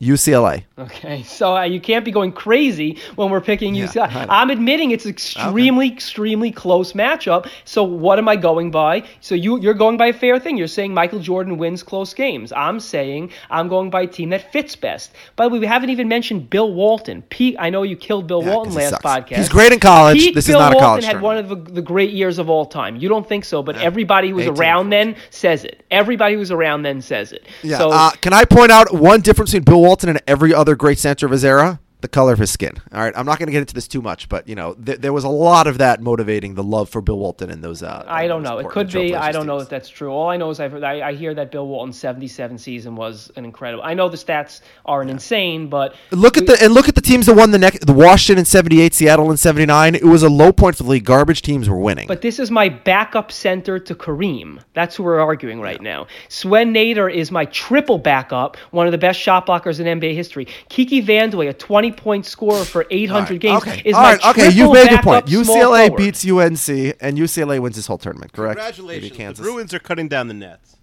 UCLA. 0.01 0.65
Okay, 0.77 1.23
so 1.23 1.57
uh, 1.57 1.63
you 1.63 1.81
can't 1.81 2.05
be 2.05 2.11
going 2.11 2.33
crazy 2.33 2.99
when 3.15 3.31
we're 3.31 3.41
picking 3.41 3.75
Yeah, 3.77 3.87
UCLA. 3.87 4.27
I'm 4.29 4.51
admitting 4.51 4.91
it's 4.91 5.07
extremely, 5.07 5.89
extremely 5.89 6.51
close 6.51 6.95
matchup. 6.95 7.49
So 7.65 7.85
what 7.85 8.19
am 8.19 8.29
I 8.29 8.35
going 8.35 8.73
by? 8.73 9.05
So 9.21 9.35
you 9.37 9.61
you're 9.61 9.73
going 9.73 9.97
by 9.97 10.09
a 10.09 10.13
fair 10.13 10.41
thing. 10.41 10.57
You're 10.57 10.67
saying 10.67 10.93
Michael 10.93 11.21
Jordan 11.21 11.59
wins 11.59 11.85
close 11.85 12.13
games. 12.13 12.53
I'm 12.53 12.81
saying 12.81 13.31
I'm 13.51 13.69
going 13.69 13.89
by 13.89 14.03
a 14.03 14.07
team 14.09 14.31
that 14.31 14.51
fits 14.53 14.75
best. 14.75 15.13
By 15.37 15.45
the 15.45 15.51
way, 15.51 15.61
we 15.61 15.67
haven't 15.67 15.91
even 15.91 16.09
mentioned 16.09 16.51
Bill 16.51 16.73
Walton. 16.75 17.23
Pete, 17.31 17.55
I 17.61 17.71
know 17.71 17.85
you 17.85 17.97
killed 17.97 18.27
Bill 18.27 18.43
Yeah, 18.43 18.53
Walton 18.55 18.75
last 18.75 18.91
sucks. 18.91 19.05
podcast. 19.05 19.37
He's 19.37 19.49
great 19.49 19.73
in 19.73 19.79
college. 19.79 20.19
Pete 20.19 20.35
This 20.35 20.49
is 20.49 20.55
Bill 20.55 20.59
not 20.61 20.73
a 20.73 20.75
Walton 20.75 20.89
college 20.89 21.05
had 21.05 21.21
one 21.23 21.37
of 21.37 21.49
the, 21.49 21.55
the 21.57 21.83
great 21.83 22.11
years 22.11 22.39
of 22.39 22.51
all 22.51 22.67
time. 22.67 22.97
You 22.97 23.09
don't 23.09 23.27
think 23.29 23.45
so, 23.45 23.63
but 23.63 23.77
everybody 23.77 24.31
who 24.31 24.35
was 24.37 24.47
18 24.47 24.59
around 24.59 24.91
then 24.91 25.15
says 25.31 25.65
it. 25.65 25.85
Everybody 25.93 26.35
who 26.35 26.41
was 26.41 26.51
around 26.51 26.83
then 26.83 27.01
says 27.01 27.33
it. 27.33 27.47
Yeah. 27.63 27.79
So 27.79 27.91
uh, 27.93 28.11
can 28.21 28.33
I 28.33 28.45
point 28.45 28.73
out 28.73 28.93
one 28.93 29.21
difference 29.21 29.53
between 29.53 29.65
Bill 29.65 29.84
Walton 29.85 30.09
and 30.09 30.23
every 30.27 30.55
other 30.55 30.75
great 30.75 30.99
center 30.99 31.27
of 31.27 31.33
his 31.33 31.45
era? 31.45 31.79
The 32.05 32.09
color 32.09 32.35
of 32.35 32.39
his 32.39 32.51
skin. 32.51 32.75
All 32.93 33.01
right, 33.01 33.15
I'm 33.17 33.25
not 33.25 33.39
going 33.39 33.47
to 33.47 33.53
get 33.53 33.61
into 33.61 33.73
this 33.73 33.89
too 33.89 34.03
much, 34.03 34.29
but 34.29 34.47
you 34.47 34.55
know, 34.55 34.75
th- 34.75 34.99
there 34.99 35.15
was 35.15 35.25
a 35.25 35.31
lot 35.31 35.67
of 35.67 35.79
that 35.79 36.03
motivating 36.03 36.55
the 36.55 36.63
love 36.63 36.91
for 36.91 37.01
Bill 37.01 37.19
Walton 37.19 37.49
in 37.49 37.63
those. 37.63 37.83
Uh, 37.83 38.05
I 38.07 38.27
don't 38.27 38.43
know. 38.43 38.59
It 38.59 38.69
could 38.69 38.93
be. 38.93 39.17
I 39.17 39.33
don't 39.33 39.47
know 39.47 39.57
if 39.57 39.71
that's 39.71 39.89
true. 39.89 40.11
All 40.13 40.29
I 40.29 40.37
know 40.37 40.51
is 40.51 40.61
I've, 40.61 40.75
I, 40.85 41.01
I 41.01 41.15
hear 41.15 41.33
that 41.33 41.51
Bill 41.51 41.67
Walton's 41.67 41.99
77 41.99 42.59
season 42.59 42.95
was 42.95 43.33
an 43.37 43.47
incredible. 43.47 43.83
I 43.83 43.95
know 43.95 44.11
the 44.11 44.19
stats 44.19 44.61
aren't 44.85 45.11
insane, 45.11 45.69
but 45.71 45.95
Look 46.11 46.37
at 46.37 46.47
the 46.47 46.63
and 46.63 46.75
look 46.75 46.91
at 46.91 46.95
the 46.95 47.01
teams 47.01 47.25
that 47.25 47.37
won 47.37 47.53
the 47.53 47.59
next. 47.59 47.87
The 47.87 47.95
Washington 47.95 48.41
in 48.41 48.45
'78, 48.45 48.93
Seattle 48.93 49.31
in 49.31 49.39
'79. 49.39 49.95
It 49.95 50.05
was 50.05 50.23
a 50.23 50.29
low 50.29 50.53
point 50.53 50.77
for 50.77 50.83
the 50.83 50.91
league. 50.91 51.05
Garbage 51.07 51.41
teams 51.41 51.71
were 51.71 51.79
winning. 51.79 52.07
but 52.07 52.21
this 52.21 52.39
is 52.39 52.51
my 52.51 52.69
backup 52.69 53.33
center 53.33 53.79
to 53.79 53.95
Kareem. 53.95 54.61
That's 54.75 54.97
who 54.97 55.05
we're 55.05 55.21
arguing 55.21 55.63
right 55.63 55.81
now. 55.81 56.07
Swen 56.29 56.71
Nater 56.71 57.09
is 57.09 57.31
my 57.31 57.47
triple 57.47 57.97
backup, 57.97 58.59
one 58.73 58.85
of 58.85 58.93
the 58.93 58.99
best 58.99 59.19
shot 59.19 59.47
blockers 59.47 59.81
in 59.81 59.87
NBA 59.99 60.15
history. 60.15 60.47
Kiki 60.69 61.03
Vandeweghe, 61.03 61.49
a 61.49 61.55
20 61.55 61.94
point 61.97 62.27
scorer 62.27 62.65
for 62.65 62.87
800 62.91 63.41
games, 63.41 63.63
okay. 63.63 63.83
is 63.85 63.95
All 63.95 64.03
my 64.03 64.13
right. 64.15 64.27
Okay. 64.27 64.51
You've 64.51 64.73
made 64.73 64.91
your 64.91 65.03
point. 65.03 65.27
UCLA 65.27 65.89
forward. 65.89 65.97
beats 65.97 66.25
UNC, 66.25 66.97
and 67.01 67.19
UCLA 67.19 67.61
wins 67.61 67.77
this 67.77 67.87
whole 67.87 67.99
tournament. 67.99 68.33
Correct? 68.33 68.59
Congratulations. 68.59 69.03
Maybe 69.03 69.09
The 69.11 69.17
Kansas. 69.17 69.45
Bruins 69.45 69.75
are 69.75 69.79
cutting 69.79 70.09
down 70.09 70.29
the 70.29 70.35
nets. 70.35 70.77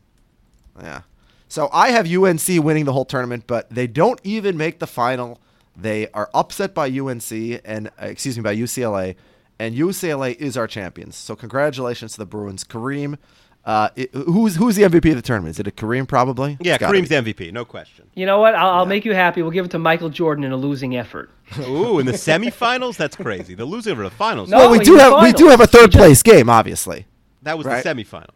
Yeah. 0.81 1.01
So 1.47 1.69
I 1.73 1.89
have 1.89 2.09
UNC 2.09 2.47
winning 2.63 2.85
the 2.85 2.93
whole 2.93 3.05
tournament, 3.05 3.43
but 3.45 3.69
they 3.69 3.85
don't 3.85 4.19
even 4.23 4.57
make 4.57 4.79
the 4.79 4.87
final. 4.87 5.39
They 5.75 6.07
are 6.11 6.29
upset 6.33 6.73
by 6.73 6.87
UNC 6.89 7.31
and 7.65 7.87
uh, 8.01 8.05
excuse 8.05 8.37
me 8.37 8.43
by 8.43 8.55
UCLA, 8.55 9.15
and 9.59 9.75
UCLA 9.75 10.35
is 10.35 10.55
our 10.55 10.67
champions. 10.67 11.15
So 11.15 11.35
congratulations 11.35 12.13
to 12.13 12.19
the 12.19 12.25
Bruins. 12.25 12.63
Kareem, 12.63 13.17
uh, 13.65 13.89
it- 13.95 14.11
who's 14.13 14.55
who's 14.55 14.75
the 14.75 14.83
MVP 14.83 15.09
of 15.11 15.15
the 15.15 15.21
tournament? 15.21 15.51
Is 15.55 15.59
it 15.59 15.67
a 15.67 15.71
Kareem 15.71 16.07
probably? 16.07 16.57
Yeah, 16.59 16.75
It's 16.75 16.83
Kareem's 16.83 17.09
the 17.09 17.15
MVP, 17.15 17.51
no 17.53 17.63
question. 17.65 18.07
You 18.15 18.25
know 18.25 18.39
what? 18.39 18.55
I'll, 18.55 18.69
I'll 18.79 18.85
make 18.85 19.05
you 19.05 19.13
happy. 19.13 19.41
We'll 19.41 19.51
give 19.51 19.65
it 19.65 19.71
to 19.71 19.79
Michael 19.79 20.09
Jordan 20.09 20.43
in 20.43 20.51
a 20.51 20.57
losing 20.57 20.95
effort. 20.97 21.29
Ooh, 21.59 21.99
in 21.99 22.05
the 22.05 22.13
semifinals, 22.13 22.95
that's 22.97 23.15
crazy. 23.15 23.53
The 23.55 23.65
loser 23.65 23.91
of 23.91 23.97
the 23.99 24.09
finals. 24.09 24.49
No, 24.49 24.57
Well, 24.57 24.71
we 24.71 24.79
do 24.79 24.95
the 24.97 25.03
have 25.03 25.21
we 25.23 25.31
do 25.33 25.47
have 25.49 25.61
a 25.61 25.67
third 25.67 25.91
just, 25.91 25.97
place 25.97 26.23
game, 26.23 26.49
obviously. 26.49 27.05
that 27.43 27.57
was 27.57 27.67
right. 27.67 27.83
the 27.83 27.89
semifinals. 27.89 28.27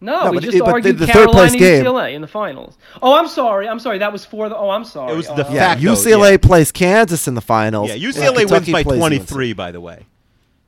No, 0.00 0.26
No, 0.26 0.30
we 0.30 0.36
but 0.36 0.44
just 0.44 0.56
it- 0.56 0.60
but 0.60 0.66
the- 0.66 0.72
argued 0.72 0.98
the 0.98 1.06
third 1.06 1.12
Carolina 1.12 1.38
place 1.48 1.54
game- 1.56 1.84
UCLA 1.84 2.14
in 2.14 2.20
the 2.22 2.28
finals. 2.28 2.78
Oh, 3.02 3.14
I'm 3.18 3.26
sorry. 3.26 3.68
I'm 3.68 3.80
sorry. 3.80 3.98
That 3.98 4.12
was 4.12 4.24
for 4.24 4.48
the. 4.48 4.56
Oh, 4.56 4.70
I'm 4.70 4.84
sorry. 4.84 5.12
It 5.12 5.16
was 5.16 5.26
the 5.26 5.44
oh. 5.44 5.52
Yeah, 5.52 5.74
Facto, 5.74 5.82
UCLA 5.94 6.30
yeah. 6.32 6.36
plays 6.36 6.70
Kansas 6.70 7.26
in 7.26 7.34
the 7.34 7.40
finals. 7.40 7.88
Yeah, 7.88 7.94
and 7.94 8.02
UCLA 8.04 8.48
wins 8.48 8.70
by 8.70 8.84
plays 8.84 8.98
23, 9.00 9.52
by 9.54 9.72
the 9.72 9.80
way. 9.80 10.06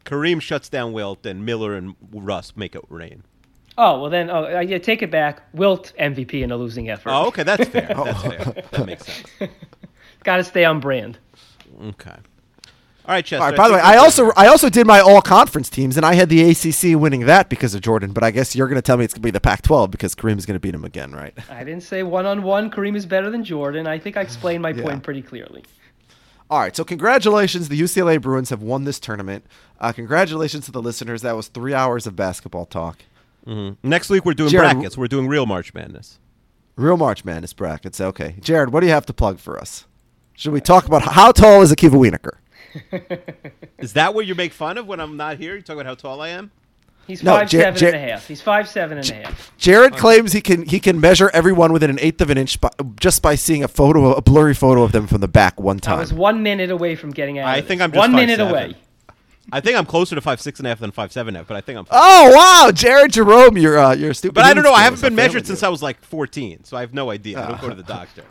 Kareem 0.05 0.41
shuts 0.43 0.69
down 0.69 0.93
Wilt, 0.93 1.25
and 1.25 1.47
Miller 1.47 1.77
and 1.77 1.95
Russ 2.13 2.55
make 2.57 2.75
it 2.75 2.83
rain. 2.89 3.23
Oh 3.83 3.99
well, 3.99 4.11
then 4.11 4.29
oh 4.29 4.59
uh, 4.59 4.61
yeah, 4.61 4.77
take 4.77 5.01
it 5.01 5.11
back. 5.11 5.43
Wilt 5.55 5.95
MVP 5.99 6.43
in 6.43 6.51
a 6.53 6.57
losing 6.59 6.91
effort. 6.91 7.09
Oh, 7.09 7.29
okay, 7.29 7.45
that's 7.45 7.67
fair. 7.67 7.87
That's 8.05 8.23
fair. 8.23 8.65
That 8.73 8.87
makes 8.87 9.07
sense. 9.07 9.27
Got 10.23 10.37
to 10.37 10.45
stay 10.45 10.67
on 10.67 10.81
brand. 10.81 11.17
Okay. 11.83 12.11
All 12.11 13.15
right, 13.15 13.25
Chester. 13.25 13.43
All 13.43 13.49
right. 13.49 13.57
By 13.57 13.69
the 13.69 13.75
way, 13.75 13.81
I 13.81 13.97
also. 13.97 14.33
I 14.37 14.49
also 14.49 14.69
did 14.69 14.87
my 14.87 15.01
all 15.01 15.23
conference 15.23 15.71
teams, 15.71 15.97
and 15.97 16.05
I 16.05 16.13
had 16.13 16.29
the 16.29 16.51
ACC 16.51 17.01
winning 17.01 17.25
that 17.25 17.49
because 17.49 17.75
of 17.75 17.81
Jordan. 17.81 18.13
But 18.13 18.23
I 18.23 18.31
guess 18.31 18.55
you're 18.55 18.69
going 18.69 18.77
to 18.77 18.83
tell 18.83 18.99
me 18.99 19.07
it's 19.07 19.15
going 19.15 19.23
to 19.23 19.27
be 19.27 19.31
the 19.31 19.41
Pac-12 19.41 19.91
because 19.91 20.15
Kareem 20.15 20.37
is 20.37 20.45
going 20.45 20.57
to 20.57 20.61
beat 20.61 20.75
him 20.75 20.85
again, 20.85 21.13
right? 21.13 21.33
I 21.51 21.65
didn't 21.65 21.83
say 21.83 22.03
one 22.03 22.27
on 22.27 22.43
one. 22.43 22.71
Kareem 22.71 22.97
is 22.97 23.07
better 23.07 23.31
than 23.31 23.43
Jordan. 23.45 23.87
I 23.87 23.99
think 23.99 24.19
I 24.19 24.21
explained 24.21 24.61
my 24.63 24.71
Yeah. 24.73 24.83
point 24.83 25.03
pretty 25.03 25.23
clearly. 25.23 25.65
All 26.51 26.61
right. 26.61 26.77
So 26.77 26.85
congratulations, 26.85 27.71
the 27.71 27.81
UCLA 27.81 28.21
Bruins 28.21 28.51
have 28.51 28.63
won 28.63 28.85
this 28.85 29.01
tournament. 29.01 29.47
Uh, 29.81 29.93
congratulations 29.93 30.67
to 30.67 30.71
the 30.71 30.83
listeners. 30.83 31.23
That 31.23 31.35
was 31.35 31.49
three 31.49 31.73
hours 31.73 32.07
of 32.07 32.15
basketball 32.15 32.67
talk. 32.67 32.99
Mm-hmm. 33.47 33.89
Next 33.89 34.11
week 34.11 34.25
we're 34.25 34.35
doing 34.35 34.51
Jared, 34.51 34.73
brackets. 34.73 34.97
We're 34.99 35.07
doing 35.09 35.27
real 35.29 35.47
March 35.47 35.73
Madness. 35.75 36.19
Real 36.77 36.97
March 36.97 37.25
Madness 37.25 37.53
brackets. 37.53 38.01
Okay, 38.01 38.37
Jared, 38.41 38.73
what 38.73 38.81
do 38.81 38.87
you 38.87 38.93
have 38.93 39.07
to 39.07 39.13
plug 39.13 39.39
for 39.39 39.59
us? 39.59 39.87
Should 40.35 40.53
we 40.53 40.61
talk 40.61 40.87
about 40.87 41.03
how 41.03 41.33
tall 41.33 41.61
is 41.63 41.73
Akiva 41.73 41.91
Wienerker? 41.93 42.39
Is 43.79 43.95
that 43.95 44.15
what 44.15 44.27
you 44.27 44.35
make 44.35 44.53
fun 44.53 44.79
of 44.79 44.87
when 44.87 45.01
I'm 45.01 45.17
not 45.17 45.39
here? 45.39 45.57
You 45.57 45.63
talk 45.63 45.75
about 45.75 45.87
how 45.87 45.95
tall 45.97 46.21
I 46.21 46.29
am? 46.29 46.51
He's 47.07 47.23
No, 47.23 47.33
five 47.33 47.49
Jer- 47.51 47.61
seven 47.63 47.79
Jer- 47.81 47.87
and 47.89 47.97
a 47.97 47.99
half. 47.99 48.29
He's 48.29 48.41
five 48.41 48.69
seven 48.69 48.99
and 48.99 49.11
a 49.11 49.15
half. 49.15 49.53
Jared 49.59 49.97
claims 49.97 50.33
he 50.33 50.41
can 50.41 50.65
he 50.65 50.79
can 50.79 51.01
measure 51.01 51.29
everyone 51.35 51.73
within 51.73 51.91
an 51.91 51.99
eighth 52.01 52.21
of 52.21 52.31
an 52.31 52.39
inch 52.39 52.61
by, 52.61 52.71
just 53.01 53.21
by 53.23 53.35
seeing 53.35 53.65
a 53.65 53.69
photo, 53.69 54.13
a 54.13 54.23
blurry 54.23 54.55
photo 54.55 54.83
of 54.85 54.93
them 54.93 55.09
from 55.09 55.21
the 55.21 55.27
back 55.29 55.59
one 55.61 55.79
time. 55.79 55.95
I 55.95 55.97
time. 55.97 56.01
was 56.03 56.13
one 56.13 56.43
minute 56.45 56.71
away 56.71 56.95
from 56.95 57.11
getting 57.11 57.39
out. 57.41 57.49
I 57.49 57.57
of 57.57 57.67
think 57.67 57.81
this. 57.81 57.85
I'm 57.87 57.91
just 57.93 57.99
one 57.99 58.15
minute 58.15 58.39
5'7". 58.39 58.51
away. 58.51 58.77
I 59.53 59.61
think 59.61 59.77
I'm 59.77 59.87
closer 59.87 60.15
to 60.15 60.21
five 60.21 60.41
six 60.41 60.59
and 60.61 60.67
a 60.67 60.71
half 60.71 60.79
than 60.81 60.91
five 60.91 61.13
seven 61.13 61.29
and 61.31 61.37
a 61.37 61.41
half, 61.41 61.49
but 61.49 61.57
I 61.57 61.61
think 61.61 61.79
I'm. 61.79 61.87
Oh 61.91 62.33
wow, 62.35 62.71
Jared 62.73 63.13
Jerome, 63.13 63.57
you're 63.57 63.79
uh, 63.79 63.95
you're 63.95 64.11
a 64.11 64.15
stupid. 64.15 64.35
but 64.35 64.45
I 64.45 64.55
don't 64.55 64.65
know. 64.65 64.73
I 64.73 64.83
haven't 64.83 65.01
been 65.03 65.15
measured 65.15 65.47
since? 65.47 65.63
I 65.63 65.69
was 65.69 65.83
like 65.83 66.03
14, 66.05 66.65
so 66.65 66.77
I 66.77 66.81
have 66.81 66.95
no 66.95 67.11
idea. 67.11 67.43
I 67.43 67.49
don't 67.49 67.61
go 67.61 67.69
to 67.69 67.75
the 67.75 67.83
doctor. 67.99 68.25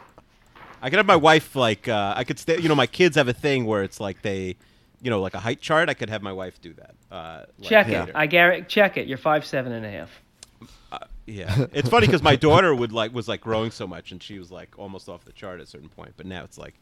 I 0.82 0.90
could 0.90 0.98
have 0.98 1.06
my 1.06 1.16
wife 1.16 1.56
like 1.56 1.88
uh, 1.88 2.14
I 2.16 2.24
could 2.24 2.40
stay. 2.40 2.60
You 2.60 2.70
know, 2.70 2.76
my 2.76 2.88
kids 2.88 3.16
have 3.18 3.28
a 3.28 3.34
thing 3.34 3.66
where 3.66 3.84
it's 3.84 4.00
like 4.00 4.22
they, 4.22 4.56
you 5.02 5.10
know, 5.10 5.22
like 5.22 5.34
a 5.34 5.40
height 5.40 5.60
chart. 5.62 5.90
I 5.90 5.94
could 5.94 6.10
have 6.10 6.22
my 6.22 6.32
wife 6.34 6.62
do 6.62 6.74
that. 6.74 6.96
Uh, 7.12 7.46
like 7.58 7.70
Check 7.70 7.88
later. 7.88 8.10
it. 8.10 8.16
I 8.16 8.26
guarantee. 8.28 8.66
Check 8.68 8.98
it. 8.98 9.08
You're 9.08 9.18
five 9.18 9.46
seven 9.46 9.72
and 9.74 9.86
a 9.86 9.92
half. 9.92 10.10
Yeah, 11.26 11.66
it's 11.74 11.88
funny 11.90 12.08
because 12.08 12.24
my 12.24 12.36
daughter 12.36 12.74
would 12.74 12.92
like 12.92 13.14
was 13.14 13.28
like 13.28 13.42
growing 13.42 13.70
so 13.70 13.86
much, 13.86 14.12
and 14.12 14.22
she 14.24 14.40
was 14.40 14.52
like 14.52 14.80
almost 14.80 15.08
off 15.10 15.24
the 15.26 15.32
chart 15.32 15.60
at 15.60 15.68
a 15.68 15.70
certain 15.70 15.90
point. 15.90 16.14
But 16.18 16.26
now 16.26 16.44
it's 16.44 16.58
like 16.58 16.74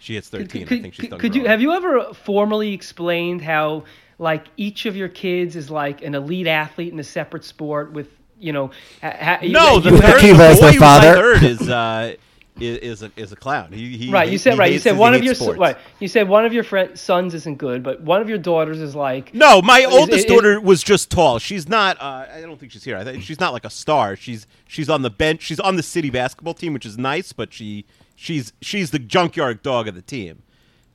she 0.00 0.14
hits 0.14 0.28
Could, 0.28 0.40
thirteen. 0.50 0.66
could- 0.66 0.78
I 0.78 0.82
think 0.82 0.94
she's 0.94 1.08
done. 1.10 1.18
could 1.18 1.34
you 1.34 1.46
have 1.46 1.60
you 1.60 1.72
ever 1.72 2.12
formally 2.14 2.72
explained 2.72 3.42
how 3.42 3.84
like 4.18 4.46
each 4.56 4.86
of 4.86 4.96
your 4.96 5.08
kids 5.08 5.56
is 5.56 5.70
like 5.70 6.02
an 6.02 6.14
elite 6.14 6.46
athlete 6.46 6.92
in 6.92 6.98
a 6.98 7.04
separate 7.04 7.44
sport 7.44 7.92
with 7.92 8.08
you 8.38 8.52
know? 8.52 8.70
Ha, 9.02 9.16
ha, 9.20 9.38
No, 9.42 9.80
the 9.80 9.90
third, 9.92 10.20
the 10.20 10.32
boy 10.60 10.68
who's 10.68 10.76
father. 10.76 11.14
third 11.14 11.42
is 11.42 11.68
uh, 11.68 12.14
is 12.60 12.78
is 12.78 13.02
a, 13.02 13.10
is 13.16 13.32
a 13.32 13.36
clown. 13.36 13.70
He, 13.72 13.96
he 13.98 14.10
Right, 14.10 14.30
you 14.30 14.38
said 14.38 14.56
right. 14.56 14.72
You 14.72 14.78
said 14.78 14.96
one 14.96 15.12
of 15.14 15.22
your 15.22 15.34
sports. 15.34 15.58
right. 15.58 15.76
You 16.00 16.08
said 16.08 16.26
one 16.26 16.46
of 16.46 16.54
your 16.54 16.64
friend, 16.64 16.98
sons 16.98 17.34
isn't 17.34 17.58
good, 17.58 17.82
but 17.82 18.00
one 18.00 18.22
of 18.22 18.30
your 18.30 18.38
daughters 18.38 18.80
is 18.80 18.94
like 18.94 19.34
No, 19.34 19.60
my 19.60 19.80
Is- 19.80 19.92
oldest 19.92 20.18
is- 20.20 20.24
daughter 20.24 20.58
was 20.60 20.82
just 20.82 21.10
tall. 21.10 21.38
She's 21.38 21.68
not. 21.68 22.00
Uh, 22.00 22.24
I 22.34 22.40
don't 22.40 22.58
think 22.58 22.72
she's 22.72 22.84
here. 22.84 22.96
I 22.96 23.04
think 23.04 23.22
she's 23.22 23.40
not 23.40 23.52
like 23.52 23.66
a 23.66 23.70
star. 23.70 24.16
She's 24.16 24.46
she's 24.66 24.88
on 24.88 25.02
the 25.02 25.10
bench. 25.10 25.42
She's 25.42 25.60
on 25.60 25.76
the 25.76 25.82
city 25.82 26.08
basketball 26.08 26.54
team, 26.54 26.72
which 26.72 26.86
is 26.86 26.96
nice. 26.96 27.32
But 27.34 27.52
she 27.52 27.84
she's 28.16 28.52
she's 28.60 28.90
the 28.90 28.98
junkyard 28.98 29.62
dog 29.62 29.86
of 29.86 29.94
the 29.94 30.02
team. 30.02 30.42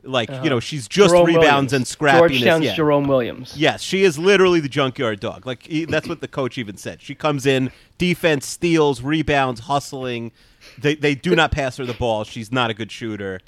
Like 0.03 0.29
you 0.43 0.49
know, 0.49 0.59
she's 0.59 0.87
just 0.87 1.13
Uh-huh. 1.13 1.23
Jerome 1.25 1.41
rebounds 1.41 1.71
Williams. 1.71 1.73
and 1.73 1.85
scrappiness. 1.85 2.17
Georgetown's 2.17 2.65
yeah. 2.65 2.75
Jerome 2.75 3.07
Williams. 3.07 3.53
Yes, 3.55 3.81
she 3.83 4.03
is 4.03 4.17
literally 4.17 4.59
the 4.59 4.67
junkyard 4.67 5.19
dog. 5.19 5.45
Like 5.45 5.63
he, 5.67 5.85
that's 5.85 6.07
what 6.09 6.21
the 6.21 6.27
coach 6.27 6.57
even 6.57 6.75
said. 6.75 7.01
She 7.03 7.13
comes 7.13 7.45
in, 7.45 7.71
defense, 7.99 8.47
steals, 8.47 9.03
rebounds, 9.03 9.61
hustling. 9.61 10.31
They 10.79 10.95
they 10.95 11.13
do 11.13 11.35
not 11.35 11.51
pass 11.51 11.77
her 11.77 11.85
the 11.85 11.93
ball. 11.93 12.23
She's 12.23 12.51
not 12.51 12.71
a 12.71 12.73
good 12.73 12.91
shooter. 12.91 13.41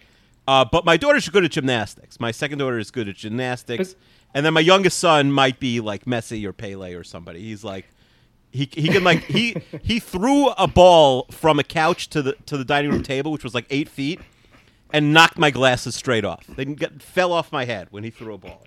Uh, 0.47 0.63
but 0.63 0.85
my 0.85 0.95
daughter's 0.95 1.27
good 1.27 1.43
at 1.43 1.51
gymnastics. 1.51 2.19
My 2.19 2.29
second 2.31 2.59
daughter 2.59 2.77
is 2.77 2.91
good 2.91 3.07
at 3.09 3.15
gymnastics, 3.15 3.95
and 4.35 4.45
then 4.45 4.53
my 4.53 4.59
youngest 4.59 4.99
son 4.99 5.31
might 5.31 5.59
be 5.59 5.79
like 5.79 6.05
Messi 6.05 6.45
or 6.45 6.53
Pele 6.53 6.93
or 6.93 7.03
somebody. 7.03 7.41
He's 7.41 7.63
like. 7.63 7.87
He, 8.53 8.69
he 8.71 8.87
can 8.87 9.03
like 9.03 9.23
he 9.23 9.55
he 9.81 9.99
threw 9.99 10.49
a 10.49 10.67
ball 10.67 11.25
from 11.31 11.57
a 11.57 11.63
couch 11.63 12.07
to 12.11 12.21
the 12.21 12.33
to 12.45 12.55
the 12.55 12.63
dining 12.63 12.91
room 12.91 13.01
table, 13.01 13.31
which 13.31 13.43
was 13.43 13.55
like 13.55 13.65
eight 13.71 13.89
feet, 13.89 14.19
and 14.91 15.11
knocked 15.11 15.39
my 15.39 15.49
glasses 15.49 15.95
straight 15.95 16.23
off. 16.23 16.45
They 16.47 16.65
fell 16.99 17.33
off 17.33 17.51
my 17.51 17.65
head 17.65 17.87
when 17.89 18.03
he 18.03 18.11
threw 18.11 18.35
a 18.35 18.37
ball. 18.37 18.61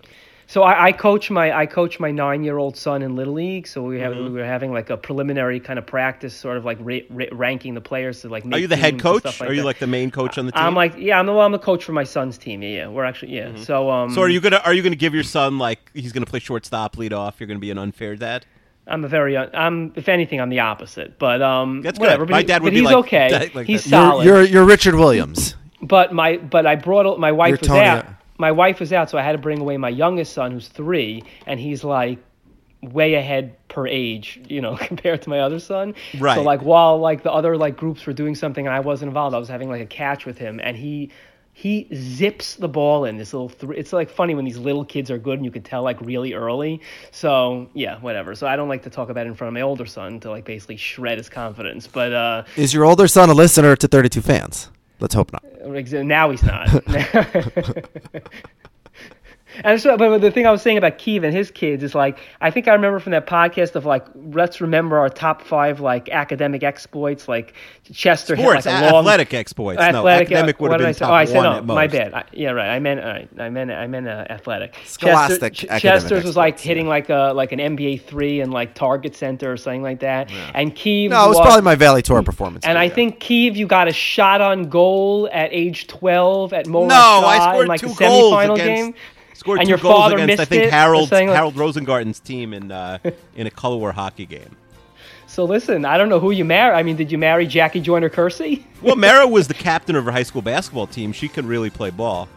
So 0.49 0.63
I, 0.63 0.87
I 0.87 0.91
coach 0.93 1.29
my 1.29 1.57
I 1.57 1.65
coach 1.65 2.01
my 2.01 2.11
nine 2.11 2.43
year 2.43 2.57
old 2.57 2.75
son 2.75 3.01
in 3.01 3.15
little 3.15 3.33
league. 3.35 3.65
So 3.65 3.81
we 3.81 3.99
have 4.01 4.13
Mm-hmm. 4.13 4.33
we 4.33 4.39
were 4.39 4.45
having 4.45 4.73
like 4.73 4.89
a 4.89 4.97
preliminary 4.97 5.59
kind 5.61 5.79
of 5.79 5.85
practice, 5.85 6.33
sort 6.35 6.57
of 6.57 6.65
like 6.65 6.77
ra- 6.81 6.99
ra- 7.09 7.25
ranking 7.31 7.73
the 7.73 7.81
players 7.81 8.21
to 8.21 8.29
like. 8.29 8.45
Are 8.45 8.57
you 8.57 8.67
the 8.67 8.75
head 8.75 8.99
coach? 8.99 9.21
stuff 9.21 9.41
are 9.41 9.53
you 9.53 9.61
that. 9.61 9.65
like 9.65 9.79
the 9.79 9.87
main 9.87 10.11
coach 10.11 10.37
on 10.37 10.45
the 10.47 10.51
team? 10.51 10.61
I'm 10.63 10.75
like 10.75 10.95
yeah, 10.97 11.17
I'm 11.17 11.25
the 11.27 11.31
well, 11.33 11.45
I'm 11.45 11.51
the 11.53 11.59
coach 11.59 11.85
for 11.85 11.93
my 11.93 12.03
son's 12.03 12.37
team. 12.37 12.61
Yeah, 12.61 12.69
yeah. 12.69 12.87
we're 12.89 13.05
actually 13.05 13.35
yeah. 13.35 13.55
So 13.55 13.89
um. 13.89 14.07
Mm-hmm. 14.09 14.15
so 14.15 14.21
are 14.21 14.29
you 14.29 14.41
gonna 14.41 14.61
are 14.65 14.73
you 14.73 14.83
gonna 14.83 14.95
give 14.95 15.13
your 15.13 15.23
son 15.23 15.57
like 15.57 15.91
he's 15.93 16.11
gonna 16.11 16.25
play 16.25 16.39
shortstop, 16.39 16.97
lead 16.97 17.13
off? 17.13 17.39
You're 17.39 17.47
gonna 17.47 17.59
be 17.59 17.71
an 17.71 17.77
unfair 17.77 18.15
dad. 18.17 18.45
I'm 18.89 19.03
a 19.03 19.07
very 19.07 19.35
un- 19.37 19.49
I'm 19.53 19.91
if 19.95 20.07
anything 20.09 20.39
I'm 20.41 20.49
the 20.49 20.59
opposite, 20.61 21.19
but 21.19 21.41
um. 21.41 21.81
That's 21.81 21.97
good. 21.97 22.05
whatever. 22.05 22.25
But 22.25 22.31
My 22.31 22.39
he- 22.39 22.45
dad 22.45 22.61
would 22.61 22.67
but 22.69 22.71
be 22.71 22.77
he's 22.77 22.85
like- 22.85 22.95
okay. 23.05 23.31
like 23.39 23.53
that. 23.53 23.65
he's 23.65 23.85
You're- 23.85 24.01
solid. 24.01 24.25
You're 24.25 24.43
you're 24.43 24.65
Richard 24.65 24.95
Williams. 24.95 25.55
But 25.81 26.13
my 26.13 26.37
but 26.37 26.65
I 26.65 26.75
brought 26.75 27.19
my 27.19 27.31
wife 27.31 27.49
You're 27.49 27.57
was 27.59 27.67
Tony- 27.67 27.81
out. 27.85 28.05
My 28.39 28.51
wife 28.51 28.79
was 28.79 28.93
out, 28.93 29.09
so 29.09 29.17
I 29.17 29.23
had 29.23 29.31
to 29.31 29.37
bring 29.39 29.59
away 29.59 29.77
my 29.77 29.89
youngest 29.89 30.31
son, 30.33 30.51
who's 30.51 30.67
three, 30.67 31.23
and 31.47 31.59
he's 31.59 31.83
like 31.83 32.19
way 32.83 33.15
ahead 33.15 33.55
per 33.69 33.87
age, 33.87 34.39
you 34.47 34.61
know, 34.61 34.75
compared 34.81 35.21
to 35.23 35.29
my 35.29 35.39
other 35.39 35.59
son. 35.59 35.95
Right. 36.19 36.35
So 36.35 36.43
like 36.43 36.61
while 36.61 36.99
like 36.99 37.23
the 37.23 37.31
other 37.31 37.57
like 37.57 37.75
groups 37.77 38.05
were 38.05 38.13
doing 38.13 38.35
something 38.35 38.65
and 38.67 38.75
I 38.75 38.79
wasn't 38.79 39.09
involved, 39.09 39.35
I 39.35 39.39
was 39.39 39.49
having 39.49 39.69
like 39.69 39.81
a 39.81 39.85
catch 39.87 40.25
with 40.25 40.37
him 40.37 40.59
and 40.63 40.77
he 40.77 41.09
he 41.57 41.87
zips 41.95 42.53
the 42.57 42.67
ball 42.67 43.03
in 43.03 43.17
this 43.17 43.33
little 43.33 43.49
th- 43.49 43.75
it's 43.75 43.91
like 43.91 44.11
funny 44.11 44.35
when 44.35 44.45
these 44.45 44.59
little 44.59 44.85
kids 44.85 45.09
are 45.09 45.17
good 45.17 45.39
and 45.39 45.43
you 45.43 45.49
can 45.49 45.63
tell 45.63 45.81
like 45.81 45.99
really 46.01 46.35
early 46.35 46.79
so 47.09 47.67
yeah 47.73 47.99
whatever 48.01 48.35
so 48.35 48.45
i 48.45 48.55
don't 48.55 48.69
like 48.69 48.83
to 48.83 48.91
talk 48.91 49.09
about 49.09 49.25
it 49.25 49.29
in 49.29 49.33
front 49.33 49.49
of 49.49 49.55
my 49.55 49.61
older 49.61 49.87
son 49.87 50.19
to 50.19 50.29
like 50.29 50.45
basically 50.45 50.77
shred 50.77 51.17
his 51.17 51.29
confidence 51.29 51.87
but 51.87 52.13
uh 52.13 52.43
Is 52.57 52.75
your 52.75 52.85
older 52.85 53.07
son 53.07 53.31
a 53.31 53.33
listener 53.33 53.75
to 53.75 53.87
32 53.87 54.21
fans? 54.21 54.69
Let's 54.99 55.15
hope 55.15 55.31
not. 55.33 55.43
Now 56.05 56.29
he's 56.31 56.43
not. 56.43 56.69
and 59.63 59.79
so, 59.81 59.97
but 59.97 60.19
the 60.19 60.31
thing 60.31 60.45
I 60.45 60.51
was 60.51 60.61
saying 60.61 60.77
about 60.77 60.97
Keeve 60.97 61.23
and 61.23 61.33
his 61.35 61.51
kids 61.51 61.83
is 61.83 61.95
like, 61.95 62.19
I 62.41 62.51
think 62.51 62.67
I 62.67 62.73
remember 62.73 62.99
from 62.99 63.11
that 63.11 63.25
podcast 63.27 63.75
of 63.75 63.85
like, 63.85 64.05
let's 64.15 64.61
remember 64.61 64.97
our 64.97 65.09
top 65.09 65.41
five 65.41 65.79
like 65.79 66.09
academic 66.09 66.63
exploits. 66.63 67.27
Like 67.27 67.53
Chester 67.93 68.35
Sports, 68.35 68.65
hit 68.65 68.71
like 68.73 68.89
a- 68.89 68.93
long 68.93 69.03
athletic 69.05 69.33
exploits. 69.33 69.79
No, 69.79 69.85
Athletic, 69.85 70.27
academic 70.27 70.55
uh, 70.55 70.57
would 70.63 70.71
have 70.71 70.79
been 70.79 70.87
I 70.87 70.91
say? 70.91 70.99
top 70.99 71.09
Oh, 71.09 71.13
I 71.13 71.25
said 71.25 71.37
one 71.37 71.65
no. 71.67 71.73
My 71.73 71.87
bad. 71.87 72.13
I, 72.13 72.23
yeah, 72.33 72.51
right. 72.51 72.69
I 72.69 72.79
meant 72.79 73.01
right. 73.03 73.29
I 73.39 73.49
meant 73.49 73.71
I 73.71 73.87
meant 73.87 74.07
uh, 74.07 74.25
athletic. 74.29 74.75
Scholastic 74.85 75.53
Chester, 75.53 75.73
academic 75.73 75.81
Chester's 76.01 76.23
was 76.23 76.35
like 76.37 76.59
hitting 76.59 76.87
like 76.87 77.09
a 77.09 77.31
like 77.35 77.51
an 77.51 77.59
NBA 77.59 78.01
three 78.03 78.41
and 78.41 78.51
like 78.53 78.75
Target 78.75 79.15
Center 79.15 79.51
or 79.51 79.57
something 79.57 79.81
like 79.83 79.99
that. 80.01 80.31
And 80.53 80.75
Keeve 80.75 81.09
No, 81.09 81.25
it 81.25 81.29
was 81.29 81.39
probably 81.39 81.61
my 81.61 81.75
Valley 81.75 82.01
Tour 82.01 82.21
performance. 82.23 82.65
and 82.65 82.77
I 82.77 82.89
think 82.89 83.19
Keeve, 83.19 83.55
you 83.55 83.65
got 83.67 83.87
a 83.87 83.93
shot 83.93 84.41
on 84.41 84.69
goal 84.69 85.29
at 85.31 85.49
age 85.53 85.87
12 85.87 86.53
at 86.53 86.67
Mola 86.67 86.87
No, 86.87 86.95
I 87.25 87.39
scored 87.49 87.61
in 87.63 87.67
like 87.67 87.79
two 87.81 87.87
the 87.89 87.93
goals 87.95 88.33
semifinal 88.33 88.53
against. 88.55 88.65
game. 88.93 88.95
Scored 89.37 89.59
And 89.59 89.67
two 89.67 89.69
your 89.69 89.77
goals 89.77 89.95
father 89.95 90.15
against 90.15 90.31
I 90.39 90.41
missed 90.41 90.49
think 90.49 90.63
it 90.63 90.71
Harold 90.71 91.11
like- 91.11 91.29
Harold 91.29 91.55
Rosengarten's 91.55 92.19
team 92.19 92.53
in 92.53 92.71
uh, 92.71 92.97
in 93.35 93.45
a 93.45 93.51
color 93.51 93.77
war 93.77 93.91
hockey 93.91 94.25
game. 94.25 94.55
So 95.27 95.43
listen, 95.45 95.85
I 95.85 95.97
don't 95.97 96.09
know 96.09 96.19
who 96.19 96.31
you 96.31 96.43
marry. 96.43 96.73
I 96.73 96.81
mean, 96.81 96.95
did 96.95 97.11
you 97.11 97.17
marry 97.19 97.45
Jackie 97.45 97.79
Joyner 97.81 98.09
Kersee? 98.09 98.63
Well, 98.81 98.95
Mara 98.95 99.27
was 99.27 99.47
the 99.47 99.53
captain 99.69 99.95
of 99.95 100.05
her 100.05 100.11
high 100.11 100.23
school 100.23 100.41
basketball 100.41 100.87
team. 100.87 101.11
She 101.13 101.27
can 101.27 101.45
really 101.45 101.69
play 101.69 101.89
ball. 101.91 102.27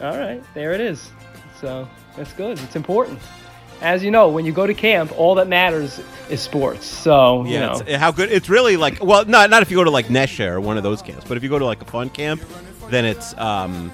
All 0.00 0.16
right, 0.18 0.42
there 0.54 0.72
it 0.72 0.80
is. 0.80 1.10
So 1.60 1.88
that's 2.16 2.32
good. 2.32 2.58
It's 2.60 2.74
important. 2.76 3.20
As 3.80 4.02
you 4.02 4.10
know, 4.10 4.28
when 4.28 4.44
you 4.44 4.52
go 4.52 4.66
to 4.66 4.74
camp, 4.74 5.12
all 5.18 5.34
that 5.36 5.46
matters 5.48 6.00
is 6.30 6.40
sports. 6.40 6.86
So 6.86 7.44
you 7.44 7.52
Yeah, 7.54 7.60
know, 7.66 7.82
it's, 7.86 7.96
how 7.96 8.10
good 8.12 8.30
it's 8.32 8.48
really 8.48 8.76
like. 8.76 9.02
Well, 9.04 9.24
not 9.26 9.48
not 9.50 9.62
if 9.62 9.70
you 9.70 9.76
go 9.76 9.84
to 9.84 9.90
like 9.90 10.06
Nesha 10.06 10.46
or 10.48 10.60
one 10.60 10.76
of 10.76 10.82
those 10.82 11.02
camps, 11.02 11.24
but 11.28 11.36
if 11.36 11.42
you 11.44 11.48
go 11.48 11.58
to 11.60 11.64
like 11.66 11.82
a 11.82 11.84
fun 11.84 12.08
camp, 12.10 12.42
then 12.90 13.04
it's 13.04 13.36
um, 13.38 13.92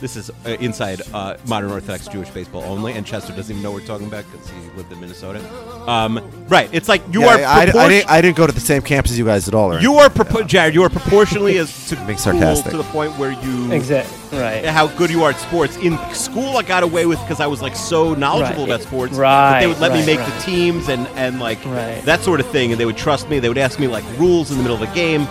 this 0.00 0.16
is 0.16 0.30
uh, 0.46 0.50
inside 0.60 1.02
uh, 1.12 1.36
modern 1.46 1.70
Orthodox 1.70 2.08
Jewish 2.08 2.28
baseball 2.30 2.62
only, 2.64 2.94
and 2.94 3.06
Chester 3.06 3.34
doesn't 3.34 3.50
even 3.52 3.62
know 3.62 3.70
what 3.70 3.82
we're 3.82 3.86
talking 3.86 4.06
about 4.06 4.24
because 4.30 4.48
he 4.48 4.56
lived 4.76 4.90
in 4.92 5.00
Minnesota. 5.00 5.40
Um, 5.88 6.20
right, 6.48 6.68
it's 6.72 6.88
like 6.88 7.02
you 7.12 7.20
Yeah, 7.22 7.26
are. 7.28 7.38
I, 7.44 7.60
I, 7.62 7.66
propor- 7.66 7.88
didn't, 7.88 8.10
I 8.10 8.20
didn't 8.20 8.36
go 8.36 8.46
to 8.46 8.52
the 8.52 8.60
same 8.60 8.82
camps 8.82 9.10
as 9.10 9.18
you 9.18 9.24
guys 9.24 9.46
at 9.48 9.54
all. 9.54 9.72
Or 9.72 9.80
you 9.80 9.94
are, 9.94 10.08
propo- 10.08 10.46
Jared. 10.46 10.74
You 10.74 10.82
are 10.84 10.88
proportionally 10.90 11.58
as 11.58 11.88
to, 11.88 11.96
Being 11.96 12.06
cool 12.08 12.16
sarcastic. 12.18 12.70
to 12.72 12.76
the 12.78 12.82
point 12.84 13.12
where 13.18 13.32
you 13.32 13.72
exactly 13.72 14.38
right. 14.38 14.64
how 14.64 14.86
good 14.96 15.10
you 15.10 15.22
are 15.24 15.30
at 15.30 15.38
sports. 15.40 15.76
In 15.78 15.98
school, 16.14 16.56
I 16.56 16.62
got 16.62 16.82
away 16.82 17.06
with 17.06 17.20
because 17.20 17.40
I 17.40 17.46
was 17.46 17.60
like 17.62 17.76
so 17.76 18.14
knowledgeable 18.14 18.66
Right. 18.66 18.74
about 18.74 18.82
sports 18.86 19.12
that 19.16 19.20
Right, 19.20 19.60
they 19.60 19.66
would 19.66 19.78
let 19.80 19.92
me 19.92 20.04
make 20.06 20.18
right. 20.18 20.32
the 20.34 20.40
teams 20.40 20.88
and 20.88 21.06
and 21.08 21.40
like 21.40 21.64
Right. 21.66 22.02
that 22.04 22.20
sort 22.22 22.40
of 22.40 22.46
thing, 22.50 22.72
and 22.72 22.80
they 22.80 22.86
would 22.86 22.96
trust 22.96 23.28
me. 23.28 23.38
They 23.38 23.48
would 23.48 23.58
ask 23.58 23.78
me 23.78 23.86
like 23.86 24.04
rules 24.18 24.50
in 24.50 24.56
the 24.56 24.62
middle 24.62 24.80
of 24.82 24.88
the 24.88 24.94
game. 24.94 25.26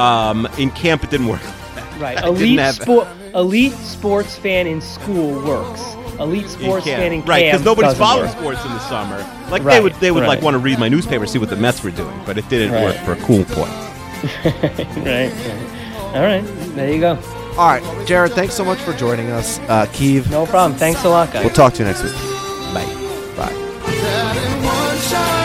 Um, 0.00 0.48
in 0.58 0.70
camp, 0.70 1.04
it 1.04 1.10
didn't 1.10 1.26
work. 1.28 1.42
Right. 2.00 2.22
Elite 2.24 2.58
have- 2.58 2.74
sport. 2.76 3.06
Elite 3.34 3.72
sports 3.74 4.36
fan 4.36 4.66
in 4.66 4.80
school 4.80 5.40
works. 5.44 5.82
Elite 6.18 6.48
sports 6.48 6.84
fan 6.84 7.00
in 7.00 7.00
camp. 7.00 7.02
fan 7.02 7.12
in 7.12 7.20
right? 7.26 7.44
Because 7.52 7.64
nobody's 7.64 7.90
doesn't 7.92 8.04
following 8.04 8.26
work. 8.28 8.36
sports 8.38 8.64
in 8.64 8.70
the 8.72 8.78
summer. 8.80 9.18
Like 9.50 9.62
they 9.62 9.68
Right, 9.68 9.82
would, 9.82 9.94
they 9.94 10.10
would 10.10 10.24
like 10.24 10.38
right. 10.38 10.42
want 10.42 10.54
to 10.54 10.58
read 10.58 10.78
my 10.78 10.88
newspaper, 10.88 11.26
see 11.26 11.38
what 11.38 11.48
the 11.50 11.56
Mets 11.56 11.82
were 11.84 11.90
doing, 11.92 12.20
but 12.26 12.36
it 12.38 12.48
didn't 12.48 12.72
Right. 12.72 12.84
work 12.84 12.96
for 13.04 13.12
a 13.12 13.16
cool 13.26 13.44
point. 13.44 13.70
right. 14.44 15.30
right. 15.32 16.14
All 16.14 16.22
right. 16.22 16.42
There 16.74 16.92
you 16.92 17.00
go. 17.00 17.18
All 17.56 17.68
right, 17.68 18.06
Jared, 18.06 18.32
thanks 18.32 18.54
so 18.54 18.64
much 18.64 18.78
for 18.78 18.92
joining 18.94 19.30
us. 19.30 19.58
Uh, 19.60 19.86
Keeve, 19.92 20.30
No 20.30 20.46
problem. 20.46 20.78
Thanks 20.78 21.04
a 21.04 21.08
lot, 21.08 21.32
guys. 21.32 21.44
we'll 21.44 21.52
talk 21.54 21.72
to 21.74 21.78
you 21.80 21.84
next 21.86 22.02
week. 22.02 22.12
Bye. 22.74 22.84
Bye. 23.36 23.52
That 23.86 24.36
in 24.36 24.64
one 24.64 24.98
shining 24.98 25.39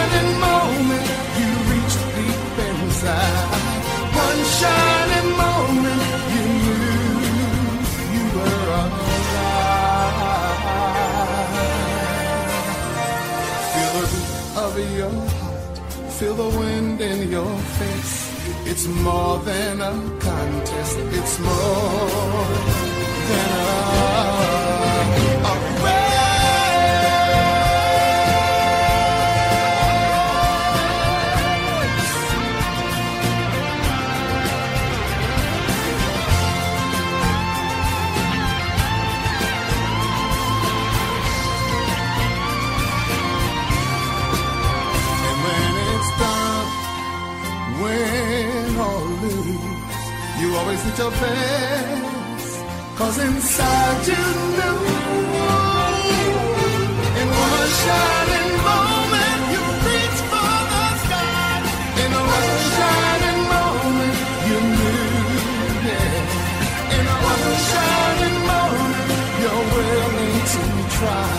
feel 16.20 16.34
the 16.34 16.58
wind 16.58 17.02
in 17.02 17.30
your 17.30 17.58
face. 17.78 18.32
It's 18.66 18.88
more 18.88 19.38
than 19.40 19.82
a 19.82 19.94
contest, 20.20 20.98
it's 21.12 21.40
more 21.40 22.46
than 23.30 23.50
a, 23.60 24.85
did 50.96 51.02
your 51.02 51.12
best. 51.12 52.64
Cause 52.98 53.18
inside 53.20 54.08
you 54.08 54.24
knew. 54.58 54.80
In 57.22 57.28
one 57.28 57.70
shining 57.84 58.52
moment, 58.70 59.42
you 59.54 59.64
reached 59.88 60.24
for 60.32 60.56
the 60.72 60.86
sky. 61.04 61.58
In 62.04 62.12
one 62.36 62.58
shining 62.76 63.42
moment, 63.54 64.18
you 64.48 64.58
knew. 64.78 65.04
Yeah. 65.88 66.98
In 66.98 67.06
one 67.32 67.48
shining 67.70 68.38
moment, 68.52 69.10
you're 69.42 69.66
willing 69.76 70.38
to 70.54 70.64
try. 70.98 71.30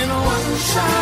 In 0.00 0.08
one 0.32 0.58
shining 0.70 1.01